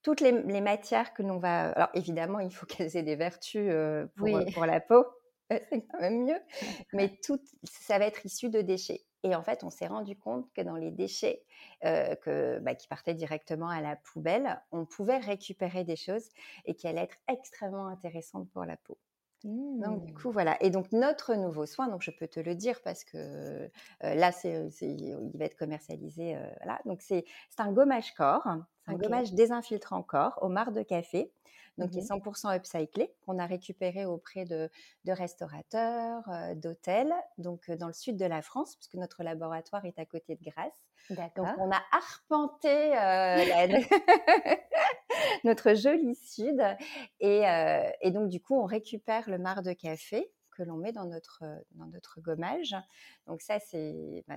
toutes 0.02 0.20
les, 0.20 0.32
matières 0.60 1.14
que 1.14 1.22
l'on 1.22 1.38
va... 1.38 1.70
Alors 1.70 1.90
évidemment, 1.94 2.40
il 2.40 2.52
faut 2.52 2.66
qu'elles 2.66 2.96
aient 2.96 3.02
des 3.02 3.16
vertus 3.16 3.72
pour, 4.16 4.28
pour 4.52 4.66
la 4.66 4.80
peau, 4.80 5.04
c'est 5.50 5.86
quand 5.86 6.00
même 6.00 6.24
mieux, 6.24 6.40
mais 6.92 7.18
tout, 7.24 7.40
ça 7.64 7.98
va 7.98 8.06
être 8.06 8.24
issu 8.24 8.48
de 8.50 8.60
déchets. 8.60 9.04
Et 9.22 9.34
en 9.34 9.42
fait, 9.42 9.64
on 9.64 9.70
s'est 9.70 9.86
rendu 9.86 10.16
compte 10.16 10.52
que 10.52 10.60
dans 10.60 10.76
les 10.76 10.90
déchets 10.90 11.42
euh, 11.84 12.14
que, 12.16 12.58
bah, 12.60 12.74
qui 12.74 12.86
partaient 12.88 13.14
directement 13.14 13.68
à 13.68 13.80
la 13.80 13.96
poubelle, 13.96 14.62
on 14.70 14.84
pouvait 14.84 15.16
récupérer 15.16 15.82
des 15.82 15.96
choses 15.96 16.28
et 16.66 16.74
qui 16.74 16.86
allaient 16.86 17.04
être 17.04 17.16
extrêmement 17.28 17.86
intéressantes 17.86 18.50
pour 18.50 18.64
la 18.66 18.76
peau. 18.76 18.98
Donc, 19.44 20.06
du 20.06 20.12
mmh. 20.12 20.16
coup, 20.16 20.30
voilà. 20.30 20.56
Et 20.62 20.70
donc, 20.70 20.90
notre 20.92 21.34
nouveau 21.34 21.66
soin, 21.66 21.88
donc 21.88 22.02
je 22.02 22.10
peux 22.10 22.26
te 22.26 22.40
le 22.40 22.54
dire 22.54 22.80
parce 22.82 23.04
que 23.04 23.18
euh, 23.18 23.68
là, 24.14 24.32
c'est, 24.32 24.70
il 24.80 25.30
va 25.34 25.44
être 25.44 25.56
commercialisé. 25.56 26.36
Euh, 26.36 26.40
voilà. 26.62 26.80
Donc, 26.86 27.02
c'est, 27.02 27.24
un 27.58 27.72
gommage 27.72 28.14
corps, 28.14 28.46
c'est 28.86 28.92
un 28.92 28.96
gommage 28.96 29.32
désinfiltrant 29.32 30.02
corps 30.02 30.38
au 30.42 30.48
marc 30.48 30.72
de 30.72 30.82
café 30.82 31.30
donc 31.78 31.90
qui 31.90 31.98
est 31.98 32.08
100% 32.08 32.48
mmh 32.48 32.56
upcyclé, 32.56 33.10
qu'on 33.26 33.38
a 33.38 33.46
récupéré 33.46 34.06
auprès 34.06 34.44
de, 34.44 34.70
restaurateurs, 35.06 36.22
d'hôtels, 36.56 37.12
donc 37.38 37.70
dans 37.72 37.88
le 37.88 37.92
sud 37.92 38.16
de 38.16 38.24
la 38.24 38.42
France, 38.42 38.76
puisque 38.76 38.94
notre 38.94 39.22
laboratoire 39.22 39.84
est 39.84 39.98
à 39.98 40.04
côté 40.04 40.36
de 40.36 40.44
Grasse. 40.44 40.84
Donc 41.36 41.48
on 41.58 41.70
a 41.70 41.82
arpenté 41.92 42.92
notre 45.44 45.74
joli 45.74 46.14
sud 46.14 46.62
et, 47.20 47.42
et, 48.00 48.10
donc 48.10 48.28
du 48.28 48.40
coup 48.40 48.58
on 48.58 48.64
récupère 48.64 49.28
le 49.28 49.38
marc 49.38 49.62
de 49.62 49.72
café 49.72 50.30
que 50.54 50.62
l'on 50.62 50.76
met 50.76 50.92
dans 50.92 51.04
notre, 51.04 51.40
euh, 51.42 51.58
dans 51.72 51.86
notre 51.86 52.20
gommage. 52.20 52.74
Donc 53.26 53.42
ça, 53.42 53.58
c'est 53.58 54.24
bah, 54.28 54.36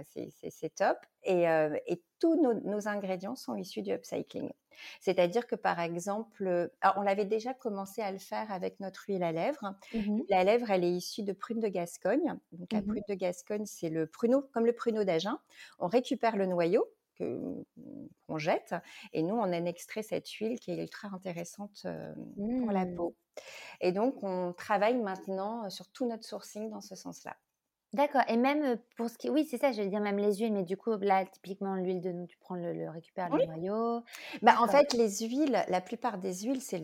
top. 0.76 0.98
Et, 1.24 1.48
euh, 1.48 1.78
et 1.88 2.02
tous 2.20 2.36
nos, 2.36 2.88
ingrédients 2.88 3.36
sont 3.36 3.56
issus 3.56 3.82
du 3.82 3.92
upcycling. 3.92 4.52
C'est-à-dire 5.00 5.48
que 5.48 5.56
par 5.56 5.80
exemple, 5.80 6.70
on 6.96 7.02
l'avait 7.02 7.26
déjà 7.26 7.54
commencé 7.54 8.02
à 8.02 8.12
le 8.12 8.20
faire 8.20 8.52
avec 8.52 8.80
notre 8.80 9.06
huile 9.08 9.24
à 9.24 9.32
lèvres. 9.32 9.76
Mmh 9.94 10.22
la 10.30 10.44
lèvre, 10.44 10.70
elle 10.70 10.84
est 10.84 10.92
issue 10.92 11.24
de 11.24 11.34
prunes 11.34 11.60
de 11.60 11.68
Gascogne. 11.68 12.36
Donc 12.52 12.72
la 12.72 12.82
mmh 12.82 12.86
prune 12.88 13.04
de 13.10 13.14
Gascogne, 13.16 13.66
c'est 13.66 13.90
le 13.90 14.06
pruneau, 14.06 14.44
comme 14.54 14.66
le 14.66 14.74
pruneau 14.74 15.04
d'Agen. 15.04 15.40
On 15.80 15.88
récupère 15.88 16.36
le 16.36 16.46
noyau 16.46 16.86
qu'on 17.18 18.38
jette. 18.38 18.76
Et 19.14 19.24
nous, 19.24 19.36
on 19.36 19.52
a 19.52 19.58
extrait 19.66 20.04
cette 20.04 20.30
huile 20.30 20.60
qui 20.60 20.72
est 20.72 20.78
ultra 20.82 21.10
intéressante 21.14 21.84
euh, 21.86 22.14
pour 22.60 22.72
la 22.72 22.86
mmh. 22.86 22.96
peau. 22.96 23.16
Et 23.82 23.92
donc, 23.92 24.24
on 24.24 24.54
travaille 24.54 24.98
maintenant 24.98 25.70
sur 25.70 25.88
tout 25.90 26.08
notre 26.08 26.26
sourcing 26.26 26.70
dans 26.70 26.82
ce 26.82 26.96
sens-là. 26.96 27.38
D'accord. 27.98 28.22
Et 28.28 28.38
même 28.38 28.78
pour 28.96 29.10
ce 29.10 29.18
qui. 29.18 29.30
Oui, 29.30 29.46
c'est 29.50 29.58
ça, 29.58 29.72
je 29.72 29.82
veux 29.82 29.90
dire, 29.90 30.00
même 30.00 30.18
les 30.18 30.36
huiles. 30.36 30.54
Mais 30.54 30.64
du 30.64 30.78
coup, 30.78 30.96
là, 30.98 31.26
typiquement, 31.26 31.76
l'huile 31.76 32.02
de 32.02 32.12
nous, 32.12 32.28
tu 32.28 32.38
prends 32.38 32.56
le, 32.56 32.74
le 32.74 32.90
récupères 32.90 33.30
le 33.30 33.46
noyau. 33.46 34.04
Bah, 34.42 34.56
en 34.60 34.68
fait, 34.68 34.94
les 34.94 35.28
huiles, 35.28 35.64
la 35.68 35.82
plupart 35.82 36.18
des 36.18 36.34
huiles, 36.44 36.62
c'est 36.62 36.78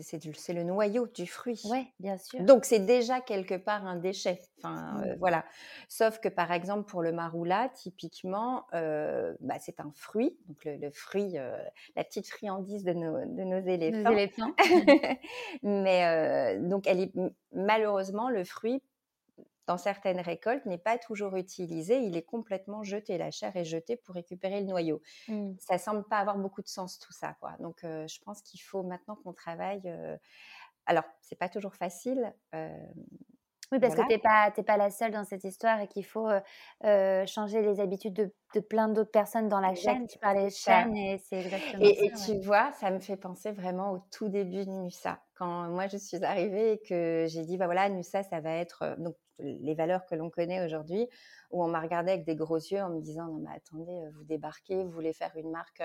le, 0.52 0.62
noyau 0.62 1.06
du 1.06 1.26
fruit. 1.26 1.60
Oui, 1.70 1.86
bien 2.00 2.18
sûr. 2.18 2.40
Donc, 2.40 2.64
c'est 2.64 2.80
déjà 2.80 3.20
quelque 3.20 3.54
part 3.54 3.86
un 3.86 3.96
déchet. 3.96 4.40
Enfin, 4.58 4.74
Mmh. 4.74 5.02
euh, 5.04 5.16
voilà. 5.18 5.44
Sauf 5.88 6.18
que, 6.18 6.28
par 6.28 6.52
exemple, 6.52 6.84
pour 6.84 7.02
le 7.02 7.12
maroula, 7.12 7.68
typiquement, 7.74 8.64
euh, 8.74 9.34
bah, 9.40 9.56
c'est 9.60 9.80
un 9.80 9.90
fruit. 9.94 10.36
Donc, 10.48 10.64
le, 10.64 10.76
le 10.76 10.90
fruit, 10.90 11.38
euh, 11.38 11.56
la 11.96 12.04
petite 12.04 12.28
friandise 12.28 12.84
de 12.84 12.92
nos, 12.92 13.18
de 13.18 13.42
nos 13.44 13.60
éléphants. 13.66 14.10
Nos 14.10 14.12
éléphants. 14.12 14.54
Mais 15.62 16.58
donc, 16.60 16.86
elle 16.86 17.00
est 17.00 17.12
malheureusement, 17.52 18.28
le 18.28 18.44
fruit 18.44 18.82
dans 19.66 19.78
certaines 19.78 20.20
récoltes, 20.20 20.66
n'est 20.66 20.78
pas 20.78 20.98
toujours 20.98 21.36
utilisé. 21.36 21.98
Il 22.00 22.16
est 22.16 22.22
complètement 22.22 22.82
jeté. 22.82 23.18
La 23.18 23.30
chair 23.30 23.56
est 23.56 23.64
jetée 23.64 23.96
pour 23.96 24.14
récupérer 24.14 24.60
le 24.60 24.66
noyau. 24.66 25.00
Mmh. 25.28 25.52
Ça 25.58 25.78
semble 25.78 26.04
pas 26.04 26.18
avoir 26.18 26.36
beaucoup 26.36 26.62
de 26.62 26.68
sens 26.68 26.98
tout 26.98 27.12
ça. 27.12 27.36
Quoi. 27.40 27.52
Donc, 27.60 27.84
euh, 27.84 28.06
je 28.06 28.20
pense 28.20 28.42
qu'il 28.42 28.60
faut 28.60 28.82
maintenant 28.82 29.16
qu'on 29.16 29.32
travaille. 29.32 29.82
Euh... 29.86 30.16
Alors, 30.86 31.04
c'est 31.20 31.38
pas 31.38 31.48
toujours 31.48 31.74
facile. 31.74 32.34
Euh... 32.54 32.68
Oui, 33.72 33.80
parce 33.80 33.94
voilà. 33.94 34.08
que 34.08 34.12
tu 34.12 34.16
n'es 34.16 34.22
pas, 34.22 34.50
t'es 34.50 34.62
pas 34.62 34.76
la 34.76 34.90
seule 34.90 35.12
dans 35.12 35.24
cette 35.24 35.42
histoire 35.42 35.80
et 35.80 35.88
qu'il 35.88 36.04
faut 36.04 36.28
euh, 36.84 37.26
changer 37.26 37.62
les 37.62 37.80
habitudes 37.80 38.12
de, 38.12 38.32
de 38.54 38.60
plein 38.60 38.88
d'autres 38.88 39.10
personnes 39.10 39.48
dans 39.48 39.58
la 39.58 39.74
chaîne. 39.74 40.06
Tu 40.06 40.18
parlais 40.18 40.44
de 40.44 40.50
chaîne 40.50 40.94
et 40.94 41.18
c'est 41.18 41.40
exactement 41.40 41.82
et, 41.82 41.94
ça. 41.94 42.04
Et 42.04 42.12
tu 42.12 42.40
vois, 42.44 42.72
ça 42.72 42.90
me 42.90 43.00
fait 43.00 43.16
penser 43.16 43.52
vraiment 43.52 43.92
au 43.92 43.98
tout 44.12 44.28
début 44.28 44.66
de 44.66 44.70
NUSA. 44.70 45.18
Quand 45.34 45.68
moi, 45.70 45.88
je 45.88 45.96
suis 45.96 46.22
arrivée 46.22 46.72
et 46.72 46.78
que 46.78 47.24
j'ai 47.26 47.44
dit, 47.44 47.56
bah 47.56 47.64
voilà, 47.64 47.88
NUSA, 47.88 48.22
ça 48.22 48.40
va 48.40 48.52
être 48.52 48.96
donc, 48.98 49.16
les 49.38 49.74
valeurs 49.74 50.06
que 50.06 50.14
l'on 50.14 50.30
connaît 50.30 50.64
aujourd'hui, 50.64 51.08
où 51.50 51.62
on 51.62 51.68
m'a 51.68 51.80
regardé 51.80 52.12
avec 52.12 52.24
des 52.24 52.36
gros 52.36 52.56
yeux 52.56 52.80
en 52.80 52.90
me 52.90 53.00
disant, 53.00 53.26
non 53.26 53.38
mais 53.38 53.54
attendez, 53.54 53.92
euh, 53.92 54.10
vous 54.14 54.24
débarquez, 54.24 54.84
vous 54.84 54.90
voulez 54.90 55.12
faire 55.12 55.32
une 55.36 55.50
marque... 55.50 55.82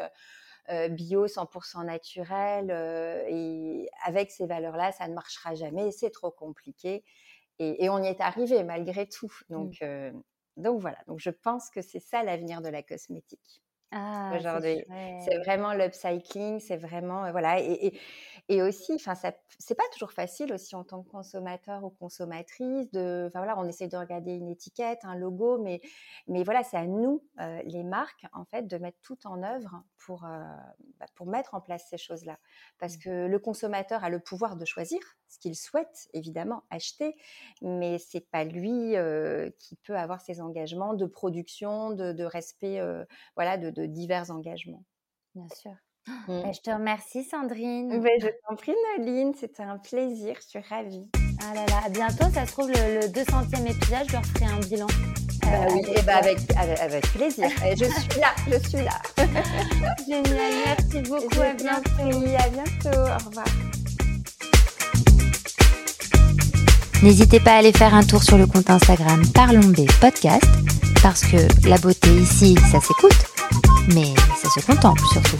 Euh, 0.71 0.87
bio 0.87 1.25
100% 1.25 1.83
naturel 1.85 2.69
euh, 2.69 3.23
et 3.27 3.89
avec 4.05 4.29
ces 4.29 4.45
valeurs-là, 4.45 4.91
ça 4.91 5.07
ne 5.07 5.15
marchera 5.15 5.55
jamais, 5.55 5.91
c'est 5.91 6.11
trop 6.11 6.29
compliqué. 6.29 7.03
Et, 7.57 7.85
et, 7.85 7.89
on 7.89 7.97
y 8.03 8.07
est 8.07 8.21
arrivé 8.21 8.63
malgré 8.63 9.07
tout. 9.07 9.33
Donc, 9.49 9.81
mmh. 9.81 9.85
euh, 9.85 10.11
donc 10.57 10.79
voilà. 10.79 10.97
Donc 11.07 11.19
je 11.19 11.31
pense 11.31 11.71
que 11.71 11.81
c'est 11.81 11.99
ça 11.99 12.23
l'avenir 12.23 12.61
de 12.61 12.69
la 12.69 12.83
cosmétique. 12.83 13.63
Ah, 13.91 14.33
aujourd'hui. 14.35 14.83
C'est 15.25 15.39
vraiment 15.39 15.73
l'upcycling, 15.73 16.59
c'est 16.59 16.77
vraiment 16.77 17.25
euh, 17.25 17.31
voilà 17.31 17.59
et, 17.59 17.87
et, 17.87 17.99
et 18.49 18.63
aussi, 18.63 18.93
enfin 18.95 19.13
c'est 19.15 19.75
pas 19.75 19.83
toujours 19.93 20.11
facile 20.11 20.51
aussi 20.51 20.75
en 20.75 20.83
tant 20.83 21.03
que 21.03 21.09
consommateur 21.09 21.83
ou 21.83 21.91
consommatrice 21.91 22.89
de, 22.91 23.25
enfin 23.27 23.39
voilà, 23.39 23.57
on 23.59 23.65
essaie 23.67 23.87
de 23.87 23.95
regarder 23.95 24.31
une 24.33 24.49
étiquette, 24.49 24.99
un 25.03 25.15
logo, 25.15 25.59
mais 25.59 25.81
mais 26.27 26.43
voilà, 26.43 26.63
c'est 26.63 26.77
à 26.77 26.87
nous 26.87 27.23
euh, 27.39 27.61
les 27.63 27.83
marques 27.83 28.25
en 28.33 28.45
fait 28.45 28.67
de 28.67 28.77
mettre 28.77 28.97
tout 29.03 29.19
en 29.27 29.43
œuvre 29.43 29.83
pour 29.97 30.25
euh, 30.25 30.43
bah, 30.99 31.05
pour 31.15 31.27
mettre 31.27 31.53
en 31.53 31.61
place 31.61 31.85
ces 31.89 31.97
choses 31.97 32.25
là, 32.25 32.39
parce 32.79 32.97
que 32.97 33.27
le 33.27 33.39
consommateur 33.39 34.03
a 34.03 34.09
le 34.09 34.19
pouvoir 34.19 34.55
de 34.57 34.65
choisir 34.65 34.99
ce 35.27 35.37
qu'il 35.37 35.55
souhaite 35.55 36.09
évidemment 36.13 36.63
acheter, 36.71 37.15
mais 37.61 37.99
c'est 37.99 38.27
pas 38.31 38.45
lui 38.45 38.95
euh, 38.95 39.51
qui 39.59 39.75
peut 39.75 39.95
avoir 39.95 40.21
ses 40.21 40.41
engagements 40.41 40.95
de 40.95 41.05
production, 41.05 41.91
de, 41.91 42.13
de 42.13 42.23
respect, 42.23 42.81
voilà, 43.35 43.57
de, 43.57 43.69
de 43.69 43.85
divers 43.85 44.31
engagements. 44.31 44.83
Bien 45.35 45.47
sûr. 45.49 45.75
Mmh. 46.27 46.41
Bah, 46.41 46.51
je 46.53 46.59
te 46.59 46.69
remercie, 46.69 47.23
Sandrine. 47.23 47.99
Mais 48.01 48.19
je 48.19 48.27
t'en 48.47 48.55
prie, 48.55 48.73
Noline. 48.97 49.33
C'était 49.39 49.63
un 49.63 49.77
plaisir. 49.77 50.35
Je 50.41 50.47
suis 50.47 50.59
ravie. 50.69 51.07
Ah 51.41 51.53
là 51.53 51.65
là, 51.67 51.81
à 51.85 51.89
bientôt. 51.89 52.25
Ça 52.33 52.45
se 52.45 52.51
trouve, 52.51 52.67
le, 52.69 53.01
le 53.01 53.07
200e 53.07 53.69
épisode, 53.69 54.07
je 54.07 54.13
leur 54.13 54.25
ferai 54.25 54.45
un 54.45 54.59
bilan. 54.59 54.87
Bah 55.41 55.49
oui, 55.73 55.81
et 55.95 56.01
bah 56.03 56.17
avec, 56.17 56.37
avec, 56.57 56.79
avec, 56.79 57.07
plaisir. 57.13 57.49
je 57.71 57.85
suis 57.85 58.19
là, 58.19 58.35
je 58.47 58.67
suis 58.67 58.83
là. 58.83 59.01
Génial. 60.07 60.53
Merci 60.65 61.09
beaucoup. 61.09 61.27
Je 61.33 61.39
à 61.39 61.53
bientôt. 61.53 62.35
À 62.37 62.49
bientôt. 62.49 62.99
Au 62.99 63.29
revoir. 63.29 63.45
N'hésitez 67.01 67.39
pas 67.39 67.53
à 67.53 67.57
aller 67.59 67.71
faire 67.71 67.95
un 67.95 68.03
tour 68.03 68.21
sur 68.21 68.37
le 68.37 68.45
compte 68.45 68.69
Instagram 68.69 69.21
Parlons 69.33 69.69
B 69.69 69.89
Podcast, 70.01 70.43
parce 71.01 71.21
que 71.21 71.37
la 71.67 71.77
beauté 71.77 72.09
ici, 72.09 72.55
ça 72.69 72.81
s'écoute, 72.81 73.28
mais 73.93 74.13
ça 74.41 74.49
se 74.49 74.65
contemple 74.65 75.01
surtout. 75.11 75.37